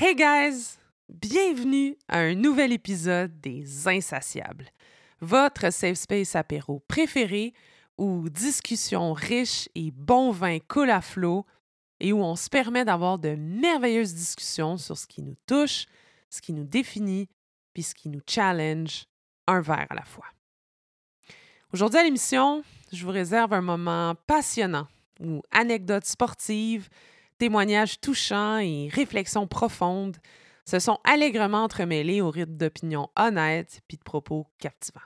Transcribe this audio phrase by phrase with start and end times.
[0.00, 0.78] Hey guys!
[1.08, 4.68] Bienvenue à un nouvel épisode des Insatiables,
[5.20, 7.52] votre safe space apéro préféré
[7.96, 11.44] où discussions riches et bon vin coulent à flot
[11.98, 15.86] et où on se permet d'avoir de merveilleuses discussions sur ce qui nous touche,
[16.30, 17.28] ce qui nous définit,
[17.74, 19.06] puis ce qui nous challenge,
[19.48, 20.26] un verre à la fois.
[21.72, 22.62] Aujourd'hui à l'émission,
[22.92, 24.86] je vous réserve un moment passionnant
[25.18, 26.88] où anecdotes sportives,
[27.38, 30.16] témoignages touchants et réflexions profondes
[30.64, 35.00] se sont allègrement entremêlés au rythme d'opinions honnêtes puis de propos captivants.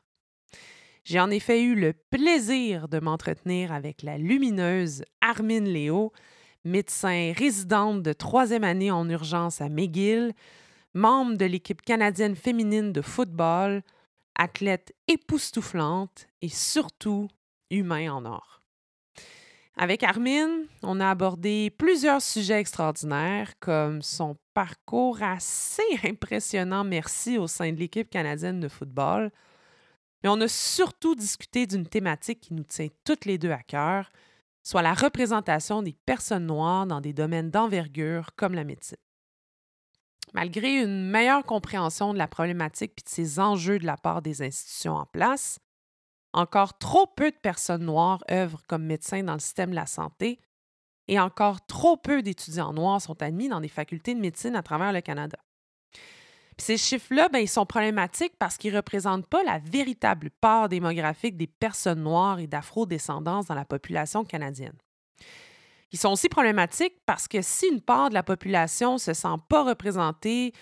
[1.04, 6.12] J'ai en effet eu le plaisir de m'entretenir avec la lumineuse Armine Léo,
[6.64, 10.32] médecin résidente de troisième année en urgence à McGill,
[10.94, 13.82] membre de l'équipe canadienne féminine de football,
[14.36, 17.28] athlète époustouflante et surtout
[17.70, 18.61] humain en or.
[19.76, 27.46] Avec Armine, on a abordé plusieurs sujets extraordinaires comme son parcours assez impressionnant, merci, au
[27.46, 29.30] sein de l'équipe canadienne de football.
[30.22, 34.10] Mais on a surtout discuté d'une thématique qui nous tient toutes les deux à cœur,
[34.62, 38.98] soit la représentation des personnes noires dans des domaines d'envergure comme la médecine.
[40.34, 44.42] Malgré une meilleure compréhension de la problématique et de ses enjeux de la part des
[44.42, 45.58] institutions en place,
[46.32, 50.40] encore trop peu de personnes noires œuvrent comme médecins dans le système de la santé
[51.08, 54.92] et encore trop peu d'étudiants noirs sont admis dans des facultés de médecine à travers
[54.92, 55.38] le Canada.
[56.58, 61.36] ces chiffres-là, ben, ils sont problématiques parce qu'ils ne représentent pas la véritable part démographique
[61.36, 64.76] des personnes noires et d'afro-descendance dans la population canadienne.
[65.90, 69.36] Ils sont aussi problématiques parce que si une part de la population ne se sent
[69.48, 70.52] pas représentée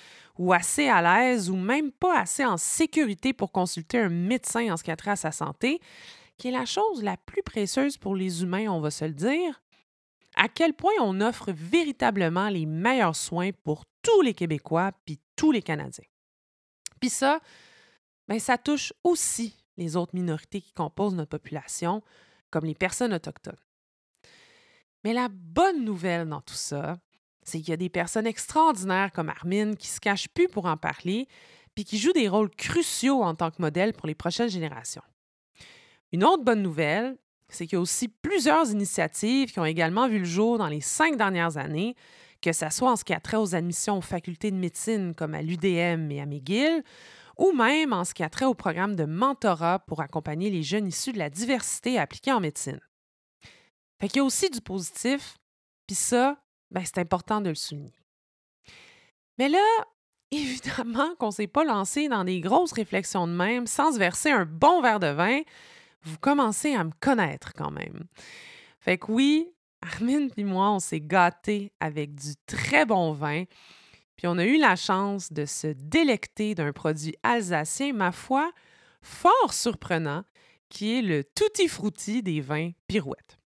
[0.41, 4.79] ou assez à l'aise ou même pas assez en sécurité pour consulter un médecin en
[4.79, 5.83] ce qui a trait à sa santé,
[6.39, 9.61] qui est la chose la plus précieuse pour les humains, on va se le dire,
[10.37, 15.53] à quel point on offre véritablement les meilleurs soins pour tous les Québécois puis tous
[15.53, 16.09] les Canadiens.
[17.01, 17.41] Puis ça,
[18.27, 22.03] ben ça touche aussi les autres minorités qui composent notre population,
[22.49, 23.61] comme les personnes autochtones.
[25.05, 26.99] Mais la bonne nouvelle dans tout ça,
[27.43, 30.77] c'est qu'il y a des personnes extraordinaires comme Armine qui se cachent plus pour en
[30.77, 31.29] parler,
[31.75, 35.03] puis qui jouent des rôles cruciaux en tant que modèle pour les prochaines générations.
[36.13, 37.17] Une autre bonne nouvelle,
[37.49, 40.81] c'est qu'il y a aussi plusieurs initiatives qui ont également vu le jour dans les
[40.81, 41.95] cinq dernières années,
[42.41, 45.35] que ce soit en ce qui a trait aux admissions aux facultés de médecine comme
[45.35, 46.83] à l'UDM et à McGill,
[47.39, 50.89] ou même en ce qui a trait au programme de mentorat pour accompagner les jeunes
[50.89, 52.81] issus de la diversité appliquée en médecine.
[54.01, 55.37] Fait qu'il y a aussi du positif,
[55.87, 57.95] puis ça, ben, c'est important de le souligner.
[59.39, 59.65] Mais là,
[60.31, 64.31] évidemment qu'on ne s'est pas lancé dans des grosses réflexions de même sans se verser
[64.31, 65.41] un bon verre de vin.
[66.03, 68.05] Vous commencez à me connaître quand même.
[68.79, 69.49] Fait que oui,
[69.83, 73.45] Armine et moi, on s'est gâtés avec du très bon vin.
[74.17, 78.53] Puis on a eu la chance de se délecter d'un produit alsacien, ma foi,
[79.01, 80.25] fort surprenant,
[80.69, 83.40] qui est le tutti frutti des vins pirouettes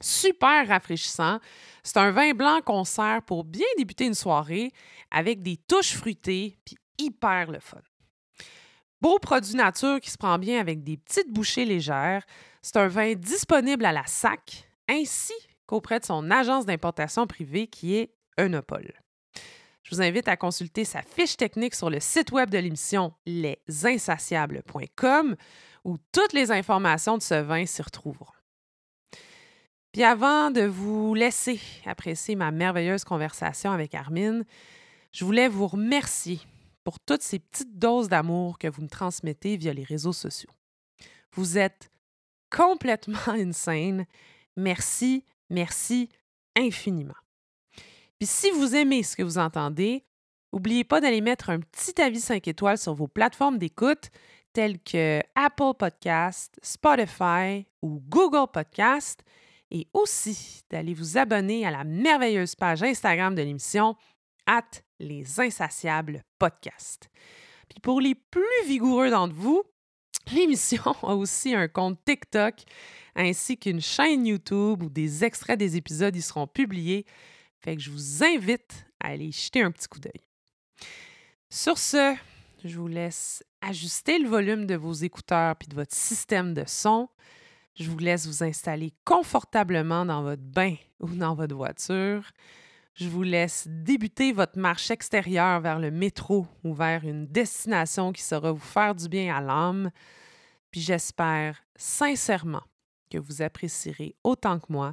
[0.00, 1.38] super rafraîchissant.
[1.82, 4.72] C'est un vin blanc qu'on sert pour bien débuter une soirée
[5.10, 7.80] avec des touches fruitées puis hyper le fun.
[9.00, 12.22] Beau produit nature qui se prend bien avec des petites bouchées légères.
[12.60, 15.32] C'est un vin disponible à la SAC ainsi
[15.66, 18.92] qu'auprès de son agence d'importation privée qui est Eunopol.
[19.82, 25.36] Je vous invite à consulter sa fiche technique sur le site web de l'émission lesinsatiables.com
[25.84, 28.26] où toutes les informations de ce vin s'y retrouveront.
[29.92, 34.44] Puis avant de vous laisser apprécier ma merveilleuse conversation avec Armine,
[35.12, 36.40] je voulais vous remercier
[36.84, 40.50] pour toutes ces petites doses d'amour que vous me transmettez via les réseaux sociaux.
[41.32, 41.90] Vous êtes
[42.50, 44.06] complètement insane.
[44.56, 46.08] Merci, merci
[46.56, 47.14] infiniment.
[48.18, 50.04] Puis si vous aimez ce que vous entendez,
[50.52, 54.10] n'oubliez pas d'aller mettre un petit avis 5 étoiles sur vos plateformes d'écoute
[54.52, 59.22] telles que Apple Podcast, Spotify ou Google Podcast
[59.70, 63.96] et aussi d'aller vous abonner à la merveilleuse page Instagram de l'émission
[64.46, 67.08] at les insatiables podcast.
[67.68, 69.62] Puis pour les plus vigoureux d'entre vous,
[70.32, 72.54] l'émission a aussi un compte TikTok
[73.14, 77.06] ainsi qu'une chaîne YouTube où des extraits des épisodes y seront publiés.
[77.60, 80.20] Fait que je vous invite à aller jeter un petit coup d'œil.
[81.50, 82.16] Sur ce,
[82.64, 87.08] je vous laisse ajuster le volume de vos écouteurs puis de votre système de son.
[87.80, 92.30] Je vous laisse vous installer confortablement dans votre bain ou dans votre voiture.
[92.94, 98.22] Je vous laisse débuter votre marche extérieure vers le métro ou vers une destination qui
[98.22, 99.90] saura vous faire du bien à l'âme.
[100.70, 102.62] Puis j'espère sincèrement
[103.10, 104.92] que vous apprécierez autant que moi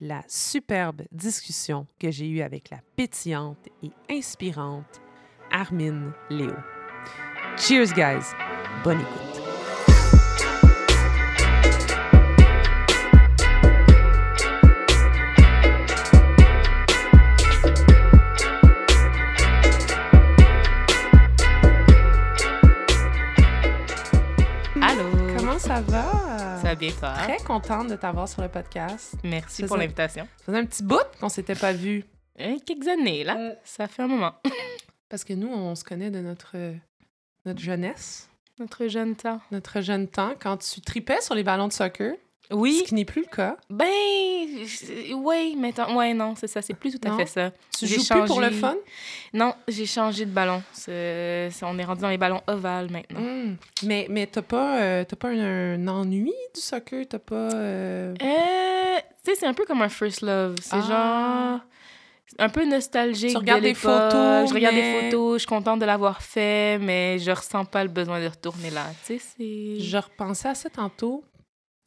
[0.00, 5.00] la superbe discussion que j'ai eue avec la pétillante et inspirante
[5.52, 6.56] Armine Léo.
[7.56, 8.26] Cheers, guys!
[8.82, 9.43] Bonne écoute!
[25.74, 26.58] Ça va?
[26.58, 27.14] Ça va bien, toi?
[27.14, 29.16] Très contente de t'avoir sur le podcast.
[29.24, 30.28] Merci Ça pour l'invitation.
[30.38, 32.04] Ça faisait un petit bout qu'on s'était pas vu.
[32.40, 33.34] Euh, quelques années, là.
[33.34, 33.56] Mm.
[33.64, 34.34] Ça fait un moment.
[35.08, 36.54] Parce que nous, on se connaît de notre,
[37.44, 38.28] notre jeunesse,
[38.60, 39.40] Notre jeune temps.
[39.50, 42.14] notre jeune temps, quand tu tripais sur les ballons de soccer,
[42.50, 42.78] Oui.
[42.80, 43.56] ce qui n'est plus le cas.
[43.70, 43.86] Ben,
[44.64, 46.60] je- oui, mais attends, ouais, non, c'est ça.
[46.62, 47.16] C'est plus tout à Non?
[47.18, 47.50] fait ça.
[47.76, 48.74] Tu joues plus pour le fun?
[49.32, 50.62] Non, j'ai changé de ballon.
[50.72, 53.20] C'est- c'est- on est rendu dans les ballons ovales maintenant.
[53.20, 53.56] Mm.
[53.84, 57.06] Mais, mais t'as pas, euh, t'as pas un, un ennui du soccer?
[57.08, 57.34] T'as pas...
[57.54, 60.56] euh, Euh, tu sais, c'est un peu comme un first love.
[60.62, 61.60] C'est Ah.
[61.60, 61.60] genre
[62.38, 63.30] un peu nostalgique.
[63.30, 66.20] Tu regardes de des photos, Je regarde mais- des photos, je suis contente de l'avoir
[66.22, 68.86] fait, mais je ressens pas le besoin de retourner là.
[69.06, 69.80] Tu sais, c'est.
[69.80, 71.24] Je repensais à ça tantôt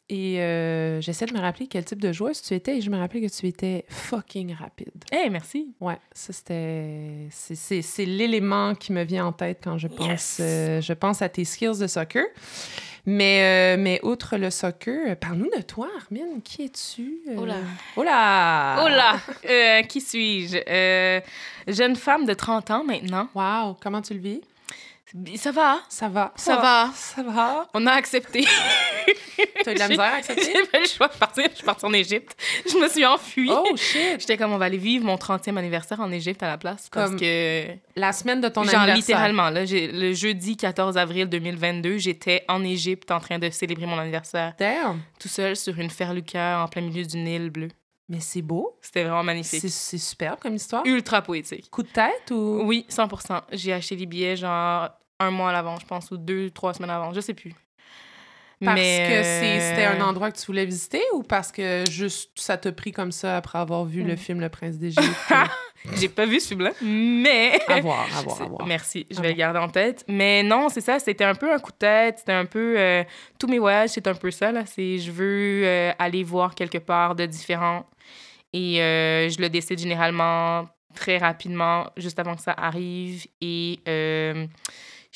[0.10, 2.98] et euh, j'essaie de me rappeler quel type de joueuse tu étais et je me
[2.98, 4.92] rappelais que tu étais fucking rapide.
[5.12, 5.74] Hey, merci.
[5.82, 7.28] Ouais, ça c'était...
[7.30, 10.38] C'est, l'élément qui me vient en tête quand je pense, Yes.
[10.42, 12.24] euh, je pense à tes skills de soccer.
[13.06, 16.42] Mais, euh, mais outre le soccer, parle-nous de toi, Armine.
[16.44, 17.20] Qui es-tu?
[17.38, 17.56] Oh là.
[17.96, 18.90] Oh là!
[18.90, 19.82] Là!
[19.84, 21.22] Qui suis-je?
[21.68, 23.30] Jeune femme de 30 ans maintenant.
[23.34, 23.78] Wow!
[23.82, 24.42] Comment tu le vis?
[25.38, 25.80] Ça va?
[25.88, 26.34] Ça va.
[26.36, 26.92] Ça va.
[26.94, 27.68] Ça va.
[27.74, 28.46] On a accepté.
[29.64, 30.52] T'as eu de la misère à accepter?
[30.54, 31.46] J'ai pas le choix de partir.
[31.50, 32.36] Je suis partie en Égypte.
[32.70, 33.50] Je me suis enfuie.
[33.50, 34.20] Oh shit!
[34.20, 36.90] J'étais comme, on va aller vivre mon 30e anniversaire en Égypte à la place.
[36.92, 38.96] Parce Comme que, La semaine de ton genre, anniversaire.
[38.98, 43.98] littéralement, là, le jeudi 14 avril 2022, j'étais en Égypte en train de célébrer mon
[43.98, 45.02] anniversaire, Damn!
[45.20, 47.70] tout seul sur une ferluca en plein milieu du Nil bleu.
[48.10, 48.78] Mais c'est beau.
[48.82, 49.62] C'était vraiment magnifique.
[49.62, 50.86] C'est, superbe comme histoire.
[50.86, 51.70] Ultra poétique.
[51.70, 52.62] Coup de tête ou...
[52.64, 54.90] Oui, 100% J'ai acheté les billets, genre,
[55.20, 57.54] un mois à l'avant, je pense, ou deux, trois semaines avant, je sais plus.
[58.64, 59.24] Parce Mais, que
[59.60, 62.92] c'était un euh, endroit que tu voulais visiter ou parce que juste ça t'a pris
[62.92, 64.18] comme ça après avoir vu le Mm.
[64.18, 65.06] film Le Prince d'Égypte?
[65.96, 67.52] J'ai pas vu ce film-là, mais...
[67.68, 68.68] à voir, à voir, à voir.
[68.68, 70.04] Merci, je vais le garder en tête.
[70.08, 72.76] Mais non, c'est ça, c'était un peu un coup de tête, c'était un peu...
[72.80, 73.04] euh,
[73.40, 74.66] tous mes voyages, c'est un peu ça, là.
[74.66, 77.86] C'est je veux euh, aller voir quelque part de différent.
[78.54, 83.28] Et euh, je le décide généralement très rapidement, juste avant que ça arrive.
[83.40, 83.80] Et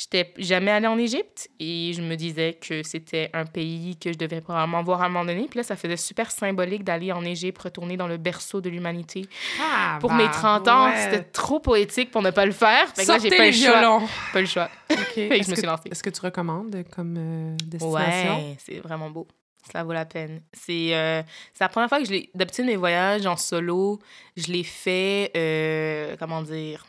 [0.02, 4.18] j'étais jamais allée en Égypte et je me disais que c'était un pays que je
[4.18, 5.48] devais probablement voir à un moment donné.
[5.48, 9.26] Puis là, ça faisait super symbolique d'aller en Égypte, retourner dans le berceau de l'humanité.
[9.62, 10.98] Ah, Pour mes 30 ans, ouais.
[11.04, 12.88] c'était trop poétique pour ne pas le faire.
[12.96, 14.02] Fait que là, j'ai Sortez pas les le choix.
[14.34, 14.70] Pas le choix.
[14.92, 14.98] OK.
[15.14, 15.90] Fait que Est-ce je me suis lancée.
[15.92, 18.38] Est-ce que tu recommandes comme euh, destination?
[18.38, 19.28] Ouais, c'est vraiment beau.
[19.72, 20.42] Ça vaut la peine.
[20.54, 21.22] C'est euh,
[21.54, 22.30] c'est la première fois que je l'ai.
[22.34, 24.00] D'habitude, mes voyages en solo,
[24.36, 26.86] je les fais, euh, comment dire,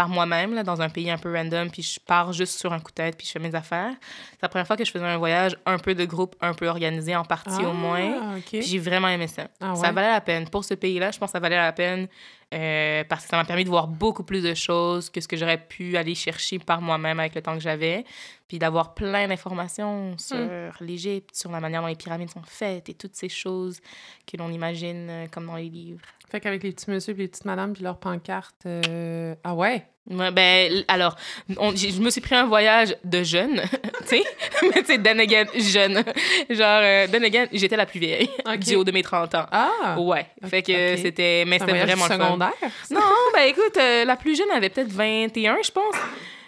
[0.00, 2.80] par moi-même, là, dans un pays un peu random, puis je pars juste sur un
[2.80, 3.92] coup de tête, puis je fais mes affaires.
[4.30, 6.68] C'est la première fois que je faisais un voyage un peu de groupe, un peu
[6.68, 8.14] organisé en partie au moins.
[8.18, 8.46] Ah, OK.
[8.48, 9.48] Puis j'ai vraiment aimé ça.
[9.60, 10.48] Ah Ça valait la peine.
[10.48, 12.08] Pour ce pays-là, je pense que ça valait la peine
[12.52, 15.36] euh, parce que ça m'a permis de voir beaucoup plus de choses que ce que
[15.36, 18.04] j'aurais pu aller chercher par moi-même avec le temps que j'avais.
[18.48, 20.70] Puis d'avoir plein d'informations sur Hmm.
[20.80, 23.78] l'Égypte, sur la manière dont les pyramides sont faites et toutes ces choses
[24.26, 26.00] que l'on imagine euh, comme dans les livres.
[26.28, 28.66] Fait qu'avec les petits messieurs et les petites madames puis leurs pancartes...
[28.66, 29.86] euh, Ah ouais?
[30.10, 31.14] Ouais, ben, alors,
[31.56, 33.62] on- je me suis pris un voyage de jeune,
[34.00, 34.24] tu sais,
[34.62, 36.02] mais tu sais, then again, jeune.
[36.50, 38.58] Genre, euh, then again, j'étais la plus vieille OK.
[38.58, 39.46] du haut de mes 30 ans.
[39.52, 39.96] Ah!
[40.00, 40.98] Ouais, fait que ok.
[41.00, 42.24] c'était, mais C'est c'était vraiment le fun.
[42.24, 42.52] secondaire?
[42.60, 42.94] ça?
[42.94, 43.00] Non,
[43.34, 45.94] ben écoute, euh, la plus jeune avait peut-être 21, je pense.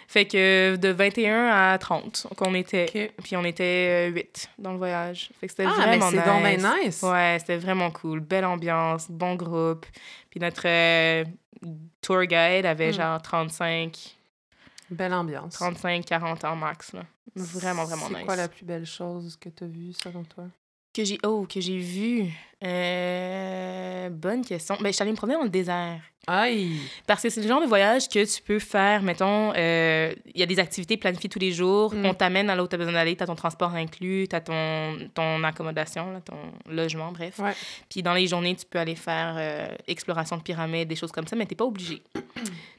[0.07, 2.85] Fait que de 21 à 30 qu'on était.
[2.93, 3.11] OK.
[3.23, 5.29] Puis on était 8 dans le voyage.
[5.41, 6.61] Fait que c'était Ah, mais vraiment c'est nice.
[6.61, 7.01] bien nice.
[7.01, 8.19] Ouais, c'était vraiment cool.
[8.19, 9.87] Belle ambiance, bon groupe.
[10.33, 11.23] Puis notre euh,
[12.01, 12.93] tour guide avait Mm.
[12.93, 14.15] genre 35,
[14.89, 15.53] Belle ambiance.
[15.53, 16.91] 35, 40 ans max.
[16.93, 17.03] Là.
[17.35, 18.17] Vraiment, vraiment nice.
[18.17, 20.45] C'est quoi la plus belle chose que tu as vue, selon toi?
[20.91, 22.31] Que j'ai oh, que j'ai vu.
[22.63, 24.75] Euh, bonne question.
[24.79, 25.99] Ben, je suis allée me promener dans le désert.
[26.25, 26.77] Aïe!
[27.05, 30.43] Parce que c'est le genre de voyage que tu peux faire, mettons, euh, il y
[30.43, 32.05] a des activités planifiées tous les jours, Mm.
[32.05, 34.35] on t'amène à là où tu as besoin d'aller, tu as ton transport inclus, tu
[34.37, 36.37] as ton, ton accommodation, là, ton
[36.71, 37.39] logement, bref.
[37.39, 37.51] Ouais.
[37.89, 41.27] Puis dans les journées, tu peux aller faire euh, exploration de pyramides, des choses comme
[41.27, 42.01] ça, mais tu pas obligé.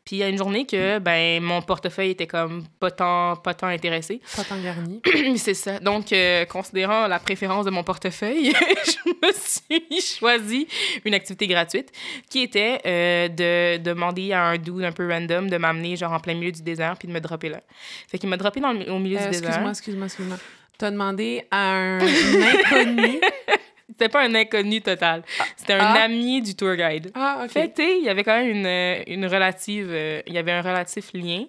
[0.06, 3.54] Puis il y a une journée que ben mon portefeuille était comme pas tant, pas
[3.54, 4.20] tant intéressé.
[4.36, 5.00] Pas tant garni.
[5.38, 5.78] c'est ça.
[5.80, 6.12] Donc,
[6.50, 8.52] considérant la préférence de mon portefeuille,
[8.86, 9.73] je me suis
[10.18, 10.66] choisi
[11.04, 11.90] une activité gratuite
[12.30, 16.20] qui était euh, de demander à un dude un peu random de m'amener genre en
[16.20, 17.60] plein milieu du désert puis de me dropper là.
[18.08, 19.48] Fait qu'il m'a droppé dans le- au milieu Euh, du désert.
[19.48, 20.36] excuse-moi, excuse-moi, excuse-moi.
[20.78, 23.20] T'as demandé à un inconnu?
[23.90, 25.22] C'était pas un inconnu total.
[25.56, 26.02] C'était un Ah.
[26.04, 27.12] ami du tour guide.
[27.14, 27.50] Ah, OK.
[27.50, 29.88] Fait que, il y avait quand même une, euh, une relative...
[29.90, 31.44] euh, il y avait un relatif lien.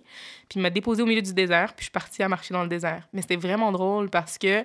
[0.47, 2.61] Puis il m'a déposé au milieu du désert, puis je suis partie à marcher dans
[2.61, 3.01] le désert.
[3.13, 4.63] Mais c'était vraiment drôle parce que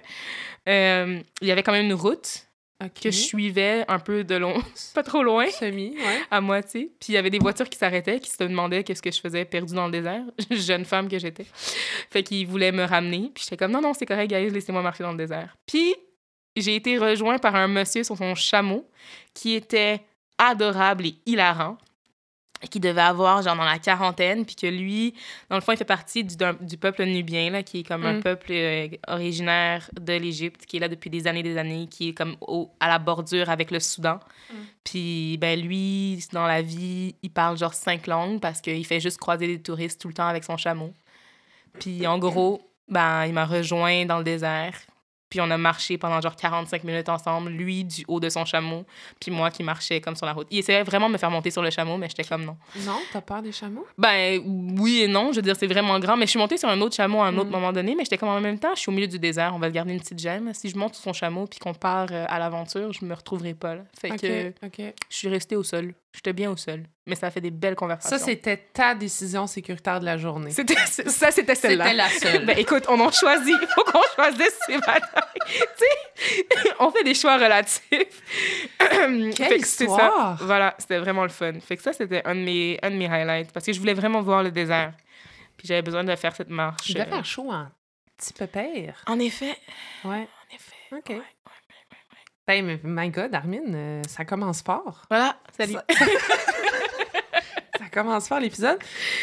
[0.68, 2.44] euh, il y avait quand même une route
[2.88, 4.54] Que je suivais un peu de long,
[4.94, 6.20] pas trop loin, Semi, ouais.
[6.30, 6.90] à moitié.
[6.98, 9.44] Puis il y avait des voitures qui s'arrêtaient, qui se demandaient qu'est-ce que je faisais
[9.44, 11.46] perdue dans le désert, jeune femme que j'étais.
[12.10, 13.30] Fait qu'ils voulaient me ramener.
[13.34, 15.56] Puis j'étais comme, non, non, c'est correct, guys, laissez-moi marcher dans le désert.
[15.66, 15.94] Puis
[16.56, 18.88] j'ai été rejoint par un monsieur sur son chameau
[19.34, 20.00] qui était
[20.38, 21.76] adorable et hilarant
[22.68, 25.14] qui devait avoir genre dans la quarantaine puis que lui
[25.48, 28.14] dans le fond il fait partie du, du peuple nubien là qui est comme un
[28.18, 28.22] Mm.
[28.22, 32.12] peuple euh, originaire de l'Égypte qui est là depuis des années des années qui est
[32.14, 34.54] comme au- à la bordure avec le Soudan Mm.
[34.84, 39.18] puis ben lui dans la vie il parle genre cinq langues parce qu'il fait juste
[39.18, 40.92] croiser des touristes tout le temps avec son chameau
[41.78, 44.78] puis en gros ben il m'a rejoint dans le désert
[45.30, 48.84] puis on a marché pendant genre 45 minutes ensemble, lui du haut de son chameau,
[49.20, 50.46] puis moi qui marchais comme sur la route.
[50.50, 52.56] Il essayait vraiment de me faire monter sur le chameau, mais j'étais comme non.
[52.84, 53.86] Non, t'as peur des chameaux?
[53.96, 54.40] Ben
[54.78, 56.80] oui et non, je veux dire, c'est vraiment grand, mais je suis montée sur un
[56.80, 57.52] autre chameau à un autre Mm.
[57.52, 59.58] moment donné, mais j'étais comme en même temps, je suis au milieu du désert, on
[59.58, 60.52] va garder une petite gemme.
[60.52, 63.54] Si je monte sur son chameau puis qu'on part euh, à l'aventure, je me retrouverai
[63.54, 63.82] pas là.
[63.98, 64.52] Fait que
[65.08, 65.94] je suis restée au sol.
[66.12, 68.18] J'étais bien au sol, mais ça a fait des belles conversations.
[68.18, 70.50] Ça, c'était ta décision sécuritaire de la journée.
[70.50, 71.84] C'était ça c'était celle-là.
[71.84, 72.46] C'était la seule.
[72.46, 73.56] Ben écoute, on en choisit.
[73.60, 75.38] Il faut qu'on choisisse ses batailles.
[75.78, 77.82] tu on fait des choix relatifs.
[78.78, 79.92] Quelle Fait que c'est ça.
[79.92, 80.44] histoire!
[80.44, 81.52] Voilà, c'était vraiment le fun.
[81.60, 83.94] Fait que ça, c'était un, de mes, un de mes highlights parce que je voulais
[83.94, 84.92] vraiment voir le désert.
[85.56, 86.88] Puis j'avais besoin de faire cette marche.
[86.88, 87.10] Il devait euh.
[87.10, 87.68] faire chaud en
[88.20, 89.02] petit pépère.
[89.06, 89.56] En effet.
[90.04, 90.26] Ouais.
[90.26, 90.76] En effet.
[90.92, 91.08] OK.
[91.10, 91.22] Ouais.
[92.50, 95.02] Ben, mais my God, Armin, euh, ça commence fort.
[95.08, 95.74] Voilà, salut.
[95.74, 95.84] Ça-
[97.78, 98.78] Ça commence fort l'épisode.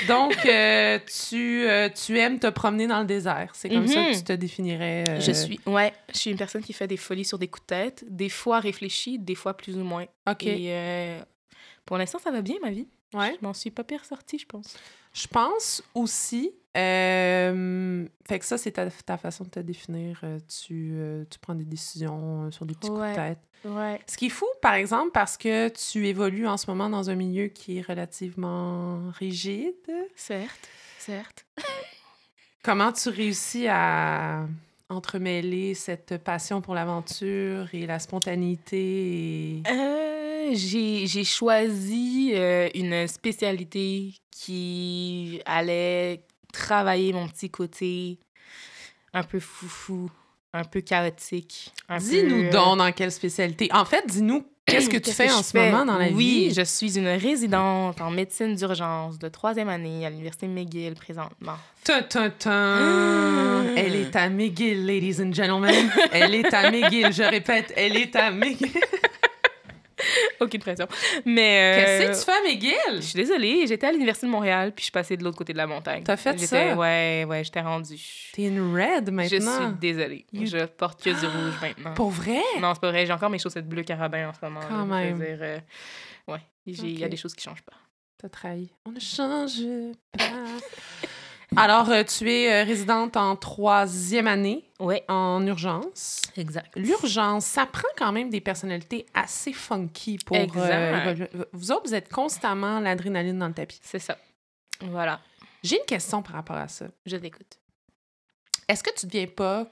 [0.07, 0.97] Donc, euh,
[1.29, 3.51] tu, euh, tu aimes te promener dans le désert.
[3.53, 4.11] C'est comme ça Mhm.
[4.11, 5.03] que tu te définirais.
[5.09, 7.63] euh, Je suis, ouais, je suis une personne qui fait des folies sur des coups
[7.63, 10.05] de tête, des fois réfléchies, des fois plus ou moins.
[10.29, 10.43] OK.
[10.47, 11.17] Et
[11.85, 12.87] pour l'instant, ça va bien, ma vie.
[13.13, 13.35] Ouais.
[13.39, 14.75] Je m'en suis pas pire sortie, je pense.
[15.13, 16.51] Je pense aussi.
[16.75, 20.19] euh, fait que ça, c'est ta, ta façon de te définir.
[20.23, 23.39] euh, tu, euh, tu prends des décisions sur des petits coups de tête.
[23.65, 23.99] Ouais.
[24.07, 27.15] Ce qui est fou, par exemple, parce que tu évolues en ce moment dans un
[27.15, 29.73] milieu qui est relativement rigide.
[30.15, 31.45] Certes, certes.
[32.63, 34.45] Comment tu réussis à
[34.89, 38.77] entremêler cette passion pour l'aventure et la spontanéité?
[39.59, 40.16] et- Euh,
[40.55, 46.21] j'ai choisi euh, une spécialité qui allait
[46.53, 48.19] travailler mon petit côté
[49.13, 50.09] un peu foufou,
[50.53, 51.71] un peu chaotique.
[51.99, 53.69] Dis-nous peu, euh, donc dans quelle spécialité.
[53.73, 55.71] En fait, dis-nous qu'est-ce que tu fais que en ce fais?
[55.71, 56.53] moment dans la oui, vie?
[56.53, 61.55] je suis une résidente en médecine d'urgence de troisième année à l'Université McGill présentement.
[61.83, 62.03] Tun.
[62.45, 63.63] Ah.
[63.77, 65.89] Elle est à McGill, ladies and gentlemen.
[66.11, 68.71] Elle est à McGill, je répète, elle est à McGill.
[70.39, 70.87] Aucune pression.
[71.25, 71.75] Mais.
[71.77, 73.03] Qu'est-ce euh, que tu fais à Je McGill?
[73.03, 75.57] suis désolée, j'étais à l'Université de Montréal, puis je suis passée de l'autre côté de
[75.57, 76.03] la montagne.
[76.03, 76.75] T'as fait ça?
[76.75, 77.99] Ouais, ouais, j'étais rendue.
[78.33, 79.71] T'es une red Je suis maintenant.
[79.79, 80.25] désolée.
[80.33, 81.93] You- Je porte que du rouge maintenant.
[81.93, 82.41] Pour vrai?
[82.59, 83.05] Non, c'est pas vrai.
[83.05, 84.61] J'ai encore mes chaussettes bleues carabin en ce moment.
[84.67, 85.03] Quand là.
[85.03, 85.17] Même.
[85.19, 85.59] dire, euh,
[86.27, 87.73] ouais, il y a des choses qui changent pas.
[88.19, 88.69] T'as trahi.
[88.85, 89.61] On ne change
[90.17, 90.23] pas.
[91.55, 96.21] Alors, euh, tu es euh, résidente en troisième année Ouais, en urgence.
[96.35, 96.75] exact.
[96.75, 100.35] L'urgence, ça prend quand même des personnalités assez funky pour...
[100.35, 100.59] Exact.
[100.71, 101.29] euh, évoluer.
[101.53, 103.79] vous autres, vous êtes constamment l'adrénaline dans le tapis.
[103.81, 104.17] C'est ça.
[104.81, 105.19] Voilà,
[105.63, 106.85] J'ai une question par rapport à ça.
[107.05, 107.57] je t'écoute.
[108.67, 109.65] Est-ce que tu ne deviens pas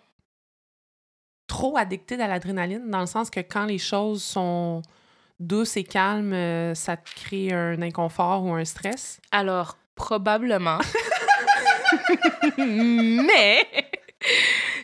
[1.48, 4.82] trop addicté à l'adrénaline, dans le sens que quand les choses sont
[5.39, 9.20] douces et calmes, ça te crée un inconfort ou un stress?
[9.32, 10.79] Alors, probablement.
[12.57, 13.67] Mais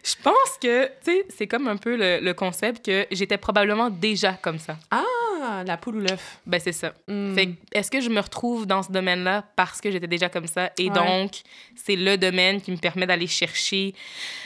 [0.04, 3.90] je pense que, tu sais, c'est comme un peu le, le concept que j'étais probablement
[3.90, 4.78] déjà comme ça.
[4.92, 6.40] Ah, la poule ou l'œuf.
[6.46, 6.94] Ben, c'est ça.
[7.08, 7.34] Hmm.
[7.34, 10.72] Fait est-ce que je me retrouve dans ce domaine-là parce que j'étais déjà comme ça?
[10.78, 10.96] Et Ouais.
[10.96, 11.32] donc
[11.76, 13.96] c'est le domaine qui me permet d'aller chercher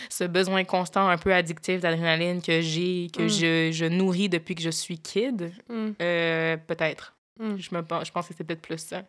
[0.09, 3.29] ce besoin constant un peu addictif d'adrénaline que j'ai que Mm.
[3.29, 5.91] je, je nourris depuis que je suis kid Hmm.
[6.01, 7.57] Euh, peut-être Mm.
[7.57, 9.03] je me je pense que c'est peut-être plus ça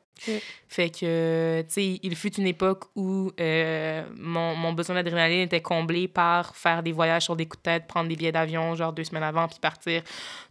[0.67, 5.61] fait que tu sais il fut une époque où euh, mon, mon besoin d'adrénaline était
[5.61, 8.93] comblé par faire des voyages sur des coups de tête prendre des billets d'avion genre
[8.93, 10.03] deux semaines avant puis partir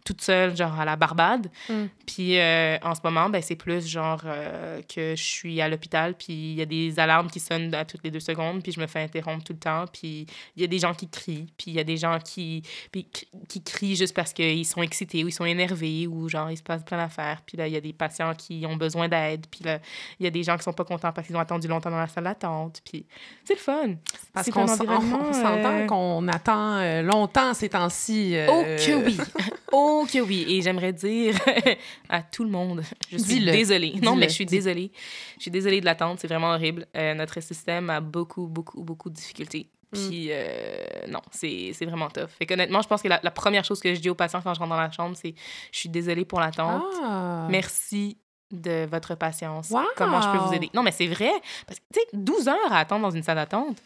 [0.04, 1.86] toute seule genre à la Barbade Mm.
[2.06, 6.14] puis euh, en ce moment, ben, c'est plus genre euh, que je suis à l'hôpital,
[6.14, 8.80] puis il y a des alarmes qui sonnent à toutes les deux secondes, puis je
[8.80, 11.70] me fais interrompre tout le temps, puis il y a des gens qui crient, puis
[11.70, 13.06] il y a des gens qui, qui,
[13.48, 16.62] qui crient juste parce qu'ils sont excités ou ils sont énervés ou genre il se
[16.62, 17.42] passe plein d'affaires.
[17.44, 19.46] Puis là, là, il y a des patients qui ont besoin d'aide.
[19.50, 19.78] Puis là,
[20.18, 21.98] il y a des gens qui sont pas contents parce qu'ils ont attendu longtemps dans
[21.98, 22.80] la salle d'attente.
[22.84, 23.06] Puis
[23.44, 23.94] c'est le fun.
[24.32, 28.36] Parce qu'on s'entend euh, qu'on attend euh, longtemps ces temps-ci.
[28.36, 29.18] euh, Oh que oui!
[29.72, 30.46] Oh que oui!
[30.48, 31.34] Et j'aimerais dire
[32.08, 33.94] à tout le monde, je suis désolée.
[34.02, 34.92] Non, mais je suis désolée.
[35.36, 36.86] Je suis désolée de l'attente, c'est vraiment horrible.
[36.96, 39.68] Euh, notre système a beaucoup, beaucoup, beaucoup de difficultés.
[39.92, 40.08] Mm.
[40.08, 42.28] Puis euh, non, c'est vraiment tough.
[42.38, 44.54] Fait qu'honnêtement, je pense que la, la première chose que je dis aux patients quand
[44.54, 45.34] je rentre dans la chambre, c'est
[45.72, 46.82] «Je suis désolée pour l'attente.
[47.02, 47.46] Ah.
[47.50, 48.18] Merci
[48.50, 49.70] de votre patience.
[49.70, 49.82] Wow!
[49.96, 51.30] Comment je peux vous aider?» Non, mais c'est vrai.
[51.66, 53.78] Parce que, tu sais, 12 heures à attendre dans une salle d'attente,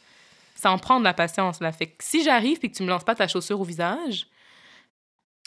[0.54, 1.61] ça en prend de la patience.
[1.61, 1.73] Là.
[1.73, 4.26] Fait que si j'arrive et que tu me lances pas ta chaussure au visage,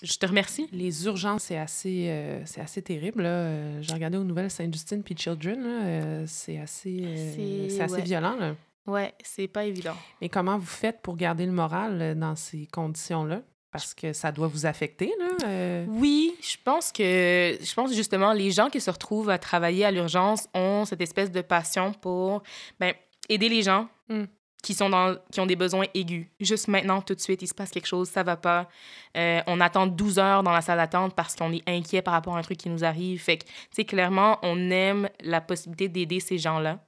[0.01, 0.67] je te remercie.
[0.71, 3.23] Les urgences, c'est assez, euh, c'est assez terrible.
[3.25, 5.63] Euh, J'ai regardé aux nouvelles Sainte-Justine puis Children.
[5.65, 8.01] euh, c'est assez, euh, c'est assez ouais.
[8.01, 8.35] violent.
[8.37, 8.55] là.
[8.85, 9.95] Ouais, c'est pas évident.
[10.21, 13.41] Mais comment vous faites pour garder le moral euh, dans ces conditions-là?
[13.71, 15.47] Parce que ça doit vous affecter, là.
[15.47, 15.85] euh.
[15.87, 19.89] Oui, je pense que je pense justement les gens qui se retrouvent à travailler à
[19.91, 22.43] l'urgence ont cette espèce de passion pour
[22.79, 22.93] ben,
[23.29, 24.25] aider les gens Mm.
[24.63, 26.25] Qui sont dans qui ont des besoins aigus.
[26.39, 28.67] Juste maintenant tout de suite, il se passe quelque chose, ça va pas.
[29.15, 32.35] Euh, on attend 12 heures dans la salle d'attente parce qu'on est inquiet par rapport
[32.35, 33.21] à un truc qui nous arrive.
[33.21, 36.79] Fait que tu sais clairement, on aime la possibilité d'aider ces gens-là.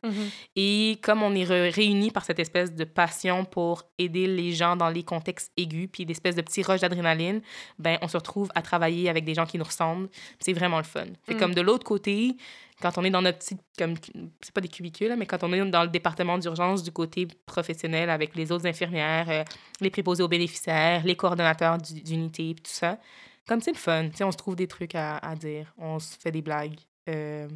[0.56, 4.90] Et comme on est réunis par cette espèce de passion pour aider les gens dans
[4.90, 7.42] les contextes aigus, puis l'espèce de petit rush d'adrénaline,
[7.78, 10.08] ben on se retrouve à travailler avec des gens qui nous ressemblent.
[10.40, 11.06] C'est vraiment le fun.
[11.28, 11.38] Fait Mm.
[11.38, 12.38] comme de l'autre côté,
[12.82, 13.96] quand on est dans notre petite, comme,
[14.42, 18.10] c'est pas des cubicules, mais quand on est dans le département d'urgence du côté professionnel
[18.10, 19.44] avec les autres infirmières, euh,
[19.82, 23.00] les préposés aux bénéficiaires, les coordonnateurs du- d'unité, tout ça,
[23.48, 24.10] comme c'est le fun.
[24.10, 26.80] Tu sais, on se trouve des trucs à, à dire, on se fait des blagues.
[27.08, 27.48] euh,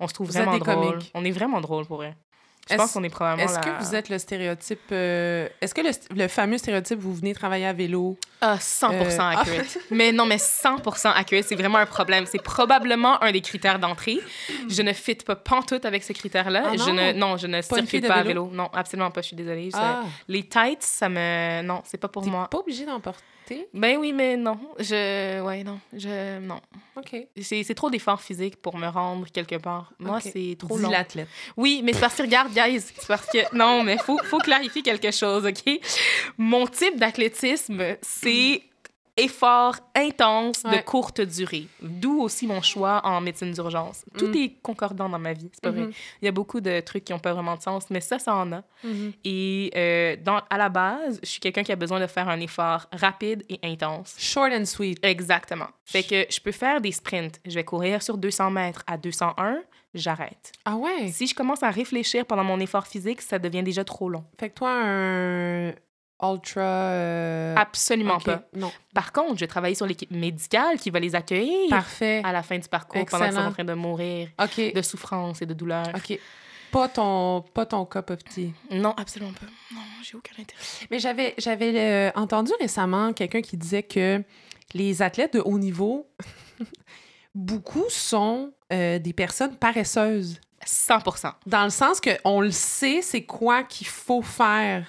[0.00, 0.90] on se trouve Vous vraiment drôle.
[0.98, 1.10] comiques.
[1.14, 2.16] On est vraiment drôle pour vrai.
[2.68, 4.80] Je pense qu'on est probablement Est-ce la- que vous êtes le stéréotype...
[4.92, 8.18] euh, Est-ce que le, le fameux stéréotype, vous venez travailler à vélo?
[8.40, 9.78] Ah, 100% Euh, accurate.
[9.90, 12.26] mais non, mais 100% accurate, c'est vraiment un problème.
[12.26, 14.18] C'est probablement un des critères d'entrée.
[14.68, 16.62] Je ne fit pas pantoute avec ce critère-là.
[16.66, 16.92] Ah je non?
[16.94, 18.50] ne, non, je ne circule pas à vélo?
[18.52, 19.22] Non, absolument pas.
[19.22, 19.70] Je suis désolée.
[19.74, 21.62] Ah, Les tights, ça me...
[21.62, 22.48] Non, c'est pas pour t'es moi.
[22.50, 23.22] pas obligé d'en porter?
[23.72, 24.58] Ben oui, mais non.
[24.78, 25.40] Je...
[25.42, 25.78] Ouais, non.
[25.92, 26.38] Je...
[26.40, 26.60] Non.
[26.96, 27.16] OK.
[27.40, 29.92] C'est c'est trop d'efforts physiques pour me rendre quelque part.
[29.98, 30.90] Moi, c'est trop Dis long.
[30.90, 31.28] l'athlète.
[31.56, 33.54] Oui, mais c'est parce que, regarde, guys, c'est parce que...
[33.56, 35.80] Non, mais faut, faut clarifier quelque chose, OK?
[36.38, 38.62] Mon type d'athlétisme, c'est
[39.16, 41.66] effort intense de courte durée.
[41.80, 44.04] D'où aussi mon choix en médecine d'urgence.
[44.18, 44.34] Tout Mm.
[44.36, 45.82] est concordant dans ma vie, c'est pas vrai.
[45.86, 45.92] Mhm.
[46.20, 48.34] Il y a beaucoup de trucs qui n'ont pas vraiment de sens, mais ça, ça
[48.34, 48.62] en a.
[48.84, 49.12] Mhm.
[49.24, 52.40] Et euh, dans, à la base, je suis quelqu'un qui a besoin de faire un
[52.40, 54.14] effort rapide et intense.
[54.18, 54.98] Short and sweet.
[55.04, 55.68] Exactement.
[55.84, 57.40] Fait que je peux faire des sprints.
[57.46, 59.62] Je vais courir sur 200 mètres à 201,
[59.94, 60.52] j'arrête.
[60.66, 61.08] Ah ouais?
[61.08, 64.24] Si je commence à réfléchir pendant mon effort physique, ça devient déjà trop long.
[64.38, 65.72] Fait que toi, un
[66.22, 66.60] ultra...
[66.62, 68.42] euh, Absolument pas.
[68.54, 68.72] Non.
[68.94, 72.22] Par contre, je vais travailler sur l'équipe médicale qui va les accueillir Parfait.
[72.24, 73.48] à la fin du parcours pendant qu'ils sont Excellent.
[73.48, 74.72] en train de mourir OK.
[74.74, 75.86] de souffrance et de douleur.
[75.94, 76.18] OK.
[76.72, 78.52] Pas ton, pas ton cup of tea.
[78.70, 79.46] Non, absolument pas.
[79.74, 80.62] Non, j'ai aucun intérêt.
[80.90, 84.22] Mais j'avais, j'avais euh, entendu récemment quelqu'un qui disait que
[84.74, 86.08] les athlètes de haut niveau,
[87.34, 90.40] beaucoup sont euh, des personnes paresseuses.
[90.66, 94.86] 100% Dans le sens qu'on le sait, c'est quoi qu'il faut faire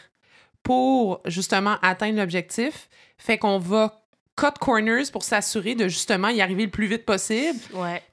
[0.67, 2.89] pour justement atteindre l'objectif.
[3.17, 4.03] Fait qu'on va
[4.36, 7.58] cut corners pour s'assurer de justement y arriver le plus vite possible,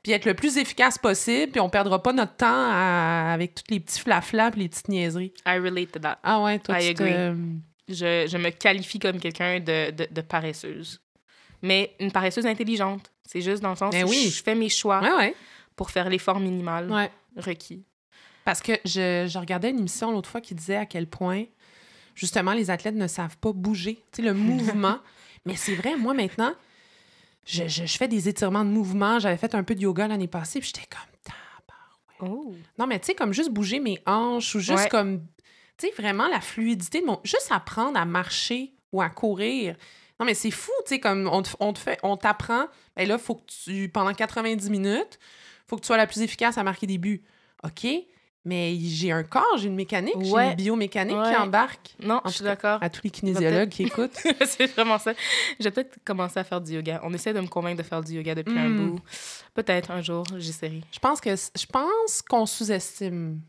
[0.05, 3.65] puis être le plus efficace possible, puis on perdra pas notre temps à- avec tous
[3.71, 5.33] les petits flaflas puis les petites niaiseries.
[5.47, 6.21] I relate to that.
[6.23, 7.41] Ah ouais, toi, I tu te- agree.
[7.89, 11.01] Je, je me qualifie comme quelqu'un de, de, de paresseuse.
[11.61, 13.11] Mais une paresseuse intelligente.
[13.27, 14.31] C'est juste dans le sens Ben où oui.
[14.35, 15.35] je fais mes choix Ouais, ouais.
[15.77, 17.11] pour faire l'effort minimal ouais.
[17.37, 17.85] requis.
[18.45, 21.45] Parce que je, je regardais une émission l'autre fois qui disait à quel point,
[22.15, 23.97] justement, les athlètes ne savent pas bouger.
[24.13, 24.99] Tu sais, le mouvement.
[25.47, 26.55] Mais c'est vrai, moi, maintenant,
[27.47, 29.19] je, je- je fais des étirements de mouvement.
[29.19, 31.11] J'avais fait un peu de yoga l'année passée, puis j'étais comme...
[31.25, 32.45] tabarou.
[32.51, 32.55] Oh.
[32.79, 34.89] Non, mais tu sais, comme juste bouger mes hanches ou juste Ouais.
[34.89, 35.21] comme...
[35.77, 37.21] Tu sais, vraiment la fluidité de mon...
[37.25, 39.77] Juste apprendre à marcher ou à courir.
[40.21, 41.99] Non, mais c'est fou, tu sais, comme on te, on te fait...
[42.03, 43.89] On t'apprend, ben là, faut que tu...
[43.91, 45.19] Pendant 90 minutes,
[45.67, 47.23] faut que tu sois la plus efficace à marquer des buts.
[47.65, 47.87] OK,
[48.45, 50.51] mais j'ai un corps, j'ai une mécanique, j'ai Ouais.
[50.51, 51.37] une biomécanique qui Ouais.
[51.37, 51.95] embarque.
[52.03, 52.79] Non, En je suis d'accord.
[52.83, 54.19] À tous les kinésiologues qui écoutent.
[54.47, 55.13] c'est vraiment ça.
[55.59, 57.01] Je vais peut-être commencer à faire du yoga.
[57.05, 58.91] On essaie de me convaincre de faire du yoga depuis un Mm.
[58.91, 59.01] bout.
[59.55, 60.83] Peut-être un jour, j'essaierai.
[60.93, 63.41] Je pense que je pense qu'on sous-estime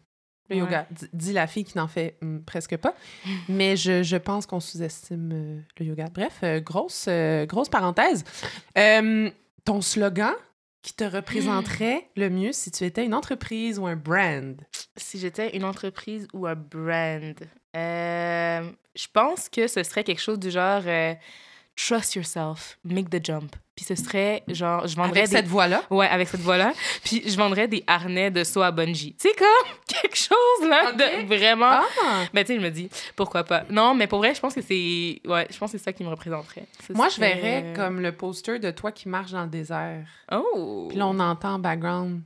[0.49, 0.61] le Ouais.
[0.61, 0.85] yoga.
[0.91, 2.93] D- Dit la fille qui n'en fait hum, presque pas.
[3.49, 6.05] Mais je, je pense qu'on sous-estime euh, le yoga.
[6.13, 8.23] Bref, euh, grosse, euh, grosse parenthèse.
[9.65, 10.33] Ton slogan
[10.85, 14.61] qui te représenterait le mieux si tu étais une entreprise ou un brand?
[14.95, 17.35] Si j'étais une entreprise ou un brand,
[17.75, 21.15] euh, je pense que ce serait quelque chose du genre euh,
[21.75, 23.55] Trust yourself, make the jump.
[23.75, 25.35] Puis ce serait genre, je vendrais Avec des...
[25.35, 25.83] cette voix-là?
[25.89, 26.71] Ouais, avec cette voix-là.
[27.03, 29.13] Puis je vendrais des harnais de saut à bungee.
[29.19, 31.81] Tu sais, comme quelque chose, là, de vraiment...
[31.81, 32.23] Ah!
[32.33, 33.65] Ben, tu sais, je me dis, pourquoi pas?
[33.69, 35.19] Non, mais pour vrai, je pense que c'est...
[35.25, 36.65] Ouais, je pense que c'est ça qui me représenterait.
[36.87, 40.07] Ce Moi, je verrais comme le poster de toi qui marche dans le désert.
[40.31, 40.85] Oh!
[40.87, 42.21] Puis là, on entend en background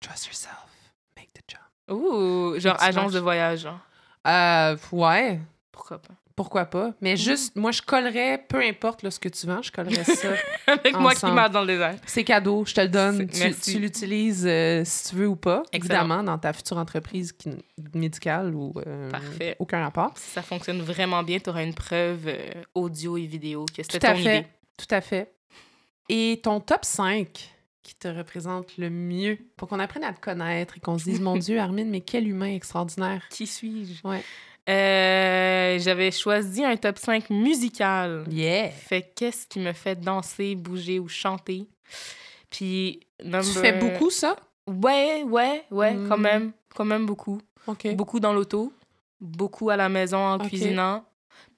[0.00, 0.66] Trust yourself,
[1.14, 1.62] make the jump.
[2.00, 2.58] Ouh!
[2.58, 3.12] Genre agence marches.
[3.12, 3.80] de voyage, genre.
[4.26, 5.40] Euh, ouais,
[5.70, 6.14] Pourquoi pas?
[6.42, 6.94] Pourquoi pas.
[7.02, 10.28] Mais juste, moi, je collerais, peu importe là, ce que tu vends, je collerais ça.
[10.66, 11.96] Avec moi qui marche dans le désert.
[12.06, 13.26] C'est cadeau, je te le donne.
[13.28, 15.94] Tu, l'utilises euh, si tu veux ou pas, Excellent.
[16.02, 17.50] évidemment, dans ta future entreprise qui-
[17.94, 19.56] médicale ou euh, Parfait.
[19.58, 20.12] aucun rapport.
[20.16, 22.38] Si ça fonctionne vraiment bien, tu auras une preuve euh,
[22.74, 24.38] audio et vidéo que c'était Tout à ton fait.
[24.38, 24.46] idée.
[24.78, 25.32] Tout à fait.
[26.08, 27.50] Et ton top 5
[27.82, 31.20] qui te représente le mieux pour qu'on apprenne à te connaître et qu'on se dise,
[31.20, 33.22] mon Dieu, Armine, mais quel humain extraordinaire.
[33.30, 34.06] Qui suis-je?
[34.06, 34.22] Ouais.
[34.70, 38.24] Euh, J'avais choisi un top 5 musical.
[38.30, 38.70] Yeah!
[38.70, 41.66] Fait qu'est-ce qui me fait danser, bouger ou chanter?
[42.50, 43.42] Puis, number...
[43.52, 44.36] Tu fais beaucoup ça?
[44.66, 46.22] Ouais, ouais, ouais, quand Mm.
[46.22, 46.52] même.
[46.74, 47.40] Quand même beaucoup.
[47.66, 47.94] OK.
[47.94, 48.72] Beaucoup dans l'auto,
[49.20, 51.04] beaucoup à la maison en cuisinant,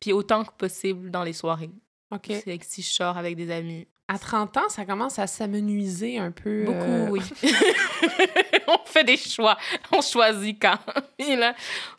[0.01, 1.71] puis autant que possible dans les soirées.
[2.11, 2.27] OK.
[2.29, 3.87] C'est si je sors avec des amis.
[4.09, 6.65] À 30 ans, ça commence à s'amenuiser un peu.
[6.65, 7.21] Beaucoup, euh, oui.
[8.85, 9.57] on fait des choix.
[9.91, 10.79] On choisit quand.
[11.19, 11.55] Et là,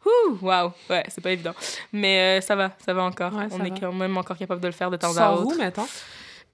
[0.06, 0.74] ouh, wow.
[0.90, 1.54] Ouais, c'est pas évident.
[1.92, 3.34] Mais euh, ça va, ça va encore.
[3.34, 5.50] Ouais, on est quand même encore capable de le faire de temps à sors où,
[5.50, 5.58] autre.
[5.58, 5.88] mettons?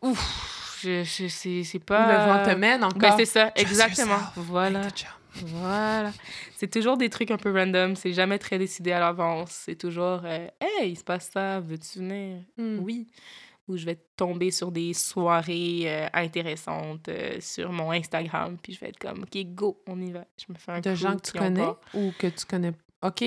[0.01, 2.07] Ouf, je, je, c'est, pas...
[2.07, 2.99] le vent te mène encore?
[2.99, 4.13] Ben, c'est ça, exactement.
[4.13, 4.31] yourself.
[4.35, 4.81] Voilà.
[5.45, 6.11] Voilà.
[6.57, 7.95] C'est toujours des trucs un peu random.
[7.95, 9.51] C'est jamais très décidé à l'avance.
[9.51, 12.41] C'est toujours euh, Hey, il se passe ça, veux-tu venir?
[12.57, 12.79] Hmm.
[12.79, 13.07] Oui.
[13.69, 18.57] Ou je vais tomber sur des soirées euh, intéressantes euh, sur mon Instagram.
[18.61, 20.25] Puis je vais être comme OK, go, on y va.
[20.37, 21.79] Je me fais un De gens que tu connais part.
[21.93, 22.73] ou que tu connais.
[23.03, 23.23] OK.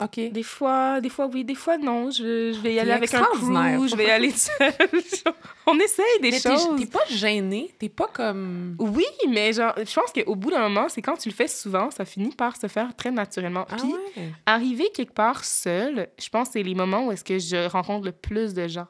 [0.00, 0.30] OK.
[0.30, 2.10] Des fois, des fois oui, des fois non.
[2.12, 4.72] Je, je vais y aller avec un crew, je vais y aller seule.
[5.66, 6.68] on essaye des Mais choses.
[6.78, 8.76] t'es pas gêné, t'es pas comme.
[8.78, 11.90] Oui, mais genre, je pense qu'au bout d'un moment, c'est quand tu le fais souvent,
[11.90, 13.66] ça finit par se faire très naturellement.
[13.70, 14.30] Ah Puis, ouais?
[14.46, 18.04] arriver quelque part seul, je pense que c'est les moments où est-ce que je rencontre
[18.06, 18.86] le plus de gens.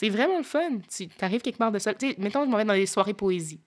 [0.00, 0.78] C'est vraiment le fun.
[0.94, 1.96] Tu arrives quelque part de seul.
[1.98, 3.60] Tu sais, mettons, je m'en vais dans des soirées poésie.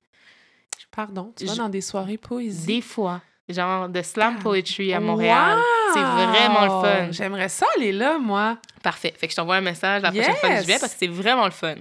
[0.91, 2.65] Pardon, tu vas Je- dans des soirées poésie?
[2.67, 4.41] Des fois, genre de slam Ah.
[4.43, 5.57] poetry à Montréal.
[5.93, 7.11] C'est vraiment le fun.
[7.11, 8.57] J'aimerais ça aller là, moi.
[8.81, 9.13] Parfait.
[9.15, 11.07] Fait que je t'envoie un message la prochaine fois que je vais parce que c'est
[11.07, 11.75] vraiment le fun.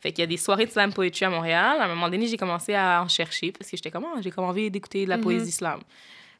[0.00, 1.80] Fait qu'il y a des soirées de slam poetry à Montréal.
[1.80, 4.30] À un moment donné, j'ai commencé à en chercher parce que j'étais comme, Ah, j'ai
[4.30, 5.22] comme envie d'écouter de la Mhm.
[5.24, 5.80] poésie slam.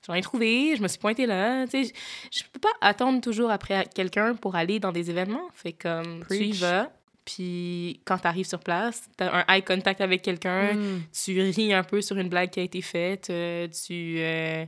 [0.07, 1.67] J'en ai trouvé, je me suis pointée là.
[1.67, 1.93] Tu sais,
[2.33, 5.49] je, peux pas attendre toujours après quelqu'un pour aller dans des événements.
[5.53, 6.61] Fait comme, tu y Preach.
[6.61, 6.91] vas.
[7.27, 10.75] Puis quand tu arrives sur place, tu as un eye contact avec quelqu'un.
[10.75, 11.03] Hmm.
[11.13, 13.29] Tu ris un peu sur une blague qui a été faite.
[13.31, 14.65] euh, tu euh,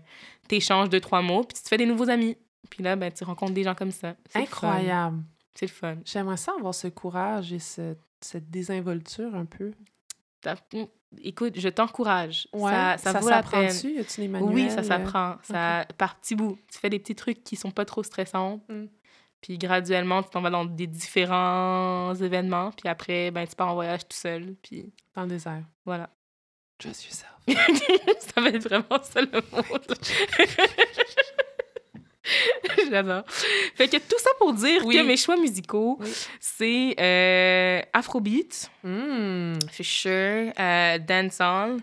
[0.48, 1.44] t'échanges deux, trois mots.
[1.44, 2.36] Puis tu te fais des nouveaux amis.
[2.68, 4.16] Puis là, ben, tu rencontres des gens comme ça.
[4.34, 5.22] Incroyable.
[5.54, 5.96] C'est le fun.
[6.04, 9.72] J'aimerais ça avoir ce courage et ce- cette désinvolture un peu.
[11.22, 12.48] Écoute, je t'encourage.
[12.52, 13.72] Ouais, ça, ça, vaut la peine.
[13.72, 14.54] Y des manuels?
[14.54, 14.82] Oui, ça euh?
[14.82, 15.36] s'apprend.
[15.42, 16.58] Ça, Par petits bouts.
[16.70, 18.60] Tu fais des petits trucs qui sont pas trop stressants.
[18.68, 18.84] Mm.
[19.40, 22.72] Puis graduellement, tu t'en vas dans des différents événements.
[22.72, 24.54] Puis après, ben, tu pars en voyage tout seul.
[24.62, 25.62] Puis Dans le désert.
[25.84, 26.10] voilà.
[26.78, 27.32] Trust yourself.
[28.34, 29.78] ça va être vraiment ça le mot.
[32.90, 33.24] J'adore.
[33.74, 34.96] Fait que tout ça pour dire Oui.
[34.96, 36.08] que mes choix musicaux, Oui.
[36.40, 39.54] c'est euh, Afrobeat, Hmm.
[39.70, 41.78] for sure, euh, dancehall,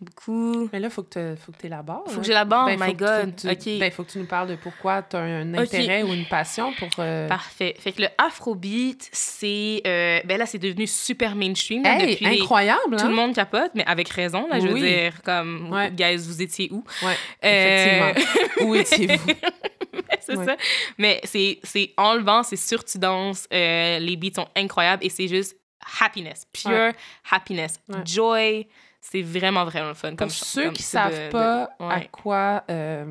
[0.00, 0.68] beaucoup.
[0.72, 2.04] Mais là, il faut que tu élabores.
[2.10, 3.32] Faut que j'élabore, oh my God.
[3.44, 3.78] Il OK.
[3.80, 6.72] ben, faut que tu nous parles de pourquoi tu as un intérêt ou une passion
[6.74, 6.88] pour.
[6.98, 7.74] euh, Parfait.
[7.78, 9.80] Fait que le Afrobeat, c'est.
[9.86, 11.82] euh, ben là, c'est devenu super mainstream.
[11.82, 13.08] là, Hey, depuis les- incroyable, Tout hein?
[13.08, 14.46] le monde capote, mais avec raison.
[14.48, 14.80] Là, je veux Oui.
[14.82, 15.90] dire, comme, Ouais.
[15.90, 16.84] guys, vous étiez où?
[17.02, 18.68] Ouais, Euh, effectivement.
[18.68, 19.32] Où étiez-vous?
[20.20, 20.44] c'est Ouais.
[20.44, 20.56] ça.
[20.98, 23.46] Mais c'est enlevant, c'est sûr, tu danses.
[23.52, 25.56] euh, les beats sont incroyables et c'est juste
[26.02, 26.92] happiness, pure Ouais.
[27.30, 28.66] happiness, joy.
[29.08, 30.10] C'est vraiment, vraiment fun.
[30.10, 32.08] Pour comme ceux comme qui savent de- pas à ouais.
[32.10, 33.04] quoi euh,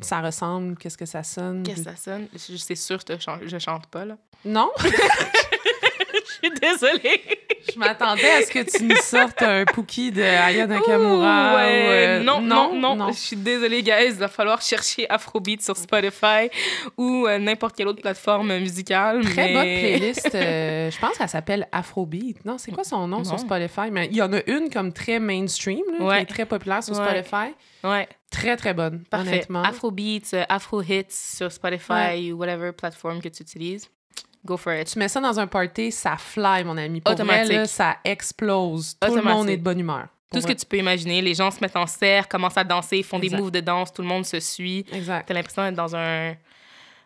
[0.00, 1.62] ça ressemble, qu'est-ce que ça sonne.
[1.62, 2.26] Qu'est-ce que ça sonne?
[2.32, 4.16] Je- C'est sûr, chan- je chante pas, là.
[4.46, 4.70] Non?
[6.42, 7.22] Je suis désolée.
[7.72, 11.52] Je m'attendais à ce que tu nous sortes un Pookie de Aya Nakamura.
[11.52, 11.62] Ouh, ouais.
[11.62, 14.08] ou, euh, non, non, non, Je suis désolée, guys.
[14.08, 16.50] Il va falloir chercher Afrobeat sur Spotify
[16.96, 19.22] ou euh, n'importe quelle autre plateforme musicale.
[19.24, 19.52] Très mais...
[19.54, 20.34] bonne playlist.
[20.34, 22.44] euh, je pense qu'elle s'appelle Afrobeat.
[22.44, 23.38] Non, c'est quoi son nom sur.
[23.38, 23.90] Spotify?
[23.92, 26.98] Mais il y en a une comme très mainstream, là, qui est très populaire sur
[26.98, 27.04] Ouais.
[27.04, 27.54] Spotify.
[27.84, 29.28] Ouais, Très, très bonne, parfait.
[29.28, 29.62] honnêtement.
[29.62, 33.88] Afrobeat, Afro Hits sur Spotify ou whatever plateforme que tu utilises.
[34.44, 34.88] Go for it.
[34.92, 37.00] Tu mets ça dans un party, ça fly, mon ami.
[37.00, 37.52] Pour vrai, Automatique.
[37.52, 38.96] là, ça explose.
[39.00, 40.06] Tout le monde est de bonne humeur.
[40.32, 41.20] Tout ce que tu peux imaginer.
[41.20, 43.36] Les gens se mettent en serre, commencent à danser, font Exact.
[43.36, 44.84] des moves de danse, tout le monde se suit.
[44.92, 45.26] Exact.
[45.28, 46.34] T'as l'impression d'être dans un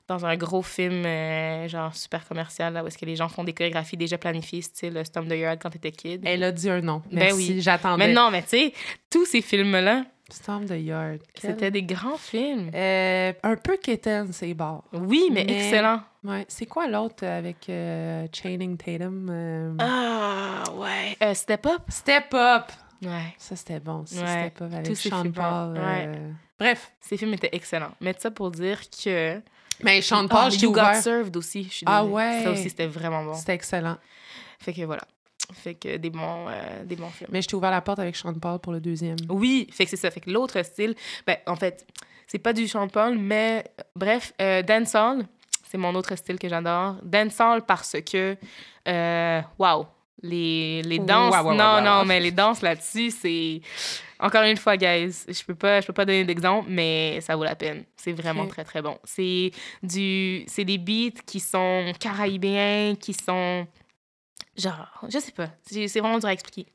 [0.08, 3.42] dans un gros film, euh, genre super commercial, là, où est-ce que les gens font
[3.42, 6.22] des chorégraphies déjà planifiées, style Stomp the Yard quand t'étais kid.
[6.24, 7.02] Elle a dit un nom.
[7.10, 7.60] Ben Merci, oui.
[7.60, 8.06] j'attendais.
[8.06, 8.72] Mais non, mais tu sais,
[9.10, 11.18] tous ces films-là, Storm the Yard.
[11.34, 12.70] Quel- c'était des grands films.
[12.74, 14.82] Euh, un peu quétaine, c'est barres.
[14.92, 16.00] Oui, mais, mais- excellent.
[16.24, 16.44] Ouais.
[16.48, 19.28] C'est quoi l'autre avec euh, Channing Tatum?
[19.30, 21.16] euh, Ah, ouais.
[21.22, 21.82] Euh, Step Up?
[21.88, 22.64] Step Up!
[23.02, 23.34] Ouais.
[23.38, 24.04] Ça, c'était bon.
[24.06, 24.50] Ça, Ouais.
[24.50, 25.30] Step Up avec ces Sean.
[25.30, 25.78] Paul.
[26.58, 26.92] Bref.
[27.00, 27.92] Ces films étaient excellents.
[28.00, 29.40] Mais ça pour dire que.
[29.84, 30.94] Mais Sean Ah, Paul, je You Got.
[31.02, 31.64] Served aussi.
[31.64, 32.40] Je suis Ah ouais.
[32.42, 33.34] Ça aussi, c'était vraiment bon.
[33.34, 33.98] C'était excellent.
[34.58, 35.02] Fait que voilà.
[35.52, 37.30] Fait que des bons, euh, des bons films.
[37.32, 39.16] Mais je t'ai ouvert la porte avec Sean Paul pour le deuxième.
[39.28, 40.10] Oui, fait que c'est ça.
[40.10, 40.94] Fait que l'autre style,
[41.26, 41.86] ben, en fait,
[42.26, 45.26] c'est pas du Sean Paul, mais bref, euh, dancehall,
[45.68, 46.96] c'est mon autre style que j'adore.
[47.02, 48.36] Dancehall parce que,
[48.88, 49.86] euh, wow,
[50.22, 53.60] les, les danses, Wow, wow, wow, non, non, mais les danses là-dessus, c'est...
[54.18, 57.44] Encore une fois, guys, je peux pas, je peux pas donner d'exemple, mais ça vaut
[57.44, 57.84] la peine.
[57.96, 58.98] C'est vraiment très, très bon.
[59.04, 59.50] C'est
[59.82, 60.42] du...
[60.46, 63.66] C'est des beats qui sont caraïbéens, qui sont...
[64.56, 65.48] Genre, je sais pas.
[65.64, 66.66] C'est vraiment dur à expliquer.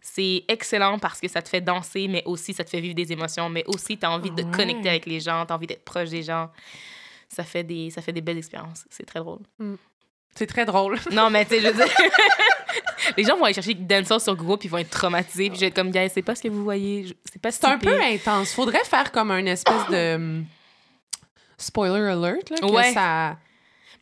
[0.00, 3.12] C'est excellent parce que ça te fait danser, mais aussi ça te fait vivre des
[3.12, 4.50] émotions, mais aussi tu as envie de Ouais.
[4.50, 6.50] connecter avec les gens, tu as envie d'être proche des gens.
[7.28, 8.84] Ça fait des, ça fait des belles expériences.
[8.90, 9.40] C'est très drôle.
[10.34, 10.98] C'est très drôle.
[11.12, 11.86] Non, mais tu sais, je veux dire,
[13.16, 15.48] les gens vont aller chercher dancehall sur Google puis ils vont être traumatisés.
[15.50, 17.14] Puis je vais être comme, gars, c'est pas ce que vous voyez.
[17.30, 18.52] C'est pas C'est un peu intense.
[18.54, 20.46] Faudrait faire comme un espèce de hum,
[21.56, 22.92] spoiler alert, là, que Ouais.
[22.92, 23.36] ça...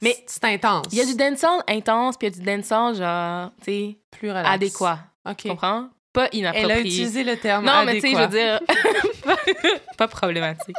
[0.03, 0.87] Mais c'est intense.
[0.93, 3.99] Il y a du dancehall intense, puis il y a du dancehall, genre, tu sais,
[4.11, 4.49] plus relax.
[4.49, 4.99] adéquat.
[5.29, 5.37] OK.
[5.39, 5.89] Tu comprends?
[6.13, 6.73] Pas Elle inapproprié.
[6.73, 8.61] a utilisé le terme Non, mais tu sais, je veux dire,
[9.97, 10.77] pas, problématique,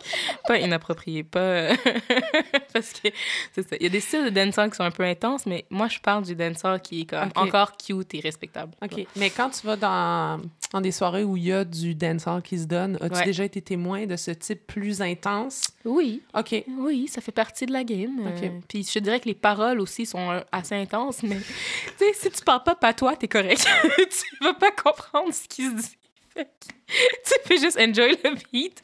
[0.48, 1.70] pas inapproprié, pas.
[2.74, 3.10] Parce que
[3.54, 3.76] c'est ça.
[3.80, 6.00] Il y a des styles de dancehall qui sont un peu intenses, mais moi, je
[6.00, 8.74] parle du dancehall qui est comme encore cute et respectable.
[8.84, 9.06] OK.
[9.16, 10.40] Mais quand tu vas dans,
[10.72, 13.26] dans des soirées où il y a du dancehall qui se donne, as-tu Ouais.
[13.26, 15.62] déjà été témoin de ce type plus intense?
[15.86, 16.22] Oui.
[16.36, 16.64] OK.
[16.78, 18.20] Oui, ça fait partie de la game.
[18.28, 18.44] Ok.
[18.44, 21.38] Euh, puis je te dirais que les paroles aussi sont euh, assez intenses, mais
[21.98, 23.66] tu sais, si tu parles pas patois, t'es correct.
[23.98, 25.98] tu vas pas comprendre ce qui se dit.
[26.88, 28.82] Tu peux juste enjoy le beat.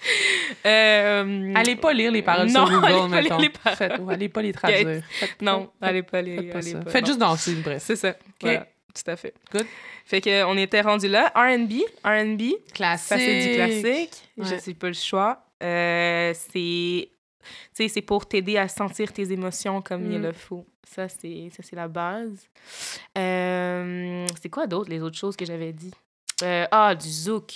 [0.65, 3.77] Euh, Allez pas lire les paroles Non, sur Google, allez pas lire les paroles.
[3.77, 5.03] Faites- ou allez pas les traduire.
[5.09, 6.35] Faites Non, faites- allez pas les.
[6.37, 6.79] faites pas allez ça.
[6.79, 7.81] pas- Faites juste danser, bref.
[7.85, 8.15] C'est ça.
[8.41, 9.33] Voilà, tout à fait.
[9.53, 9.65] Good.
[10.05, 11.31] Fait que on était rendu là.
[11.33, 12.41] R&B, R&B,
[12.73, 13.07] Classique.
[13.07, 14.11] ça c'est du classique.
[14.37, 14.59] Je Ouais.
[14.59, 15.45] sais pas le choix.
[15.63, 17.09] Euh, c'est,
[17.87, 20.23] c'est pour t'aider à sentir tes émotions comme il Mm.
[20.23, 20.65] le faut.
[20.93, 22.47] Ça c'est, ça c'est la base.
[23.17, 25.91] Euh, c'est quoi d'autre les autres choses que j'avais dit?
[26.41, 27.51] Euh, Ah, du zouk.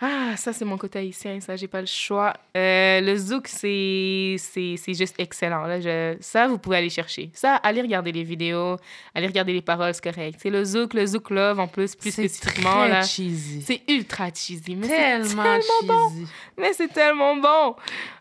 [0.00, 2.32] Ah, ça, c'est mon côté haïtien, ça, j'ai pas le choix.
[2.56, 5.64] Euh, le zouk, c'est c'est c'est juste excellent.
[5.66, 6.16] Là, je...
[6.20, 7.32] Ça, vous pouvez aller chercher.
[7.34, 8.76] Ça, allez regarder les vidéos,
[9.12, 10.38] allez regarder les paroles, c'est correct.
[10.40, 12.74] C'est le zouk, le zouk love, en plus, plus C'est spécifiquement.
[12.74, 13.02] très Là.
[13.02, 13.62] cheesy.
[13.62, 16.26] C'est ultra cheesy, mais c'est tellement, cheesy.
[16.56, 17.74] mais c'est tellement bon.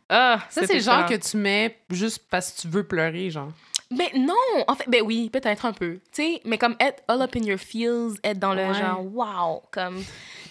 [0.10, 3.52] Ah, Ça, c'est genre que tu mets juste parce que tu veux pleurer, genre.
[3.90, 4.34] Mais non,
[4.68, 5.94] en fait, ben oui, peut-être un peu.
[6.12, 8.74] Tu sais, mais comme être all up in your feels, être dans le Ouais.
[8.74, 10.04] genre, wow, comme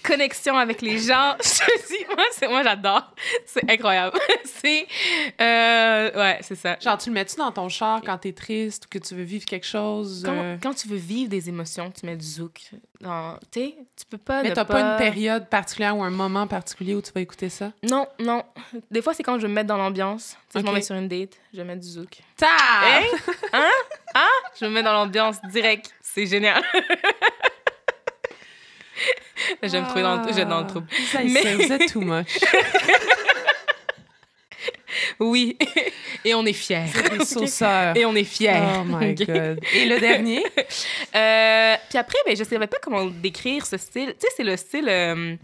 [0.02, 1.36] connexion avec les gens.
[1.42, 3.12] Je dis, moi, c'est, moi j'adore.
[3.44, 4.16] C'est incroyable.
[4.44, 4.86] c'est.
[5.40, 6.78] euh, ouais, c'est ça.
[6.80, 9.44] Genre, tu le mets-tu dans ton char quand t'es triste ou que tu veux vivre
[9.44, 10.22] quelque chose?
[10.24, 12.70] Quand, euh, quand tu veux vivre des émotions, tu mets du zouk.
[13.00, 14.42] Dans- Tu sais, tu peux pas.
[14.42, 14.80] Mais t'as pas...
[14.80, 17.72] une période particulière ou un moment particulier où tu vas écouter ça?
[17.82, 18.42] Non, non.
[18.90, 20.36] Des fois, c'est quand je me mettre dans l'ambiance.
[20.50, 22.18] Sais, je m'en mets sur une date, je vais mettre du zouk.
[22.36, 22.46] Ta!
[22.84, 23.02] Hein?
[23.52, 23.70] Hein?
[24.14, 24.28] Hein?
[24.60, 25.94] Je me mets dans l'ambiance direct.
[26.02, 26.62] C'est génial.
[29.62, 30.86] je vais me trouver dans le, dans le trouble.
[31.12, 32.38] Ça, Mais- Vous êtes too much.
[35.20, 35.56] Oui.
[36.24, 36.84] Et on est fiers.
[37.18, 37.96] Des sauceurs.
[37.96, 38.60] Et on est fiers.
[38.80, 39.14] Oh my.
[39.14, 39.60] God.
[39.74, 40.44] Et le dernier?
[41.14, 44.08] Euh, puis après, ben, je savais pas comment décrire ce style.
[44.08, 44.86] Tu sais, c'est le style.
[44.88, 45.34] euh,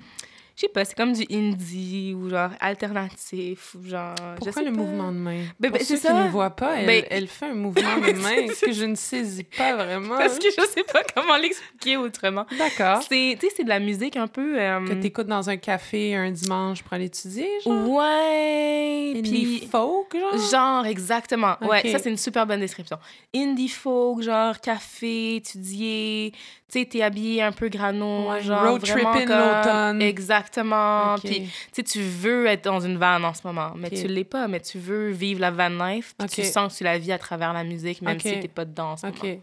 [0.63, 4.15] je sais pas, c'est comme du indie ou genre alternatif ou genre.
[4.17, 4.77] je Pourquoi sais le pas.
[4.77, 5.43] mouvement de main?
[5.59, 6.25] Ben, Pour ben, ceux c'est qui ça.
[6.25, 9.43] ne voient pas, elle, Ben- elle fait un mouvement de main que je ne saisis
[9.45, 10.17] pas vraiment.
[10.17, 12.47] Parce que je sais pas comment l'expliquer autrement.
[12.57, 13.03] D'accord.
[13.03, 14.61] C'est, tu sais, c'est de la musique un peu.
[14.61, 17.89] euh, Que t'écoutes dans un café un dimanche pour aller étudier, genre?
[17.91, 19.15] Ouais.
[19.17, 20.51] Indie Puis folk, genre?
[20.51, 21.57] Genre, exactement.
[21.63, 22.99] Ouais, ça, c'est une super bonne description.
[23.35, 26.33] Indie folk, genre café, étudier,
[26.73, 30.01] tu sais, t'es habillé un peu grano, Ouais, genre road vraiment tripping comme- l'automne.
[30.03, 31.17] Exactement.
[31.23, 31.51] Puis,
[31.85, 33.95] tu veux être dans une van en ce moment, mais Ok.
[34.01, 36.85] tu l'es pas, mais tu veux vivre la van life, puis tu sens que tu
[36.85, 39.41] la vis à travers la musique, même si t'es pas dedans en ce moment.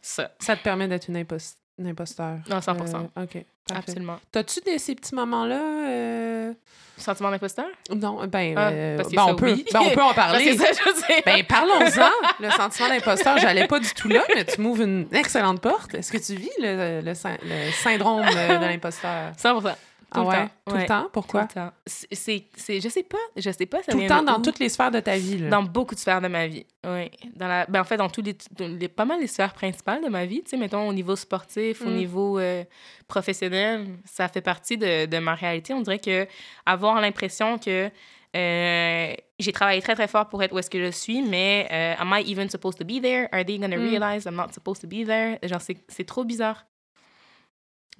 [0.00, 2.36] Ça, Ça te permet d'être une, impos- une imposteur.
[2.48, 2.68] Non, 100%.
[3.16, 3.44] Euh, OK.
[3.66, 3.90] Parfait.
[3.90, 4.18] absolument.
[4.32, 5.60] T'as-tu des, ces petits moments-là?
[5.88, 6.52] euh,
[6.98, 7.64] Sentiment d'imposteur?
[7.94, 9.64] Non, ben, Ah, euh, ben, ça, on, peut, oui.
[9.72, 10.56] ben, on peut en parler.
[10.58, 11.22] ça, je.
[11.24, 12.10] Ben, parlons-en.
[12.40, 15.94] Le sentiment d'imposteur, j'allais pas du tout là, mais tu m'ouvres une excellente porte.
[15.94, 19.32] Est-ce que tu vis le, le, le syndrome euh, de l'imposteur?
[19.42, 19.74] 100%.
[20.12, 20.34] Ah le ouais?
[20.34, 21.02] temps, Tout ouais, le temps?
[21.04, 21.42] Tout Pourquoi?
[21.42, 21.70] le temps.
[21.86, 23.82] C'est, c'est, je sais pas, je sais pas.
[23.82, 24.42] Ça Tout le temps dans où?
[24.42, 25.50] toutes les sphères de ta vie, là.
[25.50, 27.10] Dans beaucoup de sphères de ma vie, oui.
[27.36, 30.02] Dans la, ben en fait, dans tous les, dans les- pas mal les sphères principales
[30.02, 31.94] de ma vie, tu sais, mettons au niveau sportif, au Mm.
[31.94, 32.64] niveau euh,
[33.08, 35.74] professionnel, ça fait partie de, de ma réalité.
[35.74, 36.26] On dirait que
[36.66, 37.90] avoir l'impression que
[38.36, 41.94] euh, j'ai travaillé très très fort pour être où est-ce que je suis, mais euh,
[41.98, 43.28] am I even supposed to be there?
[43.32, 43.82] Are they gonna Mm.
[43.90, 45.38] realize I'm not supposed to be there?
[45.42, 46.64] Genre, c'est, c'est trop bizarre.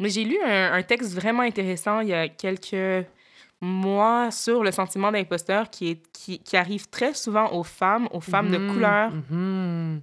[0.01, 3.07] Mais j'ai lu un, un texte vraiment intéressant il y a quelques
[3.61, 8.21] mois sur le sentiment d'imposteur qui, est, qui, qui arrive très souvent aux femmes, aux
[8.23, 10.01] femmes de Mhm, couleur, mhm.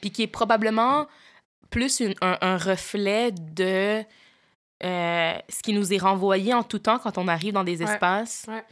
[0.00, 1.06] puis qui est probablement
[1.70, 4.02] plus une- un, un reflet de
[4.82, 7.92] euh, ce qui nous est renvoyé en tout temps quand on arrive dans des Ouais,
[7.92, 8.64] espaces, ouais.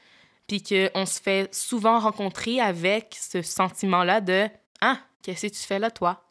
[0.47, 4.49] puis qu'on se fait souvent rencontrer avec ce sentiment-là de
[4.81, 6.25] «Ah, qu'est-ce que tu fais là, toi?»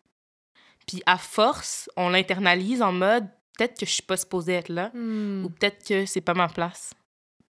[0.87, 3.27] Puis à force, on l'internalise en mode
[3.61, 5.43] «Peut-être que je suis pas supposée être là.» Hmm.
[5.45, 6.93] ou peut-être que c'est pas ma place.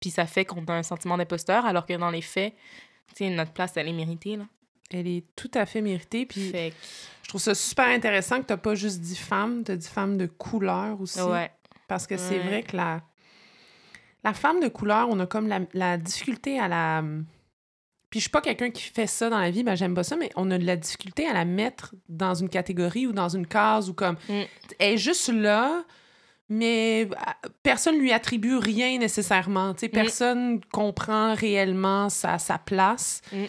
[0.02, 2.54] Puis ça fait qu'on a un sentiment d'imposteur, alors que dans les faits,
[3.16, 4.46] tu sais, notre place, elle est méritée, là.
[4.92, 6.26] Elle est tout à fait méritée.
[6.26, 6.74] Puis Fait
[7.24, 10.18] je trouve ça super intéressant que tu pas juste dit femme, tu as dit femme
[10.18, 11.22] de couleur aussi.
[11.22, 11.50] ouais.
[11.88, 12.44] Parce que c'est Ouais.
[12.48, 13.02] vrai que la,
[14.24, 17.04] la femme de couleur, on a comme la, la difficulté à la.
[18.14, 20.16] Puis je suis pas quelqu'un qui fait ça dans la vie, ben j'aime pas ça,
[20.16, 23.48] mais on a de la difficulté à la mettre dans une catégorie ou dans une
[23.48, 24.18] case ou comme.
[24.30, 24.42] Mm.
[24.78, 25.84] Elle est juste là,
[26.48, 29.74] mais euh, personne lui attribue rien nécessairement.
[29.76, 33.24] Sais, personne comprend réellement sa, sa place.
[33.32, 33.46] Mm.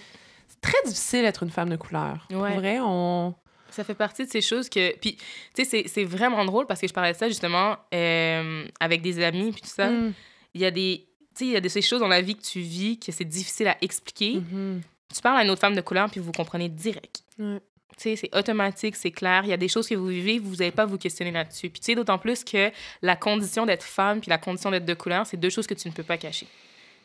[0.48, 2.26] C'est très difficile d'être une femme de couleur.
[2.30, 2.54] Pour Ouais.
[2.56, 3.34] vrai, on.
[3.68, 4.96] Ça fait partie de ces choses que...
[4.98, 5.18] Puis,
[5.54, 9.22] tu sais, c'est- vraiment drôle parce que je parlais de ça, justement, euh, avec des
[9.22, 9.90] amis, puis tout ça.
[9.90, 10.14] Mm.
[10.54, 11.06] Il y a des...
[11.34, 13.24] Sais, il y a de ces choses dans la vie que tu vis que c'est
[13.24, 14.36] difficile à expliquer.
[14.36, 14.82] Mhm.
[15.14, 17.22] Tu parles à une autre femme de couleur, puis vous comprenez direct.
[17.38, 17.60] Ouais.
[17.96, 19.42] Tu sais, c'est automatique, c'est clair.
[19.44, 21.70] Il y a des choses que vous vivez, vous n'allez pas à vous questionner là-dessus.
[21.70, 22.70] Puis tu sais, d'autant plus que
[23.02, 25.86] la condition d'être femme puis la condition d'être de couleur, c'est deux choses que tu
[25.88, 26.46] ne peux pas cacher.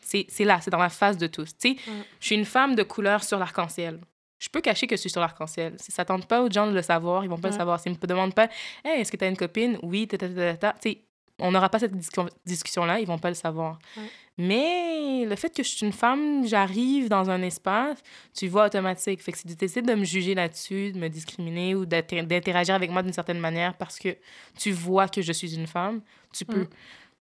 [0.00, 1.56] C'est c'est là, c'est dans la face de tous.
[1.58, 2.02] Tu sais, Ouais.
[2.20, 4.00] je suis une femme de couleur sur l'arc-en-ciel.
[4.40, 5.74] Je peux cacher que je suis sur l'arc-en-ciel.
[5.78, 7.54] Si ça tente pas aux gens de le savoir, ils vont pas Ouais.
[7.54, 7.78] le savoir.
[7.78, 8.48] S'ils me demandent pas,
[8.84, 9.78] hey, est-ce que tu as une copine?
[9.82, 10.72] Oui, ta, ta, ta, ta, ta.
[10.80, 10.98] Tu sais,
[11.40, 13.78] on n'aura pas cette discu- discussion-là, ils vont pas le savoir.
[13.96, 14.02] Ouais.
[14.38, 17.98] Mais le fait que je suis une femme, j'arrive dans un espace,
[18.34, 19.20] tu vois automatique.
[19.22, 22.74] Fait que si tu décides de me juger là-dessus, de me discriminer ou d'inter- d'interagir
[22.74, 24.16] avec moi d'une certaine manière parce que
[24.58, 26.00] tu vois que je suis une femme,
[26.32, 26.62] tu peux.
[26.62, 26.68] Mm.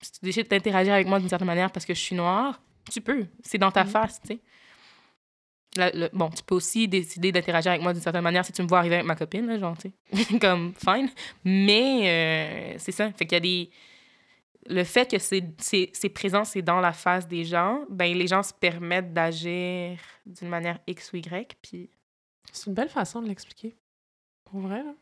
[0.01, 3.01] Si tu décides d'interagir avec moi d'une certaine manière parce que je suis noire, tu
[3.01, 3.27] peux.
[3.43, 3.89] C'est dans ta Mm.
[3.89, 4.39] face, tu sais.
[5.77, 8.63] La- le- bon, tu peux aussi décider d'interagir avec moi d'une certaine manière si tu
[8.63, 10.39] me vois arriver avec ma copine, là, genre, tu sais.
[10.41, 11.11] Comme, fine.
[11.45, 13.11] Mais euh, c'est ça.
[13.13, 13.71] Fait qu'il y a des.
[14.69, 18.27] Le fait que c'est c'est- c'est présent, c'est dans la face des gens, ben les
[18.27, 21.91] gens se permettent d'agir d'une manière X ou Y, puis...
[22.53, 23.77] C'est une belle façon de l'expliquer.
[24.45, 24.95] Pour vrai, là.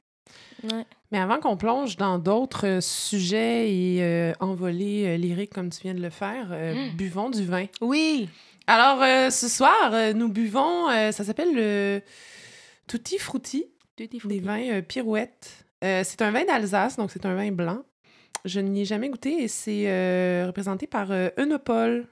[0.65, 0.85] Ouais.
[1.13, 5.83] Mais avant qu'on plonge dans d'autres euh, sujets et euh, envolées euh, lyriques comme tu
[5.83, 6.97] viens de le faire, euh, Mm.
[6.97, 7.67] buvons du vin.
[7.81, 8.29] Oui!
[8.67, 12.03] Alors, euh, ce soir, euh, nous buvons, euh, ça s'appelle le
[12.89, 15.65] Tutti Frutti, des vins euh, pirouettes.
[15.85, 17.83] Euh, c'est un vin d'Alsace, donc c'est un vin blanc.
[18.47, 22.07] Je n'y ai jamais goûté et c'est euh, représenté par euh, Eunopol.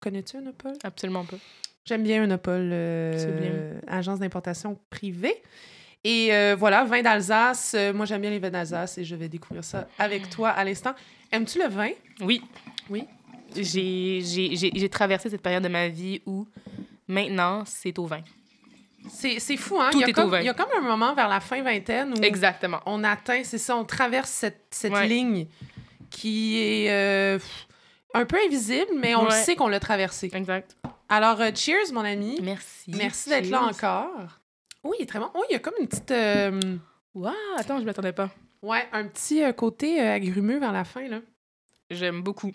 [0.00, 0.72] Connais-tu Eunopol?
[0.82, 1.36] Absolument pas.
[1.84, 5.42] J'aime bien Eunopol, euh, agence d'importation privée.
[6.04, 7.74] Et euh, voilà, vin d'Alsace.
[7.94, 10.94] Moi, j'aime bien les vins d'Alsace et je vais découvrir ça avec toi à l'instant.
[11.32, 11.90] Aimes-tu le vin?
[12.20, 12.40] Oui.
[12.90, 13.04] Oui.
[13.54, 16.46] J'ai j'ai- j'ai- j'ai traversé cette période de ma vie où
[17.08, 18.20] maintenant, c'est au vin.
[19.08, 19.90] C'est c'est fou, hein?
[19.92, 20.40] Tout il, y a est comme, au vin.
[20.40, 22.80] il y a comme un moment vers la fin vingtaine où Exactement.
[22.86, 25.06] on atteint, c'est ça, on traverse cette, cette Ouais.
[25.06, 25.46] ligne
[26.10, 27.38] qui est euh,
[28.14, 30.30] un peu invisible, mais on le sait qu'on l'a traversée.
[30.32, 30.76] Exact.
[31.08, 32.38] Alors, euh, cheers, mon ami.
[32.42, 32.90] Merci.
[32.96, 34.40] Merci d'être là encore.
[34.84, 35.30] Oui, il est très bon.
[35.34, 36.10] Oui, il y a comme une petite...
[36.10, 36.60] euh,
[37.14, 38.30] Wow, attends, je m'attendais pas.
[38.62, 41.20] ouais, un petit euh, côté agrumeux vers la fin, là.
[41.90, 42.52] J'aime beaucoup.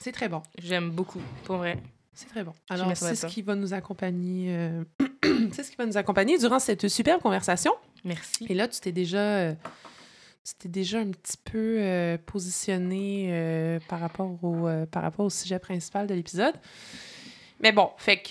[0.00, 0.42] C'est très bon.
[0.60, 1.78] J'aime beaucoup, pour vrai.
[2.18, 2.52] C'est très bon.
[2.68, 3.32] Alors, m'attendais c'est ce pas.
[3.32, 4.48] qui va nous accompagner...
[4.50, 4.82] euh,
[5.52, 7.70] c'est ce qui va nous accompagner durant cette superbe conversation.
[8.02, 8.44] Merci.
[8.48, 9.18] Et là, tu t'es déjà...
[9.20, 9.54] euh,
[10.44, 15.60] tu t'es déjà un petit peu euh, positionné par, rapport au, par rapport au sujet
[15.60, 16.56] principal de l'épisode.
[17.60, 18.30] Mais bon, fait que,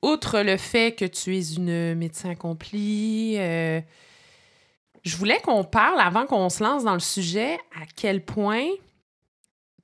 [0.00, 6.48] outre le fait que tu es une médecin accomplie, je voulais qu'on parle, avant qu'on
[6.48, 8.68] se lance dans le sujet, à quel point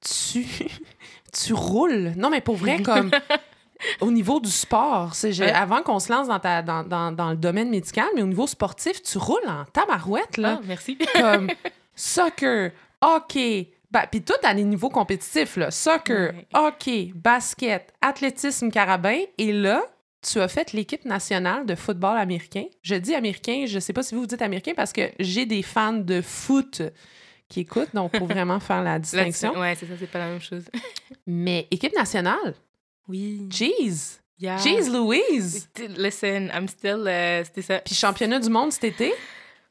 [0.00, 0.46] tu,
[1.32, 2.12] tu roules.
[2.16, 3.10] Non, mais pour vrai, comme
[4.00, 5.52] au niveau du sport, c'est, je- Ouais.
[5.52, 8.46] avant qu'on se lance dans, ta, dans, dans, dans le domaine médical, mais au niveau
[8.46, 10.98] sportif, tu roules en tabarouette, là Ah, merci.
[11.14, 11.48] comme
[11.94, 15.70] soccer, hockey, bah, puis tout à des niveaux compétitifs, là.
[15.70, 16.46] Soccer, Ouais.
[16.54, 19.18] hockey, basket, athlétisme carabin.
[19.38, 19.82] Et là,
[20.22, 22.64] tu as fait l'équipe nationale de football américain.
[22.82, 25.62] Je dis américain, je sais pas si vous vous dites américain parce que j'ai des
[25.62, 26.82] fans de foot
[27.50, 29.58] qui écoutent, donc pour vraiment faire la distinction.
[29.58, 30.64] ouais, c'est ça, c'est pas la même chose.
[31.26, 32.54] Mais équipe nationale,
[33.08, 33.46] Oui.
[33.50, 34.56] jeez, Yeah.
[34.56, 35.68] jeez Louise.
[35.98, 37.04] Listen, I'm still.
[37.06, 37.78] euh, C'était ça.
[37.80, 39.12] Puis championnat du monde cet été,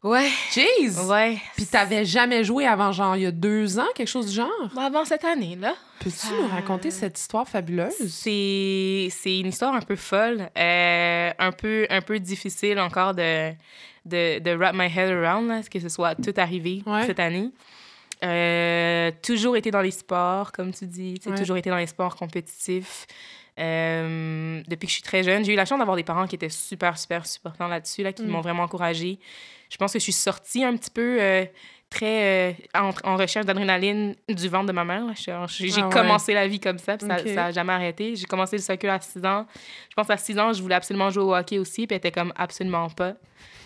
[0.03, 0.29] Ouais.
[0.53, 0.91] jeez.
[1.07, 1.37] Ouais.
[1.55, 4.69] Puis t'avais jamais joué avant genre il y a deux ans, quelque chose du genre?
[4.75, 5.73] Bon, avant cette année, là.
[6.01, 7.95] Peux-tu nous raconter cette histoire fabuleuse?
[8.09, 13.51] C'est c'est une histoire un peu folle, euh, un, peu, un peu difficile encore de,
[14.05, 17.05] de, de wrap my head around, là, que ce soit tout arrivé Ouais.
[17.05, 17.49] cette année.
[18.23, 21.35] Euh, toujours été dans les sports, comme tu dis, Ouais.
[21.37, 23.05] toujours été dans les sports compétitifs.
[23.59, 26.35] Euh, depuis que je suis très jeune, j'ai eu la chance d'avoir des parents qui
[26.35, 28.27] étaient super, super supportants là-dessus, là, qui Mm.
[28.29, 29.19] m'ont vraiment encouragée.
[29.69, 31.45] Je pense que je suis sortie un petit peu euh,
[31.89, 35.03] très en, en recherche d'adrénaline du ventre de ma mère.
[35.15, 35.45] J'ai Ah
[35.87, 35.89] ouais.
[35.91, 38.15] commencé la vie comme ça, puis ça n'a jamais arrêté.
[38.15, 39.45] J'ai commencé le soccer à 6 ans.
[39.89, 42.11] Je pense à 6 ans, je voulais absolument jouer au hockey aussi, puis elle était
[42.11, 43.13] comme absolument pas.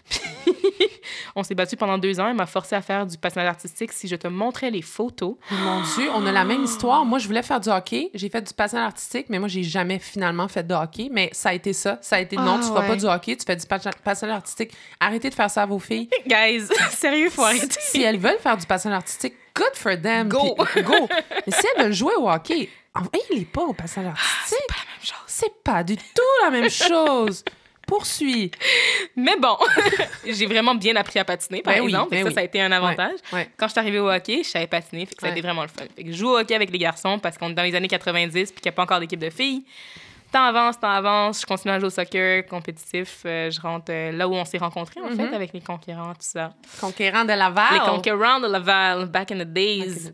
[1.35, 2.27] On s'est battu pendant deux ans.
[2.27, 3.91] Elle m'a forcé à faire du patinage artistique.
[3.91, 7.05] Si je te montrais les photos, Mon Dieu, on a la même histoire.
[7.05, 8.11] Moi, je voulais faire du hockey.
[8.13, 11.09] J'ai fait du patinage artistique, mais moi, j'ai jamais finalement fait de hockey.
[11.11, 11.97] Mais ça a été ça.
[12.01, 12.97] Ça a été non, Ah, tu feras pas ouais.
[12.97, 14.71] du hockey, tu fais du patin- patinage artistique.
[14.99, 16.07] Arrêtez de faire ça à vos filles.
[16.27, 17.67] guys, sérieux, faut arrêter.
[17.79, 20.29] si elles veulent faire du patinage artistique, good for them.
[20.29, 20.55] Go.
[20.55, 21.07] Go.
[21.47, 24.67] Mais si elles veulent jouer au hockey, envoyez-les pas au patinage artistique.
[24.67, 25.23] Pas la même chose.
[25.27, 27.43] C'est pas du tout la même chose.
[27.93, 28.49] Poursuis.
[29.15, 29.55] Mais bon,
[30.25, 32.09] j'ai vraiment bien appris à patiner, par Ben oui, exemple.
[32.09, 32.33] Que ben ça, oui.
[32.33, 33.19] ça a été un avantage.
[33.31, 33.49] Ouais.
[33.57, 35.61] Quand je suis arrivée au hockey, je savais patiner, fait que ça a été vraiment
[35.61, 35.83] le fun.
[35.95, 37.87] Fait que je joue au hockey avec les garçons parce qu'on est dans les années
[37.87, 39.63] 90 puis qu'il n'y a pas encore d'équipe de filles.
[40.31, 43.19] Temps avance, temps avance, je continue à jouer au soccer compétitif.
[43.25, 46.21] euh, je rentre euh, là où on s'est rencontrés, en fait, avec les conquérants, tout
[46.21, 46.53] ça.
[46.81, 47.73] Conquérant de Laval.
[47.73, 50.11] Les conquérants de Laval, back in the days.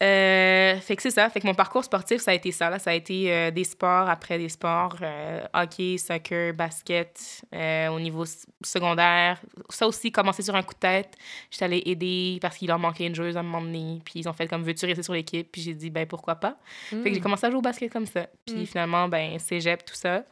[0.00, 1.28] Euh, fait que c'est ça.
[1.28, 2.70] Fait que mon parcours sportif, ça a été ça.
[2.70, 2.78] Là.
[2.78, 4.96] Ça a été euh, des sports après des sports.
[5.02, 8.24] euh, hockey, soccer, basket euh, au niveau
[8.64, 9.40] secondaire.
[9.70, 11.14] Ça aussi, commencé sur un coup de tête.
[11.50, 14.00] J'étais allée aider parce qu'il leur manquait une joueuse à un moment donné.
[14.04, 15.50] Puis ils ont fait comme, veux-tu rester sur l'équipe?
[15.50, 16.56] Puis j'ai dit, ben pourquoi pas?
[16.90, 18.26] Fait que j'ai commencé à jouer au basket comme ça.
[18.46, 18.66] Puis Mm.
[18.66, 20.22] finalement, ben cégep, tout ça.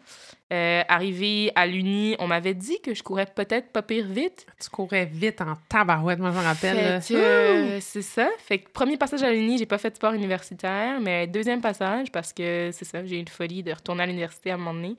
[0.53, 4.47] Euh, arrivé à l'Uni, on m'avait dit que je courais peut-être pas pire vite.
[4.62, 6.76] Tu courais vite en tabarouette, moi, je me rappelle.
[7.16, 8.28] euh, c'est ça.
[8.38, 12.12] Fait que premier passage à l'Uni, j'ai pas fait de sport universitaire, mais deuxième passage,
[12.12, 14.74] parce que c'est ça, j'ai eu une folie de retourner à l'université à un moment
[14.74, 14.97] donné.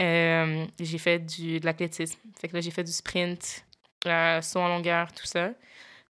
[0.00, 2.18] euh, j'ai fait du, de l'athlétisme.
[2.40, 3.64] Fait que là, j'ai fait du sprint,
[4.06, 5.50] euh, saut en longueur, tout ça.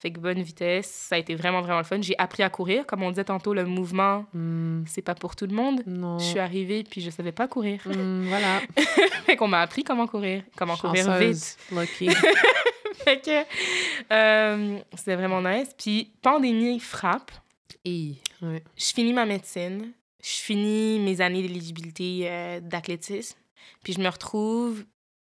[0.04, 1.98] Fait que bonne vitesse, ça a été vraiment, vraiment le fun.
[2.02, 2.84] J'ai appris à courir.
[2.84, 5.82] Comme on disait tantôt, le mouvement, Hmm, c'est pas pour tout le monde.
[5.86, 6.18] non.
[6.18, 7.80] Je suis arrivée, puis je savais pas courir.
[7.86, 8.60] Hmm, voilà.
[9.24, 11.56] fait qu'on m'a appris comment courir, comment courir vite.
[11.72, 12.10] Lucky.
[12.96, 13.44] fait que
[14.12, 15.70] euh, c'était vraiment nice.
[15.78, 17.30] Puis pandémie frappe.
[17.86, 18.62] Et, ouais.
[18.76, 19.90] Je finis ma médecine.
[20.22, 23.38] Je finis mes années d'éligibilité euh, d'athlétisme.
[23.82, 24.84] Puis je me retrouve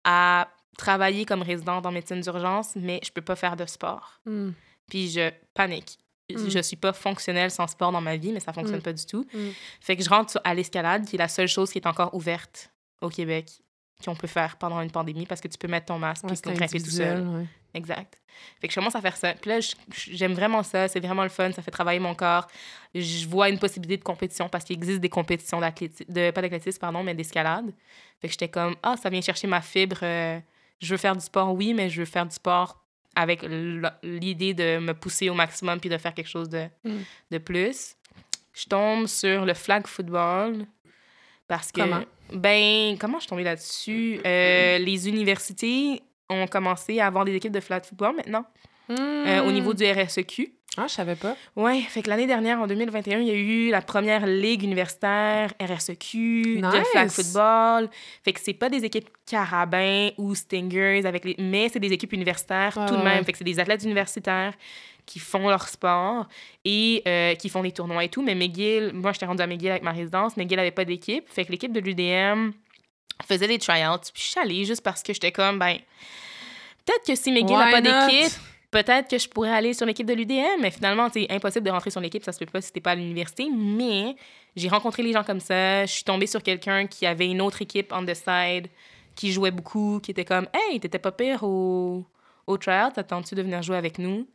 [0.04, 0.48] à
[0.80, 4.20] travailler comme résidente en médecine d'urgence, mais je peux pas faire de sport.
[4.26, 4.52] Hmm.
[4.90, 6.00] Puis je panique.
[6.32, 6.48] Mm.
[6.50, 8.84] Je suis pas fonctionnelle sans sport dans ma vie, mais ça fonctionne Mm.
[8.84, 9.26] pas du tout.
[9.34, 9.50] Mm.
[9.82, 12.72] Fait que je rentre à l'escalade, qui est la seule chose qui est encore ouverte
[13.02, 13.50] au Québec
[14.06, 16.40] qu'on peut faire pendant une pandémie parce que tu peux mettre ton masque Ouais, puis
[16.44, 17.28] c'est grimper tout seul.
[17.28, 17.46] ouais.
[17.74, 18.22] Exact.
[18.62, 19.34] Fait que je commence à faire ça.
[19.34, 19.60] Puis là,
[19.92, 20.88] j'aime vraiment ça.
[20.88, 21.52] C'est vraiment le fun.
[21.52, 22.48] Ça fait travailler mon corps.
[22.96, 26.80] Je vois une possibilité de compétition parce qu'il existe des compétitions d'athlétisme, de, pas d'athlétisme,
[26.80, 27.74] pardon, mais d'escalade.
[28.22, 29.98] Fait que j'étais comme, ah, ça vient chercher ma fibre.
[30.04, 30.40] euh,
[30.80, 32.84] je veux faire du sport, oui, mais je veux faire du sport
[33.16, 33.44] avec
[34.04, 36.98] l'idée de me pousser au maximum puis de faire quelque chose de, Mm.
[37.32, 37.96] de plus.
[38.54, 40.66] Je tombe sur le flag football
[41.48, 41.82] parce que...
[41.82, 42.04] Comment?
[42.34, 44.20] Ben, comment je suis tombée là-dessus?
[44.26, 48.46] Euh, les universités ont commencé à avoir des équipes de flag football maintenant,
[48.92, 50.54] euh, au niveau du RSEQ.
[50.80, 51.36] Ah, je savais pas.
[51.58, 55.52] Ouais, fait que l'année dernière, en 2021, il y a eu la première ligue universitaire
[55.62, 57.90] RSEQ de flag football.
[58.24, 61.36] Fait que c'est pas des équipes carabins ou stingers, avec les...
[61.38, 63.20] mais c'est des équipes universitaires tout de même.
[63.20, 63.24] ouais.
[63.26, 64.54] Fait que c'est des athlètes universitaires
[65.06, 66.28] qui font leur sport
[66.64, 68.22] et euh, qui font des tournois et tout.
[68.22, 70.38] Mais McGill, moi, j'étais rendue à McGill avec ma résidence.
[70.38, 71.28] McGill avait pas d'équipe.
[71.28, 72.52] Fait que l'équipe de l'UDM
[73.28, 73.98] faisait des tryouts.
[74.14, 75.78] Puis je suis allée juste parce que j'étais comme, ben,
[76.86, 78.32] peut-être que si McGill n'a pas d'équipe,
[78.72, 81.90] peut-être que je pourrais aller sur l'équipe de l'UDM, mais finalement, c'est impossible de rentrer
[81.90, 83.48] sur l'équipe, ça se peut pas si t'es pas à l'université.
[83.50, 84.16] Mais
[84.56, 85.86] j'ai rencontré les gens comme ça.
[85.86, 88.68] Je suis tombée sur quelqu'un qui avait une autre équipe on the side,
[89.16, 92.06] qui jouait beaucoup, qui était comme Hey, t'étais pas pire au,
[92.48, 94.28] au tryout, t'attends-tu de venir jouer avec nous?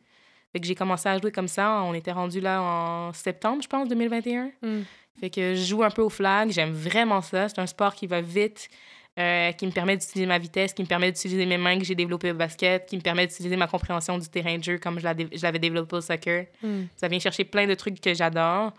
[0.55, 1.81] Fait que j'ai commencé à jouer comme ça.
[1.83, 4.51] On était rendu là en septembre, je pense, 2021.
[4.61, 4.81] Mm.
[5.19, 6.49] Fait que je joue un peu au flag.
[6.49, 7.49] J'aime vraiment ça.
[7.49, 8.69] C'est un sport qui va vite,
[9.17, 11.95] euh, qui me permet d'utiliser ma vitesse, qui me permet d'utiliser mes mains que j'ai
[11.95, 15.05] développées au basket, qui me permet d'utiliser ma compréhension du terrain de jeu comme je
[15.05, 16.47] la l'avais développé au soccer.
[16.61, 16.83] Mm.
[16.97, 18.73] Ça vient chercher plein de trucs que j'adore.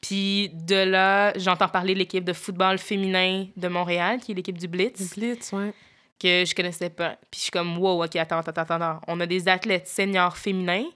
[0.00, 4.56] Puis de là, j'entends parler de l'équipe de football féminin de Montréal, qui est l'équipe
[4.56, 5.72] du Blitz, Blitz, ouais.
[6.18, 7.18] que je connaissais pas.
[7.30, 9.00] Puis je suis comme, wow, OK, attends, attends, attends, attends.
[9.06, 10.86] On a des athlètes seniors féminins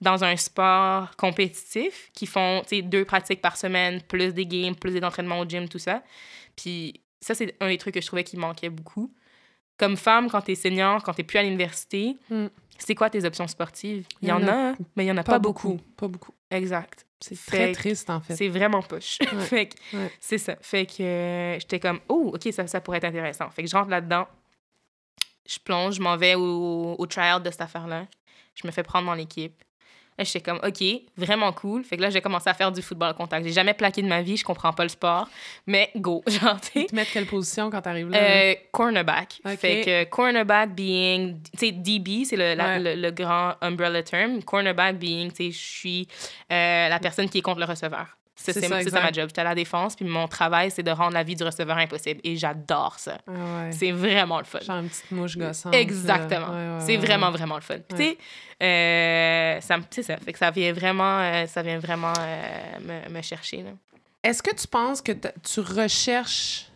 [0.00, 4.74] dans un sport compétitif qui font tu sais, deux pratiques par semaine, plus des games,
[4.74, 6.02] plus des entraînements au gym, tout ça.
[6.56, 9.12] Puis ça, c'est un des trucs que je trouvais qui manquait beaucoup.
[9.78, 12.46] Comme femme, quand tu es senior, quand tu plus à l'université, Mm.
[12.78, 14.06] c'est quoi tes options sportives?
[14.22, 15.78] Il y, en a, mais il y en a pas, beaucoup.
[15.96, 16.32] Pas beaucoup.
[16.50, 17.06] Exact.
[17.22, 18.34] C'est très triste, en fait.
[18.36, 19.18] C'est vraiment poche.
[19.20, 19.26] Ouais.
[19.44, 20.10] fait que Ouais.
[20.20, 20.56] c'est ça.
[20.60, 23.48] Fait que euh, j'étais comme, oh, OK, ça, ça pourrait être intéressant.
[23.50, 24.26] Fait que je rentre là-dedans,
[25.46, 28.06] je plonge, je m'en vais au, au try-out de cette affaire-là.
[28.54, 29.62] Je me fais prendre dans l'équipe.
[30.20, 30.84] Là, j'étais comme, OK,
[31.16, 31.82] vraiment cool.
[31.82, 33.46] Fait que là, j'ai commencé à faire du football contact.
[33.46, 35.26] J'ai jamais plaqué de ma vie, je comprends pas le sport.
[35.66, 38.18] Mais go, genre, tu te mettent quelle position quand t'arrives là?
[38.20, 39.40] Euh, cornerback.
[39.56, 42.78] Fait que cornerback being, tu sais, DB, c'est le, Ouais.
[42.80, 44.42] le, le grand umbrella term.
[44.42, 46.08] Cornerback being, tu sais, je suis
[46.52, 48.18] euh, la personne qui est contre le receveur.
[48.42, 49.28] C'est ça, c'est ça ma job.
[49.28, 52.20] J'étais à la défense, puis mon travail, c'est de rendre la vie du receveur impossible.
[52.24, 53.18] Et j'adore ça.
[53.26, 53.72] Ah ouais.
[53.72, 54.60] C'est vraiment le fun.
[54.60, 55.74] Genre une petite mouche gossante.
[55.74, 56.48] Exactement.
[56.48, 56.52] là.
[56.52, 57.32] Ouais, ouais, c'est ouais, vraiment, ouais.
[57.36, 57.78] vraiment le fun.
[57.88, 58.16] Puis, Ouais.
[58.16, 60.16] Tu sais, euh, ça.
[60.18, 63.62] Fait que ça vient vraiment, euh, ça vient vraiment euh, me, me chercher.
[63.62, 63.70] Là.
[64.22, 66.66] Est-ce que tu penses que tu recherches.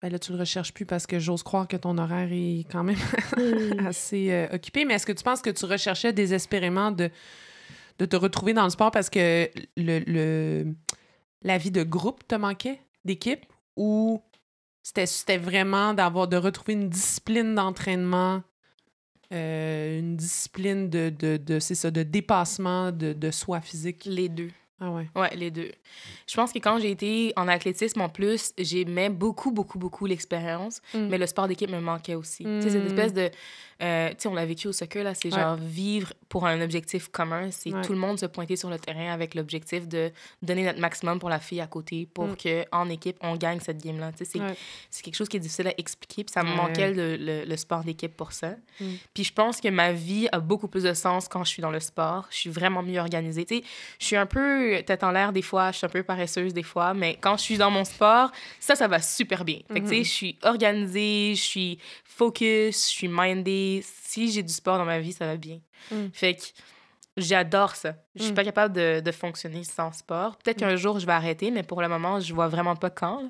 [0.00, 2.82] Ben là, tu le recherches plus parce que j'ose croire que ton horaire est quand
[2.82, 2.98] même
[3.86, 7.08] assez euh, occupé, mais est-ce que tu penses que tu recherchais désespérément de,
[7.98, 10.74] de te retrouver dans le sport parce que le, le-
[11.42, 13.44] la vie de groupe te manquait, d'équipe,
[13.76, 14.22] ou
[14.82, 18.42] c'était, vraiment d'avoir de retrouver une discipline d'entraînement,
[19.32, 24.04] euh, une discipline de, de, de, c'est ça, de dépassement de, de soi physique?
[24.04, 24.50] Les deux.
[24.80, 25.08] Ah ouais.
[25.14, 25.70] Ouais, les deux.
[26.28, 30.80] Je pense que quand j'ai été en athlétisme, en plus, j'aimais beaucoup, beaucoup, beaucoup l'expérience,
[30.92, 31.06] Mm.
[31.08, 32.42] mais le sport d'équipe me manquait aussi.
[32.44, 32.86] Tu sais, cette Mm.
[32.86, 33.30] espèce de...
[33.82, 35.40] euh, tu sais, on l'a vécu au soccer, là, c'est Ouais.
[35.40, 37.50] genre vivre pour un objectif commun.
[37.50, 37.82] C'est Ouais.
[37.82, 40.10] tout le monde se pointer sur le terrain avec l'objectif de
[40.40, 42.36] donner notre maximum pour la fille à côté pour Mm.
[42.36, 44.12] que en équipe, on gagne cette game-là.
[44.12, 44.54] Tu sais, c'est Ouais.
[44.90, 47.56] c'est quelque chose qui est difficile à expliquer, puis ça me manquait le, le- le
[47.56, 48.54] sport d'équipe pour ça.
[48.80, 48.84] Mm.
[49.12, 51.70] Puis je pense que ma vie a beaucoup plus de sens quand je suis dans
[51.70, 52.26] le sport.
[52.30, 53.44] Je suis vraiment mieux organisée.
[53.44, 53.64] Tu sais,
[53.98, 56.62] je suis un peu tête en l'air des fois, je suis un peu paresseuse des
[56.62, 58.30] fois, mais quand je suis dans mon sport,
[58.60, 59.58] ça, ça va super bien.
[59.72, 60.04] Fait que, tu sais, Mhm.
[60.04, 63.71] je suis organisée, je suis focus, je suis mindée.
[63.82, 65.60] Si j'ai du sport dans ma vie, ça va bien.
[65.90, 66.08] Mm.
[66.12, 66.42] Fait que
[67.16, 67.94] j'adore ça.
[68.14, 68.34] Je suis Mm.
[68.36, 70.36] pas capable de, de fonctionner sans sport.
[70.36, 73.22] Peut-être qu'un jour, je vais arrêter, mais pour le moment, je vois vraiment pas quand.
[73.22, 73.28] là.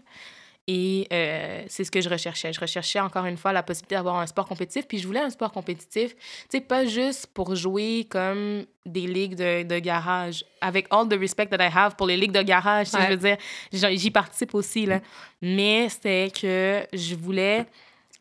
[0.69, 2.53] Et euh, c'est ce que je recherchais.
[2.53, 4.87] Je recherchais encore une fois la possibilité d'avoir un sport compétitif.
[4.87, 9.35] Puis je voulais un sport compétitif, tu sais, pas juste pour jouer comme des ligues
[9.35, 10.45] de, de garage.
[10.61, 13.07] Avec all the respect that I have pour les ligues de garage, Ouais.
[13.07, 13.37] je veux dire,
[13.99, 15.01] j'y participe aussi, là.
[15.41, 17.67] Mais c'était que je voulais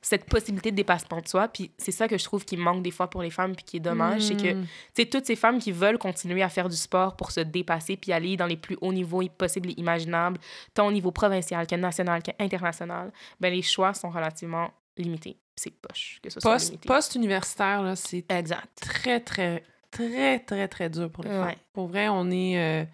[0.01, 1.47] cette possibilité de dépassement de soi.
[1.47, 3.77] Puis c'est ça que je trouve qui manque des fois pour les femmes, puis qui
[3.77, 4.61] est dommage, c'est que Mm.
[4.63, 7.97] tu sais, toutes ces femmes qui veulent continuer à faire du sport pour se dépasser
[7.97, 10.39] puis aller dans les plus hauts niveaux possibles et imaginables,
[10.73, 15.37] tant au niveau provincial que national qu'international, ben les choix sont relativement limités.
[15.55, 16.87] C'est poche que ce soit Post- limité.
[16.87, 18.67] Post-universitaire, là, c'est Exact.
[18.81, 21.45] très, très, très, très, très dur pour les femmes.
[21.47, 21.57] Ouais.
[21.73, 22.57] Pour vrai, on est...
[22.57, 22.85] euh,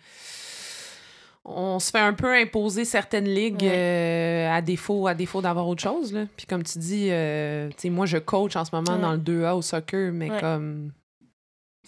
[1.50, 3.72] on se fait un peu imposer certaines ligues Ouais.
[3.74, 6.12] euh, à défaut, à défaut d'avoir autre chose.
[6.14, 6.26] Là.
[6.36, 9.02] Puis comme tu dis, euh, tu sais, moi, je coach en ce moment Ouais.
[9.02, 10.40] dans le 2A au soccer, mais Ouais.
[10.42, 10.92] comme...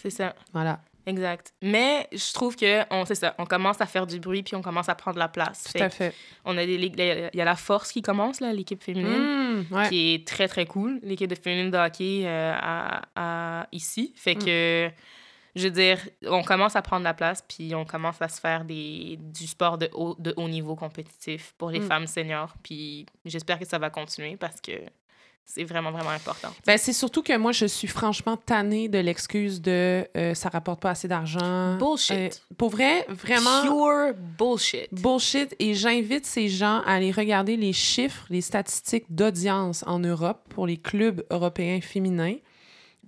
[0.01, 0.33] C'est ça.
[0.53, 1.53] Voilà, Exact.
[1.63, 4.61] Mais je trouve que on c'est ça, on commence à faire du bruit puis on
[4.61, 5.63] commence à prendre la place.
[5.63, 6.13] tout Fait à fait.
[6.45, 9.63] on a des ligues, il y a la force qui commence là, l'équipe féminine.
[9.71, 9.89] Mm, ouais.
[9.89, 14.13] qui est très, très cool, l'équipe de féminine de hockey euh, à, à- ici.
[14.15, 14.43] Fait Mm.
[14.43, 14.89] que,
[15.59, 18.65] je veux dire, on commence à prendre la place, puis on commence à se faire
[18.65, 21.87] des, du sport de haut, de haut niveau compétitif pour les Mm.
[21.87, 22.53] femmes seniors.
[22.63, 24.71] Puis j'espère que ça va continuer parce que
[25.45, 26.49] c'est vraiment, vraiment important.
[26.67, 30.79] Ben, c'est surtout que moi, je suis franchement tannée de l'excuse de euh, ça rapporte
[30.79, 31.75] pas assez d'argent.
[31.77, 32.11] Bullshit.
[32.11, 33.63] Euh, pour vrai, vraiment...
[33.63, 34.87] Pure bullshit.
[34.93, 35.55] Bullshit.
[35.57, 40.67] Et j'invite ces gens à aller regarder les chiffres, les statistiques d'audience en Europe pour
[40.67, 42.35] les clubs européens féminins.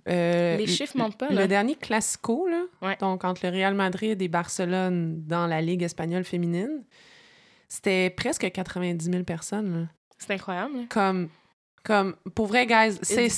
[0.08, 1.46] Euh, Les le- chiffres mentent pas, Le là.
[1.46, 2.96] dernier Classico, là, Ouais.
[3.00, 6.84] donc entre le Real Madrid et Barcelone dans la Ligue espagnole féminine,
[7.68, 9.88] c'était presque 90 000 personnes.
[10.18, 10.76] C'est incroyable.
[10.76, 10.82] là.
[10.88, 11.28] Comme,
[11.84, 13.28] comme, pour vrai, guys, c'est...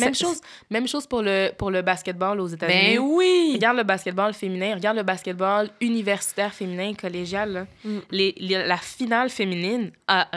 [0.00, 0.40] Même chose,
[0.70, 2.96] même chose pour le, pour le basketball aux États-Unis.
[2.96, 3.52] Ben oui!
[3.54, 7.52] Regarde le basketball féminin, regarde le basketball universitaire féminin, collégial.
[7.52, 7.66] là.
[7.84, 7.98] Mm.
[8.10, 10.28] Les, les- la finale féminine, a-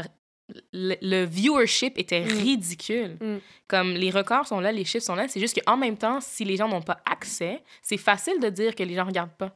[0.74, 2.28] le, le viewership était Mm.
[2.28, 3.18] ridicule.
[3.22, 3.38] Mm.
[3.68, 5.28] Comme les records sont là, les chiffres sont là.
[5.28, 8.76] C'est juste qu'en même temps, si les gens n'ont pas accès, c'est facile de dire
[8.76, 9.56] que les gens regardent pas.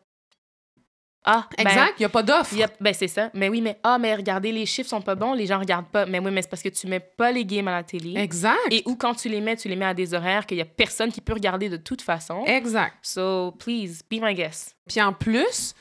[1.30, 2.56] Ah, ben, Exact, il n'y a pas d'offre.
[2.80, 3.30] ben c'est ça.
[3.34, 6.06] Mais oui, mais ah, mais regardez, les chiffres sont pas bons, les gens regardent pas.
[6.06, 8.18] Mais oui, mais c'est parce que tu mets pas les games à la télé.
[8.18, 8.56] Exact.
[8.72, 10.66] Et ou quand tu les mets, tu les mets à des horaires qu'il y a
[10.66, 12.46] personne qui peut regarder de toute façon.
[12.46, 12.94] Exact.
[13.02, 14.78] So, please, be my guest.
[14.88, 15.76] Puis en plus,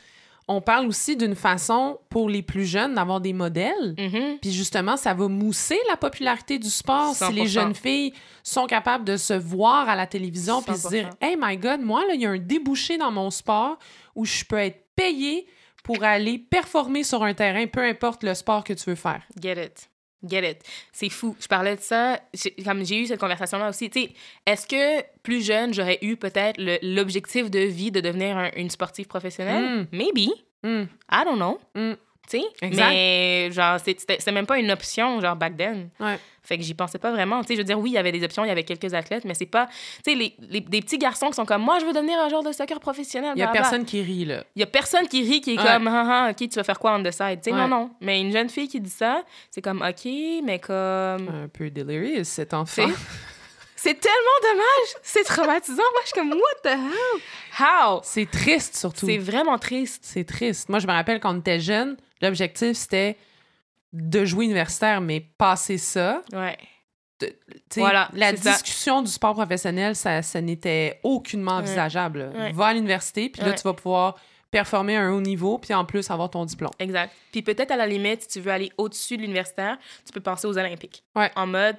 [0.48, 3.94] on parle aussi d'une façon pour les plus jeunes d'avoir des modèles.
[3.98, 4.38] Mhm.
[4.40, 7.48] Puis justement, ça va mousser la popularité du sport si les 100%.
[7.48, 8.12] jeunes filles
[8.44, 11.16] sont capables de se voir à la télévision puis se dire 100%.
[11.20, 13.78] Hey my God, moi, il y a un débouché dans mon sport
[14.14, 15.46] où je peux être payée
[15.82, 19.22] pour aller performer sur un terrain, peu importe le sport que tu veux faire.
[19.40, 19.88] Get it.
[20.24, 20.58] Get it.
[20.92, 21.36] C'est fou.
[21.40, 23.90] Je parlais de ça, j'ai- comme j'ai eu cette conversation-là aussi.
[23.90, 24.10] Tu sais,
[24.46, 29.06] est-ce que plus jeune, j'aurais eu peut-être l'objectif de vie de devenir un- une sportive
[29.06, 29.86] professionnelle?
[29.92, 29.96] Mm.
[29.96, 30.30] Maybe.
[30.64, 30.84] Hmm.
[31.12, 31.60] I don't know.
[31.74, 31.94] Mm.
[32.28, 32.44] Tu sais?
[32.62, 35.88] Mais genre, c'était c'était même pas une option, genre, back then.
[36.00, 36.18] Ouais.
[36.42, 37.40] Fait que j'y pensais pas vraiment.
[37.42, 38.94] Tu sais, je veux dire, oui, il y avait des options, il y avait quelques
[38.94, 39.66] athlètes, mais c'est pas.
[40.04, 42.28] Tu sais, les, les- des petits garçons qui sont comme, moi, je veux devenir un
[42.28, 43.32] joueur de soccer professionnel.
[43.34, 43.62] Il y a blablabla.
[43.70, 44.44] personne qui rit, là.
[44.54, 45.64] Il y a personne qui rit, qui est Ouais.
[45.64, 47.40] comme, ah, ah, OK, tu vas faire quoi on the side?
[47.42, 47.58] Tu sais, Ouais.
[47.62, 47.90] non, non.
[48.00, 50.08] Mais une jeune fille qui dit ça, c'est comme, OK,
[50.44, 51.28] mais comme.
[51.44, 52.86] Un peu delirious, cet enfant.
[53.86, 54.96] C'est- tellement dommage.
[55.02, 55.76] C'est traumatisant.
[55.76, 57.20] Moi, je suis comme, what the hell?
[57.60, 58.00] How?
[58.02, 59.06] C'est triste, surtout.
[59.06, 60.02] C'est vraiment triste.
[60.04, 60.68] C'est triste.
[60.68, 63.16] Moi, je me rappelle quand on était jeune, l'objectif, c'était
[63.92, 66.56] de jouer universitaire, mais passer ça, Ouais.
[67.18, 67.28] tu
[67.70, 68.50] sais, Voilà, la ça.
[68.52, 72.30] discussion du sport professionnel, ça, ça n'était aucunement envisageable.
[72.34, 72.52] Ouais.
[72.52, 74.16] Va à l'université, puis là, tu vas pouvoir
[74.50, 76.70] performer à un haut niveau, puis en plus avoir ton diplôme.
[76.78, 77.12] Exact.
[77.32, 80.46] Puis peut-être à la limite, si tu veux aller au-dessus de l'universitaire, tu peux penser
[80.46, 81.02] aux Olympiques.
[81.14, 81.30] Ouais.
[81.36, 81.76] En mode,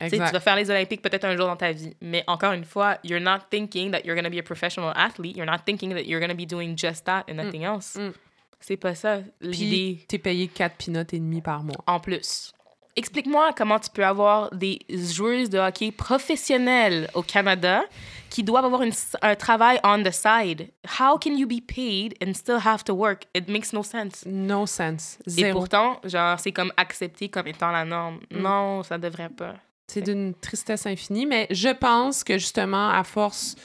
[0.00, 1.94] tu vas faire les Olympiques peut-être un jour dans ta vie.
[2.00, 5.36] Mais encore une fois, you're not thinking that you're going to be a professional athlete.
[5.36, 7.96] You're not thinking that you're going to be doing just that and nothing else.
[7.96, 8.12] Mm.
[8.60, 11.76] C'est pas ça Puis l'idée t'es payé 4 pinottes et demi par mois.
[11.86, 12.52] en plus.
[12.96, 17.82] Explique-moi comment tu peux avoir des joueuses de hockey professionnelles au Canada
[18.28, 18.92] qui doivent avoir une-
[19.22, 20.68] un travail on the side.
[20.98, 23.22] How can you be paid and still have to work?
[23.34, 24.24] It makes no sense.
[24.26, 25.18] No sense.
[25.26, 25.60] Et Zéro.
[25.60, 28.18] pourtant, genre, c'est comme accepté comme étant la norme.
[28.32, 28.38] Mm.
[28.42, 29.54] Non, ça devrait pas.
[29.90, 33.56] C'est d'une tristesse infinie, mais je pense que justement, à force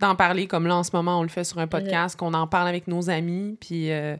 [0.00, 2.46] d'en parler, comme là en ce moment, on le fait sur un podcast, qu'on en
[2.46, 4.16] parle avec nos amis, puis, euh,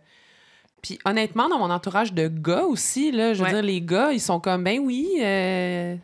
[0.82, 3.52] puis honnêtement, dans mon entourage de gars aussi, là, je veux Ouais.
[3.54, 5.96] dire, les gars, ils sont comme, ben oui, euh,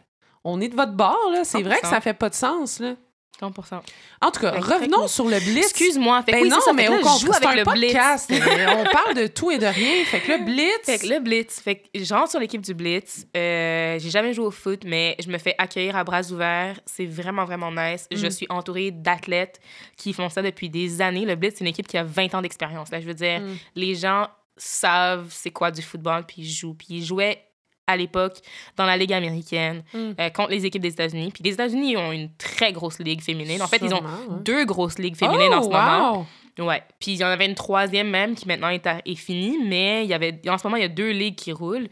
[0.44, 1.44] on est de votre bord, là.
[1.44, 1.90] C'est vrai que 100%.
[1.90, 2.94] ça fait pas de sens, là.
[3.40, 3.80] 100%.
[4.22, 5.08] En tout cas, très revenons cool.
[5.08, 5.66] sur le blitz.
[5.66, 6.22] Excuse-moi.
[6.22, 6.72] Fait Ben oui, non, ça.
[6.72, 7.92] Mais au contraire, joue c'est avec un le blitz.
[7.92, 8.32] podcast.
[8.78, 10.04] on parle de tout et de rien.
[10.06, 10.84] Fait que le blitz...
[10.84, 13.26] Fait que le Blitz, fait que je rentre sur l'équipe du Blitz.
[13.36, 16.78] Euh, j'ai jamais joué au foot, mais je me fais accueillir à bras ouverts.
[16.86, 18.06] C'est vraiment, vraiment nice.
[18.10, 18.30] Je Mm.
[18.30, 19.60] suis entourée d'athlètes
[19.96, 21.24] qui font ça depuis des années.
[21.24, 22.90] Le Blitz, c'est une équipe qui a 20 ans d'expérience.
[22.90, 23.56] Là, je veux dire, Mm.
[23.74, 26.74] les gens savent c'est quoi du football, puis ils jouent.
[26.74, 27.42] Puis ils jouaient
[27.86, 28.38] à l'époque
[28.76, 29.98] dans la Ligue américaine Mm.
[30.20, 31.30] euh, contre les équipes des États-Unis.
[31.32, 33.62] Puis les États-Unis ont une très grosse ligue féminine.
[33.62, 34.02] En fait, ils ont
[34.44, 36.18] deux grosses ligues féminines Oh, en ce moment.
[36.18, 36.26] wow!
[36.66, 36.82] Ouais.
[36.98, 40.04] Puis il y en avait une troisième même qui maintenant est, à- est finie, mais
[40.04, 41.88] il y avait en ce moment il y a deux ligues qui roulent.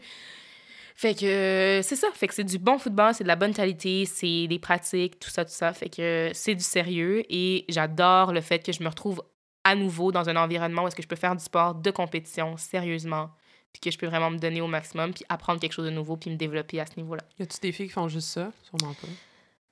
[0.97, 3.53] Fait que euh, c'est ça, fait que c'est du bon football, c'est de la bonne
[3.53, 7.65] qualité, c'est des pratiques, tout ça tout ça, fait que euh, c'est du sérieux et
[7.67, 9.21] j'adore le fait que je me retrouve
[9.65, 12.55] à nouveau dans un environnement où est-ce que je peux faire du sport de compétition
[12.55, 13.29] sérieusement,
[13.75, 16.15] puis que je peux vraiment me donner au maximum, puis apprendre quelque chose de nouveau,
[16.15, 17.23] puis me développer à ce niveau-là.
[17.37, 18.49] Y a-tu des filles qui font juste ça?
[18.63, 19.07] Sûrement pas.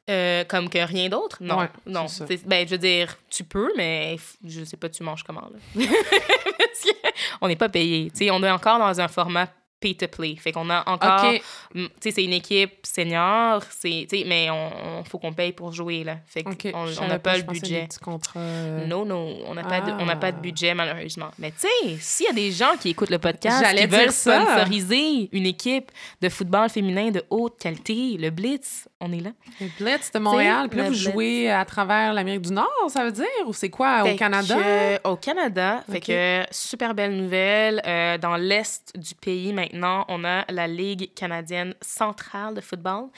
[0.10, 1.38] Euh, comme que rien d'autre?
[1.40, 1.60] Non.
[1.60, 2.10] Ouais, non.
[2.10, 2.26] ça.
[2.46, 5.58] Ben, je veux dire, tu peux, mais je sais pas, tu manges comment, là.
[6.58, 7.08] Parce que
[7.40, 8.12] on n'est pas payé.
[8.12, 9.48] Tu sais, on est encore dans un format
[9.84, 10.36] pay to play.
[10.38, 11.26] Fait qu'on a encore.
[11.76, 15.74] Mm, Tu sais, c'est une équipe senior, c'est, mais on, on- faut qu'on paye pour
[15.74, 16.18] jouer, là.
[16.26, 17.88] Fait qu'on on savais n'a pas le budget.
[18.38, 20.42] euh, Non, non, on n'a pas, de, on pas de Ah.
[20.42, 21.32] budget, malheureusement.
[21.40, 24.42] Mais tu sais, s'il y a des gens qui écoutent le podcast, qui veulent ça.
[24.42, 29.32] sponsoriser une équipe de football féminin de haute qualité, le Blitz, on est là.
[29.60, 30.70] Le Blitz de Montréal.
[30.70, 31.12] Puis là, vous Blitz.
[31.12, 33.26] jouez à travers l'Amérique du Nord, ça veut dire?
[33.46, 34.56] Ou c'est quoi, au Canada?
[34.56, 35.84] que, au Canada.
[35.92, 37.82] Fait que, super belle nouvelle.
[37.86, 43.10] Euh, dans l'est du pays, maintenant, on a la Ligue canadienne centrale de football.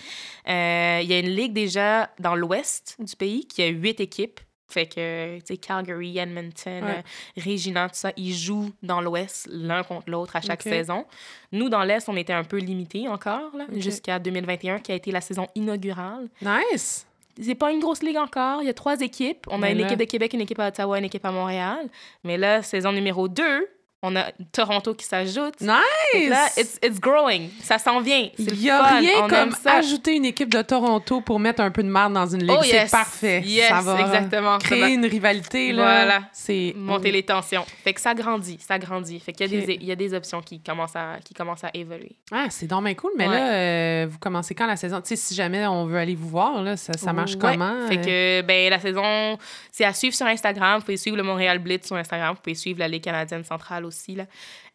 [0.48, 4.40] Euh, Il y a une ligue déjà dans l'ouest du pays qui a huit équipes.
[4.68, 7.04] Fait que, tu sais, Calgary, Edmonton, Ouais.
[7.38, 11.06] euh, Regina, tout ça, ils jouent dans l'ouest l'un contre l'autre à chaque saison.
[11.52, 15.22] Nous, dans l'est, on était un peu limités encore, jusqu'à 2021, qui a été la
[15.22, 16.30] saison inaugurale.
[16.42, 17.06] Nice!
[17.40, 18.62] C'est pas une grosse ligue encore.
[18.64, 19.46] Il y a trois équipes.
[19.52, 21.88] On a une là- équipe de Québec, une équipe à Ottawa, une équipe à Montréal.
[22.24, 23.68] Mais là, saison numéro 2,
[24.06, 25.60] on a Toronto qui s'ajoute.
[25.62, 26.30] Nice!
[26.30, 27.50] Là, it's, it's growing.
[27.62, 28.30] Ça s'en vient.
[28.38, 29.00] Il n'y a fun.
[29.00, 32.28] rien on comme ajouter une équipe de Toronto pour mettre un peu de marde dans
[32.28, 32.58] une ligue.
[32.60, 33.42] Oh, c'est parfait.
[33.46, 34.60] Yes, ça va exactement.
[34.60, 35.72] Ça créer va une rivalité.
[35.72, 35.84] Là.
[35.84, 36.22] Voilà.
[36.32, 37.66] C'est monter les tensions.
[37.84, 39.20] Fait que ça grandit, ça grandit.
[39.20, 41.64] Fait qu'il y a, des, il y a des options qui commencent à, qui commencent
[41.64, 42.12] à évoluer.
[42.32, 43.12] Ah, c'est bien cool.
[43.18, 43.34] Mais Ouais.
[43.34, 45.02] là, euh, vous commencez quand la saison?
[45.02, 47.40] Tu sais, si jamais on veut aller vous voir, là, ça, ça marche Ouais.
[47.42, 47.88] comment?
[47.88, 48.42] Fait euh?
[48.42, 49.38] que, ben, la saison,
[49.72, 50.80] c'est à suivre sur Instagram.
[50.80, 52.36] Vous pouvez suivre le Montréal Blitz sur Instagram.
[52.36, 54.26] Vous pouvez suivre la Ligue canadienne centrale aussi aussi, là.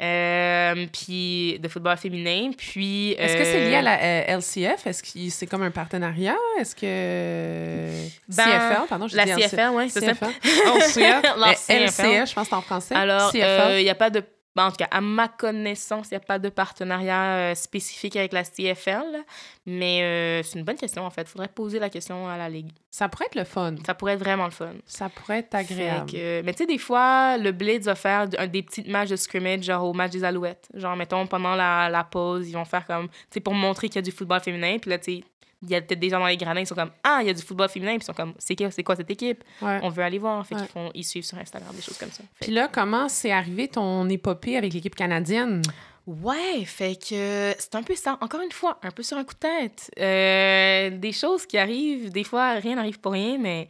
[0.00, 2.50] Euh, puis de football féminin.
[2.56, 3.12] Puis.
[3.12, 4.86] Est-ce que c'est lié à euh, la euh, LCF?
[4.86, 6.36] Est-ce que c'est comme un partenariat?
[6.58, 7.90] Est-ce que.
[8.28, 10.14] Ben, CFL, pardon, j'ai La dit CFL, oui, c'est ça.
[10.14, 10.30] CFL.
[10.66, 10.78] Oh.
[10.78, 12.94] LCF, je pense que c'est en français.
[12.94, 14.22] Alors, il n'y a pas de.
[14.56, 18.16] Ben, en tout cas, à ma connaissance, il n'y a pas de partenariat euh, spécifique
[18.16, 19.24] avec la CFL.
[19.66, 21.22] Mais euh, c'est une bonne question, en fait.
[21.22, 22.70] Il faudrait poser la question à la Ligue.
[22.90, 23.74] Ça pourrait être le fun.
[23.86, 24.72] Ça pourrait être vraiment le fun.
[24.86, 26.10] Ça pourrait être agréable.
[26.10, 29.62] que- mais tu sais, des fois, le Blitz va faire des petites matchs de scrimmage,
[29.62, 30.68] genre au match des Alouettes.
[30.74, 33.96] Genre, mettons, pendant la, la pause, ils vont faire comme, tu sais, pour montrer qu'il
[33.96, 34.78] y a du football féminin.
[34.80, 35.24] Puis là, tu sais,
[35.62, 37.30] il y a peut-être des gens dans les gradins, ils sont comme, ah, il y
[37.30, 37.92] a du football féminin.
[37.92, 39.44] Puis ils sont comme, c'est quoi, c'est quoi cette équipe?
[39.60, 39.78] Ouais.
[39.82, 40.46] On veut aller voir.
[40.46, 40.60] Fait Ouais.
[40.62, 42.22] qu'ils font, ils suivent sur Instagram, des choses comme ça.
[42.22, 45.60] Fait Puis là, comment c'est arrivé ton épopée avec l'équipe canadienne?
[46.06, 48.16] Ouais, fait que c'est un peu ça.
[48.20, 49.90] Encore une fois, un peu sur un coup de tête.
[50.00, 53.68] Euh, des choses qui arrivent, des fois, rien n'arrive pour rien, mais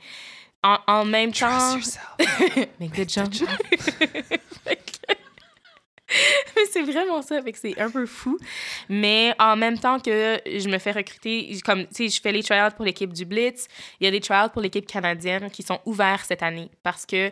[0.62, 1.76] en, en même temps.
[2.80, 3.32] mais good job.
[3.34, 4.39] Fait que-
[6.56, 8.38] mais c'est vraiment ça, fait que c'est un peu fou.
[8.88, 12.42] Mais en même temps que je me fais recruter, comme, tu sais, je fais les
[12.42, 13.68] tryouts pour l'équipe du Blitz,
[14.00, 16.70] il y a des tryouts pour l'équipe canadienne qui sont ouverts cette année.
[16.82, 17.30] Parce que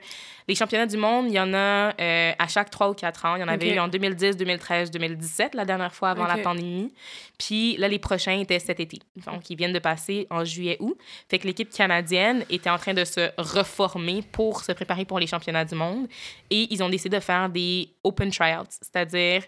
[0.48, 3.36] les championnats du monde, il y en a euh, à chaque 3 ou 4 ans.
[3.36, 6.92] Il y en avait eu en 2010, 2013, 2017, la dernière fois avant la pandémie.
[7.38, 8.98] Puis là, les prochains étaient cet été.
[9.26, 10.96] Donc, ils viennent de passer en juillet-août.
[11.28, 15.26] Fait que l'équipe canadienne était en train de se reformer pour se préparer pour les
[15.26, 16.08] championnats du monde.
[16.50, 19.44] Et ils ont décidé de faire des open tryouts, c'est-à-dire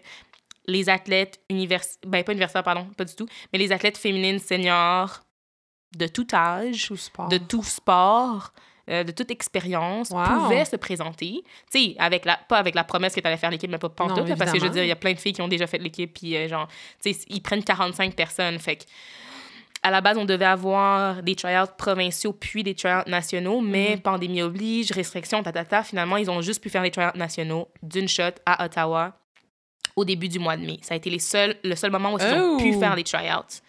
[0.67, 5.21] les athlètes universitaires, ben pas universitaires, pardon, pas du tout, mais les athlètes féminines seniors
[5.97, 7.29] de tout âge, Tout sport.
[7.29, 8.53] de tout sport,
[8.89, 10.25] euh, de toute expérience, Wow.
[10.25, 11.43] pouvaient se présenter.
[11.73, 13.89] Tu sais, avec la, pas avec la promesse que tu allais faire l'équipe, mais pas
[13.89, 15.67] pantoute, parce que je veux dire, il y a plein de filles qui ont déjà
[15.67, 16.69] fait l'équipe, puis euh, genre,
[17.03, 18.59] tu sais, ils prennent 45 personnes.
[18.61, 18.85] Fait que,
[19.83, 24.01] à la base, on devait avoir des tryouts provinciaux puis des tryouts nationaux, mais Mhm.
[24.01, 25.83] pandémie oblige, restrictions, tatata.
[25.83, 29.17] Finalement, ils ont juste pu faire les tryouts nationaux d'une shot à Ottawa
[29.97, 30.79] au début du mois de mai.
[30.83, 32.81] Ça a été les seuls, le seul moment où ils ont pu Oh!
[32.81, 33.61] faire les tryouts.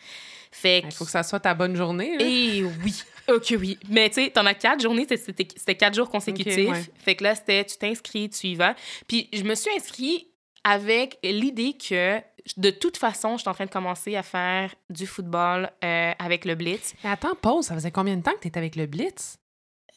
[0.52, 2.18] Fait Il faut que ça soit ta bonne journée.
[2.18, 2.26] là.
[2.26, 3.78] et oui, ok, oui.
[3.90, 6.70] Mais tu sais, t'en as quatre journées, c'était- quatre jours consécutifs.
[6.70, 6.84] Ouais.
[7.00, 8.76] Fait que là, c'était tu t'inscris, tu y vas.
[9.08, 10.28] Puis je me suis inscrit
[10.64, 12.20] avec l'idée que
[12.58, 16.46] de toute façon, je suis en train de commencer à faire du football euh, avec
[16.46, 16.94] le Blitz.
[17.04, 19.38] Mais attends, pause, ça faisait combien de temps que tu étais avec le Blitz?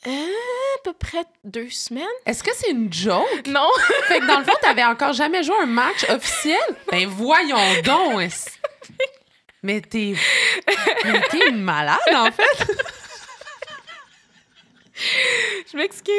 [0.07, 2.05] Euh, à peu près deux semaines.
[2.27, 3.47] Est-ce que c'est une joke?
[3.47, 3.69] Non!
[4.09, 6.59] fait que dans le fond, t'avais encore jamais joué un match officiel?
[6.91, 8.31] Ben voyons donc!
[9.63, 10.15] Mais t'es...
[11.05, 12.75] Mais t'es une malade, en fait!
[15.73, 16.13] je m'excuse.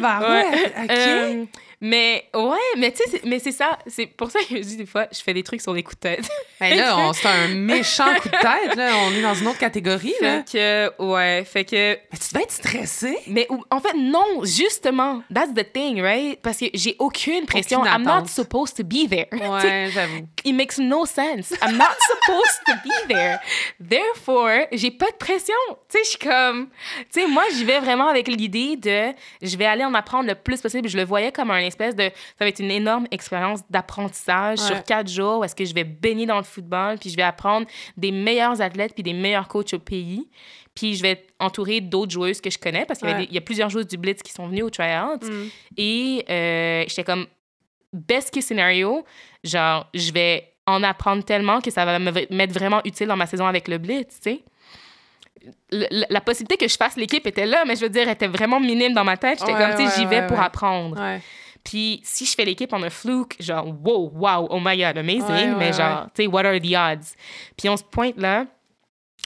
[0.00, 0.72] Bah ouais!
[0.82, 0.90] OK.
[0.90, 1.44] Euh,
[1.84, 3.76] mais ouais, mais tu sais, c'est- mais c'est ça.
[3.88, 5.96] C'est pour ça que je dis des fois, je fais des trucs sur des coups
[5.96, 6.28] de tête.
[6.60, 8.92] Ben là, on- c'est un méchant coup de tête, là.
[9.04, 10.44] On est dans une autre catégorie, là.
[10.46, 13.18] fait que, ouais, fait que Mais tu devais être stressé.
[13.26, 15.22] Mais en fait, non, justement.
[15.34, 16.40] That's the thing, right?
[16.40, 17.80] Parce que j'ai aucune pression.
[17.80, 19.26] Aucune I'm not supposed to be there.
[19.52, 20.26] Ouais, j'avoue.
[20.44, 21.50] It makes no sense.
[21.62, 23.40] I'm not supposed to be there.
[23.80, 25.54] Therefore, j'ai pas de pression.
[25.88, 26.68] Tu sais, je suis comme...
[27.12, 29.12] Tu sais, moi, j'y vais vraiment avec l'idée de...
[29.42, 30.88] Je vais aller en apprendre le plus possible.
[30.88, 32.04] Je le voyais comme un espèce de...
[32.04, 34.66] Ça va être une énorme expérience d'apprentissage Ouais.
[34.66, 37.22] sur quatre jours où est-ce que je vais baigner dans le football, puis je vais
[37.22, 37.66] apprendre
[37.96, 40.28] des meilleurs athlètes puis des meilleurs coachs au pays.
[40.74, 43.36] Puis je vais être entourée d'autres joueuses que je connais parce qu'il y, Ouais.
[43.36, 45.18] a plusieurs joueuses du Blitz qui sont venues au tryouts.
[45.22, 45.48] Mm.
[45.76, 47.26] Et euh, j'étais comme,
[47.92, 49.04] best case scenario,
[49.44, 53.26] genre, je vais en apprendre tellement que ça va me m'être vraiment utile dans ma
[53.26, 54.40] saison avec le Blitz, tu sais.
[56.08, 58.60] La possibilité que je fasse l'équipe était là, mais je veux dire, elle était vraiment
[58.60, 59.40] minime dans ma tête.
[59.40, 60.96] J'étais Ouais, comme, tu sais, ouais, j'y vais ouais, pour apprendre.
[61.64, 65.22] Puis si je fais l'équipe en un fluke, genre, wow, wow, oh my god, amazing,
[65.22, 67.14] Ouais, ouais, mais genre, tu sais, what are the odds?
[67.56, 68.46] Puis on se pointe là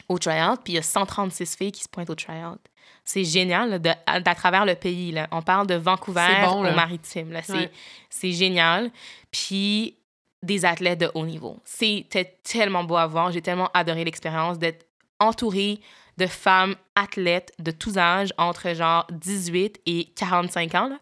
[0.08, 2.58] au tryout, puis il y a 136 filles qui se pointent au tryout.
[3.04, 5.12] C'est génial, là, de, à, d'à travers le pays.
[5.12, 5.28] Là.
[5.30, 6.72] On parle de Vancouver C'est bon, là.
[6.72, 7.32] au maritime.
[7.32, 7.40] Là.
[7.42, 7.70] C'est,
[8.10, 8.90] c'est génial.
[9.30, 9.96] Puis
[10.42, 11.58] des athlètes de haut niveau.
[11.64, 13.32] C'était tellement beau à voir.
[13.32, 14.86] J'ai tellement adoré l'expérience d'être
[15.18, 15.80] entourée
[16.18, 20.88] de femmes athlètes de tous âges, entre genre 18 et 45 ans.
[20.88, 20.98] Là.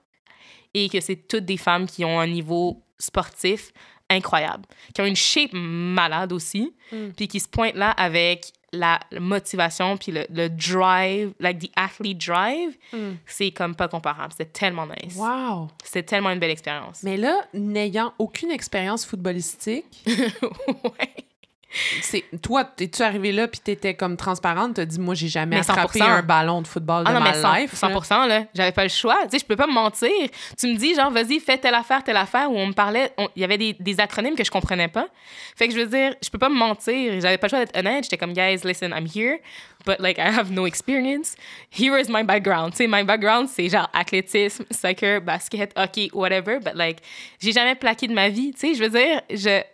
[0.74, 3.72] Et que c'est toutes des femmes qui ont un niveau sportif
[4.10, 4.64] incroyable,
[4.94, 7.08] qui ont une shape malade aussi, Mm.
[7.16, 12.18] puis qui se pointent là avec la motivation puis le, le drive, like the athlete
[12.18, 13.12] drive, Mm.
[13.24, 14.32] c'est comme pas comparable.
[14.32, 15.16] C'était tellement nice.
[15.16, 15.68] Wow!
[15.84, 17.02] C'était tellement une belle expérience.
[17.02, 21.14] Mais là, n'ayant aucune expérience footballistique, ouais.
[22.02, 25.62] C'est toi, es-tu arrivé là puis t'étais comme transparente, t'as dit moi j'ai jamais Mais
[25.70, 26.02] attrapé 100%.
[26.04, 27.82] un ballon de football de Ah non, ma mais 100%, life.
[27.82, 27.88] là.
[27.88, 28.44] 100%, là.
[28.54, 29.18] J'avais pas le choix.
[29.24, 30.10] Tu sais, je peux pas me mentir.
[30.58, 33.40] Tu me dis, genre, vas-y, fais telle affaire, telle affaire, où on me parlait, il
[33.40, 35.06] y avait des, des acronymes que je comprenais pas.
[35.56, 37.20] Fait que je veux dire, je peux pas me mentir.
[37.20, 38.04] J'avais pas le choix d'être honnête.
[38.04, 39.38] J'étais comme, guys, listen, I'm here,
[39.84, 41.36] but like, I have no experience.
[41.70, 42.74] Here is my background.
[42.74, 47.00] Tu my background, c'est genre athlétisme, soccer, basket, hockey, whatever, but like,
[47.40, 48.52] j'ai jamais plaqué de ma vie.
[48.52, 49.20] Tu sais, je veux dire,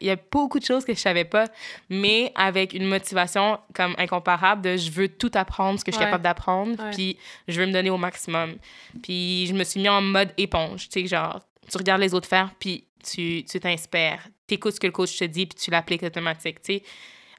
[0.01, 1.47] il y a beaucoup de choses que je savais pas,
[1.89, 6.05] mais avec une motivation comme incomparable de je veux tout apprendre, ce que je suis
[6.05, 6.11] Ouais.
[6.11, 7.17] capable d'apprendre, puis
[7.49, 8.57] je veux me donner au maximum.
[9.03, 11.41] Puis je me suis mis en mode éponge, tu sais, genre,
[11.71, 14.23] tu regardes les autres faire, puis tu tu t'inspires.
[14.49, 16.83] Tu écoutes ce que le coach te dit, puis tu l'appliques automatique, tu sais.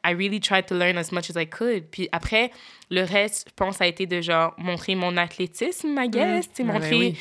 [0.04, 1.84] I really tried to learn as much as I could.
[1.92, 2.50] Puis après,
[2.90, 6.46] le reste, je pense, a été de genre montrer mon athlétisme, I guess.
[6.46, 6.98] sais, Ah ben montrer.
[6.98, 7.18] oui.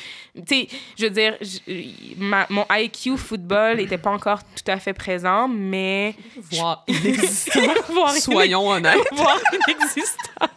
[0.47, 0.67] Tu sais,
[0.97, 5.47] je veux dire, je- ma- mon IQ football n'était pas encore tout à fait présent,
[5.47, 6.15] mais.
[6.51, 7.59] Voire inexistant.
[7.89, 8.97] Voire Soyons honnêtes.
[9.11, 10.47] voire inexistant.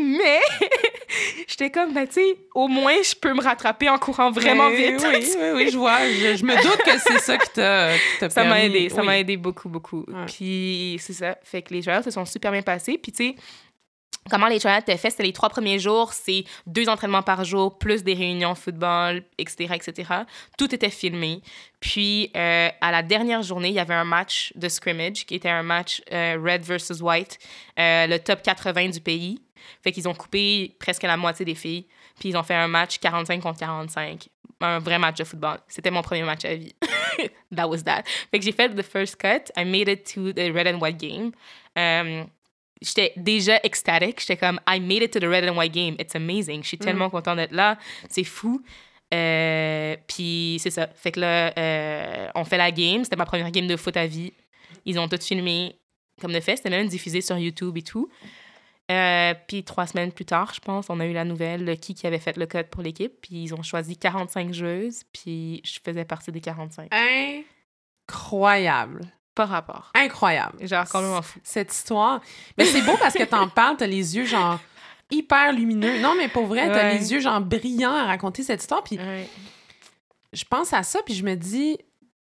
[0.00, 0.40] Mais
[1.48, 4.92] j'étais comme, ben, tu sais, au moins, je peux me rattraper en courant vraiment Mais
[4.92, 5.02] vite.
[5.02, 5.98] Oui, oui, oui, je vois.
[6.08, 8.76] Je, je me doute que c'est ça qui t'a t'a Ça m'a permis.
[8.76, 9.06] aidé, ça Oui.
[9.06, 10.04] m'a aidé beaucoup, beaucoup.
[10.08, 10.26] Ouais.
[10.26, 12.98] Puis c'est ça, fait que les tryouts se sont super bien passés.
[13.02, 13.34] Puis tu sais,
[14.30, 17.78] comment les tryouts étaient faits, c'était les trois premiers jours, c'est deux entraînements par jour,
[17.78, 20.12] plus des réunions football, etc., etc.
[20.56, 21.42] Tout était filmé.
[21.80, 25.48] Puis euh, à la dernière journée, il y avait un match de scrimmage qui était
[25.48, 27.38] un match euh, Red versus White,
[27.78, 29.40] euh, le top 80 du pays.
[29.82, 31.86] Fait qu'ils ont coupé presque la moitié des filles.
[32.18, 34.28] Puis ils ont fait un match 45 contre 45.
[34.60, 35.58] Un vrai match de football.
[35.68, 36.74] C'était mon premier match à vie.
[37.54, 38.02] that was that.
[38.30, 39.52] Fait que j'ai fait the first cut.
[39.56, 41.32] I made it to the red and white game.
[42.82, 44.20] J'étais déjà ecstatic.
[44.20, 45.96] J'étais comme, I made it to the red and white game.
[45.98, 46.62] It's amazing.
[46.62, 47.78] Je suis tellement contente d'être là.
[48.08, 48.62] C'est fou.
[49.14, 50.86] Euh, puis c'est ça.
[50.88, 53.04] Fait que là, euh, on fait la game.
[53.04, 54.32] C'était ma première game de foot à vie.
[54.84, 55.76] Ils ont tout filmé
[56.20, 56.56] comme de fait.
[56.56, 58.08] C'était même diffusé sur YouTube et tout.
[58.90, 61.92] Euh, puis trois semaines plus tard, je pense, on a eu la nouvelle de qui
[61.94, 63.12] qui avait fait le code pour l'équipe.
[63.20, 65.02] Puis ils ont choisi 45 joueuses.
[65.12, 66.90] Puis je faisais partie des 45.
[68.08, 69.12] Incroyable.
[69.38, 69.90] Pas rapport.
[69.94, 70.66] Incroyable.
[70.66, 71.38] Genre complètement fou.
[71.44, 72.20] Cette histoire.
[72.58, 74.58] Mais c'est beau parce que t'en parles, t'as les yeux genre
[75.10, 76.00] hyper lumineux.
[76.00, 76.98] Non, mais pour vrai, t'as Ouais.
[76.98, 78.82] les yeux genre brillants à raconter cette histoire.
[78.82, 79.28] Puis Ouais.
[80.32, 81.78] je pense à ça, puis je me dis,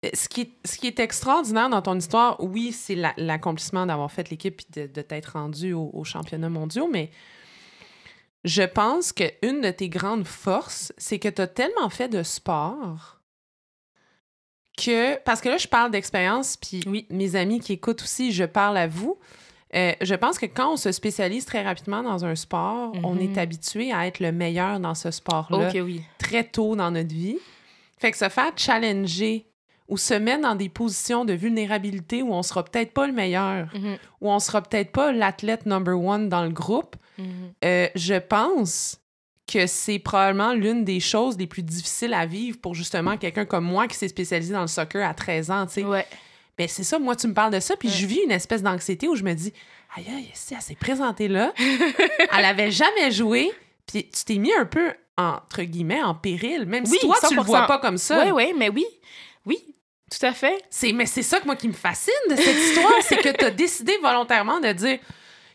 [0.06, 3.86] euh, ce qui est, ce qui est extraordinaire dans ton histoire, oui, c'est la- l'accomplissement
[3.86, 7.10] d'avoir fait l'équipe puis de, de t'être rendu au- aux championnats mondiaux, mais
[8.44, 13.20] je pense qu'une de tes grandes forces, c'est que tu as tellement fait de sport
[14.78, 15.18] que.
[15.24, 17.06] Parce que là, je parle d'expérience, puis Oui.
[17.10, 19.18] mes amis qui écoutent aussi, je parle à vous.
[19.76, 23.22] Euh, je pense que quand on se spécialise très rapidement dans un sport, on Mhm.
[23.22, 26.02] est habitué à être le meilleur dans ce sport-là oui.
[26.18, 27.38] très tôt dans notre vie.
[27.98, 29.48] Fait que se faire challenger
[29.90, 33.68] ou se mettre dans des positions de vulnérabilité où on sera peut-être pas le meilleur,
[33.74, 33.98] Mhm.
[34.22, 37.26] où on sera peut-être pas l'athlète number one dans le groupe, Mhm.
[37.64, 39.00] euh, je pense
[39.52, 43.66] que c'est probablement l'une des choses les plus difficiles à vivre pour justement quelqu'un comme
[43.66, 45.84] moi qui s'est spécialisé dans le soccer à 13 ans, tu sais.
[45.84, 46.06] Ouais.
[46.58, 47.94] Ben c'est ça, moi tu me parles de ça, puis Ouais.
[47.96, 49.54] je vis une espèce d'anxiété où je me dis,
[49.96, 51.54] aïe aïe, si elle s'est présentée là,
[52.38, 53.52] elle avait jamais joué,
[53.86, 57.36] puis tu t'es mis un peu entre guillemets en péril, même Oui, si toi tu
[57.36, 57.46] le 100%.
[57.46, 58.24] vois pas comme ça.
[58.26, 58.86] Oui, oui, mais oui.
[59.46, 59.58] Oui,
[60.10, 60.64] tout à fait.
[60.70, 63.46] C'est mais c'est ça que moi qui me fascine de cette histoire, c'est que tu
[63.46, 64.98] as décidé volontairement de dire,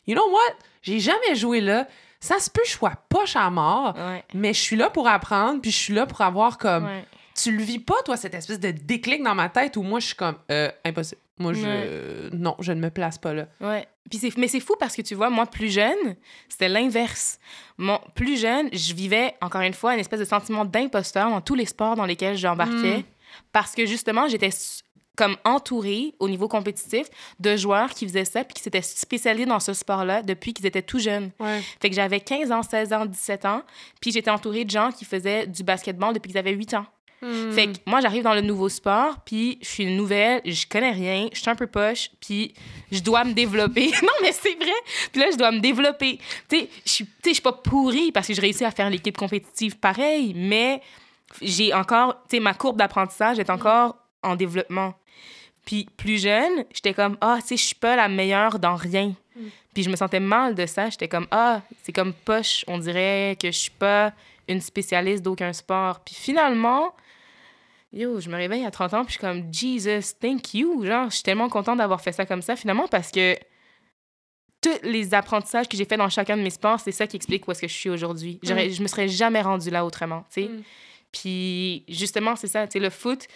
[0.06, 1.88] you know what, j'ai jamais joué là,
[2.20, 4.24] ça se peut que je sois poche à mort, Ouais.
[4.34, 7.04] mais je suis là pour apprendre, puis je suis là pour avoir comme ouais.
[7.34, 10.06] tu le vis pas, toi, cette espèce de déclic dans ma tête où moi, je
[10.06, 11.20] suis comme, euh, impossible.
[11.38, 11.62] Moi, je.
[11.62, 12.30] Ouais.
[12.36, 13.46] non, je ne me place pas là.
[13.62, 13.88] Ouais.
[14.10, 16.16] Puis c'est, mais c'est fou parce que tu vois, moi, plus jeune,
[16.50, 17.38] c'était l'inverse.
[17.78, 21.54] Mon, plus jeune, je vivais, encore une fois, une espèce de sentiment d'imposteur dans tous
[21.54, 22.98] les sports dans lesquels j'embarquais.
[22.98, 23.04] Mm.
[23.52, 24.50] Parce que justement, j'étais
[25.20, 27.06] comme entourée au niveau compétitif
[27.40, 30.80] de joueurs qui faisaient ça puis qui s'étaient spécialisés dans ce sport-là depuis qu'ils étaient
[30.80, 31.30] tout jeunes.
[31.38, 31.60] Ouais.
[31.78, 33.62] Fait que j'avais 15 ans, 16 ans, 17 ans,
[34.00, 36.86] puis j'étais entourée de gens qui faisaient du basketball depuis qu'ils avaient 8 ans.
[37.20, 37.52] Hmm.
[37.52, 40.92] Fait que moi, j'arrive dans le nouveau sport, puis je suis une nouvelle, je connais
[40.92, 42.54] rien, je suis un peu poche, puis
[42.90, 43.88] je dois me développer.
[44.02, 44.72] non, mais c'est vrai.
[45.12, 46.18] Puis là, je dois me développer.
[46.48, 48.70] Tu sais, je suis tu sais, je suis pas pourrie parce que je réussis à
[48.70, 50.80] faire l'équipe compétitive pareil, mais
[51.42, 54.94] j'ai encore, tu sais, ma courbe d'apprentissage est encore en développement.
[55.70, 59.14] Puis plus jeune, j'étais comme, ah, tu sais, je suis pas la meilleure dans rien.
[59.72, 60.90] Puis je me sentais mal de ça.
[60.90, 62.64] J'étais comme, ah, c'est comme poche.
[62.66, 64.12] On dirait que je suis pas
[64.48, 66.00] une spécialiste d'aucun sport.
[66.00, 66.92] Puis finalement,
[67.92, 70.84] yo, je me réveille à 30 ans, puis je suis comme, Jesus, thank you.
[70.84, 73.36] Genre, je suis tellement contente d'avoir fait ça comme ça, finalement, parce que
[74.60, 77.46] tous les apprentissages que j'ai fait dans chacun de mes sports, c'est ça qui explique
[77.46, 78.40] où est-ce que je suis aujourd'hui.
[78.42, 80.48] J'aurais- Je me serais jamais rendue là autrement, tu sais.
[80.48, 80.62] Mm.
[81.12, 83.28] Puis justement, c'est ça, tu sais, le foot,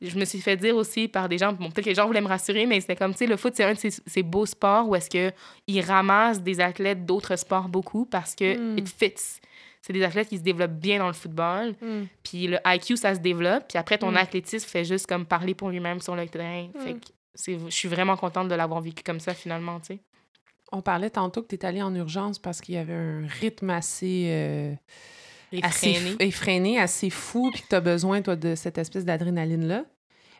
[0.00, 2.20] je me suis fait dire aussi par des gens, bon, peut-être que les gens voulaient
[2.20, 4.46] me rassurer, mais c'était comme, tu sais, le foot, c'est un de ces, ces beaux
[4.46, 8.78] sports où est-ce qu'ils ramassent des athlètes d'autres sports beaucoup parce que Mm.
[8.78, 9.40] it fits.
[9.80, 11.74] C'est des athlètes qui se développent bien dans le football.
[11.80, 12.02] Mm.
[12.22, 13.68] Puis le IQ, ça se développe.
[13.68, 14.16] Puis après, ton Mm.
[14.16, 16.68] athlétisme fait juste comme parler pour lui-même sur le terrain.
[16.84, 20.00] Fait que c'est- je suis vraiment contente de l'avoir vécu comme ça, finalement, tu sais.
[20.72, 23.70] On parlait tantôt que tu es allé en urgence parce qu'il y avait un rythme
[23.70, 24.80] assez, euh, assez
[25.52, 25.98] Effréné.
[26.12, 29.84] f- effréné, assez fou, puis que tu as besoin, toi, de cette espèce d'adrénaline-là.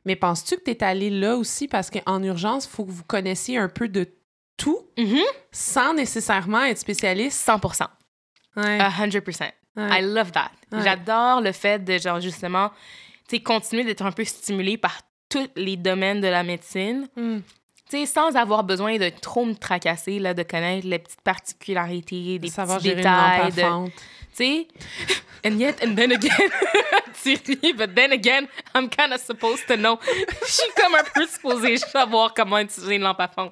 [0.04, 3.04] Mais penses-tu que tu es allé là aussi parce qu'en urgence, il faut que vous
[3.04, 4.06] connaissiez un peu de
[4.56, 5.18] tout Mhm.
[5.52, 7.38] sans nécessairement être spécialiste?
[7.40, 7.60] 100
[8.56, 8.78] Ouais.
[8.78, 9.44] 100
[9.76, 10.00] ouais.
[10.00, 10.50] I love that.
[10.72, 10.82] Ouais.
[10.82, 12.70] J'adore le fait de, genre, justement,
[13.28, 17.38] tu sais, continuer d'être un peu stimulé par tous les domaines de la médecine, Mm.
[17.90, 22.38] tu sais, sans avoir besoin de trop me tracasser, là, de connaître les petites particularités,
[22.38, 23.52] De des savoir petits détails.
[23.52, 23.90] de-.
[24.38, 24.68] Tu sais?
[25.44, 26.50] And yet, and then again,
[27.22, 29.98] tu ris, but then again, I'm kind of supposed to know.
[30.46, 33.50] Je suis comme un peu supposée savoir comment utiliser une lampe à fond.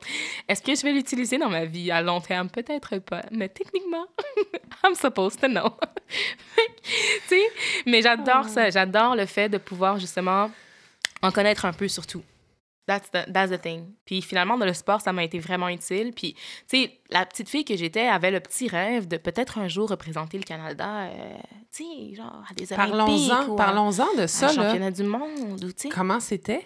[0.49, 2.49] Est-ce que je vais l'utiliser dans ma vie à long terme?
[2.49, 4.07] Peut-être pas, mais techniquement,
[4.85, 5.71] I'm supposed to know.
[6.09, 7.47] tu sais?
[7.87, 8.71] Mais j'adore ça.
[8.71, 10.51] J'adore le fait de pouvoir justement
[11.23, 12.23] en connaître un peu surtout.
[12.87, 13.95] That's the, that's the thing.
[14.05, 16.13] Puis finalement, dans le sport, ça m'a été vraiment utile.
[16.15, 16.35] Puis,
[16.69, 19.89] tu sais, la petite fille que j'étais avait le petit rêve de peut-être un jour
[19.91, 21.37] représenter le Canada, euh,
[21.73, 24.53] tu sais, genre à des Olympiques Parlons-en, à- parlons-en de à ça, là.
[24.53, 26.65] championnat du monde, ou tu sais, Comment c'était?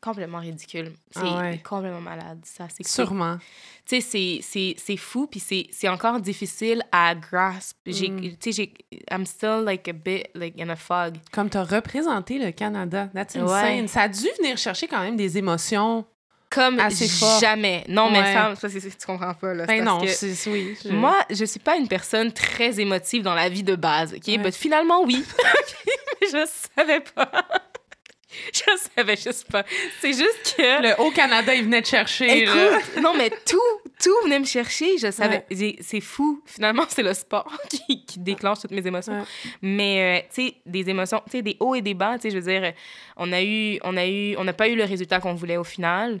[0.00, 0.92] Complètement ridicule.
[1.10, 1.58] C'est Ah ouais.
[1.68, 2.40] complètement malade.
[2.44, 3.38] Ça, c'est Sûrement.
[3.86, 7.76] tu sais, c'est- c'est c'est fou, puis c'est c'est encore difficile à grasp.
[7.86, 8.36] J'ai, Mm.
[8.38, 8.74] tu sais, j'ai,
[9.10, 11.16] I'm still like a bit like in a fog.
[11.32, 13.08] Comme tu as représenté le Canada.
[13.14, 13.40] That's Ouais.
[13.42, 13.88] insane.
[13.88, 16.04] Ça a dû venir chercher quand même des émotions.
[16.50, 17.40] Comme Assez fort.
[17.40, 17.84] jamais.
[17.88, 18.32] Non, mais Ouais.
[18.32, 19.64] ça, ça c'est, tu comprends pas, là.
[19.68, 20.74] C'est Ben parce non, que c'est c'est- oui.
[20.82, 24.22] je- Moi, je suis pas une personne très émotive dans la vie de base, OK?
[24.28, 24.50] Ouais.
[24.52, 25.22] Finalement, oui.
[26.22, 27.30] Mais je savais pas.
[28.52, 29.64] Je savais juste pas.
[30.00, 30.82] C'est juste que...
[30.82, 32.44] Le Haut-Canada, il venait te chercher.
[32.44, 32.78] là.
[32.78, 33.58] Écoute, non, mais tout,
[34.02, 34.98] tout venait me chercher.
[34.98, 35.44] Je savais.
[35.80, 36.42] C'est fou.
[36.44, 39.14] Finalement, c'est le sport qui, qui déclenche toutes mes émotions.
[39.20, 39.26] Ouais.
[39.62, 42.30] Mais, euh, tu sais, des émotions, tu sais, des hauts et des bas, tu sais,
[42.30, 42.72] je veux dire,
[43.16, 45.64] on a eu, on a eu, on n'a pas eu le résultat qu'on voulait au
[45.64, 46.20] final.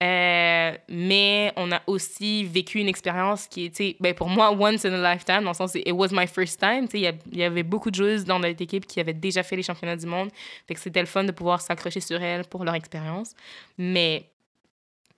[0.00, 4.92] Euh, mais on a aussi vécu une expérience qui sais, ben pour moi, once in
[4.92, 6.86] a lifetime, dans le sens, it was my first time.
[6.86, 9.56] Tu sais, il y avait beaucoup de joueuses dans notre équipe qui avaient déjà fait
[9.56, 10.30] les championnats du monde.
[10.68, 13.32] Fait que c'était le fun de pouvoir s'accrocher sur elles pour leur expérience.
[13.76, 14.28] Mais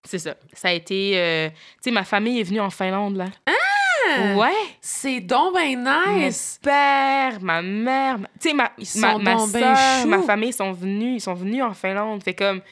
[0.05, 0.35] c'est ça.
[0.55, 1.12] Ça a été.
[1.14, 3.26] euh, tu sais, ma famille est venue en Finlande, là.
[3.47, 4.35] Ah!
[4.35, 4.53] Ouais!
[4.81, 6.59] C'est donc ben nice.
[6.64, 11.16] Mon père, ma mère, ma- tu sais, ma, ma, ma ben ma famille sont venus,
[11.16, 12.22] ils sont venus en Finlande.
[12.24, 12.62] Fait comme,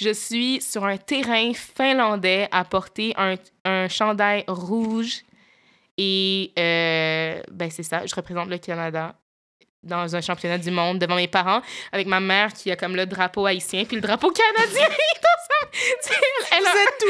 [0.00, 3.34] je suis sur un terrain finlandais à porter un,
[3.64, 5.22] un chandail rouge
[5.96, 9.16] et, euh, ben c'est ça, je représente le Canada
[9.82, 13.06] dans un championnat du monde devant mes parents avec ma mère qui a comme le
[13.06, 14.86] drapeau haïtien puis le drapeau canadien
[16.52, 17.06] elle a, Vous êtes tout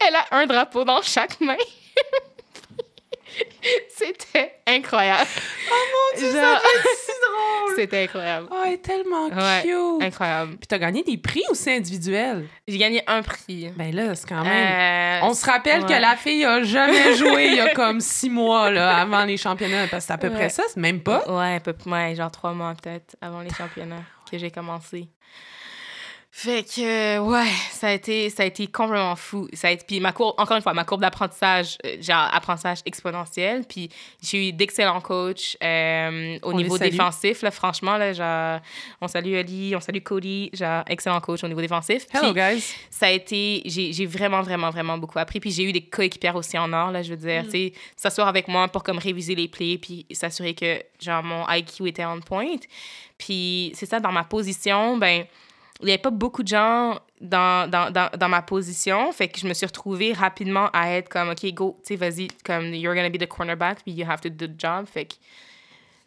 [0.06, 1.56] elle a un drapeau dans chaque main.
[3.96, 5.28] C'était incroyable.
[5.70, 7.76] Oh mon Dieu, Genre- si drôle.
[7.76, 8.48] C'était incroyable.
[8.50, 9.62] Oh, elle est tellement Ouais.
[9.62, 10.02] cute.
[10.02, 10.56] Incroyable.
[10.56, 12.46] Puis t'as gagné des prix aussi individuels.
[12.68, 13.70] J'ai gagné un prix.
[13.76, 15.22] Ben là, c'est quand même...
[15.22, 18.30] Euh, On se rappelle que la fille a jamais joué il y a comme six
[18.30, 21.24] mois là, avant les championnats, parce que c'est à peu près ça, c'est même pas.
[21.28, 25.08] Ouais, un peu, ouais, genre trois mois peut-être avant les championnats que j'ai commencé.
[26.36, 29.46] Fait que, ouais, ça a été, ça a été complètement fou.
[29.52, 32.78] Ça a été, puis ma courbe, encore une fois, ma courbe d'apprentissage, euh, genre apprentissage
[32.84, 33.62] exponentiel.
[33.62, 33.88] Puis
[34.20, 38.58] j'ai eu d'excellents coachs euh, au On niveau défensif, là, franchement, là, genre,
[39.00, 42.08] on salue Ali, on salue Cody, genre, excellent coach au niveau défensif.
[42.12, 42.74] Hello, Puis guys.
[42.90, 45.38] ça a été, j'ai vraiment, vraiment, vraiment beaucoup appris.
[45.38, 48.26] Puis j'ai eu des coéquipières aussi en or, là, je veux dire, tu sais, s'asseoir
[48.26, 52.18] avec moi pour comme réviser les plays, puis s'assurer que, genre, mon IQ était on
[52.20, 52.56] point.
[53.18, 55.26] Puis c'est ça, dans ma position, ben,
[55.84, 59.38] il n'y avait pas beaucoup de gens dans, dans, dans, dans ma position, fait que
[59.38, 63.10] je me suis retrouvée rapidement à être comme, OK, go, tu vas-y, comme, you're gonna
[63.10, 65.14] be the cornerback, puis you have to do the job, fait que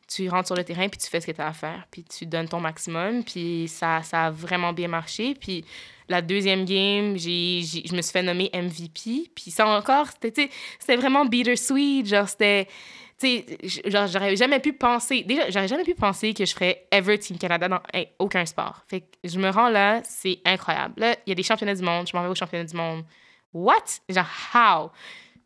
[0.07, 2.03] tu rentres sur le terrain, puis tu fais ce que tu as à faire, puis
[2.03, 5.65] tu donnes ton maximum, puis ça, ça a vraiment bien marché, puis
[6.09, 9.30] la deuxième game, j'ai, je me suis fait nommer MVP.
[9.36, 10.49] Puis ça encore, c'était,
[10.80, 12.05] c'était vraiment bittersweet.
[12.05, 12.67] Genre, c'était.
[13.20, 15.24] Tu sais, j'aurais jamais pu penser.
[15.24, 17.82] Déjà, j'aurais jamais pu penser que je ferais ever Team Canada dans
[18.20, 18.84] aucun sport.
[18.88, 20.93] Fait que je me rends là, c'est incroyable.
[20.97, 23.03] Là, il y a des championnats du monde, je m'en vais au championnat du monde.
[23.53, 23.86] What?
[24.07, 24.91] Genre, how?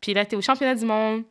[0.00, 1.22] Puis là, t'es au championnat du monde,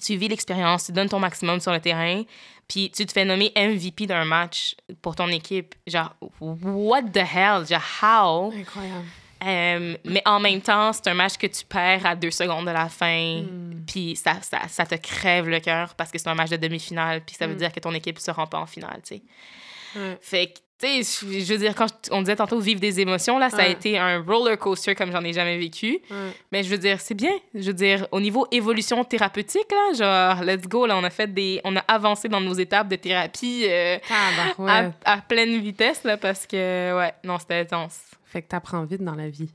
[0.00, 2.22] tu vis l'expérience, tu donnes ton maximum sur le terrain,
[2.68, 5.74] puis tu te fais nommer MVP d'un match pour ton équipe.
[5.86, 7.66] Genre, what the hell?
[7.66, 8.52] Genre, how?
[8.52, 9.06] Incroyable.
[9.44, 12.70] Euh, mais en même temps, c'est un match que tu perds à deux secondes de
[12.70, 13.42] la fin.
[13.42, 13.82] Hmm.
[13.86, 17.20] Puis ça, ça, ça te crève le cœur parce que c'est un match de demi-finale.
[17.24, 17.58] Puis ça veut Mm.
[17.58, 19.22] dire que ton équipe se rend pas en finale, tu sais.
[20.20, 23.48] Fait que tu sais, je veux dire, quand on disait tantôt vivre des émotions, là,
[23.48, 26.00] ça a été un roller coaster comme j'en ai jamais vécu.
[26.52, 27.32] Mais je veux dire, c'est bien.
[27.54, 31.32] Je veux dire, au niveau évolution thérapeutique, là, genre, let's go, là, on a fait
[31.32, 31.62] des...
[31.64, 33.96] On a avancé dans nos étapes de thérapie euh,
[34.66, 37.98] à, à pleine vitesse, là, parce que, ouais, non, c'était intense.
[38.36, 39.48] Fait que t'apprends vite dans la vie.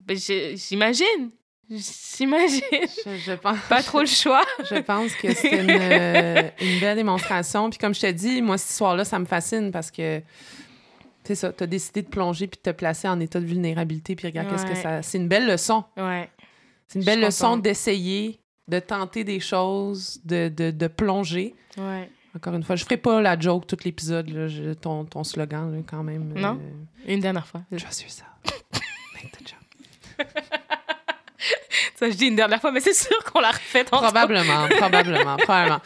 [0.00, 1.30] Ben, j'imagine.
[1.70, 2.60] J'imagine.
[3.06, 4.42] Je, je pense, Pas trop le choix.
[4.68, 7.70] je pense que c'est une, euh, une belle démonstration.
[7.70, 10.20] Puis comme je te dis, moi, cette histoire-là, ça me fascine parce que,
[11.22, 14.26] c'est ça, t'as décidé de plonger puis de te placer en état de vulnérabilité puis
[14.26, 15.00] regarde qu'est-ce que ça...
[15.02, 15.84] C'est une belle leçon.
[15.96, 16.28] Ouais.
[16.88, 21.54] C'est une belle leçon d'essayer, de tenter des choses, de, de, de plonger.
[21.78, 22.10] Ouais.
[22.36, 25.82] Encore une fois, je ferai pas la joke tout l'épisode, je- ton, ton slogan, là,
[25.86, 26.32] quand même.
[26.34, 26.60] Non?
[27.06, 27.60] Une dernière fois.
[27.72, 28.26] Euh, Trust yourself.
[29.14, 30.28] Make the jump.
[31.96, 33.84] Ça, je dis une dernière fois, mais c'est sûr qu'on l'a refait.
[33.84, 35.80] Probablement, probablement, probablement.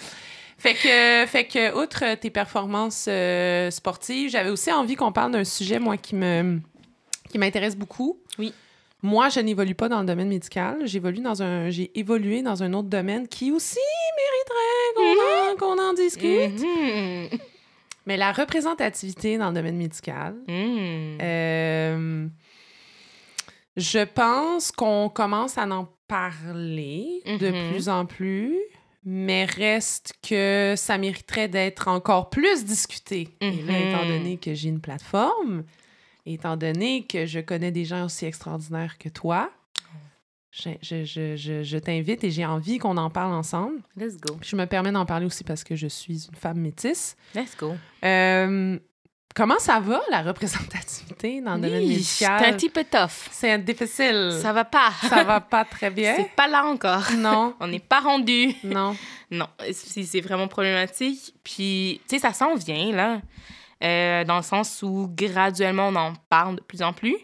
[0.57, 5.45] Fait que, fait que, outre tes performances euh, sportives, j'avais aussi envie qu'on parle d'un
[5.45, 6.61] sujet, moi, qui me
[7.31, 8.19] qui m'intéresse beaucoup.
[8.39, 8.55] Oui.
[9.03, 10.81] Moi, je n'évolue pas dans le domaine médical.
[10.85, 13.79] J'évolue dans un, j'ai évolué dans un autre domaine qui aussi
[14.97, 16.61] mériterait qu'on en, qu'on en discute.
[16.61, 17.39] Mhm.
[18.07, 21.19] Mais la représentativité dans le domaine médical, Mhm.
[21.23, 22.27] euh,
[23.77, 27.69] je pense qu'on commence à en parler de Mhm.
[27.71, 28.57] plus en plus,
[29.05, 33.29] mais reste que ça mériterait d'être encore plus discuté.
[33.41, 33.89] Et là, Mhm.
[33.89, 35.65] étant donné que j'ai une plateforme,
[36.27, 39.51] étant donné que je connais des gens aussi extraordinaires que toi,
[40.51, 43.81] je, je- je- je- t'invite et j'ai envie qu'on en parle ensemble.
[43.97, 44.35] Let's go.
[44.41, 47.17] Puis je me permets d'en parler aussi parce que je suis une femme métisse.
[47.35, 47.75] Let's go.
[48.05, 48.79] Euh,
[49.35, 52.41] comment ça va, la représentativité dans le domaine Oui, médical?
[52.41, 53.29] C'est un petit peu tough.
[53.31, 54.37] C'est difficile.
[54.41, 54.91] Ça va pas.
[55.09, 56.15] Ça va pas très bien?
[56.17, 57.05] C'est pas là encore.
[57.17, 58.53] Non, On n'est pas rendu.
[58.65, 58.97] non.
[59.31, 61.35] Non, c'est vraiment problématique.
[61.45, 63.21] Puis, tu sais, ça s'en vient, là.
[63.85, 67.17] Euh, dans le sens où graduellement, on en parle de plus en plus.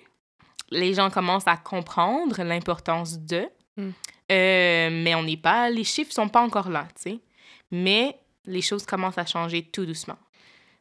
[0.71, 3.49] Les gens commencent à comprendre l'importance de.
[3.77, 3.89] Mm.
[4.33, 5.71] Euh, mais on n'est pas.
[5.71, 7.19] Les chiffres sont pas encore là, tu sais.
[7.71, 10.17] Mais les choses commencent à changer tout doucement.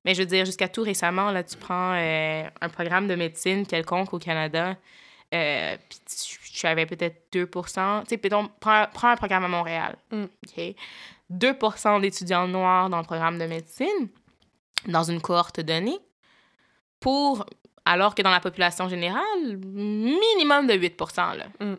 [0.06, 3.66] Mais je veux dire, jusqu'à tout récemment, là, tu prends euh, un programme de médecine
[3.66, 4.76] quelconque au Canada,
[5.34, 8.18] euh, puis tu, tu avais peut-être 2 Tu sais,
[8.60, 9.96] prends, prends un programme à Montréal.
[10.12, 10.24] Mm.
[10.24, 10.76] OK?
[11.32, 14.10] 2% d'étudiants noirs dans le programme de médecine,
[14.88, 16.00] dans une cohorte donnée,
[17.00, 17.46] pour,
[17.86, 21.48] alors que dans la population générale, minimum de 8 là.
[21.60, 21.76] Mm.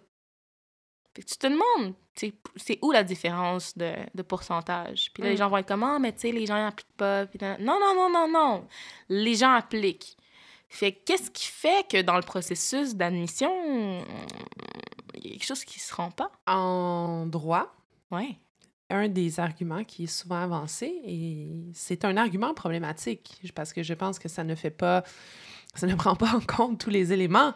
[1.15, 1.95] Fait que tu te demandes,
[2.57, 5.11] c'est où la différence de, de pourcentage?
[5.15, 5.39] Puis là, les Mm.
[5.39, 7.27] gens vont être comme, ah, mais tu sais, les gens n'appliquent pas.
[7.27, 8.67] Puis là, non, non, non, non, non.
[9.09, 10.17] Les gens appliquent.
[10.69, 13.49] Fait que qu'est-ce qui fait que dans le processus d'admission,
[15.15, 16.33] il y a quelque chose qui se rend pas?
[16.49, 17.73] En droit,
[18.11, 18.37] Ouais.
[18.91, 23.95] Un des arguments qui est souvent avancé, et c'est un argument problématique, parce que je
[23.95, 25.05] pense que ça ne fait pas,
[25.75, 27.55] ça ne prend pas en compte tous les éléments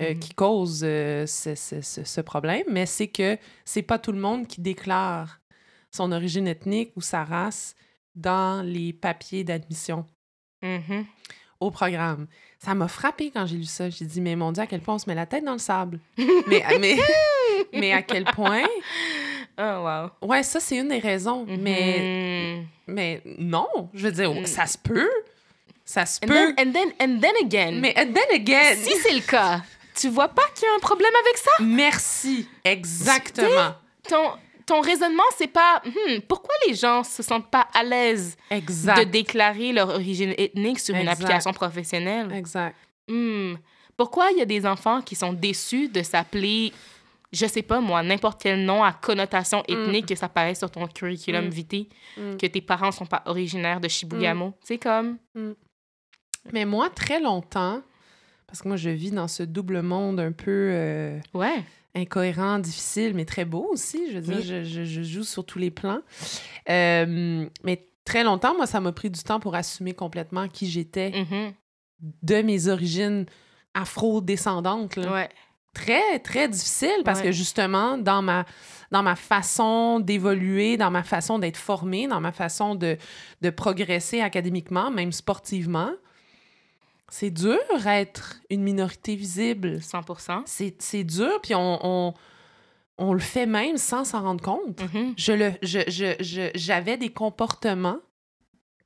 [0.00, 0.18] euh, Mhm.
[0.20, 4.18] qui causent euh, ce, ce- ce- ce problème, mais c'est que c'est pas tout le
[4.20, 5.40] monde qui déclare
[5.90, 7.74] son origine ethnique ou sa race
[8.14, 10.06] dans les papiers d'admission
[10.62, 11.04] Mhm.
[11.60, 12.26] au programme.
[12.58, 13.90] Ça m'a frappé quand j'ai lu ça.
[13.90, 15.58] J'ai dit, mais mon Dieu, à quel point on se met la tête dans le
[15.58, 16.00] sable?
[16.48, 16.96] mais, mais,
[17.74, 18.64] mais à quel point...
[19.58, 19.62] Oh,
[20.22, 20.28] wow.
[20.28, 21.44] Ouais, ça, c'est une des raisons.
[21.46, 22.66] Mais, Mhm.
[22.88, 24.46] mais non, je veux dire, Mm.
[24.46, 25.10] ça se peut.
[25.84, 26.34] Ça se And peut.
[26.34, 29.60] then, and then, and then again, Mais and then again, si c'est le cas,
[29.94, 31.50] tu vois pas qu'il y a un problème avec ça?
[31.60, 32.48] merci.
[32.64, 33.74] Exactement.
[34.08, 34.30] Ton,
[34.64, 39.72] ton raisonnement, c'est pas hmm, pourquoi les gens se sentent pas à l'aise de déclarer
[39.72, 41.22] leur origine ethnique sur une Exact.
[41.24, 42.32] application professionnelle?
[42.32, 42.76] Exact.
[43.08, 43.54] Hmm,
[43.96, 46.72] Pourquoi il y a des enfants qui sont déçus de s'appeler,
[47.32, 50.86] je sais pas moi, n'importe quel nom à connotation ethnique que ça paraît sur ton
[50.86, 51.50] curriculum Mm.
[51.50, 52.36] vitae, Mm.
[52.36, 54.54] que tes parents sont pas originaires de Shibugamo?
[54.62, 55.18] C'est comme.
[56.52, 57.82] Mais moi, très longtemps,
[58.46, 61.62] parce que moi, je vis dans ce double monde un peu euh, Ouais.
[61.94, 64.08] incohérent, difficile, mais très beau aussi.
[64.10, 64.42] Je veux dire, Oui.
[64.42, 66.00] je, je- je joue sur tous les plans.
[66.68, 71.10] Euh, mais très longtemps, moi, ça m'a pris du temps pour assumer complètement qui j'étais
[71.10, 71.52] Mhm.
[72.22, 73.26] de mes origines
[73.74, 74.96] afro-descendantes.
[74.96, 75.28] Ouais.
[75.74, 77.26] Très, très difficile parce Ouais.
[77.26, 78.44] que justement, dans ma,
[78.90, 82.96] dans ma façon d'évoluer, dans ma façon d'être formée, dans ma façon de,
[83.40, 85.90] de progresser académiquement, même sportivement,
[87.08, 89.82] c'est dur être une minorité visible.
[89.82, 90.00] 100
[90.46, 92.14] C'est c'est dur, puis on, on,
[92.98, 94.80] on le fait même sans s'en rendre compte.
[94.94, 95.14] Mhm.
[95.16, 97.98] Je le, je, je, je- j'avais des comportements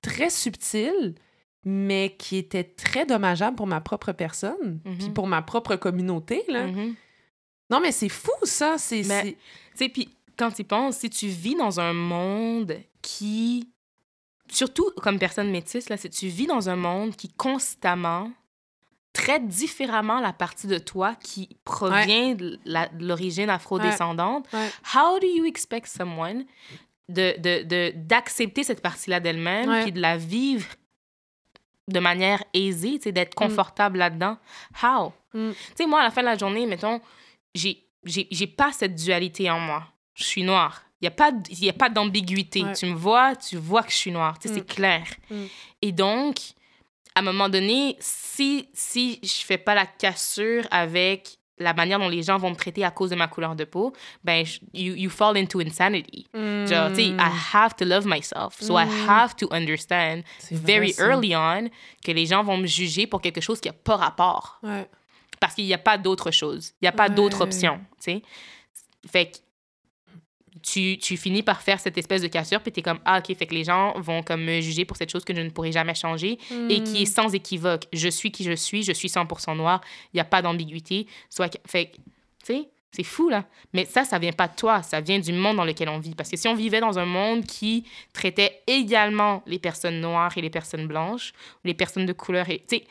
[0.03, 1.15] très subtils,
[1.69, 4.99] mais qui étaient très dommageables pour ma propre personne, Mhm.
[4.99, 6.45] puis pour ma propre communauté.
[6.49, 6.69] Là.
[6.69, 6.95] Mhm.
[7.71, 8.77] Non, mais c'est fou, ça.
[8.79, 9.37] C'est, c'est- Tu
[9.75, 13.69] sais, puis quand tu penses, si tu vis dans un monde qui
[14.49, 18.31] surtout comme personne métisse, là, c'est tu vis dans un monde qui constamment
[19.13, 22.59] traite différemment la partie de toi qui provient de
[23.01, 24.47] l'origine afro-descendante.
[24.53, 24.69] Ouais.
[24.95, 26.45] How do you expect someone
[27.09, 29.83] de, de, de, d'accepter cette partie-là d'elle-même Ouais.
[29.83, 30.67] puis de la vivre
[31.89, 33.47] de manière aisée, d'être Mm.
[33.49, 34.39] confortable là-dedans?
[34.83, 35.13] How?
[35.35, 35.51] Mm.
[35.53, 37.01] Tu sais, moi, à la fin de la journée, mettons,
[37.55, 39.85] j'ai, j'ai, j'ai pas cette dualité en moi.
[40.15, 40.83] Je suis noire.
[41.01, 42.65] Il n'y a pas, y a pas d'ambiguïté.
[42.65, 42.73] Ouais.
[42.73, 44.35] Tu me vois, tu vois que je suis noire.
[44.45, 44.49] Mm.
[44.55, 45.05] c'est clair.
[45.83, 46.37] Et donc,
[47.15, 52.09] à un moment donné, si, si je fais pas la cassure avec la manière dont
[52.09, 53.93] les gens vont me traiter à cause de ma couleur de peau,
[54.23, 56.27] ben, je- you, you fall into insanity.
[56.35, 58.57] Genre, tu sais, I have to love myself.
[58.61, 59.09] So I Mm.
[59.09, 61.07] have to understand very ça.
[61.09, 61.69] early on
[62.05, 64.59] que les gens vont me juger pour quelque chose qui n'a pas rapport.
[64.63, 64.87] Ouais.
[65.41, 66.73] Parce qu'il n'y a pas d'autre chose.
[66.81, 67.45] Il n'y a pas d'autre Ouais.
[67.45, 68.23] option, tu sais.
[69.11, 69.37] Fait que
[70.63, 73.37] tu, tu finis par faire cette espèce de cassure, puis tu es comme, ah, OK,
[73.37, 75.73] fait que les gens vont comme me juger pour cette chose que je ne pourrai
[75.73, 76.39] jamais changer
[76.69, 77.85] et qui est sans équivoque.
[77.93, 79.81] Je suis qui je suis, je suis 100% noir,
[80.13, 81.07] il n'y a pas d'ambiguïté.
[81.29, 81.93] Soit Fait
[82.45, 83.45] tu sais, c'est fou, là.
[83.75, 86.15] Mais ça, ça vient pas de toi, ça vient du monde dans lequel on vit.
[86.15, 90.41] Parce que si on vivait dans un monde qui traitait également les personnes noires et
[90.41, 91.33] les personnes blanches,
[91.65, 92.87] les personnes de couleur, et, tu sais,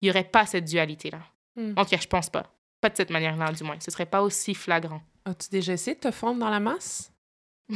[0.00, 1.20] il n'y aurait pas cette dualité-là.
[1.56, 1.74] Mm.
[1.76, 2.46] En tout cas, je pense pas.
[2.80, 3.76] Pas de cette manière-là, du moins.
[3.80, 5.02] Ce serait pas aussi flagrant.
[5.24, 7.12] As-tu déjà essayé de te fondre dans la masse?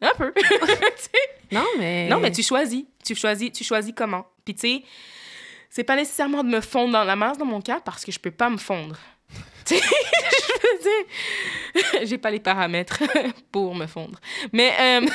[0.00, 0.32] Un peu.
[1.52, 2.08] Non, mais.
[2.08, 2.82] Non, mais tu choisis.
[3.04, 4.26] Tu choisis, tu choisis comment.
[4.44, 4.82] Puis tu sais,
[5.70, 8.18] c'est pas nécessairement de me fondre dans la masse dans mon cas parce que je
[8.18, 8.96] peux pas me fondre.
[9.64, 11.04] Tu sais, je veux dire,
[12.08, 13.00] j'ai pas les paramètres
[13.52, 14.18] pour me fondre.
[14.52, 15.06] Mais, euh,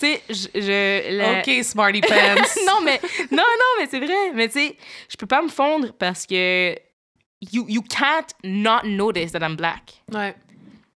[0.00, 0.60] tu sais, je...
[0.60, 2.14] je- la- OK, Smarty Pants.
[2.66, 3.00] non, mais,
[3.30, 4.32] non, non, mais c'est vrai.
[4.34, 4.76] Mais tu sais,
[5.08, 6.74] je peux pas me fondre parce que
[7.52, 10.02] you, you can't not notice that I'm black.
[10.12, 10.34] Ouais.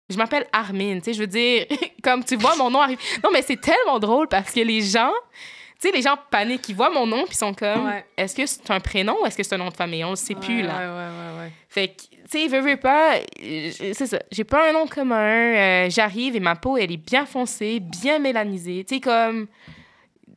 [0.08, 1.66] Je m'appelle Armin, tu sais, je veux dire,
[2.02, 2.98] comme tu vois mon nom arrive.
[3.24, 5.12] Non, mais c'est tellement drôle parce que les gens,
[5.80, 8.04] tu sais, les gens paniquent, ils voient mon nom puis sont comme, Ouais.
[8.16, 10.04] est-ce que c'est un prénom ou est-ce que c'est un nom de famille?
[10.04, 10.74] On le sait plus, là.
[10.74, 11.52] Ouais, ouais, ouais, ouais.
[11.68, 12.02] Fait que,
[12.32, 14.18] sais, veux, veux pas, euh, c'est ça.
[14.30, 15.16] J'ai pas un nom commun.
[15.16, 18.84] euh, J'arrive et ma peau, elle est bien foncée, bien mélanisée.
[18.84, 19.46] Tu sais, comme,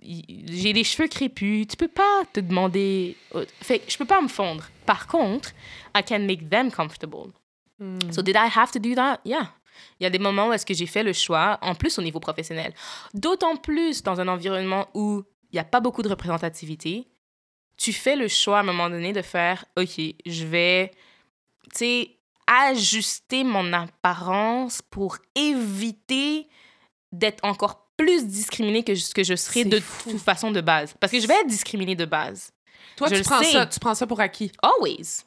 [0.02, 1.68] j'ai les cheveux crépus.
[1.68, 3.16] Tu peux pas te demander.
[3.62, 4.66] Fait que je peux pas me fondre.
[4.86, 5.52] Par contre,
[5.96, 7.32] I can make them comfortable.
[7.80, 8.12] Mm.
[8.12, 9.20] So did I have to do that?
[9.26, 9.52] Yeah.
[10.00, 12.02] Il y a des moments où est-ce que j'ai fait le choix, en plus au
[12.02, 12.74] niveau professionnel.
[13.14, 17.08] D'autant plus dans un environnement où il n'y a pas beaucoup de représentativité.
[17.78, 20.92] Tu fais le choix à un moment donné de faire, OK, je vais,
[21.76, 22.12] tu sais,
[22.48, 26.48] ajuster mon apparence pour éviter
[27.12, 30.12] d'être encore plus discriminée que ce que je serais de fou.
[30.12, 30.94] toute façon de base.
[31.00, 32.52] Parce que je vais être discriminée de base.
[32.98, 33.52] Toi, Je tu prends, sais.
[33.52, 34.52] ça, tu prends ça pour acquis?
[34.62, 35.24] Always.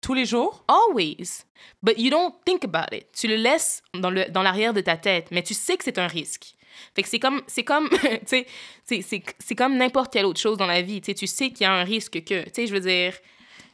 [0.00, 0.64] Tous les jours?
[0.66, 1.44] Always.
[1.82, 3.06] But you don't think about it.
[3.12, 5.98] Tu le laisses dans le dans l'arrière de ta tête, mais tu sais que c'est
[5.98, 6.54] un risque.
[6.94, 7.90] Fait que c'est comme c'est comme
[8.26, 8.44] tu
[8.84, 9.02] sais
[9.38, 11.66] c'est comme n'importe quelle autre chose dans la vie, tu sais tu sais qu'il y
[11.66, 13.12] a un risque que tu sais je veux dire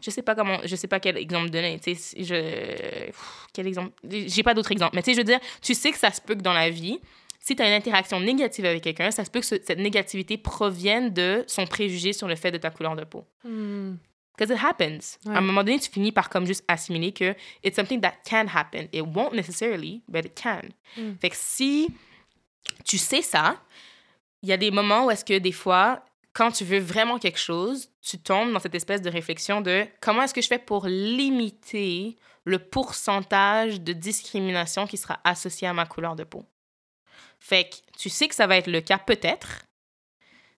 [0.06, 3.66] je sais pas comment je sais pas quel exemple donner, tu sais je pff, quel
[3.66, 6.10] exemple j'ai pas d'autre exemple, mais tu sais je veux dire tu sais que ça
[6.12, 7.00] se peut que dans la vie
[7.40, 10.36] si tu as une interaction négative avec quelqu'un, ça se peut que ce- cette négativité
[10.36, 13.24] provienne de son préjugé sur le fait de ta couleur de peau.
[13.44, 13.94] Hmm.
[14.36, 15.18] Because it happens.
[15.24, 15.34] Ouais.
[15.34, 17.34] À un moment donné, tu finis par comme juste assimiler que
[17.64, 18.88] it's something that can happen.
[18.92, 20.62] It won't necessarily, but it can.
[20.96, 21.14] Mm.
[21.20, 21.86] Fait que si
[22.84, 23.56] tu sais ça,
[24.42, 26.02] il y a des moments où est-ce que des fois,
[26.36, 30.22] quand tu veux vraiment quelque chose, tu tombes dans cette espèce de réflexion de comment
[30.22, 35.86] est-ce que je fais pour limiter le pourcentage de discrimination qui sera associé à ma
[35.86, 36.44] couleur de peau?
[37.40, 39.64] Fait que tu sais que ça va être le cas peut-être.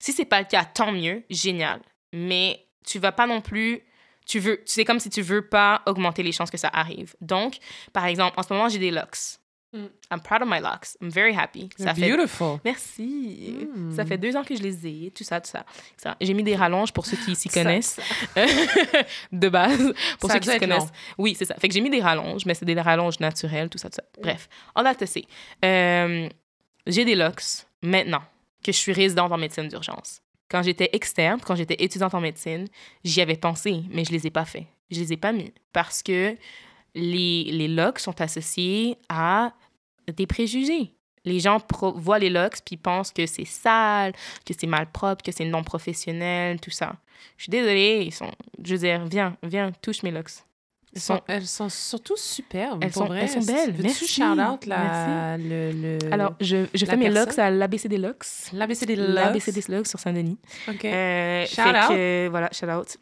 [0.01, 1.81] Si c'est pas le cas, tant mieux, génial.
[2.13, 3.85] Mais tu vas pas non plus
[4.27, 7.15] tu veux c'est comme si tu veux pas augmenter les chances que ça arrive.
[7.21, 7.59] Donc,
[7.93, 9.39] par exemple, en ce moment, j'ai des locks.
[9.73, 9.89] Mm.
[10.11, 10.97] I'm proud of my locks.
[11.03, 11.69] I'm very happy.
[11.79, 12.59] Ça fait Beautiful.
[12.65, 13.67] Merci.
[13.77, 13.95] Mm.
[13.95, 15.67] Ça fait deux ans que je les ai, tout ça, tout ça.
[15.97, 18.01] Ça, J'ai mis des rallonges pour ceux qui s'y connaissent.
[19.33, 20.85] de base, pour Ça ceux qui s'y connaissent.
[20.85, 20.91] long.
[21.19, 21.55] Oui, c'est ça.
[21.57, 24.05] Fait que j'ai mis des rallonges, mais c'est des rallonges naturelles, tout ça, tout ça.
[24.23, 25.27] Bref, on a testé.
[25.65, 26.29] Euh,
[26.87, 28.23] j'ai des locks maintenant
[28.65, 30.23] que je suis résidente en médecine d'urgence.
[30.51, 32.67] Quand j'étais externe, quand j'étais étudiante en médecine,
[33.05, 34.67] j'y avais pensé, mais je les ai pas fait.
[34.91, 36.35] Je les ai pas mis parce que
[36.99, 39.53] les, les locks sont associés à
[40.15, 40.95] des préjugés.
[41.25, 41.59] Les gens
[41.97, 44.13] voient les locks puis pensent que c'est sale,
[44.47, 46.93] que c'est mal propre, que c'est non professionnel, tout ça.
[47.37, 48.31] Je suis désolée, ils sont.
[48.65, 50.31] Je veux dire, viens, viens, touche mes locks.
[50.95, 52.83] Elles sont, elles sont surtout superbes.
[52.83, 53.21] Elles pour sont- vrai.
[53.23, 53.75] elles sont belles.
[53.79, 54.07] Merci.
[54.09, 58.25] shout-out la, le, le, Alors, je, je fais mes locks à l'ABC des locks.
[58.55, 59.09] l'ABC des locks.
[59.15, 60.39] L'ABC des locks sur Saint-Denis.
[60.67, 60.85] OK.
[60.87, 61.89] Euh, Shout out.
[61.91, 62.97] que, voilà, shout out.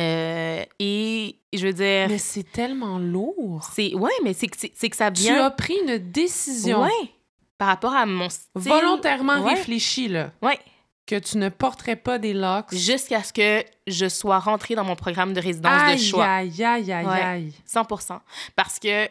[0.00, 3.68] Euh, et je veux dire, Mais c'est tellement lourd.
[3.72, 3.94] c'est.
[3.94, 4.56] Ouais, mais c'est que,
[4.96, 5.44] ça Tu vient.
[5.44, 7.10] as pris une décision Ouais.
[7.58, 8.48] par rapport à mon style.
[8.54, 9.54] Volontairement Ouais.
[9.54, 10.58] réfléchi, là, Ouais.
[11.06, 12.72] que tu ne porterais pas des locks.
[12.74, 16.24] Jusqu'à ce que je sois rentrée dans mon programme de résidence de Aïe, choix.
[16.26, 17.20] aïe, aïe, aïe, Ouais.
[17.22, 17.52] aïe.
[17.66, 17.84] 100
[18.56, 19.08] Parce que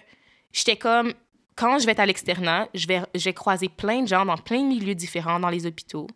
[0.52, 1.14] j'étais comme,
[1.60, 4.38] quand je vais être à l'externat, je vais, je vais croiser plein de gens dans
[4.38, 6.08] plein de milieux différents dans les hôpitaux.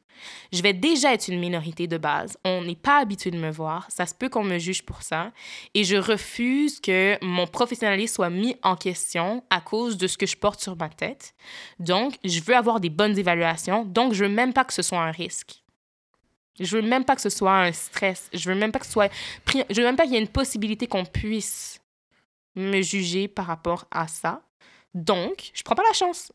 [0.53, 2.37] Je vais déjà être une minorité de base.
[2.45, 3.85] On n'est pas habitué de me voir.
[3.89, 5.33] Ça se peut qu'on me juge pour ça.
[5.73, 10.25] Et je refuse que mon professionnalisme soit mis en question à cause de ce que
[10.25, 11.35] je porte sur ma tête.
[11.77, 13.83] Donc, je veux avoir des bonnes évaluations.
[13.83, 15.61] Donc, je veux même pas que ce soit un risque.
[16.57, 18.29] Je veux même pas que ce soit un stress.
[18.31, 18.71] Je veux Je veux même
[19.97, 21.81] pas qu'il y ait une possibilité qu'on puisse
[22.55, 24.41] me juger par rapport à ça.
[24.93, 26.31] Donc, je prends pas la chance.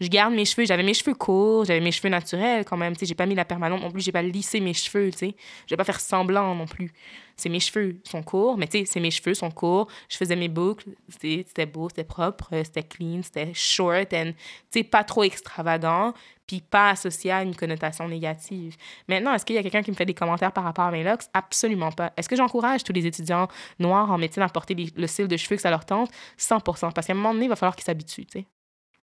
[0.00, 0.66] Je garde mes cheveux.
[0.66, 2.94] J'avais mes cheveux courts, j'avais mes cheveux naturels quand même.
[2.94, 5.18] Tu sais, j'ai pas mis la permanente non plus, j'ai pas lissé mes cheveux, tu
[5.18, 5.36] sais.
[5.66, 6.92] Je vais pas faire semblant non plus.
[7.36, 9.88] C'est mes cheveux sont courts, mais tu sais, c'est mes cheveux sont courts.
[10.08, 14.32] Je faisais mes boucles, c'était beau, c'était propre, euh, c'était clean, c'était short, and,
[14.70, 16.14] tu sais, pas trop extravagant,
[16.46, 18.76] puis pas associé à une connotation négative.
[19.08, 21.04] Maintenant, est-ce qu'il y a quelqu'un qui me fait des commentaires par rapport à mes
[21.04, 21.22] locks?
[21.32, 22.12] Absolument pas.
[22.16, 23.48] Est-ce que j'encourage tous les étudiants
[23.78, 26.10] noirs en médecine à porter le style de cheveux que ça leur tente?
[26.36, 28.46] 100 Parce qu'à un moment donné, il va falloir qu'ils s'habituent, tu sais.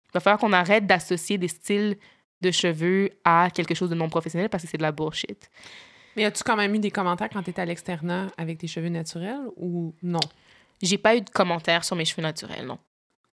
[0.09, 1.97] Il va falloir qu'on arrête d'associer des styles
[2.41, 5.49] de cheveux à quelque chose de non professionnel parce que c'est de la bullshit.
[6.15, 8.89] Mais as-tu quand même eu des commentaires quand tu étais à l'externat avec tes cheveux
[8.89, 10.19] naturels ou non?
[10.81, 12.79] J'ai pas eu de commentaires sur mes cheveux naturels, non.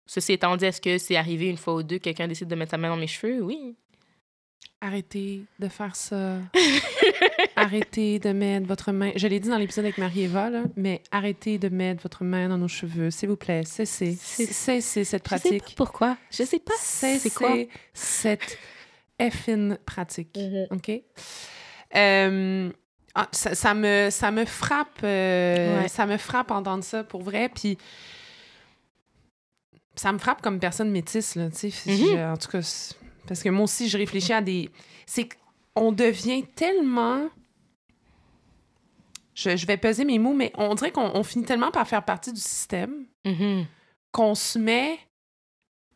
[0.07, 2.55] Ceci étant dit, est-ce que c'est arrivé une fois ou deux que quelqu'un décide de
[2.55, 3.43] mettre sa main dans mes cheveux?
[3.43, 3.77] Oui.
[4.81, 6.37] Arrêtez de faire ça.
[7.57, 9.13] arrêtez de mettre votre main.
[9.17, 12.59] Je l'ai dit dans l'épisode avec Marie-Eva, là, mais arrêtez de mettre votre main dans
[12.59, 13.65] nos cheveux, s'il vous plaît.
[13.65, 14.15] Cessez.
[14.15, 15.75] Cessez cette Je sais pas pratique.
[15.77, 16.19] pourquoi.
[16.31, 16.75] Je sais pas.
[16.79, 17.55] Cessez C'est quoi?
[17.95, 18.59] cette
[19.19, 20.37] effine pratique.
[20.37, 20.67] Mhm.
[20.73, 20.91] OK?
[21.97, 22.71] Euh,
[23.15, 24.99] ah, ça, ça me, ça me frappe.
[25.05, 25.89] euh, Ouais.
[25.89, 27.49] Ça me frappe entendre ça pour vrai.
[27.49, 27.79] Puis
[29.97, 31.49] ça me frappe comme personne métisse, là.
[31.51, 31.91] tu sais.
[31.91, 31.97] Mhm.
[31.97, 32.95] Je- En tout cas,
[33.27, 34.71] parce que moi aussi, je réfléchis à des.
[35.07, 35.29] C'est
[35.75, 37.29] qu'on devient tellement.
[39.35, 42.05] Je, je vais peser mes mots, mais on dirait qu'on on finit tellement par faire
[42.05, 43.67] partie du système Mhm.
[44.13, 44.99] qu'on se met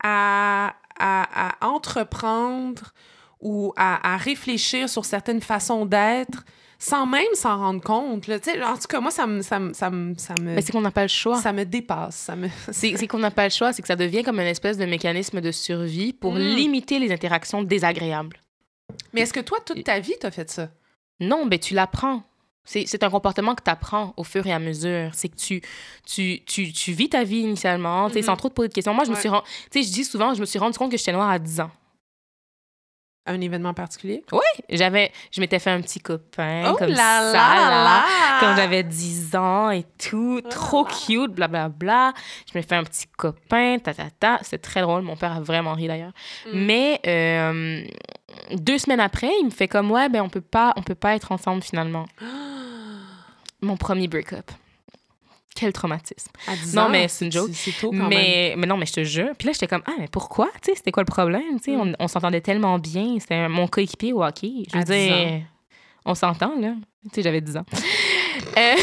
[0.02, 2.92] à, à, à entreprendre
[3.40, 6.44] ou à, à réfléchir sur certaines façons d'être
[6.78, 8.26] sans même s'en rendre compte.
[8.28, 8.36] là.
[8.66, 10.80] En tout cas, moi, ça me, ça me, ça me, ça me, Mais c'est qu'on
[10.80, 11.40] n'a pas le choix.
[11.40, 12.14] ça me dépasse.
[12.16, 12.48] Ça me...
[12.72, 14.84] C'est c'est qu'on n'a pas le choix, c'est que ça devient comme une espèce de
[14.86, 16.38] mécanisme de survie pour Mm.
[16.38, 18.36] limiter les interactions désagréables.
[19.12, 20.68] Mais est-ce que toi, toute ta vie, t'as fait ça?
[21.20, 22.22] Non, ben tu l'apprends.
[22.64, 25.10] C'est c'est un comportement que tu apprends au fur et à mesure.
[25.14, 25.60] C'est que tu,
[26.06, 28.24] tu, tu, tu vis ta vie initialement, sais, Mhm.
[28.26, 28.94] sans trop te poser de questions.
[28.94, 31.30] Moi, je me suis je dis souvent, je me suis rendu compte que j'étais noire
[31.30, 31.70] à 10 ans.
[33.28, 34.24] Un événement particulier?
[34.70, 35.12] J'avais...
[35.30, 38.05] Je m'étais fait un petit copain oh comme ça, là là,
[38.40, 40.92] quand j'avais 10 ans et tout, trop Ah.
[41.06, 41.68] cute, blablabla.
[41.68, 42.14] Bla, bla.
[42.52, 44.38] Je me fais un petit copain, ta, ta, ta.
[44.42, 45.02] C'était très drôle.
[45.02, 46.12] Mon père a vraiment ri d'ailleurs.
[46.46, 46.50] Mm.
[46.64, 47.82] Mais euh,
[48.52, 51.14] deux semaines après, il me fait comme, ouais, ben on peut pas, on peut pas
[51.14, 52.06] être ensemble finalement.
[53.60, 54.50] Mon premier break-up.
[55.59, 56.30] Quel traumatisme.
[56.47, 57.51] À 10 Non, ans, mais c'est une joke.
[57.52, 58.09] C'est tôt quand même.
[58.10, 59.30] Mais, mais non, mais je te jure.
[59.36, 60.48] Puis là, j'étais comme, ah, mais pourquoi?
[60.62, 61.59] Tu sais, c'était quoi le problème?
[61.59, 61.80] Tu sais, Mm.
[61.80, 63.16] on, on s'entendait tellement bien.
[63.18, 64.64] C'était mon coéquipier au hockey.
[64.70, 64.94] Je veux À 10 ans.
[65.26, 65.43] dire,
[66.05, 66.74] on s'entend, là.
[67.05, 67.64] Tu sais, j'avais 10 ans.
[68.56, 68.82] Euh, tu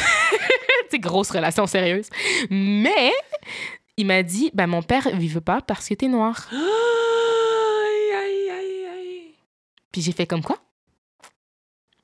[0.91, 2.09] sais, grosse relation sérieuse.
[2.49, 3.13] Mais
[3.95, 6.49] il m'a dit, ben, mon père, il veut pas parce que t'es noir.
[6.51, 6.57] Aïe,
[8.17, 9.33] aïe, aïe, aïe.
[9.91, 10.57] Puis j'ai fait comme quoi?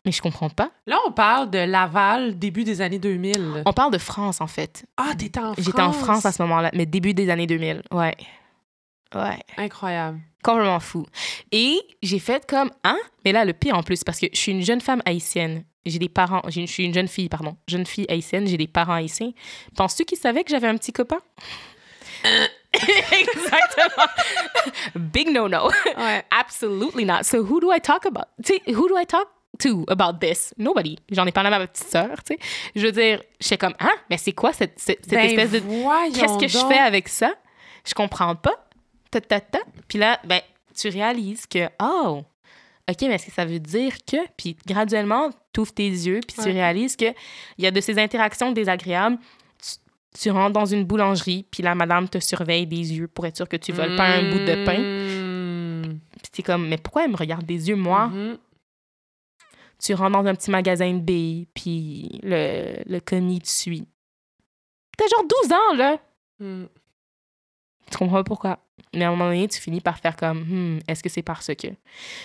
[0.05, 0.71] Mais je comprends pas.
[0.87, 3.63] Là, on parle de Laval, début des années 2000.
[3.65, 4.85] On parle de France, en fait.
[4.97, 5.65] Ah, t'étais en France?
[5.65, 7.83] J'étais en France à ce moment-là, mais début des années 2000.
[7.91, 8.15] Ouais.
[9.13, 9.39] Ouais.
[9.57, 10.19] Incroyable.
[10.43, 11.05] Complètement fou.
[11.51, 12.97] Et j'ai fait comme, hein?
[13.25, 15.65] Mais là, le pire en plus, parce que je suis une jeune femme haïtienne.
[15.85, 18.93] J'ai des parents, je suis une jeune fille, pardon, jeune fille haïtienne, j'ai des parents
[18.93, 19.31] haïtiens.
[19.75, 21.17] Penses-tu qu'ils savaient que j'avais un petit copain?
[22.73, 24.05] Exactement.
[24.95, 25.69] Big no-no.
[25.97, 26.23] Ouais.
[26.31, 27.23] Absolutely not.
[27.23, 28.25] So who do I talk about?
[28.43, 29.27] Tu sais, who do I talk
[29.59, 30.53] to about this?
[30.57, 30.97] Nobody.
[31.11, 32.39] J'en ai parlé à ma petite sœur, tu sais.
[32.75, 33.93] Je veux dire, j'étais comme, hein?
[34.09, 35.59] Mais c'est quoi cette, cette, cette Ben, espèce de...
[36.13, 37.33] Qu'est-ce que je fais avec ça?
[37.85, 38.67] Je comprends pas.
[39.11, 39.59] Ta, ta, ta.
[39.87, 40.41] Puis là, ben,
[40.75, 42.23] tu réalises que, oh,
[42.89, 44.17] OK, mais est-ce que ça veut dire que...
[44.37, 47.13] Puis graduellement, tu ouvres tes yeux, puis tu réalises qu'il
[47.57, 49.17] y a de ces interactions désagréables.
[49.61, 53.35] Tu, tu rentres dans une boulangerie, puis la madame te surveille des yeux pour être
[53.37, 54.79] sûr que tu voles pas un bout de pain.
[54.79, 55.99] Mmh.
[56.21, 58.07] Puis t'es comme, mais pourquoi elle me regarde des yeux, moi?
[58.07, 58.37] Mhm.
[59.81, 63.87] Tu rentres dans un petit magasin de billes, puis le, le commis te suit.
[64.97, 65.97] T'as genre 12 ans, là!
[66.39, 66.65] Mm.
[67.91, 68.59] Tu comprends pas pourquoi.
[68.93, 71.47] Mais à un moment donné, tu finis par faire comme, Hmm, est-ce que c'est parce
[71.47, 71.67] que?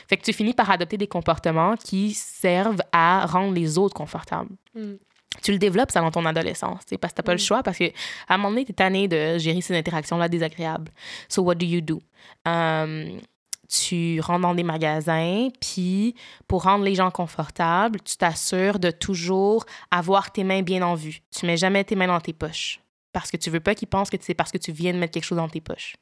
[0.08, 4.50] Fait que tu finis par adopter des comportements qui servent à rendre les autres confortables.
[4.74, 4.94] Mm.
[5.42, 7.38] Tu le développes, ça, dans ton adolescence, parce que t'as pas le Mm.
[7.40, 7.84] choix, parce que
[8.28, 10.90] à un moment donné, t'es tanné de gérer ces interactions-là désagréables.
[11.28, 12.00] So, what do you do?
[12.46, 13.20] Um,
[13.68, 16.14] tu rentres dans des magasins, puis
[16.46, 21.22] pour rendre les gens confortables, tu t'assures de toujours avoir tes mains bien en vue.
[21.30, 22.80] Tu mets jamais tes mains dans tes poches
[23.12, 25.14] parce que tu veux pas qu'ils pensent que c'est parce que tu viens de mettre
[25.14, 25.96] quelque chose dans tes poches.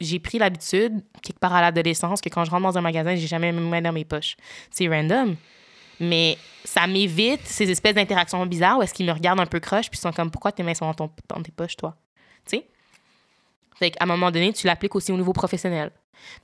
[0.00, 3.26] J'ai pris l'habitude, quelque part à l'adolescence, que quand je rentre dans un magasin, j'ai
[3.26, 4.36] jamais mes mains dans mes poches.
[4.70, 5.36] C'est random.
[6.00, 9.90] Mais ça m'évite ces espèces d'interactions bizarres où est-ce qu'ils me regardent un peu croche
[9.90, 11.96] puis ils sont comme pourquoi tes mains sont dans tes poches, toi?
[12.46, 12.66] Tu sais?
[13.76, 15.90] Fait qu'à un moment donné, tu l'appliques aussi au niveau professionnel.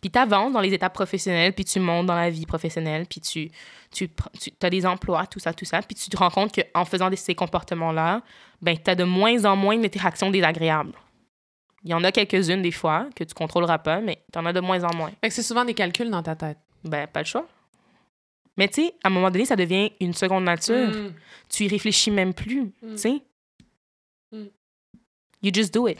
[0.00, 3.20] Puis tu avances dans les étapes professionnelles, puis tu montes dans la vie professionnelle, puis
[3.20, 3.50] tu,
[3.90, 5.80] tu, tu as des emplois, tout ça, tout ça.
[5.82, 8.22] Puis tu te rends compte qu'en faisant des- ces comportements-là,
[8.62, 10.92] ben, tu as de moins en moins d'interactions désagréables.
[11.84, 14.52] Il y en a quelques-unes des fois que tu contrôleras pas, mais tu en as
[14.54, 15.10] de moins en moins.
[15.20, 16.58] Fait que c'est souvent des calculs dans ta tête.
[16.82, 17.46] Ben, pas le choix.
[18.56, 20.88] Mais tu sais, à un moment donné, ça devient une seconde nature.
[20.88, 21.12] Mm.
[21.48, 22.90] Tu y réfléchis même plus, Mm.
[22.92, 23.22] tu sais.
[24.32, 24.44] Mm.
[25.42, 25.98] You just do it.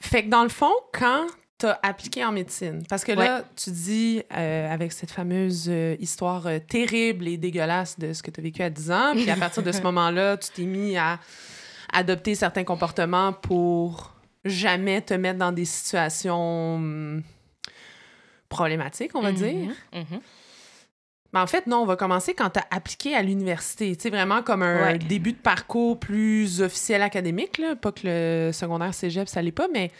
[0.00, 1.26] Fait que dans le fond, quand
[1.58, 5.96] tu as appliqué en médecine, parce que là, tu dis, euh, avec cette fameuse euh,
[5.98, 9.28] histoire euh, terrible et dégueulasse de ce que tu as vécu à 10 ans, puis
[9.30, 11.18] à partir de ce moment-là, tu t'es mis à
[11.92, 14.14] adopter certains comportements pour
[14.44, 17.22] jamais te mettre dans des situations hum,
[18.48, 19.70] problématiques, on va dire.
[19.92, 20.20] Mhm.
[21.32, 23.94] Mais en fait, non, on va commencer quand tu as appliqué à l'université.
[23.96, 24.98] Tu sais, vraiment comme un Ouais.
[24.98, 27.76] début de parcours plus officiel académique, là.
[27.76, 29.90] Pas que le secondaire cégep, ça l'est pas, mais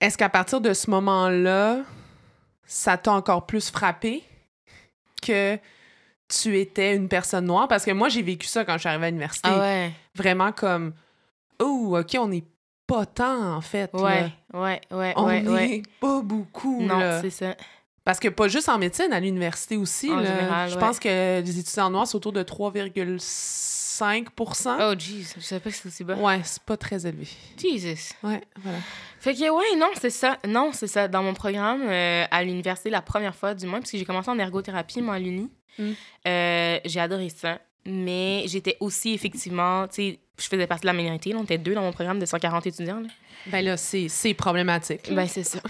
[0.00, 1.80] est-ce qu'à partir de ce moment-là,
[2.66, 4.22] ça t'a encore plus frappé
[5.22, 5.58] que
[6.28, 7.68] tu étais une personne noire?
[7.68, 9.48] Parce que moi, j'ai vécu ça quand je suis arrivée à l'université.
[9.52, 9.92] Ah ouais.
[10.14, 10.92] Vraiment comme,
[11.60, 12.44] oh, OK, on n'est
[12.86, 13.92] pas tant, en fait.
[13.92, 14.00] là.
[14.02, 15.82] Ouais, ouais, ouais, On ouais, n'est ouais.
[16.00, 16.82] pas beaucoup.
[16.82, 17.54] Non, c'est ça.
[18.04, 20.10] Parce que pas juste en médecine, à l'université aussi.
[20.10, 20.80] En là, général, je ouais.
[20.80, 22.90] pense que les étudiants noirs, c'est autour de 3,5
[24.80, 26.14] Oh, jeez, je savais pas que c'était aussi bas.
[26.16, 27.26] Ouais, c'est pas très élevé.
[27.60, 28.14] Jesus.
[28.22, 28.78] Ouais, voilà.
[29.20, 30.38] Fait que, ouais, non, c'est ça.
[30.46, 31.08] Non, c'est ça.
[31.08, 34.30] Dans mon programme, euh, à l'université, la première fois, du moins, parce que j'ai commencé
[34.30, 35.90] en ergothérapie, moi, à l'uni, Mm.
[36.26, 37.60] euh, j'ai adoré ça.
[37.86, 41.32] Mais j'étais aussi, effectivement, tu sais, je faisais partie de la minorité.
[41.32, 43.00] là, on était deux dans mon programme de 140 étudiants.
[43.00, 43.08] Là.
[43.46, 45.08] Ben là, c'est problématique.
[45.08, 45.14] là.
[45.14, 45.60] Ben, c'est ça.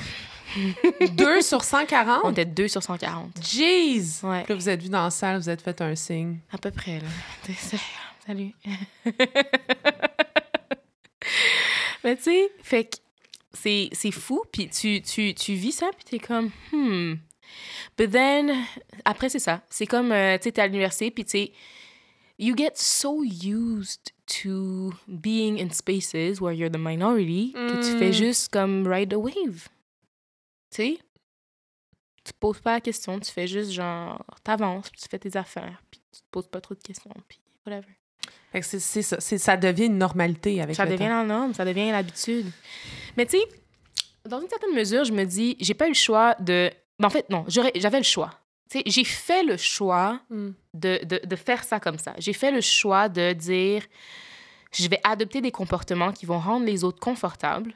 [1.13, 2.21] 2 sur 140?
[2.25, 3.33] On était deux sur 140.
[3.43, 4.01] Jeez!
[4.23, 4.43] Ouais.
[4.45, 6.39] Puis là, vous êtes vu dans la salle, vous êtes fait un signe.
[6.53, 7.09] À peu près, là.
[8.29, 8.53] Salut.
[12.05, 12.97] Mais tu sais, fait que
[13.55, 17.15] c'est, c'est fou, puis tu, tu, tu vis ça, puis t'es comme, hmm.
[17.97, 18.53] But then,
[19.07, 19.63] après, c'est ça.
[19.71, 21.53] C'est comme, euh, tu sais, t'es à l'université, puis tu sais,
[22.39, 28.11] you get so used to being in spaces where you're the minority que tu fais
[28.11, 28.13] Mm.
[28.13, 29.69] juste comme ride the wave.
[30.71, 30.99] Tu sais?
[32.25, 35.35] Tu te poses pas la question, tu fais juste genre, t'avances, puis tu fais tes
[35.39, 37.89] affaires, puis tu te poses pas trop de questions, puis whatever.
[38.53, 39.21] Fait que c'est- c'est ça.
[39.21, 41.19] C'est- Ça devient une normalité avec Ça le devient temps.
[41.19, 42.47] la norme, ça devient l'habitude.
[43.17, 43.45] Mais tu sais,
[44.25, 46.71] dans une certaine mesure, je me dis, j'ai pas eu le choix de.
[46.99, 48.31] ben, en fait, non, j'aurais- j'avais le choix.
[48.71, 50.49] Tu sais, j'ai fait le choix Mm.
[50.75, 52.15] de, de, de faire ça comme ça.
[52.19, 53.85] J'ai fait le choix de dire,
[54.73, 57.73] je vais adopter des comportements qui vont rendre les autres confortables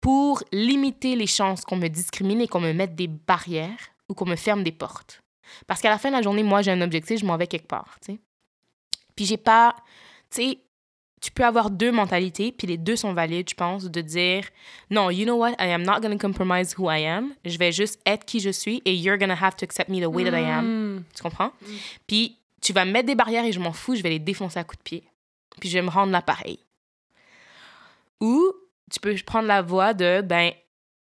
[0.00, 4.26] pour limiter les chances qu'on me discrimine et qu'on me mette des barrières ou qu'on
[4.26, 5.20] me ferme des portes.
[5.66, 7.68] Parce qu'à la fin de la journée, moi, j'ai un objectif, je m'en vais quelque
[7.68, 8.20] part, tu sais.
[9.16, 9.74] Puis j'ai pas...
[10.30, 10.58] Tu sais,
[11.22, 14.44] tu peux avoir deux mentalités, puis les deux sont valides, je pense, de dire
[14.90, 17.34] non, you know what, I am not going to compromise who I am.
[17.44, 20.00] Je vais juste être qui je suis et you're going to have to accept me
[20.00, 20.66] the way that I am.
[20.66, 21.04] Mm.
[21.14, 21.52] Tu comprends?
[22.08, 24.64] Puis tu vas mettre des barrières et je m'en fous, je vais les défoncer à
[24.64, 25.04] coups de pied.
[25.60, 26.58] Puis je vais me rendre là pareil.
[28.20, 28.52] Ou
[28.90, 30.52] tu peux prendre la voie de, ben,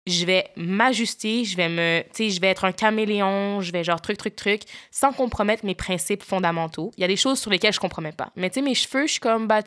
[0.07, 4.01] je vais m'ajuster, je vais me, tu je vais être un caméléon, je vais genre
[4.01, 4.61] truc, truc, truc,
[4.91, 6.91] sans compromettre mes principes fondamentaux.
[6.97, 8.31] Il y a des choses sur lesquelles je compromets pas.
[8.35, 9.61] Mais tu sais, mes cheveux, je suis comme, bah,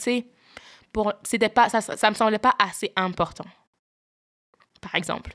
[0.93, 3.47] pour, c'était pas, ça, ça me semblait pas assez important.
[4.81, 5.35] Par exemple.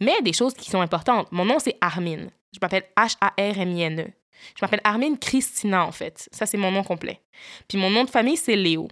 [0.00, 1.30] Mais des choses qui sont importantes.
[1.30, 2.26] Mon nom, c'est Armin.
[2.52, 4.06] Je m'appelle H-A-R-M-I-N-E.
[4.56, 6.28] Je m'appelle Armin Christina, en fait.
[6.32, 7.20] Ça, c'est mon nom complet.
[7.68, 8.88] Puis mon nom de famille, c'est Léo.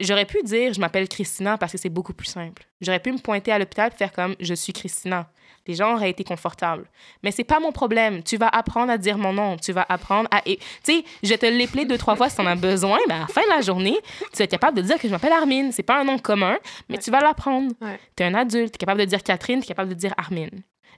[0.00, 2.64] J'aurais pu dire je m'appelle Christina parce que c'est beaucoup plus simple.
[2.80, 5.28] J'aurais pu me pointer à l'hôpital et faire comme je suis Christina.
[5.68, 6.88] Les gens auraient été confortables.
[7.24, 8.22] Mais c'est pas mon problème.
[8.22, 9.56] Tu vas apprendre à dire mon nom.
[9.56, 10.40] Tu vas apprendre à.
[10.42, 13.18] Tu sais, je vais te l'épeler deux, trois fois si t'en as besoin, mais à
[13.20, 13.96] la fin de la journée,
[14.32, 15.72] tu vas être capable de dire que je m'appelle Armin.
[15.72, 16.56] C'est pas un nom commun,
[16.88, 17.02] mais Ouais.
[17.02, 17.72] tu vas l'apprendre.
[17.80, 17.98] Ouais.
[18.14, 18.72] T'es un adulte.
[18.72, 20.48] T'es capable de dire Catherine, t'es capable de dire Armin.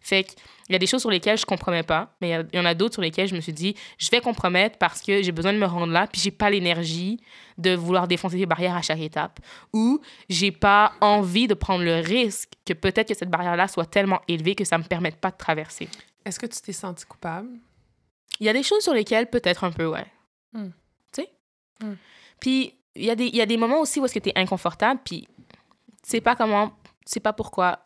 [0.00, 0.38] Fait qu'il
[0.70, 2.94] y a des choses sur lesquelles je compromets pas, mais il y en a d'autres
[2.94, 5.66] sur lesquelles je me suis dit, je vais compromettre parce que j'ai besoin de me
[5.66, 7.20] rendre là, puis j'ai pas l'énergie
[7.56, 9.40] de vouloir défoncer les barrières à chaque étape.
[9.72, 14.20] Ou j'ai pas envie de prendre le risque que peut-être que cette barrière-là soit tellement
[14.28, 15.88] élevée que ça me permette pas de traverser.
[16.24, 17.48] Est-ce que tu t'es senti coupable?
[18.40, 20.06] Il y a des choses sur lesquelles peut-être un peu, ouais.
[20.52, 20.68] Hmm.
[21.12, 21.28] Tu sais?
[21.82, 21.94] Hmm.
[22.40, 24.28] Puis il y, a des- il y a des moments aussi où est-ce que tu
[24.28, 25.26] es inconfortable, puis
[26.02, 26.74] tu sais pas comment, tu
[27.06, 27.80] sais pas pourquoi,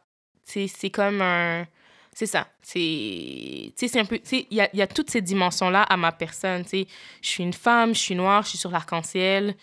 [0.44, 1.66] C'est c'est comme un...
[2.14, 2.47] C'est ça.
[2.60, 4.20] C'est c'est un peu...
[4.30, 6.64] Il y a, y a toutes ces dimensions-là à ma personne.
[6.70, 6.86] Je
[7.20, 9.56] suis une femme, je suis noire, je suis sur l'arc-en-ciel.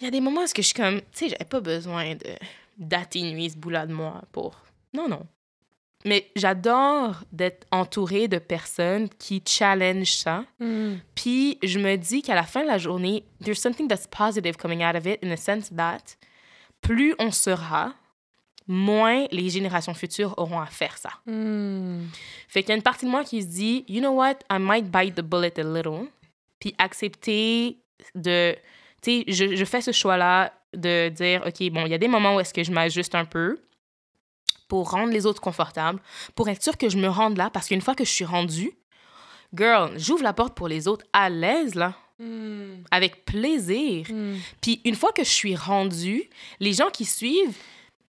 [0.00, 1.00] Il y a des moments où je suis comme...
[1.00, 2.36] Tu sais, j'avais pas besoin de
[2.78, 4.54] d'atténuer ce bout-là de moi pour...
[4.94, 5.26] Non, non.
[6.04, 10.44] Mais j'adore d'être entourée de personnes qui challenge ça.
[10.60, 10.94] Hmm.
[11.16, 14.84] Puis je me dis qu'à la fin de la journée, there's something that's positive coming
[14.84, 16.16] out of it in the sense that
[16.80, 17.94] plus on sera,
[18.68, 21.10] moins les générations futures auront à faire ça.
[21.26, 22.04] Hmm.
[22.48, 24.58] Fait qu'il y a une partie de moi qui se dit, you know what, I
[24.60, 26.06] might bite the bullet a little,
[26.60, 27.78] puis accepter
[28.14, 28.54] de,
[29.02, 32.08] tu sais, je, je fais ce choix-là de dire, ok, bon, il y a des
[32.08, 33.58] moments où est-ce que je m'ajuste un peu
[34.68, 35.98] pour rendre les autres confortables,
[36.34, 38.70] pour être sûr que je me rende là, parce qu'une fois que je suis rendue,
[39.54, 42.82] girl, j'ouvre la porte pour les autres à l'aise, là, Hmm.
[42.90, 44.04] avec plaisir.
[44.10, 44.38] Hmm.
[44.60, 46.28] Puis une fois que je suis rendue,
[46.58, 47.56] les gens qui suivent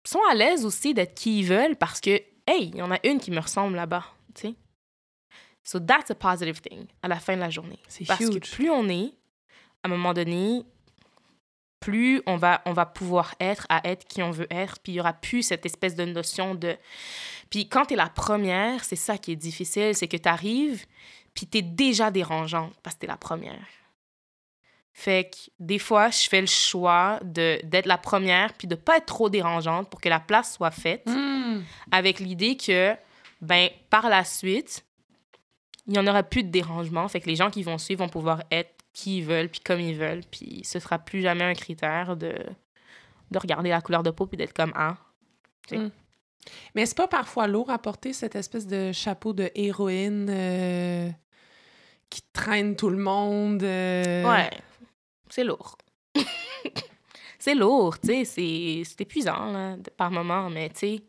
[0.06, 2.12] sont à l'aise aussi d'être qui ils veulent parce que,
[2.48, 4.56] hey, il y en a une qui me ressemble là-bas, tu sais.
[5.64, 7.80] So that's a positive thing à la fin de la journée.
[7.88, 8.52] C'est Parce que huge.
[8.52, 9.14] plus on est,
[9.84, 10.64] à un moment donné,
[11.80, 14.96] plus on va, on va pouvoir être à être qui on veut être, puis il
[14.96, 16.76] y aura plus cette espèce de notion de...
[17.50, 20.86] Puis quand tu es la première, c'est ça qui est difficile, c'est que tu arrives,
[21.34, 23.66] puis tu es déjà dérangeante parce que tu es la première.
[24.94, 28.98] Fait que des fois, je fais le choix de d'être la première, puis de pas
[28.98, 31.62] être trop dérangeante pour que la place soit faite, Hmm.
[31.92, 32.96] avec l'idée que,
[33.42, 34.86] ben, par la suite,
[35.88, 37.08] il n'y en aura plus de dérangement.
[37.08, 39.80] Fait que les gens qui vont suivre vont pouvoir être qui ils veulent, puis comme
[39.80, 42.36] ils veulent, puis ce sera plus jamais un critère de,
[43.32, 44.98] de regarder la couleur de peau, puis d'être comme, ah,
[46.76, 51.10] Mais c'est pas parfois lourd à porter cette espèce de chapeau de héroïne euh,
[52.10, 53.62] qui traîne tout le monde.
[53.64, 54.50] euh, Ouais,
[55.30, 55.78] c'est lourd.
[57.40, 61.02] c'est lourd, tu sais, c'est c'est épuisant là, par moment, mais tu sais,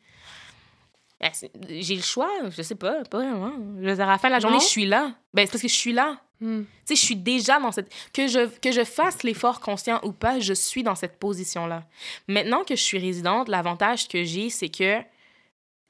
[1.21, 3.53] ben, c'est- j'ai le choix, je sais pas, pas vraiment.
[3.81, 4.61] Je veux dire, à la fin de la journée, Non?
[4.63, 5.13] je suis là.
[5.35, 6.21] Ben, c'est parce que je suis là.
[6.41, 6.63] Hmm.
[6.63, 7.93] Tu sais, je suis déjà dans cette...
[8.15, 11.85] Que je, que je fasse l'effort conscient ou pas, je suis dans cette position-là.
[12.29, 15.01] Maintenant que je suis résidente, l'avantage que j'ai, c'est que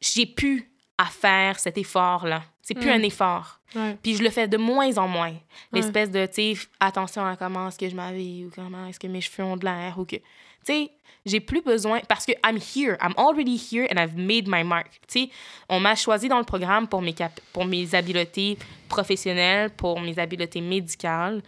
[0.00, 0.69] j'ai pu
[1.00, 2.42] à faire cet effort-là.
[2.62, 3.00] C'est plus Mm.
[3.00, 3.58] un effort.
[3.74, 3.96] Ouais.
[4.02, 5.30] Puis je le fais de moins en moins.
[5.30, 5.40] Ouais.
[5.72, 9.06] L'espèce de, tu sais, attention à comment est-ce que je m'habille ou comment est-ce que
[9.06, 10.16] mes cheveux ont de l'air ou que...
[10.16, 10.22] Tu
[10.64, 10.90] sais,
[11.24, 12.00] j'ai plus besoin...
[12.08, 12.96] Parce que I'm here.
[13.00, 14.90] I'm already here and I've made my mark.
[15.08, 15.30] Tu sais,
[15.68, 18.58] on m'a choisi dans le programme pour mes, cap- pour mes habiletés
[18.88, 21.42] professionnelles, pour mes habiletés médicales.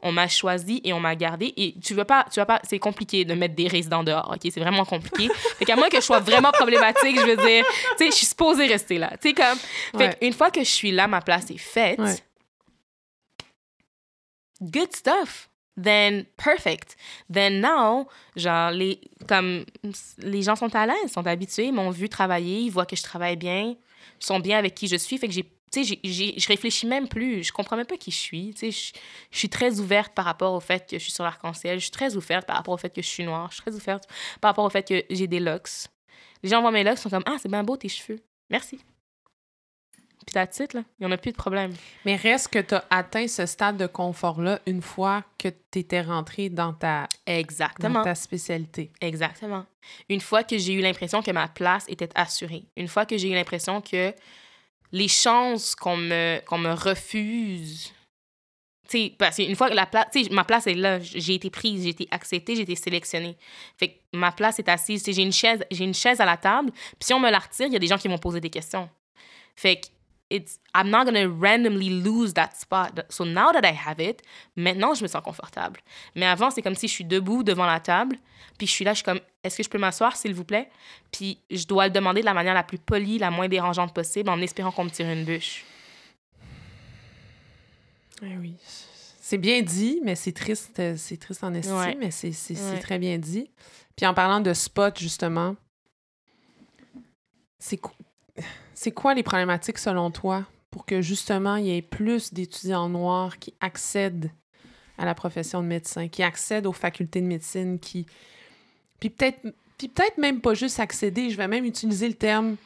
[0.00, 1.52] On m'a choisi et on m'a gardé.
[1.56, 2.26] Et tu veux pas...
[2.32, 2.60] Tu veux pas...
[2.62, 4.50] C'est compliqué de mettre des résidents dehors, OK?
[4.52, 5.28] C'est vraiment compliqué.
[5.58, 7.64] fait qu'à moins que je sois vraiment problématique, je veux dire...
[7.98, 9.10] Tu sais, je suis supposée rester là.
[9.20, 9.58] Tu sais, comme...
[9.96, 11.98] Fait qu'une fois que je suis là, ma place est faite.
[11.98, 12.16] Ouais.
[14.60, 15.48] Good stuff.
[15.80, 16.96] Then perfect.
[17.30, 19.64] Then now, genre, les, comme,
[20.18, 23.36] les gens sont à l'aise, sont habitués, m'ont vu travailler, ils voient que je travaille
[23.36, 23.76] bien,
[24.18, 25.18] sont bien avec qui je suis.
[25.18, 28.18] Fait que j'ai, tu sais, je réfléchis même plus, je comprends même pas qui je
[28.18, 28.54] suis.
[28.54, 28.92] Tu sais,
[29.30, 31.90] je, suis très ouverte par rapport au fait que je suis sur l'arc-en-ciel, je suis
[31.90, 34.04] très ouverte par rapport au fait que je suis noire, je suis très ouverte
[34.40, 35.88] par rapport au fait que j'ai des locks.
[36.42, 38.20] Les gens voient mes locks, sont comme, ah, c'est bien beau tes cheveux.
[38.50, 38.80] Merci.
[40.28, 41.72] Puis ta titre, là, il n'y en a plus de problème.
[42.04, 46.02] Mais reste que tu as atteint ce stade de confort-là une fois que tu étais
[46.02, 48.02] rentré dans ta, dans Exactement.
[48.02, 48.92] ta spécialité.
[49.00, 49.64] Exactement.
[50.10, 53.30] Une fois que j'ai eu l'impression que ma place était assurée, une fois que j'ai
[53.30, 54.12] eu l'impression que
[54.92, 57.92] les chances qu'on me, qu'on me refuse,
[58.88, 61.82] tu sais, parce qu'une fois que la place, ma place est là, j'ai été prise,
[61.82, 63.36] j'ai été acceptée, j'ai été sélectionnée.
[63.76, 66.70] Fait que ma place est assise, j'ai une chaise, j'ai une chaise à la table,
[66.72, 68.48] puis si on me la retire, il y a des gens qui vont poser des
[68.48, 68.88] questions.
[69.56, 69.88] Fait que
[70.30, 73.00] it's, I'm not gonna randomly lose that spot.
[73.10, 74.22] So now that I have it,
[74.56, 75.80] maintenant je me sens confortable.
[76.14, 78.16] Mais avant, c'est comme si je suis debout devant la table,
[78.58, 80.68] puis je suis là, je suis comme, est-ce que je peux m'asseoir, s'il vous plaît?
[81.12, 84.28] Puis je dois le demander de la manière la plus polie, la moins dérangeante possible,
[84.30, 85.64] en espérant qu'on me tire une bûche.
[88.22, 88.54] Eh oui.
[89.20, 91.94] C'est bien dit, mais c'est triste, c'est triste en estime, Ouais.
[92.00, 92.78] mais c'est Ouais.
[92.80, 93.50] très bien dit.
[93.96, 95.54] Puis en parlant de spot, justement,
[97.58, 97.78] c'est
[98.80, 103.40] c'est quoi les problématiques selon toi pour que justement il y ait plus d'étudiants noirs
[103.40, 104.30] qui accèdent
[104.96, 108.06] à la profession de médecin, qui accèdent aux facultés de médecine, qui
[109.00, 109.40] puis peut-être
[109.78, 112.56] puis peut-être même pas juste accéder, je vais même utiliser le terme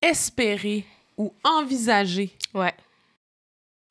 [0.00, 0.86] espérer
[1.18, 2.74] ou envisager Ouais,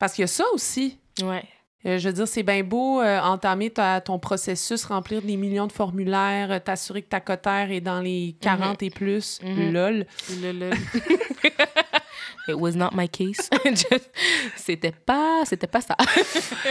[0.00, 0.98] parce qu'il y a ça aussi.
[1.22, 1.44] ouais.
[1.86, 5.68] Euh, je veux dire, c'est bien beau euh, entamer ta- ton processus, remplir des millions
[5.68, 9.38] de formulaires, euh, t'assurer que ta cotère est dans les 40 et plus.
[9.42, 9.72] Mhm.
[9.72, 10.06] Lol.
[10.42, 10.70] Le-
[12.48, 13.50] It was not my case.
[14.56, 15.96] C'était pas, c'était pas ça.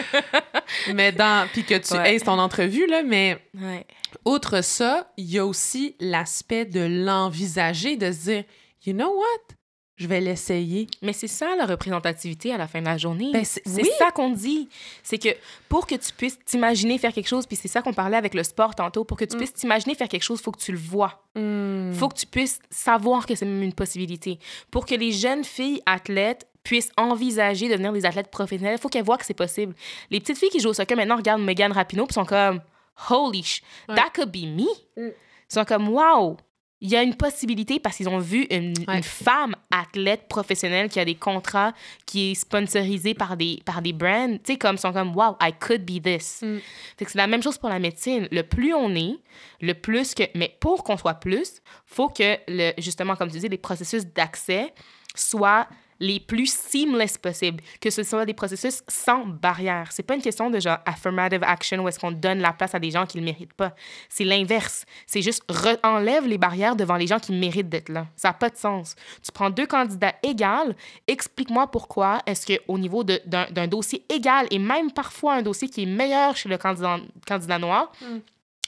[0.94, 1.48] Mais dans.
[1.52, 2.18] Puis que tu Ouais.
[2.20, 3.86] ton entrevue, là, mais Ouais.
[4.26, 8.44] outre ça, il y a aussi l'aspect de l'envisager, de se dire,
[8.86, 9.56] you know what?
[9.98, 10.88] Je vais l'essayer.
[11.02, 13.30] Mais c'est ça la représentativité à la fin de la journée.
[13.32, 13.90] Ben, c'est- oui.
[13.98, 14.68] ça qu'on dit.
[15.04, 15.30] C'est que
[15.70, 18.44] pour que tu puisses t'imaginer faire quelque chose, puis c'est ça qu'on parlait avec le
[18.44, 19.40] sport tantôt, pour que tu Mm.
[19.40, 21.22] puisses t'imaginer faire quelque chose, faut que tu le vois.
[21.38, 21.92] Hmm.
[21.94, 24.40] faut que tu puisses savoir que c'est même une possibilité.
[24.72, 28.88] Pour que les jeunes filles athlètes puissent envisager de devenir des athlètes professionnels, il faut
[28.90, 29.76] qu'elles voient que c'est possible.
[30.10, 32.62] Les petites filles qui jouent au soccer maintenant regardent Megan Rapinoe puis sont comme
[33.10, 33.96] holy sh, Ouais.
[33.96, 34.64] that could be me.
[34.98, 35.10] Mm.
[35.10, 36.38] Ils sont comme wow,
[36.82, 38.98] il y a une possibilité parce qu'ils ont vu une, Ouais.
[38.98, 41.74] une femme athlète professionnelle qui a des contrats,
[42.06, 44.38] qui est sponsorisée par des, par des brands.
[44.44, 46.42] Tu sais, comme, ils sont comme wow, I could be this.
[46.44, 46.58] Mm.
[46.98, 48.28] C'est la même chose pour la médecine.
[48.32, 49.16] Le plus on est,
[49.62, 50.24] le plus que.
[50.36, 54.74] Mais pour qu'on soit plus, faut que, le, justement, comme tu dis, les processus d'accès
[55.16, 55.68] soient
[56.00, 59.92] les plus seamless possibles, que ce soit des processus sans barrière.
[59.92, 62.80] C'est pas une question de genre affirmative action où est-ce qu'on donne la place à
[62.80, 63.74] des gens qui le méritent pas.
[64.10, 64.86] C'est l'inverse.
[65.06, 65.44] C'est juste
[65.84, 68.08] enlève les barrières devant les gens qui méritent d'être là.
[68.16, 68.96] Ça n'a pas de sens.
[69.24, 70.74] Tu prends deux candidats égaux,
[71.08, 75.84] explique-moi pourquoi est-ce que au niveau d'un dossier égal et même parfois un dossier qui
[75.84, 77.92] est meilleur chez le candidat, candidat noir,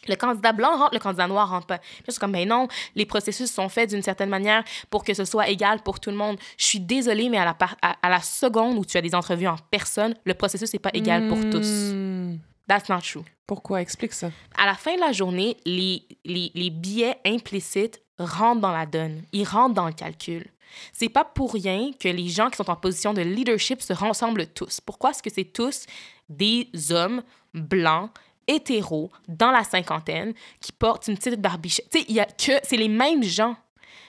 [0.07, 1.77] le candidat blanc rentre, le candidat noir rentre pas.
[1.77, 5.25] Puis c'est comme, ben non, les processus sont faits d'une certaine manière pour que ce
[5.25, 6.37] soit égal pour tout le monde.
[6.57, 9.15] Je suis désolée, mais à la, par- à, à la seconde où tu as des
[9.15, 11.91] entrevues en personne, le processus n'est pas égal pour tous.
[11.93, 12.37] Hmm.
[12.67, 13.23] That's not true.
[13.45, 13.81] Pourquoi?
[13.81, 14.29] Explique ça.
[14.57, 19.23] À la fin de la journée, les, les, les biais implicites rentrent dans la donne.
[19.31, 20.47] Ils rentrent dans le calcul.
[20.91, 24.47] C'est pas pour rien que les gens qui sont en position de leadership se rassemblent
[24.47, 24.81] tous.
[24.81, 25.85] Pourquoi est-ce que c'est tous
[26.27, 27.23] des hommes
[27.53, 28.11] blancs,
[28.47, 31.89] hétéros, dans la cinquantaine, qui portent une petite barbichette?
[31.89, 32.53] Tu sais, il y a que...
[32.63, 33.55] C'est les mêmes gens.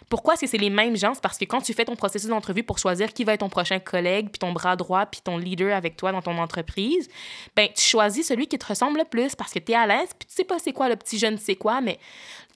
[0.08, 1.12] Pourquoi que c'est les mêmes gens?
[1.14, 3.50] C'est parce que quand tu fais ton processus d'entrevue pour choisir qui va être ton
[3.50, 7.08] prochain collègue, puis ton bras droit, puis ton leader avec toi dans ton entreprise,
[7.54, 10.08] ben tu choisis celui qui te ressemble le plus parce que tu es à l'aise,
[10.18, 11.98] puis tu sais pas c'est quoi le petit je ne sais quoi, mais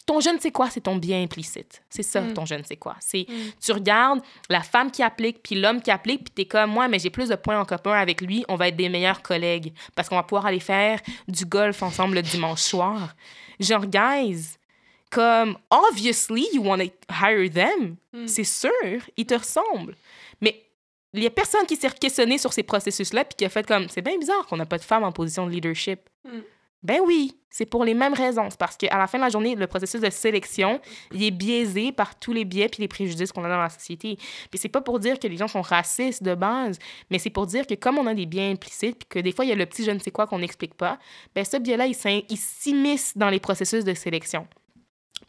[0.06, 1.82] ton je ne sais quoi, c'est ton bien implicite.
[1.88, 2.34] C'est ça, Mm.
[2.34, 2.96] ton je ne sais quoi.
[3.00, 3.26] C'est
[3.64, 4.20] tu regardes
[4.50, 7.28] la femme qui applique, puis l'homme qui applique, puis t'es comme moi, mais j'ai plus
[7.28, 10.22] de points en commun avec lui, on va être des meilleurs collègues parce qu'on va
[10.24, 13.14] pouvoir aller faire du golf ensemble le dimanche soir.
[13.60, 14.56] Genre, guys,
[15.10, 17.96] comme, obviously, you want to hire them.
[18.12, 18.26] Mm.
[18.26, 18.70] C'est sûr,
[19.16, 19.94] ils te ressemblent.
[20.40, 20.64] Mais
[21.14, 23.88] il y a personne qui s'est questionné sur ces processus-là puis qui a fait comme,
[23.88, 26.00] c'est bien bizarre qu'on n'a pas de femmes en position de leadership.
[26.82, 28.48] Ben oui, c'est pour les mêmes raisons.
[28.50, 30.80] C'est parce qu'à la fin de la journée, le processus de sélection,
[31.12, 34.16] il est biaisé par tous les biais puis les préjudices qu'on a dans la société.
[34.50, 36.78] Puis c'est pas pour dire que les gens sont racistes de base,
[37.10, 39.44] mais c'est pour dire que comme on a des biais implicites puis que des fois,
[39.44, 40.98] il y a le petit je ne sais quoi qu'on n'explique pas,
[41.34, 44.48] ben ce biais-là, il s'immisce dans les processus de sélection.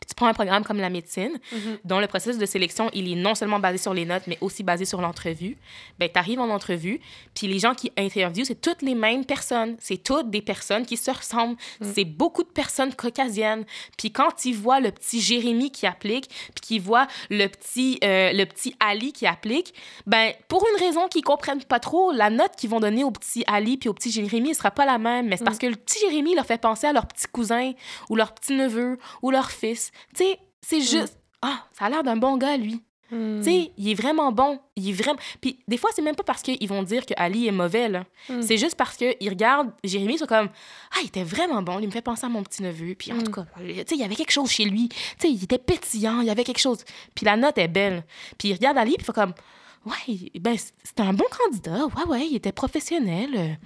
[0.07, 1.77] Tu prends un programme comme la médecine, Mhm.
[1.85, 4.61] dont le processus de sélection, il est non seulement basé sur les notes, mais aussi
[4.63, 5.57] basé sur l'entrevue.
[5.99, 6.99] Ben, tu arrives en entrevue,
[7.33, 9.75] puis les gens qui interviewent, c'est toutes les mêmes personnes.
[9.79, 11.55] C'est toutes des personnes qui se ressemblent.
[11.81, 13.65] C'est beaucoup de personnes caucasiennes.
[13.97, 18.31] Puis quand ils voient le petit Jérémy qui applique, puis qu'ils voient le petit, euh,
[18.33, 19.73] le petit Ali qui applique,
[20.05, 23.43] ben, pour une raison qu'ils comprennent pas trop, la note qu'ils vont donner au petit
[23.47, 25.27] Ali puis au petit Jérémy ne sera pas la même.
[25.27, 27.71] Mais c'est parce que le petit Jérémy leur fait penser à leur petit cousin
[28.09, 29.82] ou leur petit neveu ou leur fils.
[30.15, 31.17] Tu sais, c'est juste...
[31.41, 32.81] Ah, ça a l'air d'un bon gars, lui.
[33.11, 33.39] Hmm.
[33.39, 34.59] Tu sais, il est vraiment bon.
[34.75, 35.19] Il est vraiment...
[35.41, 38.05] Puis des fois, c'est même pas parce qu'ils vont dire que Ali est mauvais, là.
[38.29, 38.41] Mm.
[38.41, 40.49] C'est juste parce qu'ils regardent Jérémy, ils sont comme
[40.91, 41.79] «Ah, il était vraiment bon.
[41.79, 42.95] Il me fait penser à mon petit-neveu.
[42.95, 43.23] Puis en Mm.
[43.23, 44.87] tout cas, tu sais, il y avait quelque chose chez lui.
[44.89, 46.21] Tu sais, il était pétillant.
[46.21, 46.79] Il y avait quelque chose.
[47.13, 48.03] Puis la note est belle.
[48.39, 49.33] Puis il regarde Ali, puis il fait comme
[49.85, 51.85] «Ouais, ben, c'était un bon candidat.
[51.85, 53.59] Ouais, ouais, il était professionnel.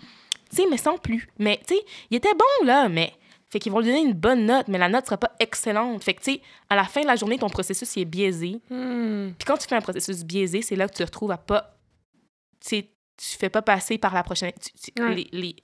[0.49, 1.30] Tu sais, mais sans plus.
[1.38, 3.14] Mais, tu sais, il était bon, là, mais...»
[3.49, 6.03] Fait qu'ils vont lui donner une bonne note, mais la note sera pas excellente.
[6.03, 8.59] Fait que, tu sais, à la fin de la journée, ton processus il est biaisé.
[8.69, 9.31] Hmm.
[9.37, 11.77] Puis quand tu fais un processus biaisé, c'est là que tu te retrouves à pas.
[12.59, 14.51] Tu sais, tu fais pas passer par la prochaine.
[14.61, 15.15] tu- tu- Ouais.
[15.15, 15.55] les, les,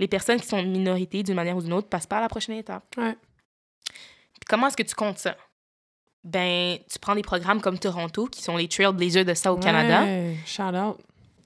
[0.00, 2.56] les personnes qui sont minorités d'une manière ou d'une autre passent pas à la prochaine
[2.58, 2.84] étape.
[2.96, 3.16] Ouais.
[3.84, 5.36] Puis comment est-ce que tu comptes ça?
[6.24, 10.02] Ben, tu prends des programmes comme Toronto, qui sont les Trailblazers de ça au Canada.
[10.02, 10.98] Ouais, Shout out.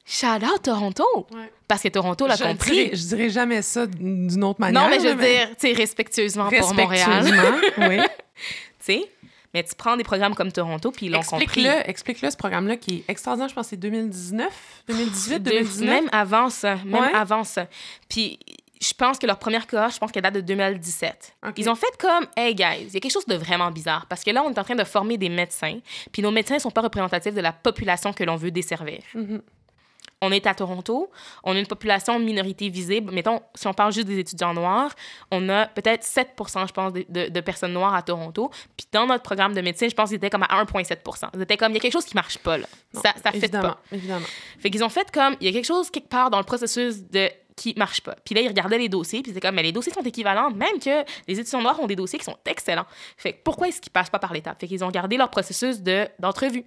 [0.07, 1.05] Shout out Toronto!
[1.33, 1.51] Ouais.
[1.67, 2.71] Parce que Toronto l'a je, compris.
[2.73, 4.83] dirais, je dirais jamais ça d'une autre manière.
[4.83, 7.11] non, mais je veux dire, tu sais, respectueusement pour Montréal.
[7.23, 7.99] Respectueusement, oui.
[8.87, 9.11] Tu sais?
[9.55, 11.45] Mais tu prends des programmes comme Toronto, puis ils l'ont compris.
[11.45, 13.49] Explique-le, explique-le, ce programme-là qui est extraordinaire.
[13.49, 14.49] Je pense que c'est 2019,
[14.89, 15.89] 2018, De- 2019.
[15.89, 16.75] Même avant ça.
[16.85, 17.15] Même Ouais.
[17.15, 17.67] avant ça.
[18.09, 18.39] Puis
[18.83, 21.37] je pense que leur première cohorte, je pense qu'elle date de 2017.
[21.47, 21.55] Ok.
[21.57, 24.05] Ils ont fait comme, hey guys, il y a quelque chose de vraiment bizarre.
[24.09, 25.79] Parce que là, on est en train de former des médecins,
[26.13, 28.99] puis nos médecins ne sont pas représentatifs de la population que l'on veut desservir.
[29.15, 29.41] Mhm.
[30.25, 31.11] On est à Toronto,
[31.43, 33.13] on a une population minorité visible.
[33.13, 34.95] Mettons, si on parle juste des étudiants noirs,
[35.31, 38.51] on a peut-être 7% je pense, de, de, de, personnes noires à Toronto.
[38.77, 41.73] Puis dans notre programme de médecine, je pense qu'ils étaient comme à 1,7% C'était comme,
[41.73, 42.67] il y a quelque chose qui marche pas, là.
[42.93, 43.79] ça ça fait pas.
[43.93, 44.27] Évidemment.
[44.59, 47.03] Fait qu'ils ont fait comme, il y a quelque chose quelque part dans le processus
[47.03, 48.17] de qui marche pas.
[48.25, 50.79] Puis là, ils regardaient les dossiers, puis c'était comme, mais les dossiers sont équivalents, même
[50.79, 52.87] que les étudiants noirs ont des dossiers qui sont excellents.
[53.17, 54.61] Fait que pourquoi est-ce qu'ils passent pas par l'étape?
[54.61, 55.81] Fait qu'ils ont regardé leur processus
[56.19, 56.63] d'entrevue.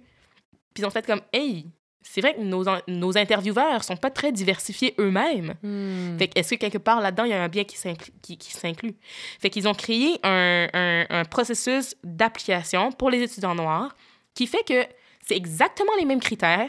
[0.74, 1.66] puis ils ont fait comme, hey,
[2.02, 5.54] c'est vrai que nos, nos intervieweurs sont pas très diversifiés eux-mêmes.
[5.62, 6.16] Hmm.
[6.18, 8.94] Fait est-ce que quelque part là-dedans, il y a un biais qui s'inclut?
[9.40, 13.94] Fait qu'ils ont créé un, un, un processus d'application pour les étudiants noirs
[14.34, 14.86] qui fait que
[15.26, 16.68] c'est exactement les mêmes critères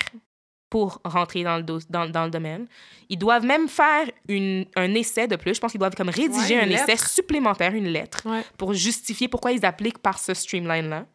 [0.69, 2.67] pour rentrer dans le, dans, dans, le domaine.
[3.09, 5.55] Ils doivent même faire une, un essai de plus.
[5.55, 8.27] Je pense qu'ils doivent comme rédiger un essai supplémentaire, une lettre,
[8.57, 11.05] pour justifier pourquoi ils appliquent par ce streamline-là.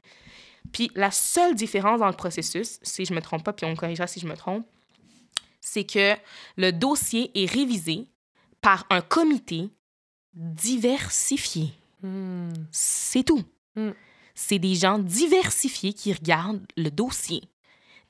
[0.73, 3.77] Puis la seule différence dans le processus, si je me trompe pas, puis on me
[3.77, 4.67] corrigera si je me trompe,
[5.61, 6.15] c'est que
[6.57, 8.07] le dossier est révisé
[8.61, 9.71] par un comité
[10.35, 11.73] diversifié.
[12.03, 12.53] Hmm.
[12.71, 13.43] C'est tout.
[13.77, 13.93] Hmm.
[14.35, 17.43] C'est des gens diversifiés qui regardent le dossier.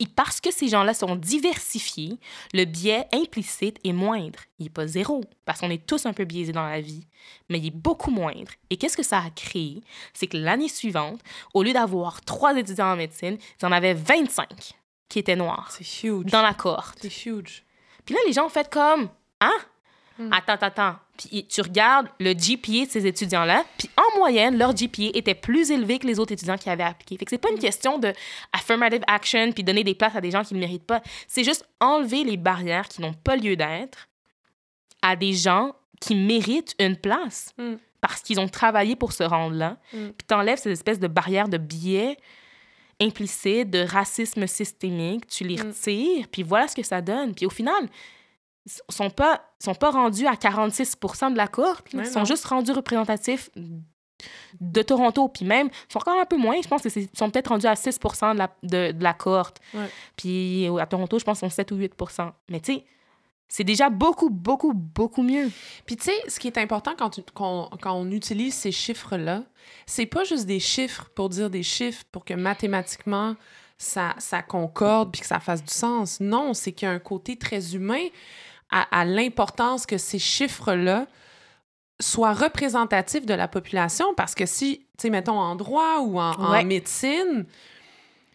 [0.01, 2.19] Et parce que ces gens-là sont diversifiés,
[2.53, 4.41] le biais implicite est moindre.
[4.59, 7.07] Il n'est pas zéro, parce qu'on est tous un peu biaisés dans la vie,
[7.49, 8.51] mais il est beaucoup moindre.
[8.71, 9.83] Et qu'est-ce que ça a créé?
[10.12, 11.21] C'est que l'année suivante,
[11.53, 14.49] au lieu d'avoir trois étudiants en médecine, il y en avait 25
[15.09, 15.71] qui étaient noirs.
[15.71, 16.27] C'est huge.
[16.27, 16.99] Dans la cohorte.
[17.01, 17.65] C'est huge.
[18.05, 19.09] Puis là, les gens ont fait comme,
[19.41, 19.57] hein?
[20.19, 20.32] Hmm.
[20.32, 20.97] Attends, attends.
[21.16, 25.70] Puis tu regardes le GPA de ces étudiants-là, puis en moyenne, leur GPA était plus
[25.70, 27.16] élevé que les autres étudiants qui avaient appliqué.
[27.16, 27.61] Fait que c'est pas une hmm.
[27.61, 28.12] question de
[28.53, 31.03] affirmative action puis donner des places à des gens qui ne méritent pas.
[31.27, 34.09] C'est juste enlever les barrières qui n'ont pas lieu d'être
[35.03, 37.74] à des gens qui méritent une place hmm.
[38.01, 39.78] parce qu'ils ont travaillé pour se rendre là.
[39.91, 42.16] Puis t'enlèves ces espèces de barrières de biais
[43.01, 47.35] implicites, de racisme systémique, tu les retires, puis voilà ce que ça donne.
[47.35, 47.89] Puis au final,
[48.89, 50.97] sont pas sont pas rendus à 46
[51.32, 51.86] de la cohorte.
[51.93, 53.51] Ils sont juste rendus représentatifs
[54.61, 55.28] de Toronto.
[55.28, 56.61] Puis même, ils sont encore un peu moins.
[56.62, 59.61] Je pense qu'ils sont peut-être rendus à 6 de la, de, la cohorte.
[60.16, 62.85] Puis à Toronto, je pense qu'ils sont 7 ou 8% Mais tu sais,
[63.49, 65.51] c'est déjà beaucoup, beaucoup, beaucoup mieux.
[65.86, 69.43] Puis tu sais, ce qui est important quand, quand on utilise ces chiffres-là,
[69.86, 73.36] c'est pas juste des chiffres pour dire des chiffres, pour que mathématiquement,
[73.77, 76.20] ça, ça concorde puis que ça fasse du sens.
[76.20, 78.07] Non, c'est qu'il y a un côté très humain
[78.74, 81.06] à, l'importance que ces chiffres-là
[82.01, 86.64] soient représentatifs de la population parce que si, tu sais, mettons en droit ou en,
[86.64, 87.46] médecine,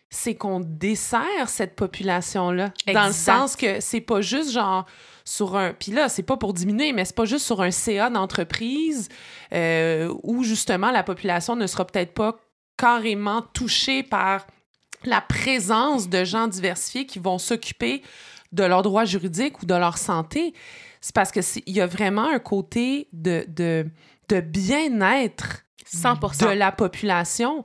[0.10, 2.72] c'est qu'on dessert cette population-là.
[2.94, 4.86] Dans le sens que c'est pas juste genre
[5.26, 5.74] sur un.
[5.74, 9.10] Puis là, c'est pas pour diminuer, mais c'est pas juste sur un CA d'entreprise
[9.54, 12.38] euh, où justement la population ne sera peut-être pas
[12.78, 14.48] carrément touchée par
[15.04, 18.02] la présence de gens diversifiés qui vont s'occuper
[18.52, 20.54] de leur droit juridique ou de leur santé.
[21.02, 23.86] C'est parce qu'il y a vraiment un côté de, de,
[24.28, 27.64] de bien-être de la population.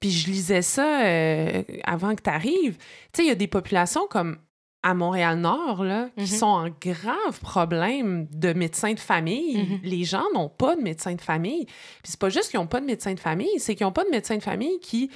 [0.00, 2.76] Puis je lisais ça euh, avant que tu arrives.
[2.76, 2.82] Tu
[3.14, 4.38] sais, il y a des populations comme
[4.82, 6.38] à Montréal-Nord, là, qui mm-hmm.
[6.38, 9.56] sont en grave problème de médecins de famille.
[9.56, 9.80] Mm-hmm.
[9.82, 11.64] Les gens n'ont pas de médecin de famille.
[11.64, 14.04] Puis c'est pas juste qu'ils n'ont pas de médecin de famille, c'est qu'ils n'ont pas
[14.04, 15.10] de médecin de famille qui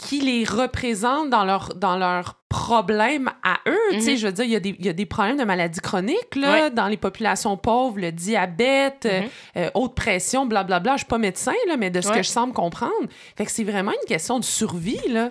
[0.00, 3.78] qui les représentent dans leur, dans leurs problèmes à eux.
[3.92, 4.16] Tu sais, mhm.
[4.16, 6.36] je veux dire, il y, a des, il y, a des problèmes de maladies chroniques
[6.36, 9.28] là, dans les populations pauvres, le diabète, mhm.
[9.58, 10.80] euh, haute pression, blablabla.
[10.80, 10.92] Bla, bla.
[10.94, 13.08] Je suis pas médecin, là, mais de ce que je semble comprendre.
[13.36, 15.06] Fait que c'est vraiment une question de survie.
[15.08, 15.30] Là.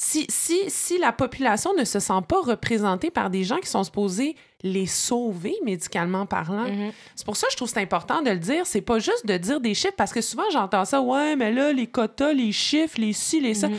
[0.00, 3.82] Si, si, si la population ne se sent pas représentée par des gens qui sont
[3.82, 6.70] supposés les sauver médicalement parlant.
[6.70, 6.92] Mhm.
[7.16, 8.64] C'est pour ça que je trouve c'est important de le dire.
[8.64, 11.72] C'est pas juste de dire des chiffres, parce que souvent j'entends ça, ouais, mais là,
[11.72, 13.68] les quotas, les chiffres, les ci, les ça.
[13.68, 13.78] Mhm.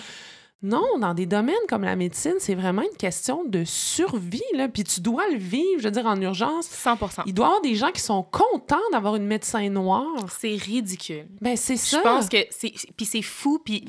[0.62, 4.68] Non, dans des domaines comme la médecine, c'est vraiment une question de survie, là.
[4.68, 6.68] Puis tu dois le vivre, je veux dire, en urgence.
[6.68, 10.26] 100% Il doit y avoir des gens qui sont contents d'avoir une médecin noire.
[10.38, 11.28] C'est ridicule.
[11.40, 12.00] Ben, c'est ça.
[12.00, 12.74] Je pense que c'est...
[12.98, 13.86] Puis c'est fou, puis...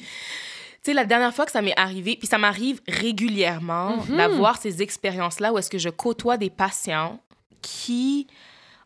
[0.83, 4.17] Tu sais, la dernière fois que ça m'est arrivé, puis ça m'arrive régulièrement mhm.
[4.17, 7.21] d'avoir ces expériences-là où est-ce que je côtoie des patients
[7.61, 8.27] qui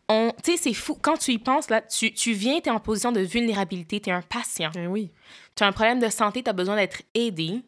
[0.09, 0.33] ont...
[0.43, 0.97] Tu sais, c'est fou.
[1.01, 4.09] Quand tu y penses, là, tu, tu viens, tu es en position de vulnérabilité, tu
[4.09, 4.71] es un patient.
[4.73, 5.09] Ben oui.
[5.55, 7.61] Tu as un problème de santé, tu as besoin d'être aidé.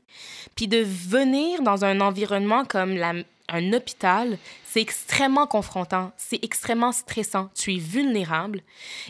[0.56, 3.14] Puis de venir dans un environnement comme la,
[3.50, 7.50] un hôpital, c'est extrêmement confrontant, c'est extrêmement stressant.
[7.56, 8.62] Tu es vulnérable.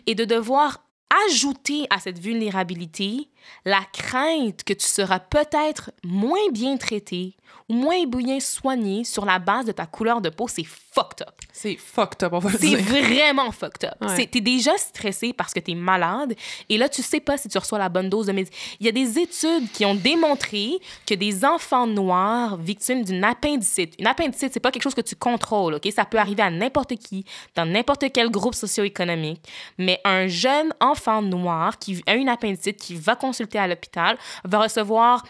[0.06, 0.84] Et de devoir
[1.27, 3.30] ajouter à cette vulnérabilité
[3.65, 7.35] la crainte que tu seras peut-être moins bien traité
[7.69, 11.35] ou moins bien soigné sur la base de ta couleur de peau, c'est fucked up.
[11.51, 12.79] C'est fucked up, on va le C'est dire.
[12.79, 13.95] vraiment fucked up.
[14.01, 14.25] Ouais.
[14.25, 16.33] T'es déjà stressé parce que t'es malade
[16.69, 18.55] et là, tu sais pas si tu reçois la bonne dose de médecine.
[18.79, 23.95] Il y a des études qui ont démontré que des enfants noirs victimes d'une appendicite,
[23.99, 25.87] une appendicite, c'est pas quelque chose que tu contrôles, OK?
[25.93, 27.25] Ça peut arriver à n'importe qui,
[27.55, 29.41] dans n'importe quel groupe socio-économique,
[29.77, 33.15] mais un jeune enfant noir qui a une appendicite, qui va
[33.55, 35.23] à l'hôpital, va recevoir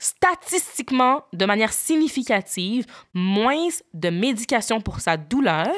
[0.00, 5.68] statistiquement, de manière significative, moins de médication pour sa douleur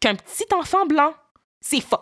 [0.00, 1.12] qu'un petit enfant blanc.
[1.60, 2.00] C'est faux.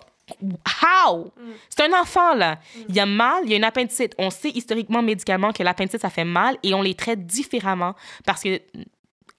[0.83, 1.33] How?
[1.69, 2.61] C'est un enfant, là.
[2.89, 4.15] Il y a mal, il y a une appendicite.
[4.19, 7.95] On sait historiquement, médicalement, que l'appendicite, ça fait mal et on les traite différemment
[8.25, 8.61] parce que,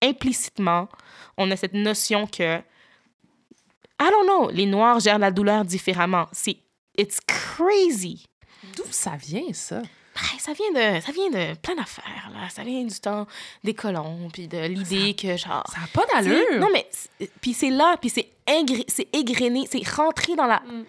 [0.01, 0.89] implicitement,
[1.37, 6.27] on a cette notion que, I don't know, les Noirs gèrent la douleur différemment.
[6.31, 6.57] C'est,
[6.97, 8.25] it's crazy.
[8.75, 9.81] D'où ça vient, ça?
[10.13, 13.25] Ben, ça vient de ça vient de plein d'affaires là ça vient du temps
[13.63, 16.59] des colons puis de l'idée que genre Ça n'a pas d'allure.
[16.59, 16.85] non mais
[17.39, 20.83] puis c'est là puis c'est ingré- c'est égrené c'est rentré dans la Mm.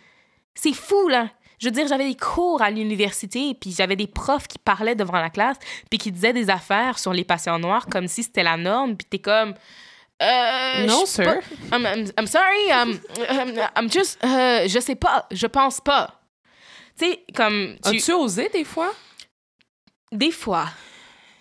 [0.56, 1.28] c'est fou là
[1.60, 5.20] je veux dire j'avais des cours à l'université puis j'avais des profs qui parlaient devant
[5.20, 8.56] la classe puis qui disaient des affaires sur les patients noirs comme si c'était la
[8.56, 9.54] norme puis t'es comme
[10.20, 11.24] euh, Non, sir.
[11.70, 11.76] pas.
[11.76, 12.98] I'm, I'm- I'm sorry, I'm,
[13.30, 16.21] I'm, I'm just, euh, je sais pas, je pense pas.
[16.98, 18.92] Tu sais, comme, tu, As-tu osé des fois?
[20.12, 20.68] des fois,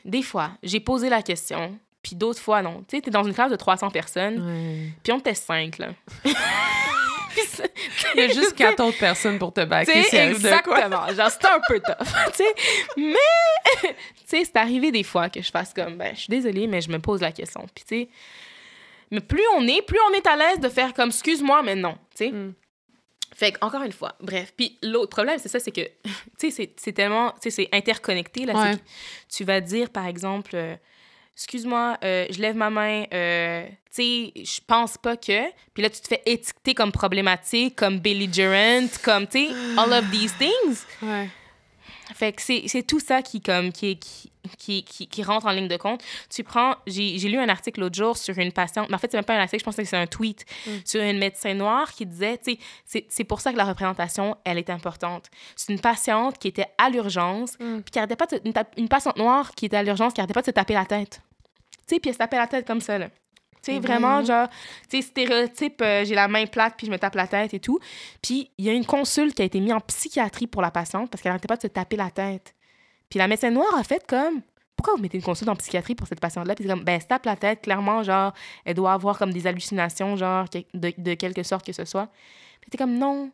[0.05, 2.83] des fois, j'ai posé la question, puis d'autres fois, non.
[2.87, 5.89] Tu sais, t'es dans une classe de 300 personnes, puis on était 5, là.
[8.13, 10.19] Il y a juste quatre autres personnes pour te baquer de quoi?
[10.19, 11.13] exactement.
[11.13, 12.41] Genre, c'était un peu tough.
[12.97, 13.13] Mais,
[13.81, 13.87] tu
[14.25, 16.89] sais, c'est arrivé des fois que je fasse comme, ben, je suis désolée, mais je
[16.89, 17.65] me pose la question.
[17.73, 18.09] Puis, tu sais,
[19.11, 21.93] mais plus on est, plus on est à l'aise de faire comme, excuse-moi, mais non,
[22.15, 22.31] tu sais.
[22.31, 22.53] Mm.
[23.33, 24.53] Fait que, encore une fois, bref.
[24.55, 25.81] Puis l'autre problème, c'est ça, c'est que,
[26.39, 28.53] tu sais, c'est- tellement, tu sais, c'est interconnecté, là.
[28.53, 28.75] Ouais.
[29.33, 30.75] Tu vas dire, par exemple, euh,
[31.35, 35.49] excuse-moi, euh, je lève ma main, euh, tu sais, je pense pas que.
[35.73, 40.11] Puis là, tu te fais étiqueter comme problématique, comme belligerent, comme, tu sais, all of
[40.11, 40.85] these things.
[41.01, 41.29] Ouais.
[42.13, 45.67] Fait que c'est tout ça qui, comme, qui, qui, qui, qui, qui rentre en ligne
[45.67, 46.03] de compte.
[46.29, 49.17] Tu prends, j'ai lu un article l'autre jour sur une patiente, mais en fait, c'est
[49.17, 50.45] même pas un article, je pense que c'est un tweet,
[50.85, 54.57] sur une médecin noire qui disait, tu sais, c'est- pour ça que la représentation, elle
[54.57, 55.29] est importante.
[55.55, 57.81] C'est une patiente qui était à l'urgence, Mm.
[57.81, 60.33] puis qui arrêtait pas de, une, une patiente noire qui était à l'urgence, qui arrêtait
[60.33, 61.21] pas de se taper la tête.
[61.87, 63.09] Tu sais, puis elle se tapait la tête comme ça, là.
[63.63, 64.25] Tu sais, vraiment, non.
[64.25, 64.49] genre,
[64.89, 67.59] tu sais, stéréotype, euh, j'ai la main plate, puis je me tape la tête et
[67.59, 67.79] tout.
[68.21, 71.11] Puis il y a une consulte qui a été mise en psychiatrie pour la patiente
[71.11, 72.55] parce qu'elle n'arrêtait pas de se taper la tête.
[73.09, 74.41] Puis la médecin noire a fait comme
[74.75, 76.55] pourquoi vous mettez une consulte en psychiatrie pour cette patiente-là?
[76.55, 78.33] Puis c'est comme, ben, elle se tape la tête, clairement, genre,
[78.65, 82.09] elle doit avoir comme des hallucinations, genre, de, de quelque sorte que ce soit.
[82.61, 83.31] Puis t'es comme, non.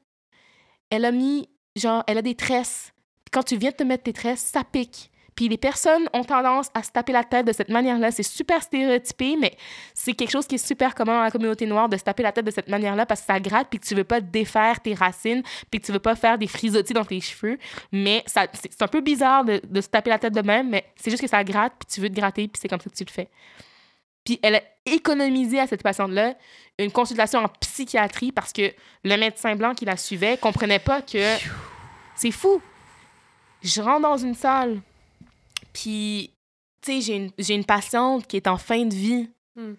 [0.90, 1.48] Elle a mis,
[1.78, 2.92] genre, elle a des tresses.
[3.24, 5.10] Puis quand tu viens de te mettre tes tresses, ça pique.
[5.38, 8.10] Puis les personnes ont tendance à se taper la tête de cette manière-là.
[8.10, 9.56] C'est super stéréotypé, mais
[9.94, 12.32] c'est quelque chose qui est super commun dans la communauté noire de se taper la
[12.32, 14.96] tête de cette manière-là parce que ça gratte puis que tu veux pas défaire tes
[14.96, 17.60] racines puis que tu veux pas faire des frisottis dans tes cheveux.
[17.92, 20.86] Mais c'est c'est un peu bizarre de, de se taper la tête de même, mais
[20.96, 22.96] c'est juste que ça gratte puis tu veux te gratter puis c'est comme ça que
[22.96, 23.30] tu le fais.
[24.26, 26.34] Puis elle a économisé à cette patiente-là
[26.80, 28.74] une consultation en psychiatrie parce que
[29.04, 31.36] le médecin blanc qui la suivait comprenait pas que
[32.16, 32.60] c'est fou.
[33.62, 34.82] Je rentre dans une salle,
[35.78, 36.34] puis,
[36.82, 39.30] tu sais, j'ai une, patiente qui est en fin de vie.
[39.56, 39.76] Hmm.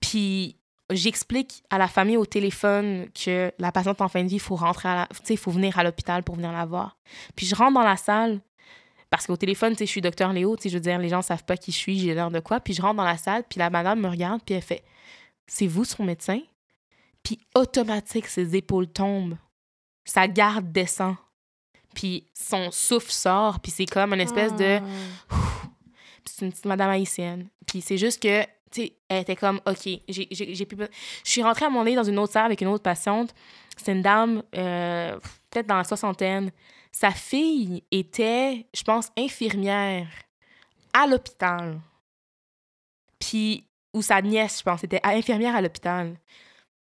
[0.00, 0.56] Puis,
[0.88, 4.56] j'explique à la famille au téléphone que la patiente en fin de vie, il faut
[4.56, 5.36] rentrer à la...
[5.36, 6.96] Faut venir à l'hôpital pour venir la voir.
[7.34, 8.40] Puis, je rentre dans la salle,
[9.10, 11.10] parce qu'au téléphone, tu sais, je suis docteur Léo, tu sais, je veux dire, les
[11.10, 12.60] gens savent pas qui je suis, j'ai l'air de quoi.
[12.60, 14.82] Puis, je rentre dans la salle, puis la madame me regarde, puis elle fait
[15.46, 16.40] «C'est vous son médecin?»
[17.22, 19.36] Puis, automatique, ses épaules tombent.
[20.06, 21.16] Sa garde descend.
[21.96, 24.80] Puis, son souffle sort, puis c'est comme une espèce de...
[25.30, 25.36] Ah.
[26.22, 27.48] Puis c'est une petite madame haïtienne.
[27.66, 30.90] Puis c'est juste que, tu sais, elle était comme, OK, j'ai be-
[31.24, 33.34] Je suis rentrée à mon lit dans une autre salle avec une autre patiente.
[33.78, 35.18] C'est une dame, euh,
[35.48, 36.50] peut-être dans la soixantaine.
[36.92, 40.06] Sa fille était, je pense, infirmière
[40.92, 41.80] à l'hôpital.
[43.18, 46.18] Puis, ou sa nièce, je pense, était infirmière à l'hôpital.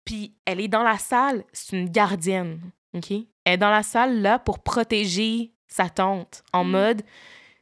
[0.06, 3.10] Puis, elle est dans la salle, c'est une gardienne, OK?
[3.10, 6.70] Elle est dans la salle, là, pour protéger sa tante, en Mm.
[6.70, 7.02] mode,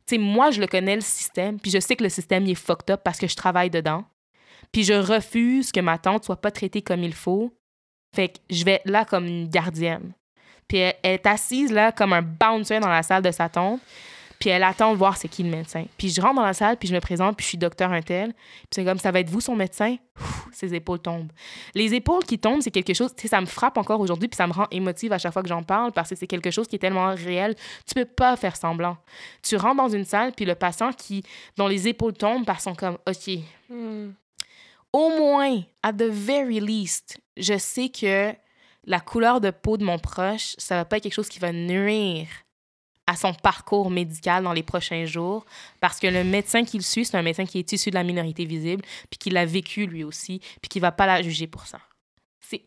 [0.06, 2.50] tu sais, moi, je le connais, le système, puis je sais que le système, il
[2.52, 4.04] est fucked up parce que je travaille dedans.
[4.72, 7.52] Puis je refuse que ma tante soit pas traitée comme il faut.
[8.14, 10.12] Fait que je vais être là comme une gardienne.
[10.68, 13.80] Puis elle, elle est assise là comme un bouncer dans la salle de sa tante.
[14.42, 15.84] Puis elle attend de voir c'est qui le médecin.
[15.96, 18.02] Puis je rentre dans la salle, puis je me présente, puis je suis docteur un
[18.02, 18.32] tel.
[18.32, 19.94] Puis c'est comme, ça va être vous son médecin?
[20.52, 21.30] Ses épaules tombent.
[21.76, 24.36] Les épaules qui tombent, c'est quelque chose, tu sais, ça me frappe encore aujourd'hui, puis
[24.36, 26.66] ça me rend émotive à chaque fois que j'en parle, parce que c'est quelque chose
[26.66, 27.54] qui est tellement réel.
[27.86, 28.96] Tu peux pas faire semblant.
[29.44, 31.22] Tu rentres dans une salle, puis le patient qui,
[31.56, 33.38] dont les épaules tombent, parce sont comme, OK,
[33.70, 34.10] Hmm.
[34.92, 38.34] au moins, at the very least, je sais que
[38.86, 41.52] la couleur de peau de mon proche, ça va pas être quelque chose qui va
[41.52, 42.26] nuire
[43.12, 45.44] à son parcours médical dans les prochains jours,
[45.80, 48.04] parce que le médecin qui le suit, c'est un médecin qui est issu de la
[48.04, 51.66] minorité visible, puis qui l'a vécu lui aussi, puis qui va pas la juger pour
[51.66, 51.78] ça.
[52.40, 52.64] C'est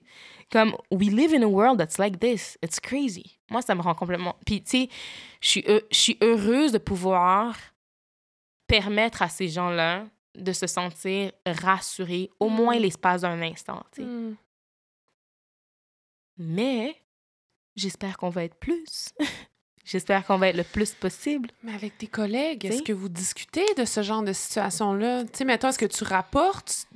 [0.52, 2.58] comme, we live in a world that's like this.
[2.64, 3.40] It's crazy.
[3.50, 4.36] Moi, ça me rend complètement...
[4.46, 4.90] Puis, tu sais,
[5.42, 7.56] je suis je suis heureuse de pouvoir
[8.68, 10.06] permettre à ces gens-là
[10.36, 12.82] de se sentir rassurés, au moins Mm.
[12.82, 13.84] l'espace d'un instant.
[13.92, 14.08] tu sais.
[14.08, 14.36] Hmm.
[16.38, 17.02] Mais
[17.76, 19.10] j'espère qu'on va être plus.
[19.86, 21.49] j'espère qu'on va être le plus possible.
[21.64, 25.24] Mais avec tes collègues, est-ce que vous discutez de ce genre de situation-là?
[25.24, 26.88] Tu sais, mettons, est-ce que tu rapportes?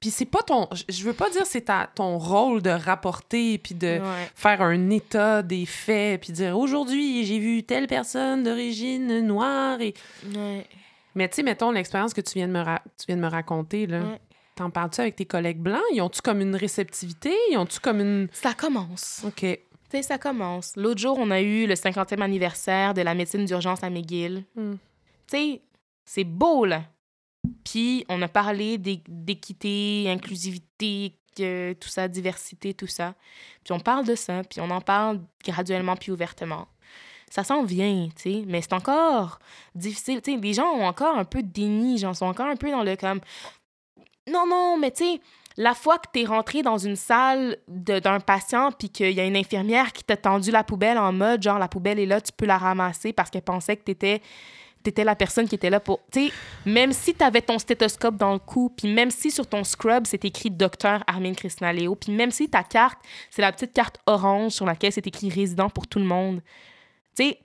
[0.00, 0.68] Puis c'est pas ton...
[0.72, 4.30] je- Je veux pas dire c'est ta- ton rôle de rapporter puis de Ouais.
[4.34, 9.94] faire un état des faits puis dire aujourd'hui j'ai vu telle personne d'origine noire et
[10.36, 10.66] Ouais.
[11.14, 13.28] mais tu sais mettons l'expérience que tu viens de me ra- tu viens de me
[13.28, 14.20] raconter là Ouais.
[14.56, 15.80] t'en parles-tu avec tes collègues blancs?
[15.94, 17.32] Ils ont-tu comme une réceptivité?
[17.50, 19.22] Ils ont-tu comme une Ça commence.
[19.26, 19.58] ok
[19.90, 20.76] Tu sais, ça commence.
[20.76, 24.44] L'autre jour, on a eu le 50e anniversaire de la médecine d'urgence à McGill.
[24.56, 24.74] Hmm.
[25.26, 25.62] Tu sais,
[26.04, 26.82] c'est beau, là.
[27.64, 33.14] Puis, on a parlé d'é- d'équité, inclusivité, que- tout ça, diversité, tout ça.
[33.64, 36.66] Puis, on parle de ça, puis on en parle graduellement puis ouvertement.
[37.30, 39.38] Ça s'en vient, tu sais, mais c'est encore
[39.74, 40.22] difficile.
[40.22, 42.70] Tu sais, les gens ont encore un peu de déni, gens sont encore un peu
[42.70, 43.20] dans le comme...
[44.30, 45.20] Non, non, mais tu sais,
[45.56, 49.36] la fois que t'es rentré dans une salle d'un patient puis qu'il y a une
[49.36, 52.46] infirmière qui t'a tendu la poubelle en mode genre la poubelle est là, tu peux
[52.46, 54.20] la ramasser parce qu'elle pensait que t'étais
[54.86, 56.32] étais la personne qui était là pour tu sais
[56.66, 60.26] même si t'avais ton stéthoscope dans le cou puis même si sur ton scrub c'est
[60.26, 62.98] écrit docteur Armin Krishnaleo puis même si ta carte
[63.30, 66.42] c'est la petite carte orange sur laquelle c'est écrit résident pour tout le monde
[67.16, 67.38] tu sais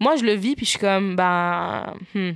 [0.00, 2.32] moi je le vis puis je suis comme ben hmm,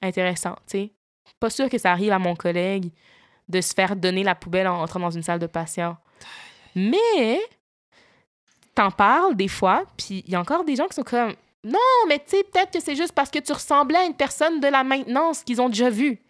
[0.00, 0.92] intéressant tu sais.
[1.40, 2.92] Pas sûr que ça arrive à mon collègue
[3.48, 5.96] de se faire donner la poubelle en entrant dans une salle de patient.
[6.74, 7.40] Mais
[8.74, 11.34] t'en parles des fois, puis il y a encore des gens qui sont comme
[11.64, 14.60] non, mais tu sais, peut-être que c'est juste parce que tu ressemblais à une personne
[14.60, 16.20] de la maintenance qu'ils ont déjà vue.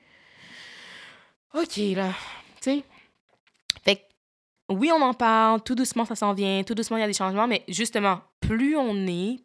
[1.55, 2.11] OK, là.
[2.61, 2.85] Tu sais.
[4.71, 7.13] Oui, on en parle, tout doucement, ça s'en vient, tout doucement, il y a des
[7.13, 9.41] changements, mais justement, plus on est,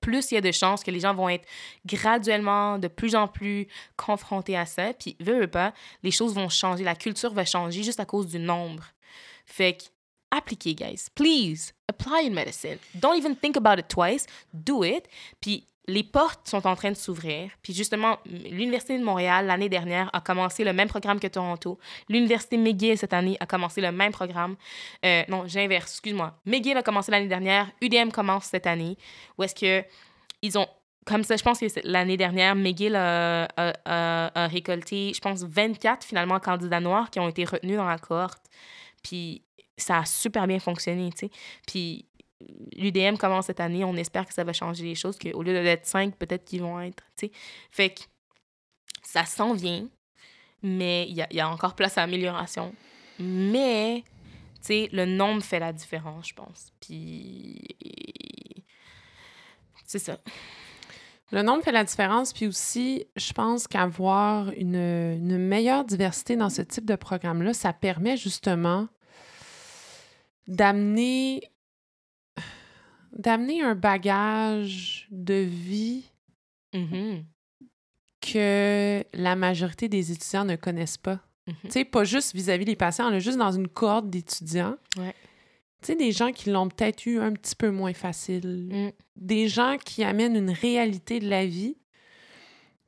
[0.00, 1.44] plus il y a de chances que les gens vont être
[1.84, 3.66] graduellement de plus en plus
[3.96, 4.92] confrontés à ça.
[4.92, 5.74] Puis, veux, veux pas,
[6.04, 8.84] les choses vont changer, la culture va changer juste à cause du nombre.
[9.44, 9.84] Fait que,
[10.30, 11.06] appliquez, guys.
[11.16, 12.78] Please, apply in medicine.
[12.94, 14.26] Don't even think about it twice.
[14.52, 15.08] Do it.
[15.40, 17.50] Puis, les portes sont en train de s'ouvrir.
[17.62, 21.78] Puis, justement, l'Université de Montréal, l'année dernière, a commencé le même programme que Toronto.
[22.10, 24.56] L'Université McGill, cette année, a commencé le même programme.
[25.04, 26.38] Euh, non, j'inverse, excuse-moi.
[26.44, 27.70] McGill a commencé l'année dernière.
[27.80, 28.98] UDM commence cette année.
[29.38, 29.84] Où est-ce que
[30.42, 30.68] ils ont
[31.06, 36.80] comme ça, je pense que l'année dernière, McGill a récolté, je pense, 24 finalement candidats
[36.80, 38.42] noirs qui ont été retenus dans la cohorte.
[39.02, 39.42] Puis
[39.78, 41.30] ça a super bien fonctionné, tu sais.
[41.66, 42.07] Puis
[42.76, 45.86] l'UDM commence cette année, on espère que ça va changer les choses, qu'au lieu d'être
[45.86, 47.30] 5, peut-être qu'ils vont être, tu.
[47.70, 48.00] Fait que
[49.02, 49.88] ça s'en vient,
[50.62, 52.74] mais il y y a encore place à amélioration.
[53.18, 54.04] Mais,
[54.64, 56.72] tu le nombre fait la différence, je pense.
[56.80, 57.60] Puis
[59.84, 60.18] c'est ça.
[61.30, 66.48] Le nombre fait la différence, puis aussi, je pense qu'avoir une, une meilleure diversité dans
[66.48, 68.88] ce type de programme-là, ça permet justement
[70.46, 71.42] d'amener
[73.12, 76.04] d'amener un bagage de vie
[76.74, 77.24] Mhm.
[78.20, 81.20] que la majorité des étudiants ne connaissent pas.
[81.46, 81.54] Mhm.
[81.64, 84.76] Tu sais, pas juste vis-à-vis des patients, là, juste dans une cohorte d'étudiants.
[84.98, 85.14] Ouais.
[85.80, 88.68] Tu sais, des gens qui l'ont peut-être eu un petit peu moins facile.
[88.70, 88.90] Mm.
[89.16, 91.76] Des gens qui amènent une réalité de la vie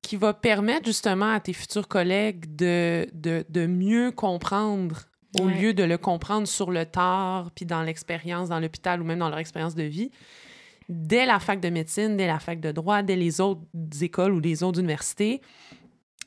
[0.03, 5.03] qui va permettre justement à tes futurs collègues de, de, de mieux comprendre
[5.39, 5.61] au Ouais.
[5.61, 9.29] lieu de le comprendre sur le tard, puis dans l'expérience, dans l'hôpital ou même dans
[9.29, 10.11] leur expérience de vie.
[10.89, 13.61] Dès la fac de médecine, dès la fac de droit, dès les autres
[14.01, 15.41] écoles ou les autres universités,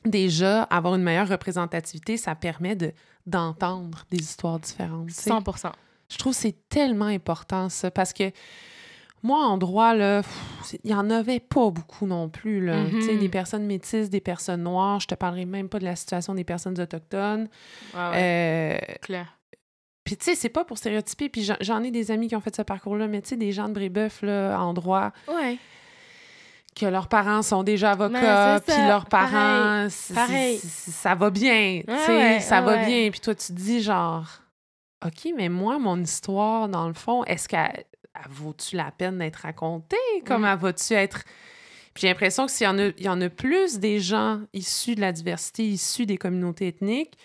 [0.06, 2.94] déjà, avoir une meilleure représentativité, ça permet de,
[3.26, 5.08] d'entendre des histoires différentes.
[5.10, 5.30] tu sais.
[5.30, 5.44] 100
[6.10, 8.32] Je trouve que c'est tellement important, ça, parce que
[9.24, 10.22] moi, en droit, il
[10.84, 12.64] n'y en avait pas beaucoup non plus.
[12.66, 12.84] Là.
[12.90, 15.00] Tu sais, Des personnes métisses, des personnes noires.
[15.00, 17.48] Je te parlerai même pas de la situation des personnes autochtones.
[17.96, 19.38] Ah ouais, Euh, clair.
[20.04, 21.30] puis, tu sais, c'est pas pour stéréotyper.
[21.30, 23.70] Puis, j'en- ai des amis qui ont fait ce parcours-là, mais tu sais, des gens
[23.70, 25.58] de Brébeuf, là, en droit, Ouais.
[26.76, 30.58] que leurs parents sont déjà avocats, c'est puis leurs parents, pareil.
[30.60, 33.10] ça va bien, tu sais, ouais, ça ouais, va bien.
[33.12, 34.26] Puis toi, tu te dis genre,
[35.06, 39.38] OK, mais moi, mon histoire, dans le fond, est-ce qu'elle elle vaut-tu la peine d'être
[39.38, 39.98] racontée?
[40.26, 40.56] Comme Mm.
[40.56, 41.24] va-tu être...
[41.94, 44.42] Puis j'ai l'impression que s'il y en a, il y en a plus des gens
[44.54, 47.18] issus de la diversité, issus des communautés ethniques,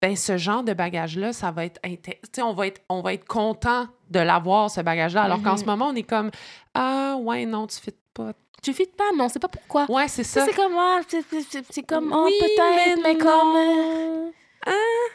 [0.00, 1.80] ben ce genre de bagage-là, ça va être...
[1.84, 5.42] inté- Tu sais, on va être, on va être content de l'avoir, ce bagage-là, alors
[5.42, 6.30] qu'en ce moment, on est comme,
[6.74, 8.32] ah, ouais, non, tu fais pas
[8.62, 9.84] Tu fites pas, mais on sait pas pourquoi.
[9.90, 13.56] Ouais, c'est Ça, c'est comme, ah, c'est- comme, oh, Oui, peut-être, mais, comme.
[13.56, 14.30] euh.
[14.66, 15.12] Hein?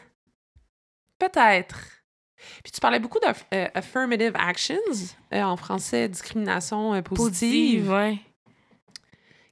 [1.18, 1.78] Peut-être.
[2.62, 4.76] Puis tu parlais beaucoup d'affirmative actions,
[5.32, 7.86] euh, en français, discrimination euh, positive.
[7.86, 8.18] Positive, ouais.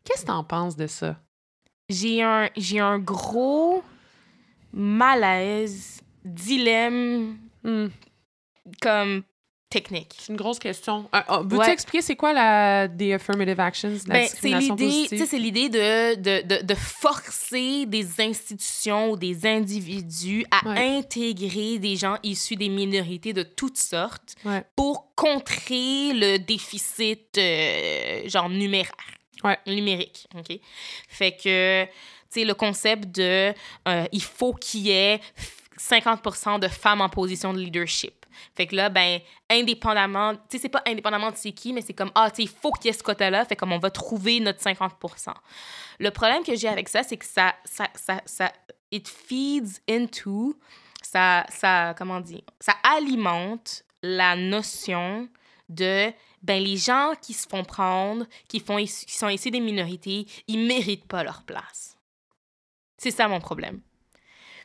[0.05, 1.17] Qu'est-ce que t'en penses de ça?
[1.89, 3.83] J'ai un, j'ai un gros
[4.73, 7.89] malaise, dilemme, Hmm,
[8.81, 9.23] comme
[9.71, 10.17] technique.
[10.19, 11.09] C'est une grosse question.
[11.15, 11.73] Euh, oh, Veux-tu Ouais.
[11.73, 15.27] expliquer c'est quoi la, des affirmative actions, la Ben, c'est discrimination positive?
[15.31, 20.97] c'est l'idée de, de, de, de forcer des institutions ou des individus à Ouais.
[20.99, 24.65] intégrer des gens issus des minorités de toutes sortes Ouais.
[24.77, 28.91] pour contrer le déficit euh, genre numéraire.
[29.67, 30.59] Numérique, OK?
[31.09, 31.91] Fait que, tu
[32.29, 33.55] sais, le concept de
[33.89, 35.19] euh, il faut qu'il y ait
[35.79, 38.20] 50 de femmes en position de leadership.
[38.55, 41.95] Fait que là, ben, indépendamment, tu sais, c'est pas indépendamment de c'est qui, mais c'est
[41.95, 43.91] comme, ah, tu sais, il faut qu'il y ait ce quota-là, fait comme on va
[43.91, 45.33] trouver notre 50%
[45.99, 48.53] Le problème que j'ai avec ça, c'est que ça, ça, ça, ça,
[48.91, 50.55] it feeds into,
[51.03, 55.29] ça, ça, comment dire, ça alimente la notion
[55.69, 56.13] de,
[56.43, 60.67] ben, les gens qui se font prendre, qui, font, qui sont issus des minorités, ils
[60.67, 61.97] méritent pas leur place.
[62.99, 63.81] C'est ça mon problème.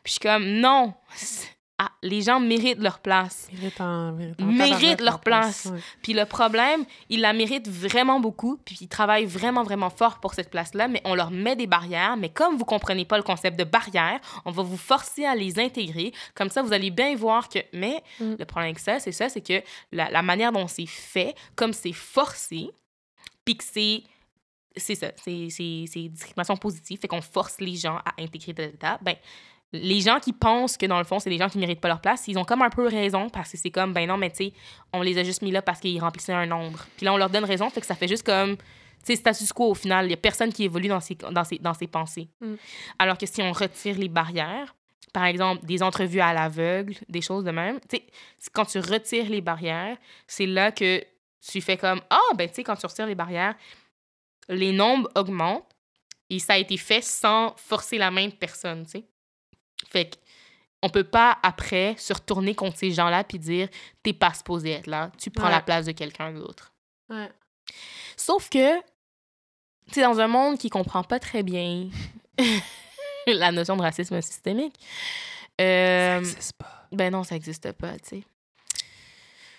[0.04, 0.94] Puis je suis comme, non,
[1.78, 3.50] ah, les gens méritent leur place.
[3.52, 5.66] Méritent en- méritent en Méritent tabarouette leur place.
[5.66, 5.80] ouais.
[6.02, 10.34] Puis le problème, ils la méritent vraiment beaucoup, puis ils travaillent vraiment, vraiment fort pour
[10.34, 12.16] cette place-là, mais on leur met des barrières.
[12.16, 15.60] Mais comme vous comprenez pas le concept de barrière, on va vous forcer à les
[15.60, 16.14] intégrer.
[16.34, 17.60] Comme ça, vous allez bien voir que...
[17.74, 18.36] Mais Mm.
[18.40, 19.62] le problème avec ça, c'est ça, c'est que
[19.92, 22.70] la, la manière dont c'est fait, comme c'est forcé,
[23.44, 24.04] puis que c'est...
[24.78, 25.48] C'est ça, c'est
[26.10, 29.00] discrimination positive, fait qu'on force les gens à intégrer de l'état.
[29.02, 29.16] Ben,
[29.82, 32.02] les gens qui pensent que dans le fond, c'est des gens qui méritent pas leur
[32.02, 34.46] place, ils ont comme un peu raison parce que c'est comme, ben non, mais tu
[34.46, 34.54] sais,
[34.94, 36.86] on les a juste mis là parce qu'ils remplissaient un nombre.
[36.98, 38.64] Puis là, on leur donne raison, fait que ça fait juste comme, tu
[39.04, 40.06] sais, status quo au final.
[40.08, 42.30] Il y a personne qui évolue dans ses, dans ses, dans ses pensées.
[42.42, 42.56] Mm.
[43.00, 44.76] Alors que si on retire les barrières,
[45.14, 48.06] par exemple, des entrevues à l'aveugle, des choses de même, tu sais,
[48.52, 49.98] quand tu retires les barrières,
[50.28, 51.02] c'est là que
[51.48, 53.56] tu fais comme, ah, ben tu sais, quand tu retires les barrières,
[54.50, 55.72] les nombres augmentent
[56.30, 59.06] et ça a été fait sans forcer la main de personne, tu sais.
[59.90, 60.16] Fait que
[60.82, 63.70] on peut pas après se retourner contre ces gens-là puis dire
[64.04, 65.52] t'es pas supposé être là, tu prends Ouais.
[65.52, 66.74] la place de quelqu'un d'autre.
[67.10, 67.32] Ouais.
[68.18, 68.80] Sauf que
[69.92, 71.90] tu dans un monde qui comprend pas très bien
[73.28, 74.76] la notion de racisme systémique,
[75.62, 76.88] euh, Ça existe pas.
[76.92, 78.24] ben non, ça existe pas, tu sais.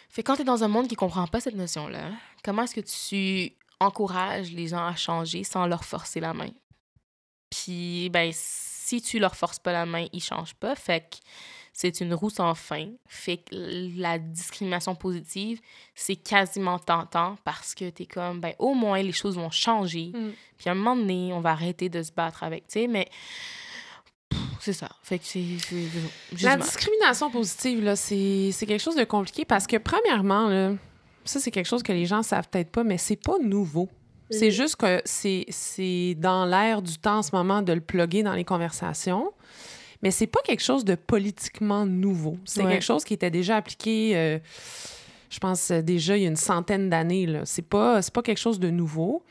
[0.09, 2.11] Fait quand t'es dans un monde qui comprend pas cette notion-là,
[2.44, 6.51] comment est-ce que tu encourages les gens à changer sans leur forcer la main?
[7.51, 8.32] Puis, ben,
[8.87, 10.77] si tu leur forces pas la main, ils changent pas.
[10.77, 11.17] Fait que
[11.73, 12.87] c'est une roue sans fin.
[13.07, 13.55] Fait que
[13.99, 15.61] la discrimination positive,
[15.95, 20.13] c'est quasiment tentant parce que t'es comme, ben, au moins, les choses vont changer.
[20.15, 20.33] Mm.
[20.57, 23.09] Puis à un moment donné, on va arrêter de se battre avec, tu sais, mais
[24.61, 24.89] c'est ça.
[25.03, 25.43] Fait que c'est...
[26.43, 30.75] La discrimination positive, là, c'est c'est quelque chose de compliqué parce que, premièrement, là,
[31.25, 33.89] ça, c'est quelque chose que les gens savent peut-être pas, mais c'est pas nouveau.
[34.31, 38.35] C'est juste que c'est dans l'air du temps en ce moment de le plugger dans
[38.35, 39.32] les conversations,
[40.03, 42.36] mais c'est pas quelque chose de politiquement nouveau.
[42.44, 42.73] C'est Ouais.
[42.73, 44.39] quelque chose qui était déjà appliqué, euh,
[45.31, 47.40] je pense, euh, déjà il y a une centaine d'années.
[47.44, 49.23] C'est pas, pas quelque chose de nouveau.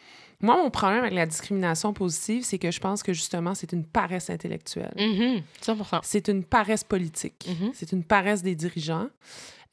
[0.42, 3.86] Moi, mon problème avec la discrimination positive, c'est que je pense que justement, c'est une
[3.86, 4.94] paresse intellectuelle.
[4.98, 6.00] Mhm, 100%.
[6.04, 7.48] C'est une paresse politique.
[7.48, 7.72] Mhm.
[7.74, 9.08] C'est une paresse des dirigeants.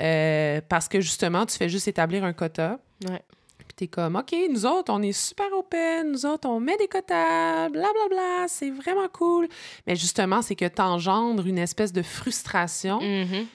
[0.01, 2.78] Euh, parce que justement, tu fais juste établir un quota.
[3.09, 3.20] Ouais.
[3.74, 6.89] Puis t'es comme, OK, nous autres, on est super open, nous autres, on met des
[6.89, 9.49] quotas, blablabla, c'est vraiment cool.
[9.86, 13.47] Mais justement, c'est que t'engendres une espèce de frustration Mhm.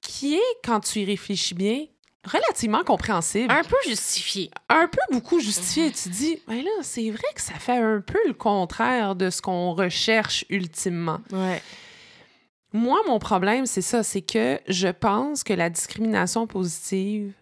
[0.00, 1.84] qui est, quand tu y réfléchis bien,
[2.24, 3.52] relativement compréhensible.
[3.52, 4.50] Un peu justifié.
[4.70, 5.90] Un peu beaucoup justifié.
[5.92, 9.42] Tu dis, ben là, c'est vrai que ça fait un peu le contraire de ce
[9.42, 11.18] qu'on recherche ultimement.
[11.32, 11.60] Ouais.
[12.72, 17.34] Moi, mon problème, c'est ça, c'est que je pense que la discrimination positive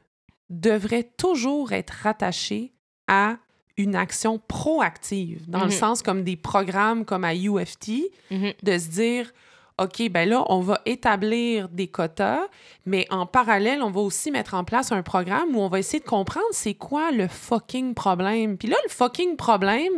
[0.50, 2.72] devrait toujours être rattachée
[3.06, 3.36] à
[3.76, 5.70] une action proactive, dans le Mhm.
[5.70, 8.52] sens comme des programmes comme à UFT, Mhm.
[8.62, 9.32] de se dire,
[9.80, 12.40] OK, ben là, on va établir des quotas,
[12.84, 16.00] mais en parallèle, on va aussi mettre en place un programme où on va essayer
[16.00, 18.58] de comprendre c'est quoi le fucking problème.
[18.58, 19.92] Puis là, le fucking problème,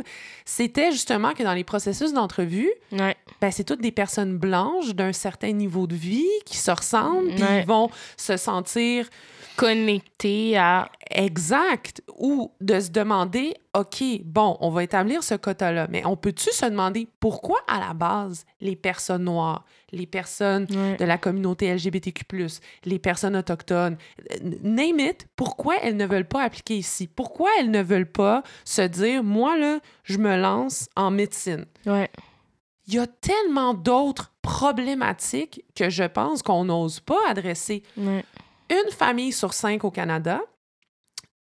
[0.44, 3.16] c'était justement que dans les processus d'entrevue, Ouais.
[3.40, 7.42] ben, c'est toutes des personnes blanches d'un certain niveau de vie qui se ressemblent, puis
[7.42, 7.60] Ouais.
[7.62, 9.08] ils vont se sentir
[9.56, 10.90] Connecté à.
[11.10, 16.50] exact ou de se demander, OK, bon, on va établir ce quota-là, mais on peut-tu
[16.52, 22.24] se demander pourquoi à la base les personnes noires, les personnes de la communauté LGBTQ+,
[22.84, 23.96] les personnes autochtones,
[24.62, 27.06] name it, pourquoi elles ne veulent pas appliquer ici?
[27.08, 31.66] Pourquoi elles ne veulent pas se dire, moi, là, je me lance en médecine?
[31.86, 32.10] Ouais.
[32.86, 37.82] Il y a tellement d'autres problématiques que je pense qu'on n'ose pas adresser.
[37.96, 38.24] Ouais.
[38.70, 40.40] Une famille sur cinq au Canada,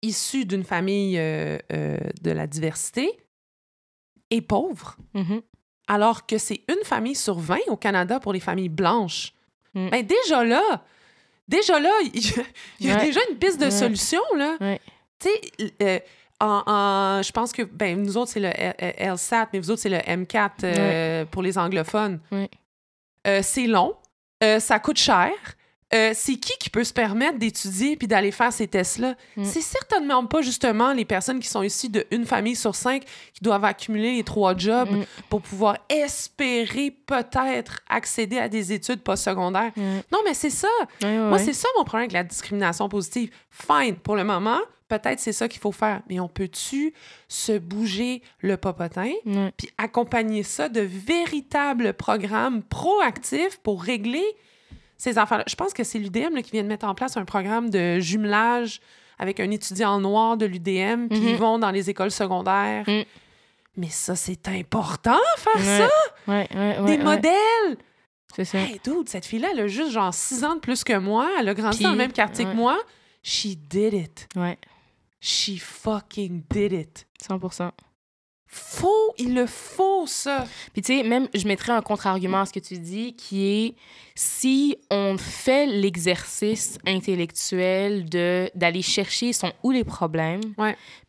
[0.02, 3.10] issue d'une famille euh, euh, de la diversité,
[4.32, 5.42] est pauvre, Mhm.
[5.88, 9.34] alors que c'est une famille sur 20 au Canada pour les familles blanches.
[9.74, 9.90] Mm.
[9.90, 10.84] Ben, déjà là,
[11.48, 12.22] déjà là, il
[12.80, 13.06] y a, Ouais.
[13.06, 13.72] déjà une piste de Ouais.
[13.72, 14.58] solution, là.
[14.62, 14.80] Ouais.
[15.20, 16.00] Tu sais, euh,
[16.40, 18.50] en, en- je pense que, ben, nous autres, c'est le
[19.04, 22.20] LSAT, mais vous autres, c'est le M4 euh, pour les anglophones.
[23.28, 23.96] Euh, c'est long,
[24.60, 25.32] ça coûte cher.
[25.92, 29.16] Euh, c'est qui qui peut se permettre d'étudier puis d'aller faire ces tests-là?
[29.36, 29.44] Mm.
[29.44, 33.04] C'est certainement pas justement les personnes qui sont issues d'une famille sur cinq
[33.34, 35.04] qui doivent accumuler les trois jobs Mm.
[35.30, 39.72] pour pouvoir espérer peut-être accéder à des études postsecondaires.
[39.78, 40.04] Ouais.
[40.12, 40.68] Non, mais c'est ça.
[41.04, 43.32] Moi, c'est ça mon problème avec la discrimination positive.
[43.50, 44.60] Fine, pour le moment,
[44.90, 46.02] peut-être c'est ça qu'il faut faire.
[46.10, 46.94] Mais on peut-tu
[47.28, 49.52] se bouger le popotin Ouais.
[49.58, 54.26] puis accompagner ça de véritables programmes proactifs pour régler
[55.00, 55.46] ces affaires-là?
[55.48, 58.80] Je pense que c'est l'UDM qui vient de mettre en place un programme de jumelage
[59.18, 61.28] avec un étudiant noir de l'UDM, puis Mhm.
[61.30, 62.84] ils vont dans les écoles secondaires.
[62.88, 63.02] Mm.
[63.78, 65.88] Mais ça, c'est important, faire Ouais.
[65.88, 65.90] ça!
[66.28, 67.78] Ouais, ouais, Des modèles!
[68.36, 68.60] C'est ça.
[68.60, 71.28] Hey, dude, cette fille-là, elle a juste genre six ans de plus que moi.
[71.40, 72.78] Elle a grandi Puis, dans le même quartier que moi.
[73.24, 74.28] She did it.
[74.36, 74.58] Ouais.
[75.20, 77.08] She fucking did it.
[77.28, 77.72] 100%
[78.48, 80.46] Faut, il le faut, ça.
[80.74, 83.76] Puis tu sais, même, je mettrais un contre-argument à ce que tu dis, qui est
[84.22, 90.42] si on fait l'exercice intellectuel de d'aller chercher sont où les problèmes,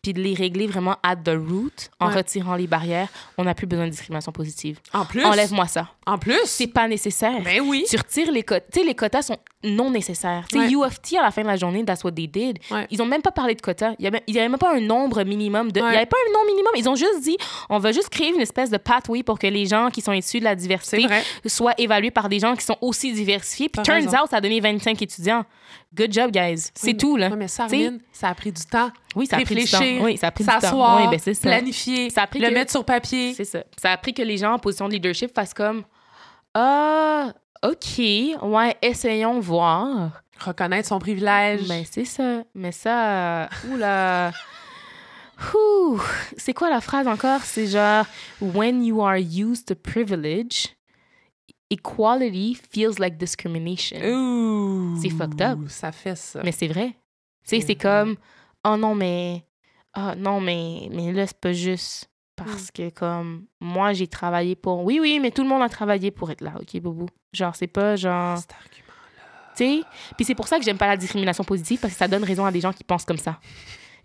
[0.01, 2.15] puis de les régler vraiment at the root, en Ouais.
[2.15, 4.79] retirant les barrières, on n'a plus besoin de discrimination positive.
[4.93, 5.25] En plus?
[5.25, 5.89] Enlève-moi ça.
[6.07, 6.39] En plus?
[6.47, 7.43] C'est pas nécessaire.
[7.43, 7.85] Ben oui.
[7.91, 8.65] Tu retires les quotas.
[8.73, 10.47] Tu sais, les quotas sont non nécessaires.
[10.49, 10.87] Tu sais, Ouais.
[10.89, 12.59] UFT, à la fin de la journée, that's what they did.
[12.71, 12.87] Ouais.
[12.91, 13.93] Ils ont même pas parlé de quotas.
[13.99, 15.71] Il y avait, il y avait même pas un nombre minimum.
[15.73, 16.73] De, Il y avait pas un nombre minimum.
[16.77, 17.37] Ils ont juste dit,
[17.69, 20.39] on va juste créer une espèce de pathway pour que les gens qui sont issus
[20.39, 21.07] de la diversité
[21.47, 23.69] soient évalués par des gens qui sont aussi diversifiés.
[23.69, 24.23] Puis turns raison.
[24.25, 25.45] out, ça a donné 25 étudiants.
[25.95, 26.69] Good job, guys.
[26.75, 27.29] C'est Oui, tout, là.
[27.31, 28.91] Ouais, mais ça, a pris du temps.
[29.17, 29.79] Oui, ça a pris du temps.
[29.79, 30.61] Réfléchir, Oui, ça a pris du temps.
[30.61, 33.35] s'asseoir, Oui, ben planifier, Ça a pris le que- mettre sur papier.
[33.35, 33.65] C'est ça.
[33.81, 35.83] Ça a pris que les gens en position de leadership fassent comme
[36.55, 37.33] Ah,
[37.65, 37.99] OK,
[38.43, 40.23] ouais, essayons voir.
[40.45, 41.69] Reconnaître son privilège.
[41.69, 42.43] Ben, c'est ça.
[42.55, 44.33] Mais ça, oula.
[45.55, 45.99] Ouh,
[46.37, 47.41] c'est quoi la phrase encore?
[47.43, 48.05] C'est genre,
[48.41, 50.69] when you are used to privilege,
[51.71, 54.97] equality feels like discrimination.
[55.01, 55.59] C'est fucked up.
[55.69, 56.43] Ça fait ça.
[56.45, 56.97] Mais c'est vrai.
[57.45, 58.17] Tu sais, C'est comme,
[58.67, 59.45] oh non, mais,
[59.95, 64.85] ah non, mais, mais là, c'est pas juste parce que, comme, moi, j'ai travaillé pour.
[64.85, 67.07] Oui, oui, mais tout le monde a travaillé pour être là, OK, Boubou?
[67.33, 68.39] Genre, c'est pas genre.
[68.39, 68.87] Cet argument.
[69.57, 69.83] Tu sais?
[70.17, 72.45] Puis c'est pour ça que j'aime pas la discrimination positive parce que ça donne raison
[72.45, 73.39] à des gens qui pensent comme ça.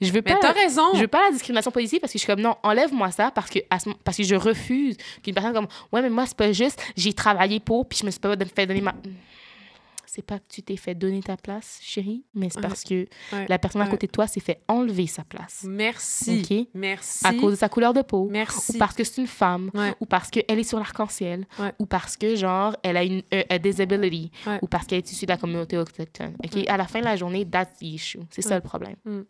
[0.01, 0.39] Je veux pas.
[0.51, 0.93] raison.
[0.93, 3.49] Je veux pas la discrimination positive parce que je suis comme non, enlève-moi ça parce
[3.49, 6.38] que, à ce mo- parce que je refuse qu'une personne comme ouais, mais moi, c'est
[6.38, 8.93] pas juste, j'ai travaillé pour puis je me suis pas fait donner ma.
[10.07, 12.61] C'est pas que tu t'es fait donner ta place, chérie, mais c'est Ouais.
[12.61, 13.45] parce que Ouais.
[13.49, 15.65] la personne à côté de toi s'est fait enlever sa place.
[15.67, 16.41] Merci.
[16.49, 16.67] OK?
[16.73, 17.27] Merci.
[17.27, 18.30] À cause de sa couleur de peau.
[18.31, 18.76] Merci.
[18.76, 19.72] Ou parce que c'est une femme.
[19.73, 19.93] Ouais.
[19.99, 21.45] Ou parce qu'elle est sur l'arc-en-ciel.
[21.80, 24.31] Ou parce que, genre, elle a une euh, a disability.
[24.61, 26.35] Ou parce qu'elle est issue de la communauté autochtone.
[26.41, 26.65] OK?
[26.65, 28.19] À la fin de la journée, that's the issue.
[28.30, 28.95] C'est ça le problème.
[29.03, 29.22] Mm.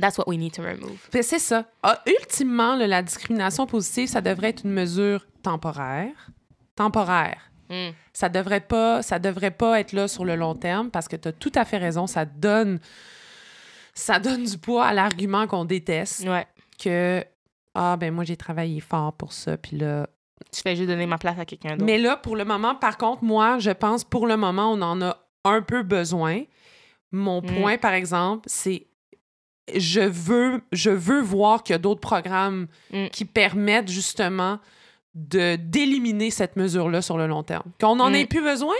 [0.00, 0.98] That's what we need to remove.
[1.12, 1.64] C'est ça.
[1.82, 6.30] Ah, ultimement, là, la discrimination positive, ça devrait être une mesure temporaire.
[6.76, 7.50] Temporaire.
[7.68, 7.90] Mm.
[8.12, 11.28] Ça devrait pas, ça devrait pas être là sur le long terme parce que tu
[11.28, 12.06] as tout à fait raison.
[12.06, 12.80] Ça donne,
[13.94, 16.46] ça donne du poids à l'argument qu'on déteste Ouais.
[16.82, 17.24] que
[17.74, 20.08] ah ben moi j'ai travaillé fort pour ça puis là.
[20.54, 21.84] Je fais juste donner ma place à quelqu'un d'autre.
[21.84, 25.00] Mais là pour le moment, par contre, moi je pense pour le moment on en
[25.02, 26.42] a un peu besoin.
[27.12, 27.46] Mon Mm.
[27.60, 28.86] point par exemple, c'est
[29.78, 33.06] je veux, je veux voir qu'il y a d'autres programmes Mm.
[33.08, 34.58] qui permettent justement
[35.14, 37.64] de d'éliminer cette mesure-là sur le long terme.
[37.80, 38.14] Qu'on n'en Mm.
[38.14, 38.74] ait plus besoin.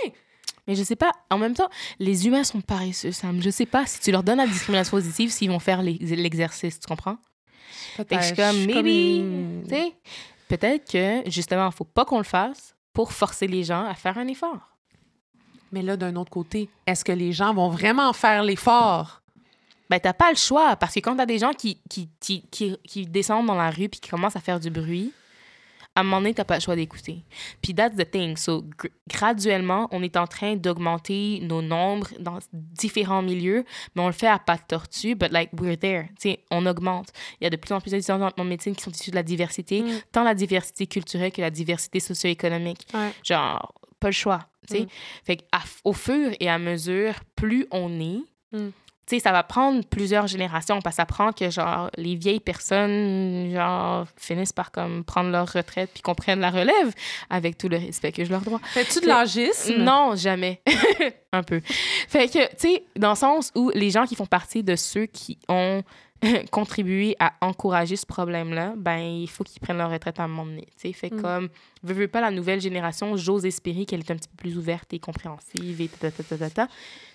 [0.69, 1.69] Mais je sais pas, en même temps,
[1.99, 3.41] les humains sont paresseux, Sam.
[3.43, 6.87] Je sais pas si tu leur donnes la discrimination positive, s'ils vont faire l'exercice, tu
[6.87, 7.17] comprends?
[7.97, 9.65] Suis comme, maybe,
[10.49, 14.29] peut-être que, justement, faut pas qu'on le fasse pour forcer les gens à faire un
[14.29, 14.77] effort.
[15.73, 19.20] Mais là, d'un autre côté, est-ce que les gens vont vraiment faire l'effort?
[19.91, 22.77] Ben, t'as pas le choix, parce que quand t'as des gens qui, qui, qui, qui,
[22.87, 25.13] qui descendent dans la rue puis qui commencent à faire du bruit,
[25.97, 27.25] à un moment donné, t'as pas le choix d'écouter.
[27.61, 28.37] Puis that's the thing.
[28.37, 33.65] So, gr- graduellement, on est en train d'augmenter nos nombres dans différents milieux,
[33.95, 36.05] mais on le fait à pas de tortue, but like, we're there.
[36.21, 37.09] Tu sais, on augmente.
[37.41, 39.25] Il y a de plus en plus d'étudiants en médecine qui sont issus de la
[39.25, 39.89] diversité, Mm.
[40.13, 42.87] tant la diversité culturelle que la diversité socio-économique.
[42.95, 43.11] Ouais.
[43.25, 44.47] Genre, pas le choix.
[44.69, 44.81] Tu sais.
[44.83, 44.89] Mm.
[45.25, 45.39] Fait
[45.83, 48.21] au fur et à mesure, plus on est,
[48.53, 48.71] Mm.
[49.11, 52.39] Tu sais, ça va prendre plusieurs générations parce que ça prend que, genre, les vieilles
[52.39, 56.95] personnes, genre, finissent par, comme, prendre leur retraite puis qu'on prenne la relève
[57.29, 58.61] avec tout le respect que je leur dois.
[58.73, 59.79] Fais-tu de l'agisme?
[59.79, 60.63] Non, jamais.
[61.33, 61.61] Un peu.
[62.09, 65.07] Fait que, tu sais, dans le sens où les gens qui font partie de ceux
[65.07, 65.83] qui ont
[66.51, 70.45] contribué à encourager ce problème-là, ben, il faut qu'ils prennent leur retraite à un moment
[70.47, 70.93] donné, tu sais.
[70.93, 71.23] Fait Mm.
[71.23, 71.49] comme,
[71.83, 74.93] veux, veux pas, la nouvelle génération, j'ose espérer qu'elle est un petit peu plus ouverte
[74.93, 76.69] et compréhensive et ta, ta, ta, ta, ta.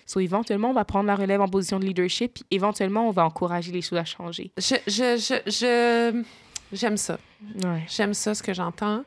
[0.06, 3.24] So, éventuellement, on va prendre la relève en position de leadership, puis éventuellement, on va
[3.24, 4.50] encourager les choses à changer.
[4.56, 6.24] Je, je, je, je-
[6.72, 7.18] j'aime ça.
[7.64, 7.84] Ouais.
[7.88, 9.04] J'aime ça, ce que j'entends.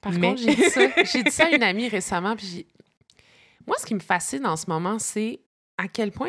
[0.00, 2.66] Par Mais- contre, j'ai dit, dit ça à une amie récemment, puis
[3.66, 5.40] moi, ce qui me fascine en ce moment, c'est
[5.78, 6.28] à quel point...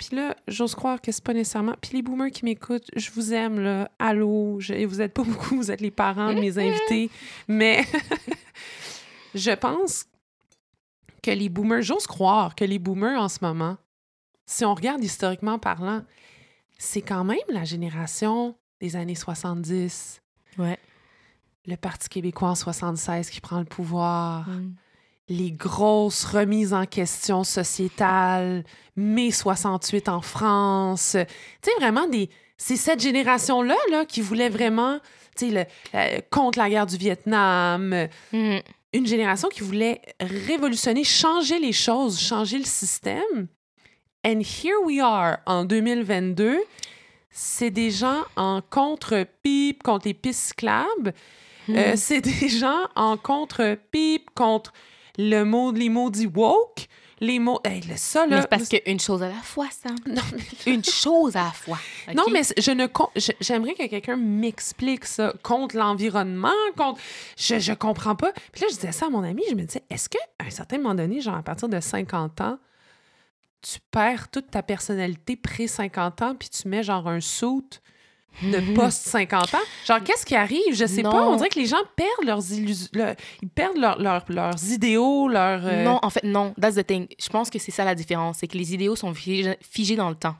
[0.00, 1.74] Puis là, j'ose croire que c'est pas nécessairement...
[1.78, 3.90] Puis les boomers qui m'écoutent, je vous aime, là.
[3.98, 4.86] Allô, je...
[4.86, 7.10] vous êtes pas beaucoup, vous êtes les parents de mes invités.
[7.48, 7.84] Mais
[9.34, 10.06] je pense
[11.22, 11.82] que les boomers...
[11.82, 13.76] J'ose croire que les boomers, en ce moment,
[14.46, 16.02] si on regarde historiquement parlant,
[16.78, 20.22] c'est quand même la génération des années 70
[20.58, 20.78] Ouais.
[21.66, 24.74] le Parti québécois en 76 qui prend le pouvoir, Mm.
[25.30, 28.64] Les grosses remises en question sociétales,
[28.96, 31.16] mai 68 en France.
[31.62, 32.28] Tu sais, vraiment, des...
[32.58, 34.98] c'est cette génération-là là, qui voulait vraiment,
[35.36, 38.60] tu sais, le- contre la guerre du Vietnam, Mhm.
[38.92, 43.46] une génération qui voulait révolutionner, changer les choses, changer le système.
[44.26, 46.58] And here we are en 2022.
[47.30, 51.14] C'est des gens en contre-pipe contre les pistes cyclables.
[51.68, 51.76] Mhm.
[51.76, 54.72] Euh, c'est des gens en contre-pipe contre
[55.28, 56.86] le mot, les maudits woke.
[57.22, 57.60] Les mots.
[57.64, 58.40] Hey, le- ça, Mais là.
[58.40, 59.90] c'est parce qu'une chose à la fois, ça.
[60.06, 60.22] Non,
[60.66, 61.78] Une chose à la fois.
[62.14, 62.86] Non, mais je ne
[63.40, 66.48] j'aimerais que quelqu'un m'explique ça contre l'environnement,
[66.78, 66.98] contre
[67.36, 68.32] je je comprends pas.
[68.52, 70.50] Puis là je disais ça à mon ami, je me disais est-ce que à un
[70.50, 72.58] certain moment donné, genre à partir de 50 ans,
[73.60, 77.80] tu perds toute ta personnalité pré 50 ans puis tu mets genre un suit
[78.42, 80.74] de post 50 ans Genre qu'est-ce qui arrive?
[80.74, 82.88] Je sais pas, on dirait que les gens perdent leurs illusions,
[83.42, 86.54] ils perdent leur- leur- leurs idéaux, leurs euh, Non, en fait, non.
[86.60, 87.06] That's the thing.
[87.18, 88.38] Je pense que c'est ça la différence.
[88.38, 90.36] C'est que les idéaux sont figés, figés dans le temps.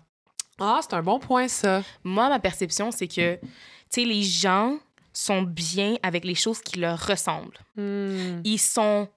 [0.59, 1.83] Ah, c'est un bon point ça.
[2.05, 3.41] Moi, ma perception, c'est que, tu
[3.89, 4.79] sais, les gens
[5.13, 7.59] sont bien avec les choses qui leur ressemblent.
[7.77, 8.41] Hmm.
[8.45, 9.09] Ils sont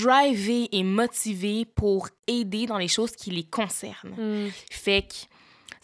[0.00, 4.14] drivés et motivés pour aider dans les choses qui les concernent.
[4.16, 4.48] Hmm.
[4.70, 5.14] Fait que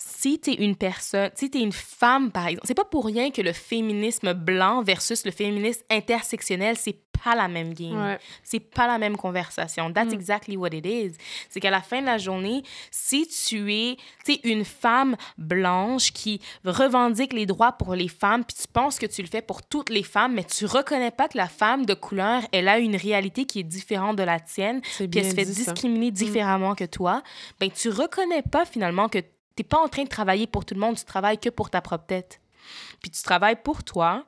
[0.03, 3.53] si t'es une personne, si une femme, par exemple, c'est pas pour rien que le
[3.53, 8.03] féminisme blanc versus le féminisme intersectionnel, c'est pas la même game.
[8.03, 8.19] Ouais.
[8.43, 9.93] C'est pas la même conversation.
[9.93, 10.15] That's Mm.
[10.15, 11.13] exactly what it is.
[11.51, 16.41] C'est qu'à la fin de la journée, si tu es, tu une femme blanche qui
[16.65, 19.91] revendique les droits pour les femmes, puis tu penses que tu le fais pour toutes
[19.91, 23.45] les femmes, mais tu reconnais pas que la femme de couleur, elle a une réalité
[23.45, 27.23] qui est différente de la tienne, puis elle se fait discriminer différemment que toi,
[27.61, 29.19] ben tu reconnais pas finalement que
[29.61, 31.83] t'es pas en train de travailler pour tout le monde, tu travailles que pour ta
[31.83, 32.41] propre tête.
[33.03, 34.25] Puis tu travailles pour toi,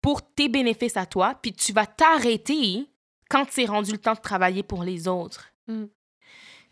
[0.00, 2.86] pour tes bénéfices à toi, puis tu vas t'arrêter
[3.28, 5.48] quand c'est rendu le temps de travailler pour les autres.
[5.66, 5.86] Mm.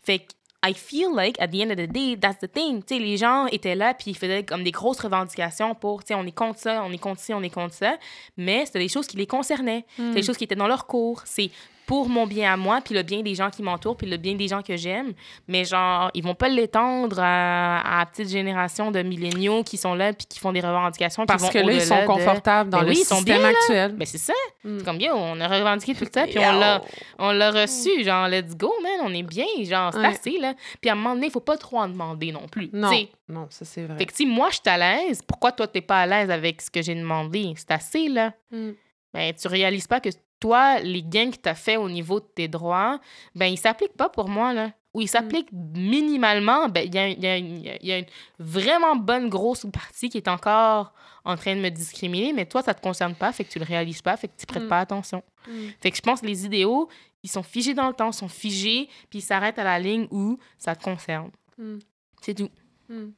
[0.01, 0.31] Fait que
[0.65, 2.83] I feel like, at the end of the day, that's the thing.
[2.83, 6.09] Tu sais, les gens étaient là, puis ils faisaient comme des grosses revendications pour, tu
[6.09, 7.97] sais, on est contre ça, on est contre ci, on est contre ça.
[8.37, 9.85] Mais c'était des choses qui les concernaient.
[9.97, 11.21] C'est des choses qui étaient dans leur cours.
[11.25, 11.49] C'est
[11.89, 14.35] pour mon bien à moi, puis le bien des gens qui m'entourent, puis le bien
[14.35, 15.13] des gens que j'aime.
[15.47, 19.95] Mais genre, ils vont pas l'étendre à, à la petite génération de milléniaux qui sont
[19.95, 21.25] là, puis qui font des revendications.
[21.25, 23.93] Parce que là, ils sont de- confortables dans Ben le oui, système bien, actuel.
[23.93, 24.33] Ben c'est ça.
[24.63, 24.77] Mm.
[24.77, 26.83] C'est comme, yo, on a revendiqué tout ça, puis on l'a,
[27.17, 28.03] on l'a reçu.
[28.03, 29.47] Genre, let's go, man, on est bien.
[29.63, 30.05] Genre, c'est Ouais.
[30.05, 30.53] assez, là.
[30.79, 32.69] Puis à un moment donné, il faut pas trop en demander non plus.
[32.71, 33.97] Non, ça c'est vrai.
[33.97, 36.61] Fait que si moi, je suis à l'aise, pourquoi toi, t'es pas à l'aise avec
[36.61, 37.51] ce que j'ai demandé?
[37.57, 38.31] C'est assez, là.
[38.51, 38.69] Mm.
[39.11, 40.09] Ben, tu réalises pas que
[40.39, 42.99] toi, les gains que tu as fait au niveau de tes droits,
[43.35, 44.71] ben, ils s'appliquent pas pour moi, là.
[44.93, 47.07] Ou ils s'appliquent minimalement, ben, il y a,
[47.37, 48.05] y y une
[48.39, 50.93] vraiment bonne grosse partie qui est encore
[51.25, 53.65] en train de me discriminer, mais toi, ça te concerne pas, fait que tu le
[53.65, 54.67] réalises pas, fait que tu prêtes Mm.
[54.69, 55.21] pas attention.
[55.47, 55.67] Mm.
[55.81, 56.89] Fait que je pense que les idéaux,
[57.21, 60.39] ils sont figés dans le temps, sont figés, puis ils s'arrêtent à la ligne où
[60.57, 61.29] ça te concerne.
[61.57, 61.77] Mm.
[62.21, 62.49] C'est tout.
[62.87, 63.09] Mm.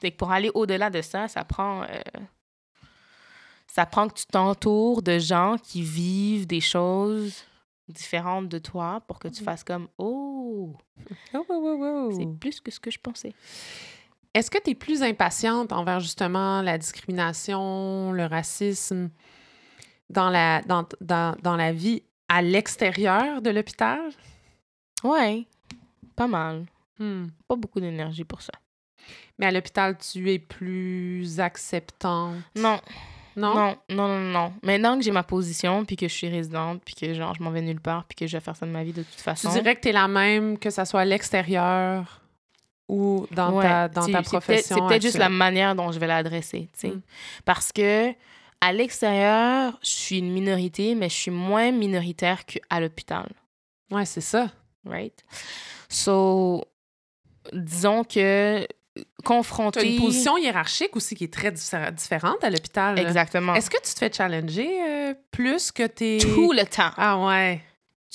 [0.00, 1.82] Fait que pour aller au-delà de ça, ça prend.
[1.82, 1.86] euh,
[3.76, 7.44] ça prend que tu t'entoures de gens qui vivent des choses
[7.88, 9.44] différentes de toi pour que tu Mhm.
[9.44, 10.74] fasses comme Oh,
[11.34, 11.78] Oh, oh, oh,
[12.10, 12.10] oh.
[12.16, 13.34] c'est plus que ce que je pensais.
[14.32, 19.10] Est-ce que tu es plus impatiente envers justement la discrimination, le racisme
[20.08, 24.00] dans la, dans, dans, dans la vie à l'extérieur de l'hôpital?
[25.04, 25.46] Ouais,
[26.16, 26.64] pas mal.
[26.98, 27.26] Hmm.
[27.46, 28.52] Pas beaucoup d'énergie pour ça.
[29.38, 32.36] Mais à l'hôpital, tu es plus acceptante?
[32.56, 32.80] Non,
[33.36, 33.54] Non?
[33.54, 34.52] non, non, non, non.
[34.62, 37.50] Maintenant que j'ai ma position, puis que je suis résidente, puis que genre je m'en
[37.50, 39.22] vais nulle part, puis que je vais faire ça de ma vie de toute Tu
[39.22, 39.50] façon.
[39.50, 42.22] dirais que tu es la même, que ça soit à l'extérieur
[42.88, 44.76] ou dans Ouais, ta, dans profession.
[44.76, 46.88] C'est peut-être juste la manière dont je vais l'adresser, tu sais.
[46.88, 47.00] Mm.
[47.44, 48.12] Parce que
[48.60, 53.28] à l'extérieur, je suis une minorité, mais je suis moins minoritaire qu'à l'hôpital,
[53.90, 54.50] Ouais, c'est ça.
[54.86, 55.24] right?
[55.88, 56.64] So,
[57.52, 58.66] disons que
[58.96, 59.94] Tu as confronter...
[59.94, 62.98] une position hiérarchique aussi qui est très diffé- différente à l'hôpital.
[62.98, 63.54] Exactement.
[63.54, 66.18] Est-ce que tu te fais challenger euh, plus que tes...
[66.18, 66.90] Tout le temps.
[66.96, 67.62] Ah ouais.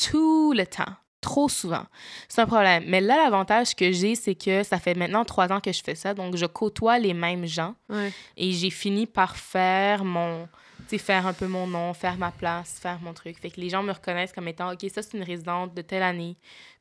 [0.10, 1.86] tout le temps, trop souvent.
[2.28, 2.84] C'est un problème.
[2.88, 5.96] Mais là, l'avantage que j'ai, c'est que ça fait maintenant trois ans que je fais
[5.96, 8.12] ça, donc je côtoie les mêmes gens ouais.
[8.38, 10.48] et j'ai fini par faire mon,
[10.98, 13.38] faire un peu mon nom, faire ma place, faire mon truc.
[13.40, 16.04] Fait que les gens me reconnaissent comme étant, OK, ça, c'est une résidente de telle
[16.04, 16.36] année,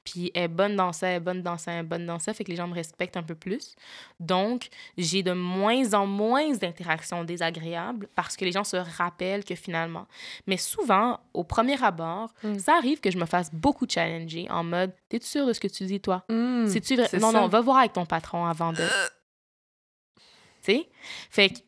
[0.04, 2.18] puis elle est bonne dans ça, elle est bonne dans ça, elle est bonne dans
[2.18, 2.32] ça.
[2.32, 3.74] Fait que les gens me respectent un peu plus.
[4.18, 9.54] Donc, j'ai de moins en moins d'interactions désagréables parce que les gens se rappellent que
[9.54, 10.06] finalement.
[10.46, 12.58] Mais souvent, au premier abord, Mm.
[12.58, 15.68] ça arrive que je me fasse beaucoup challenger en mode, t'es-tu sûr de ce que
[15.68, 16.24] tu dis, toi?
[16.66, 17.08] C'est-tu vrai?
[17.10, 17.40] c'est Non, ça.
[17.40, 18.78] non, va voir avec ton patron avant de.
[20.62, 20.88] tu sais?
[21.30, 21.58] Fait que.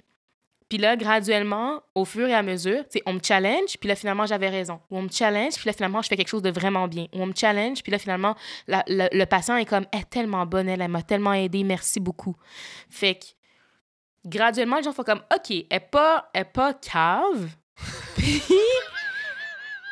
[0.73, 4.49] Puis là, graduellement, au fur et à mesure, on me challenge, puis là, finalement, j'avais
[4.49, 4.81] raison.
[4.91, 7.09] Ou on me challenge, puis là, finalement, je fais quelque chose de vraiment bien.
[7.13, 8.35] Ou on me challenge, puis là, finalement,
[8.67, 12.35] le, patient est comme, elle est tellement bonne, elle, m'a tellement aidé, merci beaucoup.
[12.89, 13.27] Fait que,
[14.27, 17.51] graduellement, les gens font comme, OK, elle est pas, elle pas cave,
[18.17, 18.43] puis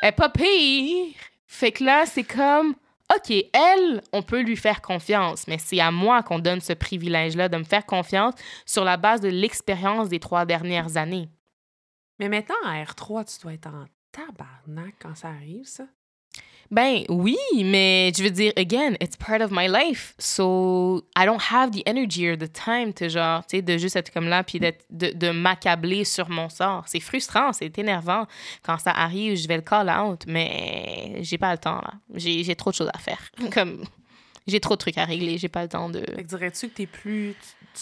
[0.01, 1.13] elle est pas pire.
[1.45, 2.73] Fait que là, c'est comme,
[3.13, 7.49] OK, elle, on peut lui faire confiance, mais c'est à moi qu'on donne ce privilège-là
[7.49, 8.35] de me faire confiance
[8.65, 11.29] sur la base de l'expérience des trois dernières années.
[12.19, 15.87] Mais maintenant, à R3, tu dois être en tabarnak quand ça arrive, ça.
[16.71, 20.13] Ben oui, mais je veux dire, again, it's part of my life.
[20.17, 23.97] So I don't have the energy or the time to genre, tu sais, de juste
[23.97, 26.85] être comme là puis de, de m'accabler sur mon sort.
[26.87, 28.25] C'est frustrant, c'est énervant.
[28.63, 31.93] Quand ça arrive, je vais le call out, mais j'ai pas le temps là.
[32.15, 33.19] J'ai, trop de choses à faire.
[33.53, 33.83] Comme,
[34.47, 36.05] j'ai trop de trucs à régler, j'ai pas le temps de.
[36.23, 37.35] Dirais-tu que t'es plus,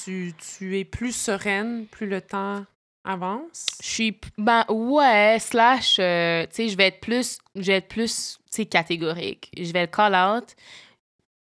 [0.04, 2.66] tu, tu es plus sereine plus le temps
[3.10, 3.66] avance?
[3.82, 7.88] Je suis, ben ouais, slash, euh, tu sais, je vais être plus, je vais être
[7.88, 9.50] plus, tu sais, catégorique.
[9.58, 10.56] Je vais le call out,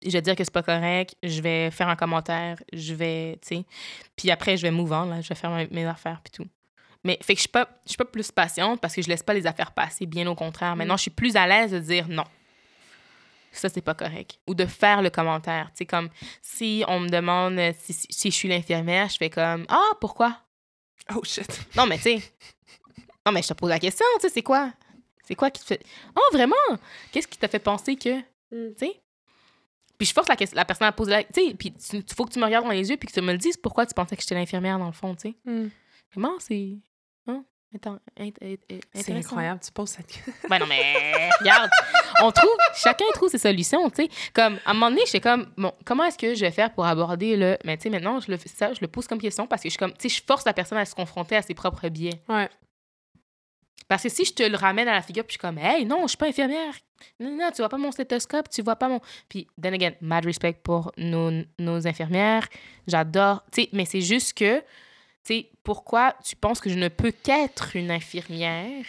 [0.06, 3.58] je vais dire que c'est pas correct, je vais faire un commentaire, je vais, tu
[3.58, 3.66] sais,
[4.16, 6.48] puis après, je vais move on, là, je vais faire mes- mes affaires, puis tout.
[7.04, 9.22] Mais, fait que je suis pas, je suis pas plus patiente parce que je laisse
[9.24, 10.76] pas les affaires passer, bien au contraire.
[10.76, 12.24] Maintenant, je suis plus à l'aise de dire non.
[13.52, 14.40] Ça, c'est pas correct.
[14.48, 15.68] Ou de faire le commentaire.
[15.68, 16.10] Tu sais, comme
[16.42, 20.36] si on me demande si, si- si je suis l'infirmière, je fais comme Ah, pourquoi?
[21.14, 21.48] Oh shit.
[21.76, 22.22] Non, mais tu sais.
[23.26, 24.72] Non, mais je te pose la question, tu sais, c'est quoi?
[25.23, 25.84] C'est quoi qui te fait.
[26.15, 26.56] Oh, vraiment?
[27.11, 28.19] Qu'est-ce qui t'a fait penser que.
[28.52, 28.73] Mm.
[28.77, 29.02] Tu sais?
[29.98, 31.23] Puis je force la, question- la personne à poser la.
[31.23, 33.22] Tu sais, puis il faut que tu me regardes dans les yeux puis que tu
[33.22, 35.36] me le dises pourquoi tu pensais que j'étais l'infirmière dans le fond, tu sais.
[35.45, 35.69] Hmm.
[36.14, 36.76] Comment c'est.
[37.76, 37.99] Attends,
[38.93, 40.34] C'est incroyable, tu poses cette question.
[40.49, 41.69] Ben non, mais regarde,
[42.22, 44.10] on trouve, chacun trouve ses solutions, tu sais.
[44.34, 46.85] Comme, à un moment donné, j'étais comme, bon, comment est-ce que je vais faire pour
[46.85, 47.57] aborder le.
[47.65, 49.68] Mais tu sais, maintenant, je le fais ça, je le pose comme question parce que
[49.68, 51.89] je suis comme, tu sais, je force la personne à se confronter à ses propres
[51.89, 52.22] biais.
[52.30, 52.49] Ouais.
[53.88, 55.85] Parce que si je te le ramène à la figure, puis je suis comme, hey,
[55.85, 56.73] non, je suis pas infirmière.
[57.19, 58.99] Non, non, tu vois pas mon stéthoscope, tu vois pas mon.
[59.30, 62.47] Puis, then again, mad respect pour nos, nos infirmières.
[62.88, 63.43] J'adore.
[63.52, 64.64] Tu sais, mais c'est juste que,
[65.34, 68.85] sais, pourquoi tu penses que je ne peux qu'être une infirmière?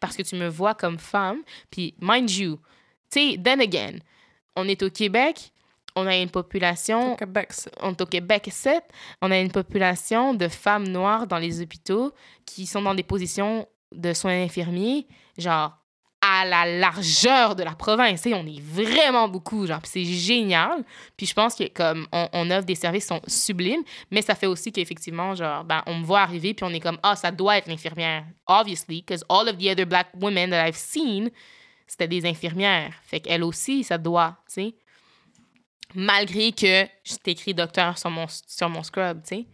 [0.00, 1.42] Parce que tu me vois comme femme.
[1.70, 2.58] Puis, mind you,
[3.10, 3.98] tu sais, then again,
[4.56, 5.52] on est au Québec,
[5.94, 8.82] on a une population Au Québec, on est au Québec 7,
[9.20, 12.12] on a une population de femmes noires dans les hôpitaux
[12.46, 15.06] qui sont dans des positions de soins infirmiers,
[15.36, 15.78] genre
[16.40, 18.22] à la largeur de la province.
[18.22, 20.84] sais, on est vraiment beaucoup, genre, c'est génial.
[21.16, 24.46] Puis je pense que comme on, offre des services qui sont sublimes, mais ça fait
[24.46, 27.58] aussi qu'effectivement, genre, ben, on me voit arriver, puis on est comme, ah, ça doit
[27.58, 28.24] être l'infirmière.
[28.46, 31.30] Obviously, because all of the other black women that I've seen,
[31.86, 32.94] c'était des infirmières.
[33.04, 34.74] Fait qu'elle aussi, ça doit, tu sais
[35.94, 39.46] malgré que j'ai écrit docteur sur mon, sur mon scrub, tu sais.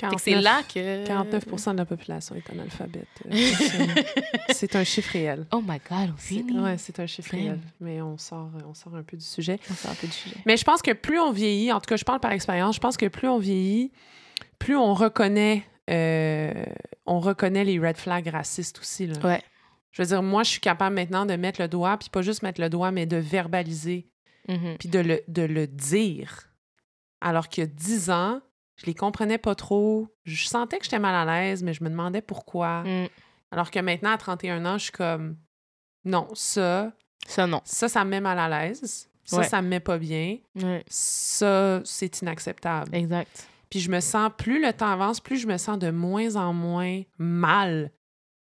[0.00, 1.06] C'est 49 là que...
[1.06, 3.08] 49 de la population est analphabète.
[3.26, 3.32] euh,
[4.50, 5.46] c'est- un chiffre réel.
[5.52, 6.58] Oh my God, really?
[6.58, 7.40] ouais, c'est un chiffre Damn.
[7.40, 7.58] réel.
[7.80, 9.58] Mais on sort, on sort un peu du sujet.
[9.70, 10.36] On sort un peu du sujet.
[10.46, 12.80] Mais je pense que plus on vieillit, en tout cas, je parle par expérience, je
[12.80, 13.90] pense que plus on vieillit,
[14.58, 16.52] plus on reconnaît euh,
[17.06, 19.06] on reconnaît les red flags racistes aussi.
[19.06, 19.14] Là.
[19.24, 19.42] Ouais.
[19.90, 22.42] Je veux dire, moi, je suis capable maintenant de mettre le doigt, puis pas juste
[22.42, 24.06] mettre le doigt, mais de verbaliser,
[24.48, 24.76] Mhm.
[24.78, 26.50] puis de le, de le dire.
[27.22, 28.40] Alors qu'il y a 10 ans,
[28.78, 30.08] je les comprenais pas trop.
[30.24, 32.82] Je sentais que j'étais mal à l'aise, mais je me demandais pourquoi.
[32.84, 33.08] Mm.
[33.50, 35.36] Alors que maintenant, à 31 ans, je suis comme,
[36.04, 36.92] non, ça,
[37.26, 37.60] Ça, non.
[37.64, 39.08] ça, ça me met mal à l'aise.
[39.24, 39.44] Ça, Ouais.
[39.48, 40.38] ça me met pas bien.
[40.54, 40.82] Ouais.
[40.88, 42.94] Ça, c'est inacceptable.
[42.94, 43.46] Exact.
[43.68, 46.54] Puis je me sens, plus le temps avance, plus je me sens de moins en
[46.54, 47.90] moins mal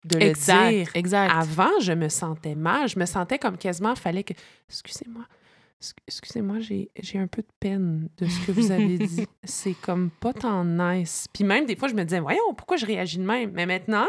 [0.05, 0.71] de le Exact.
[0.71, 0.91] dire.
[0.95, 1.31] Exact.
[1.35, 2.89] Avant, je me sentais mal.
[2.89, 4.33] Je me sentais comme quasiment, fallait que.
[4.71, 5.25] Excusez-moi.
[5.83, 9.27] Excu- Excusez-moi, j'ai un peu de peine de ce que vous avez dit.
[9.45, 11.27] C'est comme pas tant nice.
[11.33, 13.51] Puis même, des fois, je me disais, voyons, pourquoi je réagis de même?
[13.53, 14.07] Mais maintenant,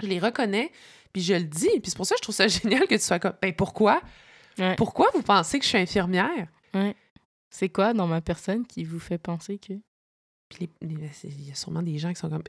[0.00, 0.72] je les reconnais,
[1.12, 1.68] puis je le dis.
[1.80, 4.00] Puis c'est pour ça que je trouve ça génial que tu sois comme, ben pourquoi?
[4.58, 4.74] Ouais.
[4.76, 6.48] Pourquoi vous pensez que je suis infirmière?
[7.50, 9.74] C'est quoi dans ma personne qui vous fait penser que?
[10.48, 12.42] Puis les- il y a sûrement des gens qui sont comme,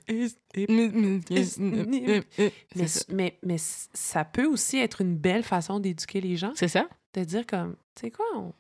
[3.10, 6.88] Mais, ça peut aussi être une belle façon d'éduquer les gens, C'est ça?
[7.14, 8.54] De dire comme, tu sais quoi, on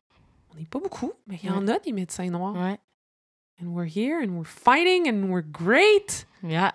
[0.57, 2.55] n'est pas beaucoup, mais il y en a des médecins noirs.
[2.55, 2.79] Ouais.
[3.61, 6.27] And we're here, and we're fighting, and we're great.
[6.43, 6.73] Yeah.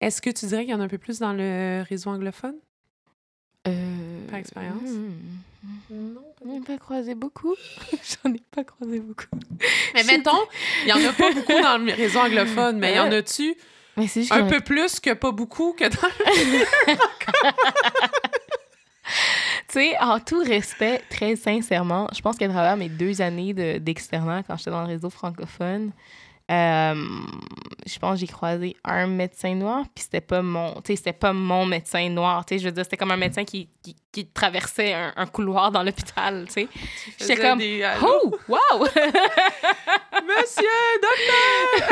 [0.00, 2.56] Est-ce que tu dirais qu'il y en a un peu plus dans le réseau anglophone?
[3.66, 4.26] Euh...
[4.28, 4.82] Par expérience?
[4.82, 5.12] hmm.
[5.90, 6.22] Non.
[6.44, 7.54] J'en ai pas croisé beaucoup.
[8.24, 9.26] J'en ai pas croisé beaucoup.
[9.94, 10.46] Mais mettons,
[10.82, 13.56] il n'y en a pas beaucoup dans le réseau anglophone, mais il y en a-tu
[13.96, 16.96] un y peu plus que pas beaucoup que dans le...
[19.68, 23.78] Tu sais, en tout respect, très sincèrement, je pense qu'à travers mes deux années de-
[23.78, 25.90] d'externat, quand j'étais dans le réseau francophone,
[26.48, 31.12] je pense que j'ai croisé un médecin noir, puis c'était pas mon, tu sais, c'était
[31.12, 33.96] pas mon médecin noir, tu sais, je veux dire, c'était comme un médecin qui, qui,
[34.12, 36.68] qui traversait un, un couloir dans l'hôpital, tu sais.
[37.18, 38.80] J'étais comme, des, oh, wow!
[40.26, 40.66] Monsieur,
[41.02, 41.88] docteur!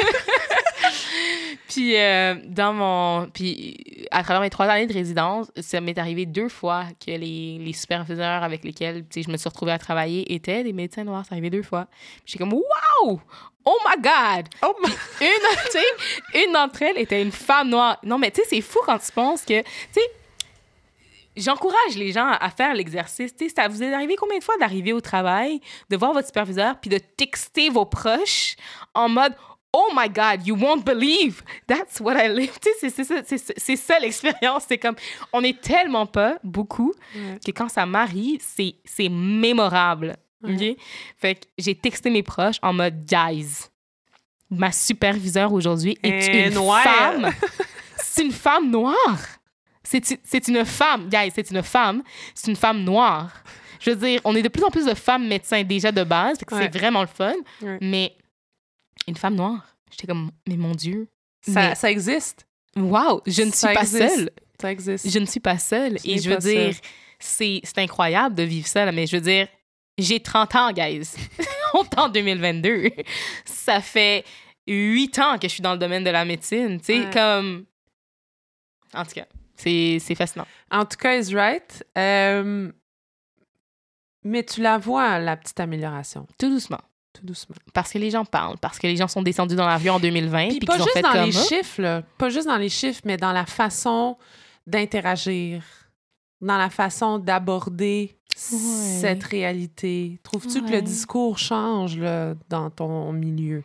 [1.68, 6.26] Puis euh, dans mon puis à travers mes trois années de résidence, ça m'est arrivé
[6.26, 9.78] deux fois que les, les superviseurs avec lesquels tu sais, je me suis retrouvée à
[9.78, 11.24] travailler étaient des médecins noirs.
[11.24, 11.86] Ça arrivé deux fois.
[12.26, 13.20] J'étais comme wow,
[13.65, 14.49] oh my god.
[14.62, 17.99] Oh, my- Une, une d'entre elles était une femme noire.
[18.03, 20.11] Non mais tu sais c'est fou quand tu penses que tu sais
[21.36, 23.35] J'encourage les gens à faire l'exercice.
[23.35, 25.61] Tu sais, ça vous est arrivé combien de fois d'arriver au travail,
[25.91, 28.55] de voir votre superviseur, puis de texter vos proches
[28.95, 29.35] en mode
[29.73, 31.43] Oh my God, you won't believe.
[31.66, 32.57] That's what I live.
[32.62, 34.62] Tu sais, c'est- ça- l'expérience.
[34.69, 34.95] C'est comme,
[35.32, 36.95] on est tellement pas beaucoup
[37.45, 37.85] que quand ça
[38.39, 40.15] c'est c'est mémorable.
[40.48, 40.76] OK?
[41.16, 43.66] Fait que j'ai texté mes proches en mode Guys,
[44.50, 46.82] ma superviseure aujourd'hui est une noire.
[46.82, 47.30] femme.
[47.96, 49.18] C'est une femme noire.
[49.82, 51.08] C'est une femme.
[51.08, 52.02] Guys, c'est une femme.
[52.34, 53.32] C'est une femme noire.
[53.80, 56.38] Je veux dire, on est de plus en plus de femmes médecins déjà de base,
[56.50, 56.62] Ouais.
[56.62, 57.34] c'est vraiment le fun.
[57.60, 57.78] Ouais.
[57.82, 58.16] Mais
[59.08, 61.08] une femme noire, j'étais comme, mais mon Dieu.
[61.42, 62.46] Ça, Mais- ça existe?
[62.76, 64.14] Wow, je ne suis Ça pas existe.
[64.16, 64.30] seule.
[64.60, 65.10] Ça existe.
[65.10, 65.96] Je ne suis pas seule.
[66.04, 66.74] Et je veux dire,
[67.18, 69.48] c'est c'est incroyable de vivre ça, là, mais je veux dire,
[69.98, 71.10] j'ai 30 ans, guys.
[71.74, 72.90] On est en 2022.
[73.44, 74.24] Ça fait
[74.66, 76.78] 8 ans que je suis dans le domaine de la médecine.
[76.80, 77.10] Tu sais, Ouais.
[77.12, 77.64] comme.
[78.94, 79.26] En tout cas,
[79.56, 80.46] c'est fascinant.
[80.70, 81.84] En tout cas, is right.
[81.98, 82.70] Euh,
[84.22, 86.80] mais tu la vois, la petite amélioration, Tout doucement.
[87.12, 87.56] tout doucement.
[87.72, 90.00] Parce que les gens parlent, parce que les gens sont descendus dans la rue en
[90.00, 90.48] 2020.
[90.48, 92.02] Puis Puis pas juste fait dans comme les chiffres, là.
[92.18, 94.16] Pas juste dans les chiffres, mais dans la façon
[94.66, 95.62] d'interagir,
[96.44, 98.16] dans la façon d'aborder
[98.52, 98.98] Ouais.
[99.00, 100.18] cette réalité.
[100.24, 103.62] Trouves-tu que le discours change là, dans ton milieu?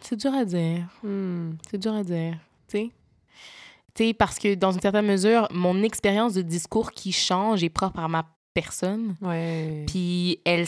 [0.00, 0.86] C'est dur à dire.
[1.02, 1.52] Hmm.
[1.70, 2.36] C'est dur à dire.
[2.68, 2.92] Tu
[3.96, 4.14] sais?
[4.14, 8.06] Parce que dans une certaine mesure, mon expérience de discours qui change est propre à
[8.08, 9.16] ma personne.
[9.86, 10.66] Puis elle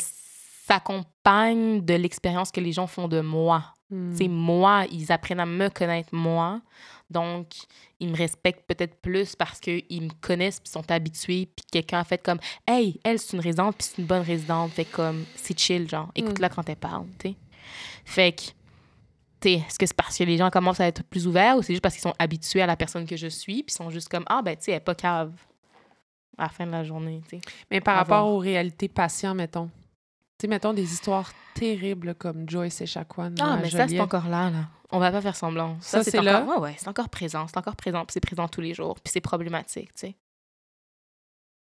[0.66, 3.74] s'accompagne de l'expérience que les gens font de moi.
[3.90, 4.10] Hmm.
[4.12, 6.60] Tu sais, moi, ils apprennent à me connaître moi.
[7.08, 7.46] Donc,
[8.00, 11.48] ils me respectent peut-être plus parce qu'ils me connaissent puis sont habitués.
[11.54, 14.72] Puis quelqu'un a fait comme Hey, elle, c'est une résidente puis c'est une bonne résidente.
[14.72, 17.34] Fait comme, c'est chill, genre, écoute-la quand elle parle, tu sais.
[18.04, 18.42] Fait que,
[19.40, 21.72] tu est-ce que c'est parce que les gens commencent à être plus ouverts ou c'est
[21.72, 24.08] juste parce qu'ils sont habitués à la personne que je suis puis ils sont juste
[24.08, 25.32] comme Ah, ben, tu sais, elle est pas cave
[26.38, 27.42] à la fin de la journée, tu sais.
[27.70, 29.70] Mais par rapport aux réalités patients, mettons.
[30.38, 33.34] Tu sais, mettons des histoires terribles comme Joyce et Chacuan.
[33.40, 34.68] Ah, mais ça, c'est encore là, là.
[34.90, 35.78] On va pas faire semblant.
[35.80, 36.24] Ça, c'est encore...
[36.24, 36.44] là?
[36.44, 37.46] Ouais, ouais, c'est encore présent.
[37.48, 40.14] C'est encore présent, puis c'est présent tous les jours, puis c'est problématique, tu sais.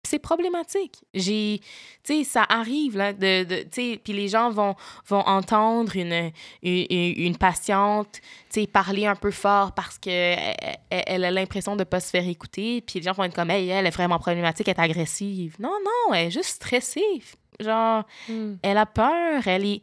[0.06, 1.04] C'est problématique.
[1.14, 1.62] J'ai...
[2.04, 3.46] Tu sais, ça arrive, là, de...
[3.46, 4.76] de tu sais, puis les gens vont,
[5.08, 6.32] vont entendre une,
[6.62, 8.20] une, une patiente,
[8.52, 10.56] tu sais, parler un peu fort parce qu'elle
[10.90, 13.70] elle a l'impression de pas se faire écouter, puis les gens vont être comme, hey,
[13.70, 15.56] elle est vraiment problématique, elle est agressive.
[15.60, 17.24] Non, non, elle est juste stressée.
[17.60, 18.56] Genre, Hmm.
[18.62, 19.82] elle a peur, elle est...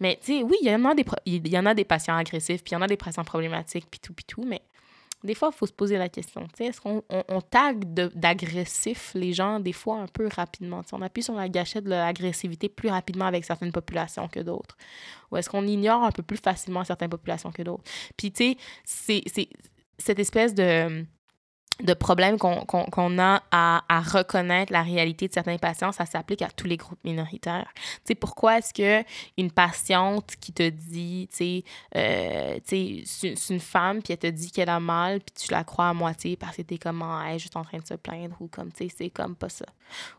[0.00, 1.84] Mais, tu sais, oui, il y, en a des pro- il y en a des
[1.84, 4.62] patients agressifs, puis il y en a des patients problématiques, puis tout, puis tout, mais
[5.22, 7.84] des fois, il faut se poser la question, tu sais, est-ce qu'on on, on tag
[8.14, 10.82] d'agressifs les gens, des fois, un peu rapidement?
[10.82, 14.40] Tu sais, on appuie sur la gâchette de l'agressivité plus rapidement avec certaines populations que
[14.40, 14.78] d'autres?
[15.30, 17.84] Ou est-ce qu'on ignore un peu plus facilement certaines populations que d'autres?
[18.16, 19.48] Puis, tu sais, c'est c'est
[19.98, 21.04] cette espèce de
[21.82, 26.04] de problème qu'on qu'on- qu'on a à, à reconnaître la réalité de certains patients, ça
[26.04, 27.68] s'applique à tous les groupes minoritaires.
[27.74, 29.02] Tu sais, pourquoi est-ce que
[29.38, 31.64] une patiente qui te dit, tu sais,
[31.96, 35.50] euh, tu sais, c'est une femme, puis elle te dit qu'elle a mal, puis tu
[35.52, 37.94] la crois à moitié parce que t'es comme, elle est juste en train de se
[37.94, 39.64] plaindre, ou comme, tu sais, c'est comme pas ça.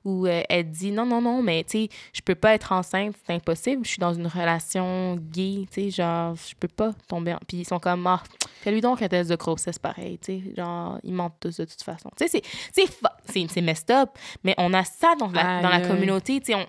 [0.03, 3.15] Ou euh, elle dit, non, non, non, mais tu sais, je peux pas être enceinte,
[3.23, 7.36] c'est impossible, je suis dans une relation gay, tu sais, genre, je peux pas tomber
[7.36, 7.40] en...
[7.48, 8.23] Puis ils sont comme, ah,
[8.61, 12.10] fais-lui donc un test de grossesse pareil, tu sais, genre, ils mentent de toute façon.
[12.18, 12.41] Tu sais,
[12.73, 14.10] c'est- messed up,
[14.44, 16.65] mais on a ça dans la, dans la communauté, tu sais, on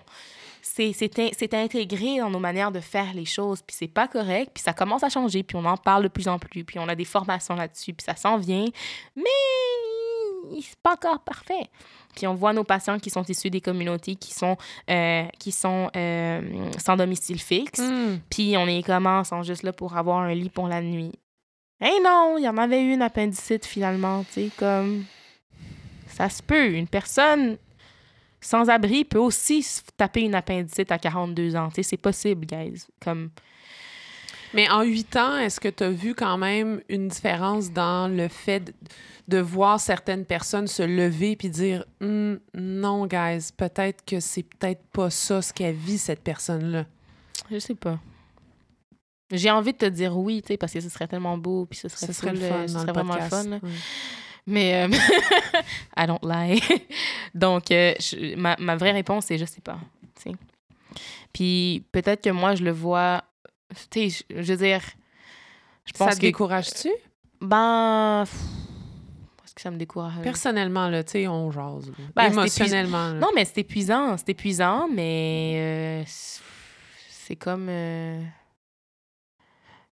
[0.65, 4.07] c'est c'est in- c'est intégré dans nos manières de faire les choses, puis c'est pas
[4.07, 6.79] correct, puis ça commence à changer, puis on en parle de plus en plus, puis
[6.79, 8.65] on a des formations là-dessus, puis ça s'en vient,
[9.15, 11.67] mais c'est pas encore parfait.
[12.15, 14.55] Puis on voit nos patients qui sont issus des communautés qui sont,
[14.89, 18.19] euh, qui sont euh, sans domicile fixe, Hmm.
[18.29, 21.11] puis on est comment, sont juste là pour avoir un lit pour la nuit.
[21.81, 25.05] Eh non, il y en avait eu une appendicite finalement, tu sais, comme...
[26.07, 26.73] Ça se peut.
[26.73, 27.57] Une personne
[28.39, 31.69] sans abri peut aussi se taper une appendicite à 42 ans.
[31.69, 32.85] Tu sais, c'est possible, guys.
[33.01, 33.31] Comme...
[34.53, 38.27] Mais en huit ans, est-ce que tu as vu quand même une différence dans le
[38.27, 38.73] fait de,
[39.29, 44.83] de voir certaines personnes se lever puis dire Hmm, non, guys, peut-être que c'est peut-être
[44.91, 46.85] pas ça ce qu'elle vit, cette personne-là.
[47.49, 47.99] Je sais pas.
[49.33, 51.77] J'ai envie de te dire oui, tu sais, parce que ce serait tellement beau, puis
[51.79, 53.49] ce serait, Ce serait le fun euh, ce serait le vraiment podcast.
[53.49, 53.59] fun.
[54.47, 54.87] Mais euh,
[55.97, 56.61] I don't lie.
[57.35, 59.79] Donc, euh, je- ma, ma vraie réponse, c'est je sais pas.
[61.33, 63.23] Puis peut-être que moi, je le vois.
[63.89, 64.81] Tu sais, je, je veux dire.
[65.85, 66.21] Je Ça te que.
[66.21, 66.89] décourage-tu?
[67.41, 68.23] Ben.
[69.43, 70.21] Est-ce que ça me décourage?
[70.23, 71.91] Personnellement, là, tu sais, on jase.
[72.15, 73.09] Ben, Émotionnellement.
[73.13, 74.15] Non, mais c'est épuisant.
[74.17, 75.53] C'est épuisant, mais.
[75.55, 76.03] euh,
[77.09, 77.67] c'est comme.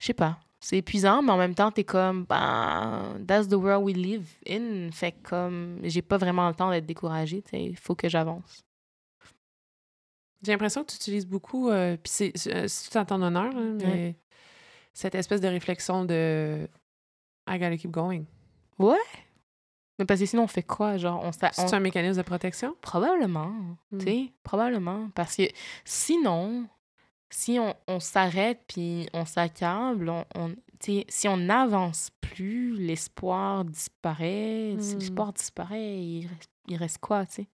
[0.01, 0.39] Je sais pas.
[0.63, 2.25] C'est épuisant, mais en même temps, t'es comme.
[2.25, 3.25] Ben.
[3.27, 4.91] That's the world we live in.
[4.93, 5.79] Fait que comme.
[5.85, 7.43] J'ai pas vraiment le temps d'être découragée.
[7.43, 8.65] tu sais, Il faut que j'avance.
[10.43, 13.21] J'ai l'impression que tu utilises beaucoup, euh, puis c'est c'est- euh, c'est tout en ton
[13.23, 14.17] honneur, là, mais
[14.95, 16.67] cette espèce de réflexion de
[17.49, 18.25] I gotta keep going.
[19.99, 20.97] Mais parce que sinon, on fait quoi?
[20.97, 22.75] Genre, on, s'a- on- C'est un mécanisme de protection?
[22.81, 23.53] Probablement,
[23.93, 23.99] Mm.
[23.99, 25.11] tu sais, probablement.
[25.15, 25.43] Parce que
[25.85, 26.67] sinon,
[27.31, 34.77] si on, on s'arrête puis on s'accable, on, on- si on n'avance plus, l'espoir disparaît.
[34.81, 34.99] Si Mm.
[34.99, 37.49] l'espoir disparaît, il reste, il reste quoi, tu sais?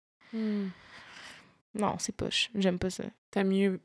[1.75, 2.51] Non, c'est poche.
[2.55, 3.05] J'aime pas ça.
[3.31, 3.81] T'aimes mieux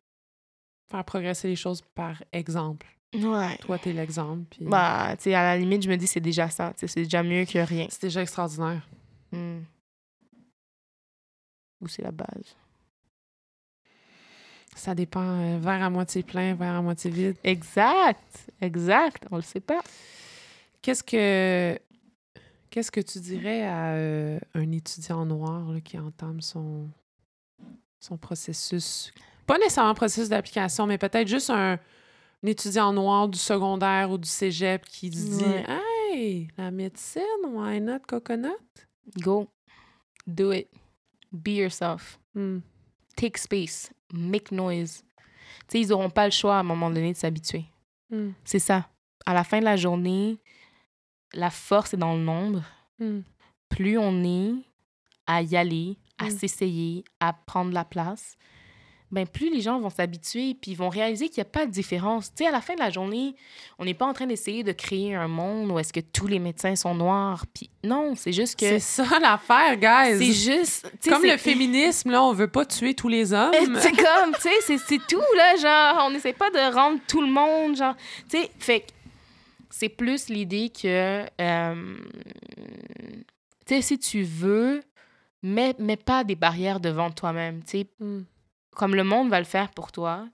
[0.89, 2.85] faire progresser les choses par exemple.
[3.13, 3.57] Ouais.
[3.57, 6.71] Toi, t'es l'exemple, Bah, tu sais, à la limite, je me dis c'est déjà ça.
[6.77, 7.87] C'est déjà mieux que rien.
[7.89, 8.87] c'est déjà extraordinaire.
[9.31, 9.59] Mm.
[11.81, 12.55] Ou c'est la base.
[14.81, 17.37] Ça dépend, euh, verre à moitié plein, verre à moitié vide.
[17.43, 18.47] Exact.
[18.59, 19.27] Exact.
[19.29, 19.79] On le sait pas.
[20.81, 21.77] Qu'est-ce que
[22.71, 26.89] qu'est-ce que tu dirais à euh, un étudiant noir là, qui entame son
[27.99, 29.13] son processus?
[29.45, 34.27] Pas nécessairement processus d'application, mais peut-être juste un, un étudiant noir du secondaire ou du
[34.27, 35.65] cégep qui se dit Ouais.
[36.11, 38.57] Hey, la médecine, why not coconut?
[39.21, 39.47] Go.
[40.25, 40.69] Do it.
[41.31, 42.19] Be yourself.
[42.33, 42.61] Hmm.
[43.15, 43.91] Take space.
[44.13, 45.03] Make noise.
[45.17, 45.23] Tu
[45.69, 47.65] sais, ils n'auront pas le choix à un moment donné de s'habituer.
[48.09, 48.31] Hmm.
[48.43, 48.87] C'est ça.
[49.25, 50.37] À la fin de la journée,
[51.33, 52.63] la force est dans le nombre.
[52.99, 53.21] Hmm.
[53.69, 54.53] Plus on est
[55.27, 56.31] à y aller, à Mm.
[56.31, 58.35] s'essayer, à prendre la place,
[59.11, 61.71] ben plus les gens vont s'habituer puis ils vont réaliser qu'il n'y a pas de
[61.71, 62.33] différence.
[62.33, 63.35] Tu sais, à la fin de la journée,
[63.77, 66.39] on n'est pas en train d'essayer de créer un monde où est-ce que tous les
[66.39, 67.45] médecins sont noirs.
[67.53, 68.65] Puis non, c'est juste que...
[68.65, 70.17] C'est ça l'affaire, guys.
[70.17, 70.91] C'est juste...
[71.09, 73.51] Comme le féminisme, là, on veut pas tuer tous les hommes.
[73.79, 77.27] C'est comme, tu sais, c'est- tout, là, genre, on n'essaie pas de rendre tout le
[77.31, 77.95] monde, genre,
[78.29, 78.85] tu sais, fait
[79.69, 81.95] c'est plus l'idée que, euh,
[83.65, 84.81] tu sais, si tu veux,
[85.43, 88.21] mets, mets pas des barrières devant toi-même, tu sais, Hmm.
[88.75, 90.27] Comme le monde va le faire pour toi,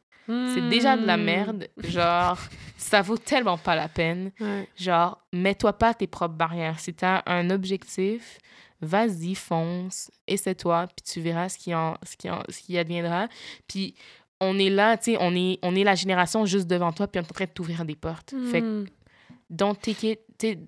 [0.53, 1.23] c'est déjà de la Hmm.
[1.23, 2.38] merde, genre,
[2.77, 4.68] ça vaut tellement pas la peine, Ouais.
[4.77, 6.79] genre, mets-toi pas tes propres barrières.
[6.79, 8.37] Si t'as un objectif,
[8.81, 13.28] vas-y, fonce, essaie-toi, puis tu verras ce qui, en, ce, qui en- ce qui adviendra.
[13.68, 13.95] Puis
[14.39, 17.20] on est là, tu sais, on est, on est la génération juste devant toi, puis
[17.20, 18.36] on est en train de t'ouvrir des portes.
[18.52, 18.86] Fait que Hmm.
[19.49, 20.60] don't take it, tu sais,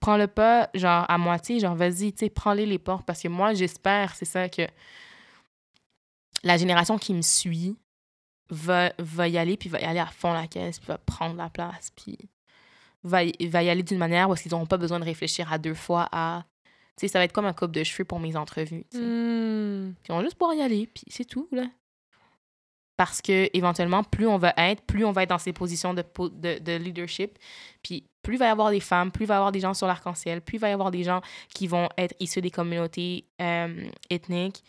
[0.00, 3.28] prends le pas, genre, à moitié, genre, vas-y, tu sais, prends-les les portes, parce que
[3.28, 4.62] moi, j'espère, c'est ça, que
[6.42, 7.76] la génération qui me suit
[8.50, 11.36] va, va y aller, puis va y aller à fond la caisse, puis va prendre
[11.36, 12.18] la place, puis
[13.02, 15.58] va, y- va y aller d'une manière où ils n'auront pas besoin de réfléchir à
[15.58, 16.44] deux fois à...
[16.96, 18.84] Tu sais, ça va être comme un coupe de cheveux pour mes entrevues.
[18.92, 19.94] Hmm.
[20.02, 21.64] Puis on va juste pouvoir y aller, puis c'est tout, là.
[22.98, 26.02] Parce que, éventuellement, plus on va être, plus on va être dans ces positions de,
[26.02, 27.38] po- de, de leadership,
[27.82, 29.72] puis plus il va y avoir des femmes, plus il va y avoir des gens
[29.74, 31.22] sur l'arc-en-ciel, plus il va y avoir des gens
[31.54, 34.62] qui vont être issus des communautés euh, ethniques,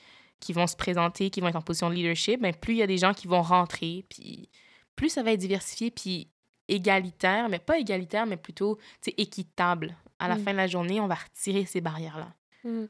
[0.44, 2.84] qui vont se présenter, qui vont être en position de leadership, ben, plus il y
[2.84, 4.50] a des gens qui vont rentrer, puis
[4.96, 6.28] plus ça va être diversifié, puis
[6.68, 8.78] égalitaire, mais pas égalitaire, mais plutôt
[9.18, 9.96] équitable.
[10.20, 10.44] À la Mm.
[10.44, 12.86] fin de la journée, on va retirer ces barrières-là Mm.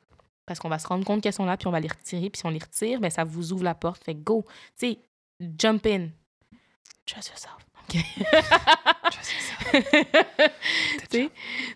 [0.45, 2.39] parce qu'on va se rendre compte qu'elles sont là, puis on va les retirer, puis
[2.39, 4.03] si on les retire, ben ça vous ouvre la porte.
[4.03, 4.45] Fait go,
[4.77, 4.99] tu sais,
[5.57, 6.09] jump in.
[7.05, 7.57] Trust yourself.
[7.89, 7.97] OK.
[9.73, 9.79] Tu
[11.09, 11.29] sais,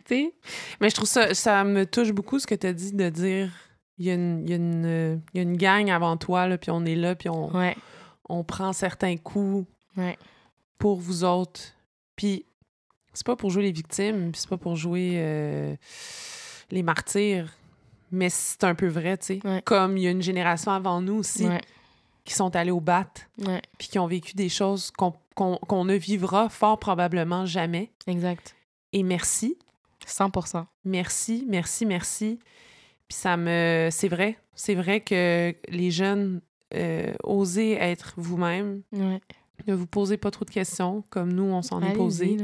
[0.05, 0.33] tu sais,
[0.79, 3.51] Mais je trouve ça, ça me touche beaucoup ce que tu as dit de dire
[3.97, 6.47] il y, a une, il y a une, il y a une gang avant toi,
[6.47, 7.75] là, puis on est là, puis on, ouais,
[8.29, 9.67] on prend certains coups
[9.97, 10.17] ouais,
[10.77, 11.61] pour vous autres.
[12.15, 12.45] Puis
[13.13, 15.75] c'est pas pour jouer les victimes, puis c'est pas pour jouer euh,
[16.69, 17.51] les martyrs,
[18.11, 19.39] mais c'est un peu vrai, tu sais.
[19.43, 19.61] Ouais.
[19.63, 21.47] Comme il y a une génération avant nous aussi
[22.23, 23.07] qui sont allés au bat,
[23.77, 27.91] puis qui ont vécu des choses qu'on ne vivra fort probablement jamais.
[28.05, 28.53] exact.
[28.93, 29.57] Et merci.
[30.05, 32.39] 100% Merci, merci, merci.
[33.07, 33.89] Puis ça me.
[33.91, 34.37] C'est vrai.
[34.53, 36.41] C'est vrai que les jeunes,
[36.73, 38.81] euh, osez être vous-même.
[38.91, 39.21] Ouais.
[39.67, 42.37] Ne vous posez pas trop de questions, comme nous, on s'en est posé.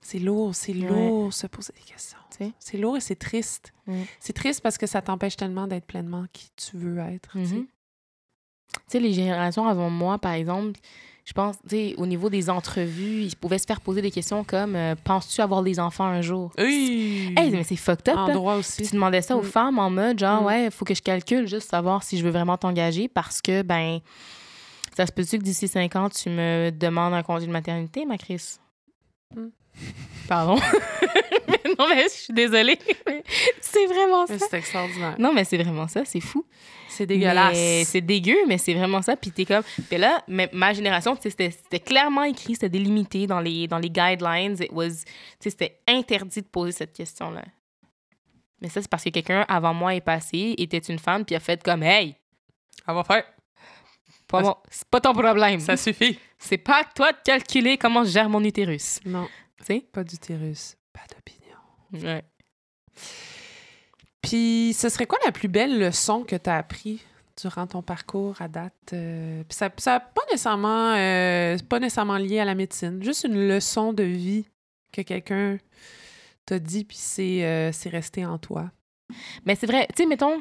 [0.00, 0.88] C'est lourd, c'est Ouais.
[0.88, 2.18] lourd, se poser des questions.
[2.58, 3.72] C'est lourd et c'est triste.
[3.86, 4.06] Ouais.
[4.20, 7.30] C'est triste parce que ça t'empêche tellement d'être pleinement qui tu veux être.
[7.32, 7.54] tu sais?
[7.54, 7.66] Mhm.
[7.66, 10.78] Tu sais, les générations avant moi, par exemple,
[11.24, 14.44] je pense, tu sais, au niveau des entrevues, ils pouvaient se faire poser des questions
[14.44, 16.52] comme euh, Penses-tu avoir des enfants un jour?
[16.58, 17.32] Oui!
[17.36, 18.34] Hey, mais c'est fucked up, en là.
[18.34, 18.82] droit Puis aussi.
[18.82, 19.44] tu demandais ça aux Mm.
[19.44, 20.46] femmes en mode genre, Mm.
[20.46, 23.62] ouais, il faut que je calcule juste savoir si je veux vraiment t'engager parce que,
[23.62, 24.00] ben,
[24.96, 28.18] ça se peut-tu que d'ici 5 ans, tu me demandes un congé de maternité, ma
[28.18, 28.58] Chris?
[29.34, 29.46] Mm.
[30.28, 30.56] Pardon?
[31.78, 32.78] Non, mais je suis désolée.
[33.60, 34.38] c'est vraiment ça.
[34.38, 35.14] C'est extraordinaire.
[35.18, 36.44] Non, mais c'est vraiment ça, c'est fou.
[36.88, 37.58] C'est dégueulasse.
[37.86, 39.16] C'est dégueu, mais c'est vraiment ça.
[39.16, 39.62] Puis t'es comme.
[39.88, 44.56] Puis là, mais ma génération, c'était clairement écrit, c'était délimité dans les, dans les guidelines.
[44.62, 45.04] It was,
[45.40, 47.44] c'était interdit de poser cette question-là.
[48.60, 51.40] Mais ça, c'est parce que quelqu'un avant moi est passé, était une femme, puis a
[51.40, 52.14] fait comme Hey,
[52.86, 53.24] Ça va faire.
[54.28, 55.60] pas mon- c'est pas ton problème.
[55.60, 56.18] Ça suffit.
[56.38, 59.00] C'est pas à toi de calculer comment je gère mon utérus.
[59.04, 59.26] Non,
[59.58, 59.80] Tu sais?
[59.92, 61.43] pas d'utérus, pas d'opinion.
[61.94, 62.22] Ouais.
[64.22, 67.02] Puis, ce serait quoi la plus belle leçon que tu as appris
[67.40, 68.72] durant ton parcours à date?
[68.92, 73.48] Euh, puis ça n'a pas, nécessairement, euh, pas nécessairement lié à la médecine, juste une
[73.48, 74.46] leçon de vie
[74.92, 75.58] que quelqu'un
[76.46, 78.70] t'a dit, puis c'est euh, resté en toi?
[79.44, 80.40] Mais c'est vrai, tu sais, mettons,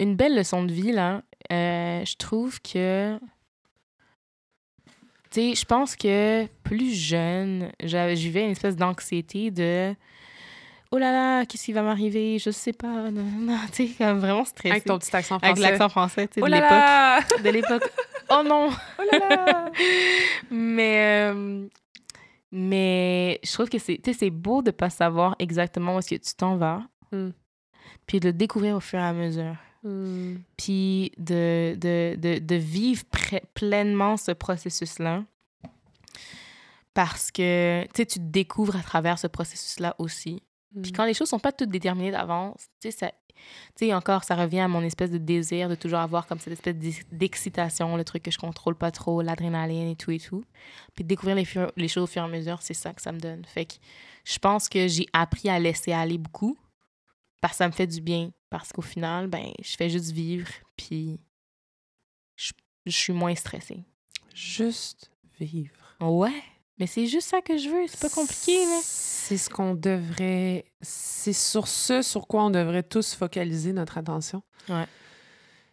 [0.00, 3.18] une belle leçon de vie, là, je trouve que.
[5.30, 9.94] Tu sais, je pense que plus jeune, j'avais- une espèce d'anxiété de.
[10.94, 12.38] Oh là là, qu'est-ce qui va m'arriver?
[12.38, 13.06] Je sais pas.
[13.72, 14.70] Tu sais, comme vraiment stressé.
[14.72, 15.46] Avec ton petit accent français.
[15.46, 17.42] Avec l'accent français, tu sais, Oh de là l'époque.
[17.42, 17.92] De l'époque.
[18.28, 18.70] Oh non!
[18.98, 19.70] Oh là là!
[20.50, 21.66] mais, euh,
[22.52, 26.56] mais je trouve que c'est, beau de pas savoir exactement où est-ce que tu t'en
[26.56, 27.30] vas, Hmm.
[28.06, 30.36] puis de le découvrir au fur et à mesure, Hmm.
[30.56, 33.02] puis de, de, de, de vivre
[33.54, 35.24] pleinement ce processus-là.
[36.94, 40.42] Parce que, tu te découvres à travers ce processus-là aussi.
[40.80, 40.94] Puis Hmm.
[40.96, 43.12] quand les choses sont pas toutes déterminées d'avance, tu sais,
[43.94, 47.04] encore, ça revient à mon espèce de désir de toujours avoir comme cette espèce d'ex-
[47.10, 50.44] d'excitation, le truc que je contrôle pas trop, l'adrénaline et tout et tout.
[50.94, 51.36] Puis découvrir
[51.76, 53.44] les choses au fur et à mesure, c'est ça que ça me donne.
[53.44, 53.74] Fait que
[54.24, 56.56] je pense que j'ai appris à laisser aller beaucoup
[57.40, 58.30] parce que ça me fait du bien.
[58.50, 61.18] Parce qu'au final, ben, je fais juste vivre, puis
[62.36, 62.52] je,
[62.86, 63.82] je suis moins stressée.
[64.34, 65.10] Juste
[65.40, 65.74] vivre.
[66.00, 66.42] Ouais,
[66.78, 68.80] mais c'est juste ça que je veux, c'est pas compliqué, là.
[68.82, 70.64] C'est ce qu'on devrait.
[70.80, 74.42] C'est sur ce sur quoi on devrait tous focaliser notre attention.
[74.68, 74.86] Ouais.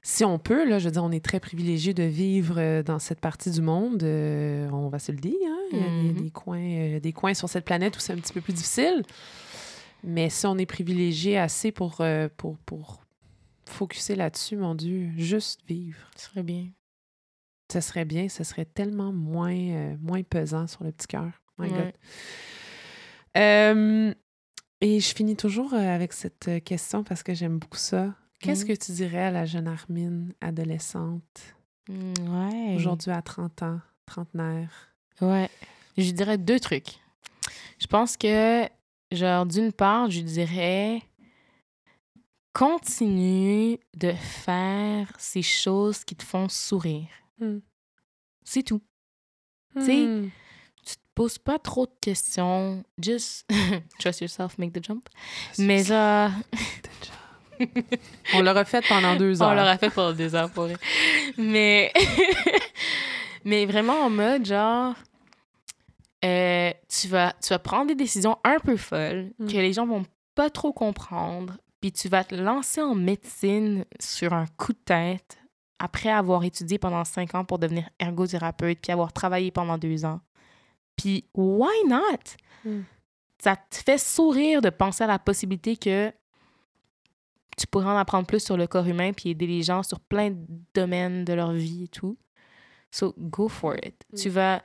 [0.02, 3.00] Si on peut, là, je veux dire, on est très privilégié de vivre euh, dans
[3.00, 4.02] cette partie du monde.
[4.04, 5.34] euh, on va se le dire.
[5.46, 6.22] hein, Il y a des- Mhm.
[6.24, 9.04] des, coins, euh, des coins sur cette planète où c'est un petit peu plus difficile.
[10.04, 13.02] Mais si on est privilégié assez pour, euh, pour, pour
[13.66, 15.98] focuser là-dessus, mon Dieu, juste vivre.
[16.16, 16.68] Ce serait bien.
[17.72, 21.30] Ce serait bien, ce serait tellement moins, euh, moins pesant sur le petit cœur.
[21.58, 21.94] My God.
[23.38, 24.14] Euh,
[24.82, 28.14] et je finis toujours euh, avec cette euh, question parce que j'aime beaucoup ça.
[28.40, 31.56] Qu'est-ce que tu dirais à la jeune Armine, adolescente,
[31.90, 32.76] Mm, Ouais.
[32.76, 34.70] aujourd'hui à 30 ans, trentenaire?
[35.22, 35.50] Ouais.
[35.98, 37.00] Je dirais deux trucs.
[37.80, 38.66] Je pense que,
[39.12, 41.02] genre, d'une part, je dirais
[42.54, 47.08] continue de faire ces choses qui te font sourire.
[47.40, 47.60] Mm.
[48.44, 48.82] C'est tout.
[49.80, 50.30] sais, Hmm.
[50.86, 52.84] Tu te poses pas trop de questions.
[53.02, 53.48] Just
[54.00, 55.08] trust yourself, make the jump.
[55.58, 56.32] Mais genre,
[58.34, 59.50] On l'aura fait pendant deux heures.
[59.50, 60.68] on l'aura fait pour deux heures pour.
[61.38, 61.92] Mais,
[63.46, 64.96] mais vraiment en mode genre,
[66.26, 69.48] euh, tu, vas, tu vas prendre des décisions un peu folles Mm.
[69.48, 74.34] que les gens vont pas trop comprendre, puis tu vas te lancer en médecine sur
[74.34, 75.38] un coup de tête
[75.80, 80.20] après avoir étudié pendant cinq ans pour devenir ergothérapeute, puis avoir travaillé pendant deux ans.
[80.96, 82.36] Puis, why not?
[82.66, 82.82] Mm.
[83.42, 86.12] Ça te fait sourire de penser à la possibilité que
[87.58, 90.32] tu pourrais en apprendre plus sur le corps humain puis aider les gens sur plein
[90.32, 90.38] de
[90.74, 92.18] domaines de leur vie et tout.
[92.92, 94.04] So, go for it.
[94.12, 94.18] Mm.
[94.18, 94.62] Tu, vas,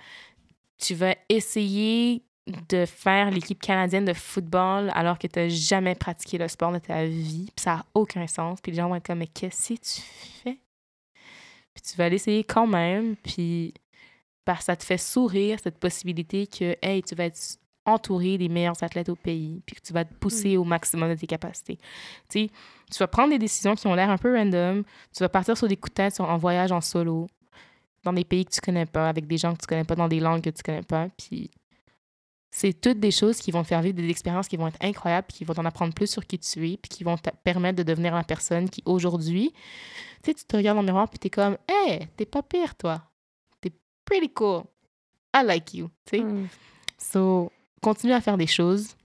[0.78, 6.36] tu vas essayer de faire l'équipe canadienne de football alors que tu n'as jamais pratiqué
[6.36, 7.50] le sport de ta vie.
[7.54, 8.60] Puis ça n'a aucun sens.
[8.60, 10.00] Puis les gens vont être comme, mais qu'est-ce que tu
[10.42, 10.58] fais?
[11.74, 13.16] Puis tu vas l'essayer quand même.
[13.16, 13.74] Puis
[14.46, 17.38] que ça te fait sourire cette possibilité que, hey, tu vas être
[17.86, 21.14] entouré des meilleurs athlètes au pays, puis que tu vas te pousser au maximum de
[21.14, 21.76] tes capacités.
[22.30, 22.50] Tu sais,
[22.90, 25.68] tu vas prendre des décisions qui ont l'air un peu random, tu vas partir sur
[25.68, 27.26] des coups de tête sur- en voyage en solo,
[28.02, 30.08] dans des pays que tu connais pas, avec des gens que tu connais pas, dans
[30.08, 31.50] des langues que tu connais pas, puis
[32.56, 35.26] c'est toutes des choses qui vont te faire vivre des expériences qui vont être incroyables,
[35.26, 37.76] puis qui vont t'en apprendre plus sur qui tu es, puis qui vont te permettre
[37.78, 39.52] de devenir la personne qui, aujourd'hui,
[40.22, 42.76] tu sais, tu te regardes dans le miroir, puis t'es comme, hey, t'es pas pire,
[42.76, 43.02] toi.
[43.60, 43.72] T'es
[44.04, 44.62] pretty cool.
[45.34, 46.22] I like you, tu sais?
[46.22, 46.46] Hmm.
[46.96, 47.50] So,
[47.82, 48.96] continue à faire des choses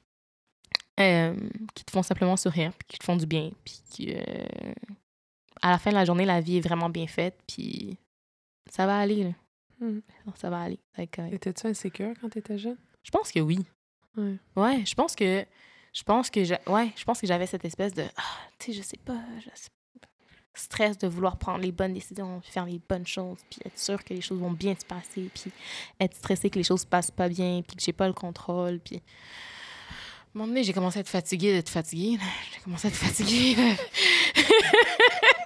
[1.00, 1.36] euh,
[1.74, 4.74] qui te font simplement sourire, puis qui te font du bien, puis euh,
[5.64, 7.98] à la fin de la journée, la vie est vraiment bien faite, puis
[8.70, 9.32] ça va aller, là.
[9.80, 10.02] Hmm.
[10.36, 10.80] Ça va aller.
[10.92, 11.34] ça va être correct.
[11.34, 12.78] Étais-tu insécure quand t'étais jeune?
[13.04, 13.60] Je pense que oui.
[14.18, 14.36] Ouais.
[14.56, 15.46] Ouais, je pense que
[15.94, 18.22] je pense que j'a- ouais, je pense que j'avais cette espèce de ah,
[18.60, 19.70] tu sais, je sais pas, je sais
[20.02, 20.08] pas.
[20.54, 24.04] stress de vouloir prendre les bonnes décisions, puis faire les bonnes choses, puis être sûr
[24.04, 25.52] que les choses vont bien se passer, puis
[26.00, 28.80] être stressé que les choses se passent pas bien, puis que j'ai pas le contrôle,
[28.80, 32.20] puis à un moment donné, j'ai commencé à être fatiguée d'être fatiguée.
[32.54, 33.56] J'ai commencé à être fatiguée.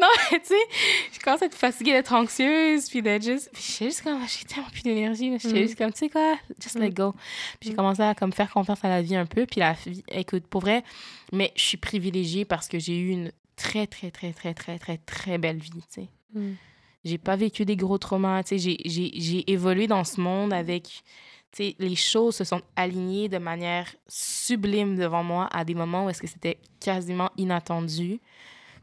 [0.00, 0.54] non, mais tu sais,
[1.12, 3.50] j'ai commencé à être fatiguée d'être anxieuse, puis d'être juste...
[3.52, 4.20] Puis j'étais juste comme...
[4.26, 5.32] J'ai tellement plus d'énergie.
[5.38, 5.62] J'étais Mm.
[5.66, 6.94] juste comme, tu sais quoi, just let Mm.
[6.94, 7.12] go.
[7.58, 7.76] Puis j'ai Mm.
[7.76, 9.46] commencé à comme, faire confiance à la vie un peu.
[9.46, 10.82] Puis la vie, écoute, pour vrai,
[11.32, 14.98] mais je suis privilégiée parce que j'ai eu une très, très, très, très, très, très,
[14.98, 16.08] très belle vie, tu sais.
[16.34, 16.54] Hmm.
[17.04, 18.76] J'ai pas vécu des gros traumas, tu sais.
[18.84, 20.84] J'ai- évolué dans ce monde avec...
[21.52, 26.06] Tu sais, les choses se sont alignées de manière sublime devant moi à des moments
[26.06, 28.20] où est-ce que c'était quasiment inattendu.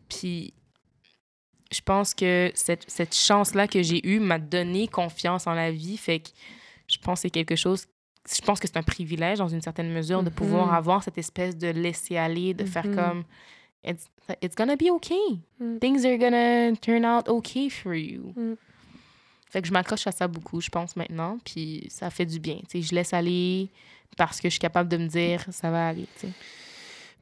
[0.10, 0.54] Puis
[1.72, 5.98] je pense que cette, cette chance-là que j'ai eue m'a donné confiance en la vie.
[5.98, 6.30] Fait que
[6.88, 7.86] je pense que c'est quelque chose.
[8.34, 10.74] Je pense que c'est un privilège, dans une certaine mesure, de pouvoir Mhm.
[10.74, 12.96] avoir cette espèce de laisser-aller, de faire Mhm.
[12.96, 13.24] comme.
[13.86, 14.10] It's,
[14.42, 15.40] it's gonna be okay.
[15.60, 15.80] Mm.
[15.80, 18.34] Things are gonna turn out okay for you.
[18.36, 18.56] Mm.
[19.50, 21.38] Fait que je m'accroche à ça beaucoup, je pense, maintenant.
[21.46, 22.58] Puis ça fait du bien.
[22.70, 23.70] Tu sais, je laisse aller
[24.18, 26.08] parce que je suis capable de me dire ça va aller.
[26.20, 26.34] tu sais.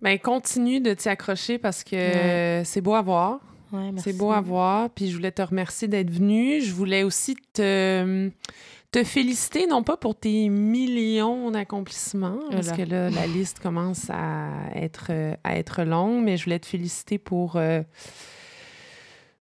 [0.06, 2.64] Ben, continue de t'y accrocher parce que Ouais.
[2.64, 3.40] c'est beau à voir.
[3.74, 3.90] Ouais.
[3.98, 4.90] C'est beau à voir.
[4.92, 6.61] Puis je voulais te remercier d'être venu.
[6.61, 8.30] Je voulais aussi te,
[8.92, 12.84] te féliciter, non pas pour tes millions d'accomplissements, parce Voilà.
[12.85, 15.11] que là, la liste commence à être,
[15.43, 17.82] à être longue, mais je voulais te féliciter pour euh,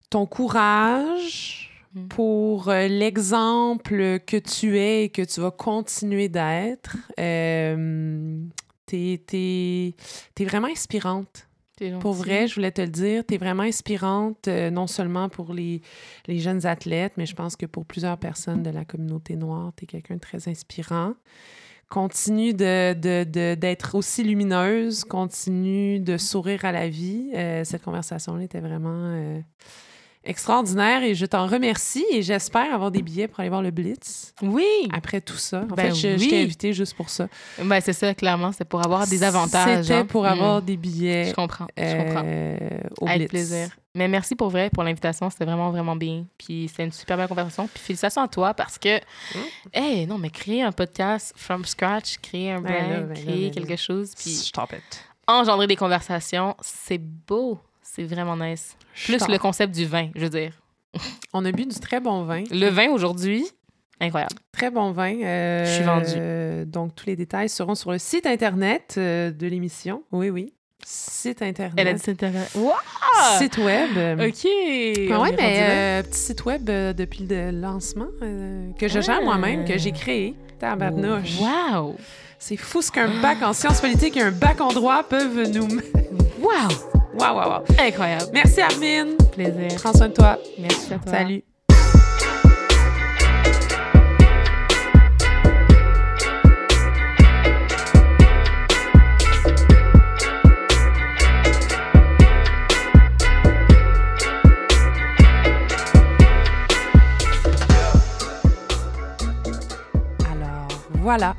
[0.09, 2.07] ton courage, Mm.
[2.07, 6.97] pour euh, l'exemple que tu es et que tu vas continuer d'être.
[7.19, 8.39] Euh,
[8.85, 9.95] t'es,
[10.35, 11.47] t'es vraiment inspirante.
[11.99, 15.53] Pour vrai, je voulais te le dire, tu es vraiment inspirante, euh, non seulement pour
[15.53, 15.81] les,
[16.27, 19.83] les jeunes athlètes, mais je pense que pour plusieurs personnes de la communauté noire, tu
[19.83, 21.13] es quelqu'un de très inspirant.
[21.89, 27.31] Continue de, de- de- d'être aussi lumineuse, continue de sourire à la vie.
[27.35, 29.39] Euh, cette conversation-là était vraiment euh,
[30.25, 34.33] extraordinaire et je t'en remercie et j'espère avoir des billets pour aller voir le Blitz
[34.41, 34.65] Oui!
[34.93, 35.61] après tout ça.
[35.69, 36.27] En Ben fait, je, je oui.
[36.29, 37.27] t'ai invité juste pour ça.
[37.61, 38.51] Ben, c'est ça, clairement.
[38.51, 39.83] C'est pour avoir des avantages.
[39.83, 40.05] C'était hein.
[40.05, 40.27] pour Mm.
[40.27, 41.67] avoir des billets Je comprends.
[41.77, 42.21] Je comprends.
[42.25, 42.57] euh,
[43.01, 43.29] au Avec Blitz.
[43.29, 43.67] plaisir.
[43.95, 45.29] Mais merci pour vrai, pour l'invitation.
[45.29, 46.25] C'était vraiment, vraiment bien.
[46.37, 47.67] Puis c'était une super belle conversation.
[47.71, 49.39] Puis félicitations à toi parce que, Mm.
[49.73, 53.13] hey, non, mais créer un podcast from scratch, créer un Ben là, brand, ben là,
[53.21, 55.03] créer ben quelque chose, puis Stop it.
[55.27, 57.59] engendrer des conversations, c'est beau.
[57.95, 58.75] C'est vraiment nice.
[59.05, 60.51] Plus le concept du vin, je veux dire.
[61.33, 62.43] On a bu du très bon vin.
[62.51, 63.45] Le vin aujourd'hui,
[63.99, 64.33] incroyable.
[64.51, 65.15] Très bon vin.
[65.23, 66.05] euh, Je suis vendue.
[66.15, 70.01] euh, donc, tous les détails seront sur le site Internet euh, de l'émission.
[70.11, 70.53] Oui, oui.
[70.85, 71.75] Site Internet.
[71.77, 72.31] Elle a dit c'était...
[72.55, 72.71] Wow!
[73.37, 73.89] Site web.
[74.19, 74.47] OK!
[74.47, 79.23] Ah est mais euh, petit site web depuis le lancement que je gère Ah.
[79.23, 80.35] moi-même, que j'ai créé.
[80.59, 81.37] Tabarnouche.
[81.39, 81.95] Wow!
[82.39, 85.67] C'est fou ce qu'un bac en sciences politiques et un bac en droit peuvent nous...
[86.41, 87.02] Wow!
[87.13, 87.63] Waouh, waouh, waouh.
[87.79, 88.31] Incroyable.
[88.33, 89.15] Merci, Armin.
[89.31, 89.79] Plaisir.
[89.79, 90.39] Prends soin de toi.
[90.57, 91.11] Merci à toi.
[91.11, 91.43] Salut.
[110.25, 110.67] Alors,
[111.01, 111.35] voilà,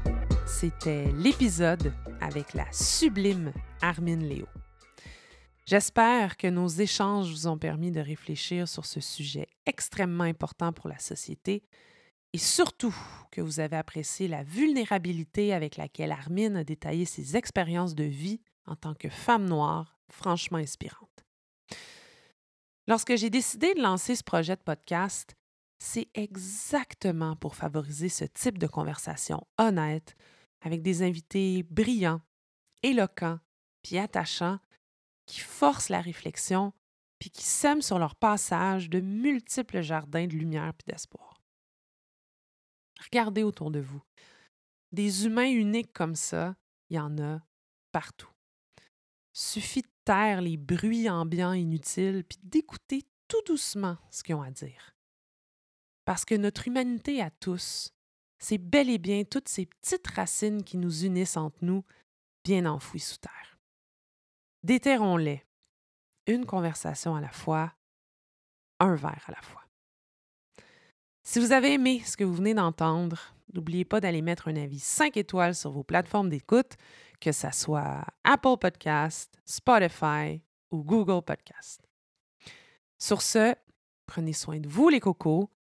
[0.46, 3.50] c'était l'épisode avec la sublime
[3.82, 4.46] Armin Léo.
[5.66, 10.88] J'espère que nos échanges vous ont permis de réfléchir sur ce sujet extrêmement important pour
[10.88, 11.64] la société
[12.34, 12.94] et surtout
[13.30, 18.42] que vous avez apprécié la vulnérabilité avec laquelle Armin a détaillé ses expériences de vie
[18.66, 21.24] en tant que femme noire, franchement inspirante.
[22.86, 25.34] Lorsque j'ai décidé de lancer ce projet de podcast,
[25.78, 30.14] c'est exactement pour favoriser ce type de conversation honnête
[30.60, 32.20] avec des invités brillants,
[32.82, 33.38] éloquents,
[33.82, 34.58] puis attachants
[35.26, 36.72] qui forcent la réflexion
[37.18, 41.40] puis qui sèment sur leur passage de multiples jardins de lumière puis d'espoir.
[43.02, 44.02] Regardez autour de vous.
[44.92, 46.54] Des humains uniques comme ça,
[46.90, 47.40] il y en a
[47.92, 48.30] partout.
[49.32, 54.50] Suffit de taire les bruits ambiants inutiles puis d'écouter tout doucement ce qu'ils ont à
[54.50, 54.94] dire.
[56.04, 57.92] Parce que notre humanité à tous,
[58.38, 61.84] c'est bel et bien toutes ces petites racines qui nous unissent entre nous,
[62.44, 63.53] bien enfouies sous terre.
[64.64, 65.44] Déterrons-les,
[66.26, 67.74] une conversation à la fois,
[68.80, 69.60] un verre à la fois.
[71.22, 74.78] Si vous avez aimé ce que vous venez d'entendre, n'oubliez pas d'aller mettre un avis
[74.78, 76.78] 5 étoiles sur vos plateformes d'écoute,
[77.20, 81.82] que ce soit Apple Podcast, Spotify ou Google Podcast.
[82.98, 83.54] Sur ce,
[84.06, 85.50] prenez soin de vous les cocos,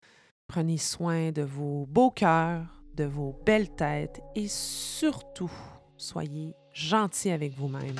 [0.46, 5.52] prenez soin de vos beaux cœurs, de vos belles têtes et surtout,
[5.98, 7.96] soyez gentils avec vous-même.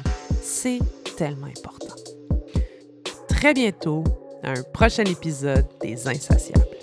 [0.47, 0.79] C'est
[1.17, 1.95] tellement important.
[3.29, 4.05] Très bientôt,
[4.43, 6.74] un prochain épisode des Insatiables.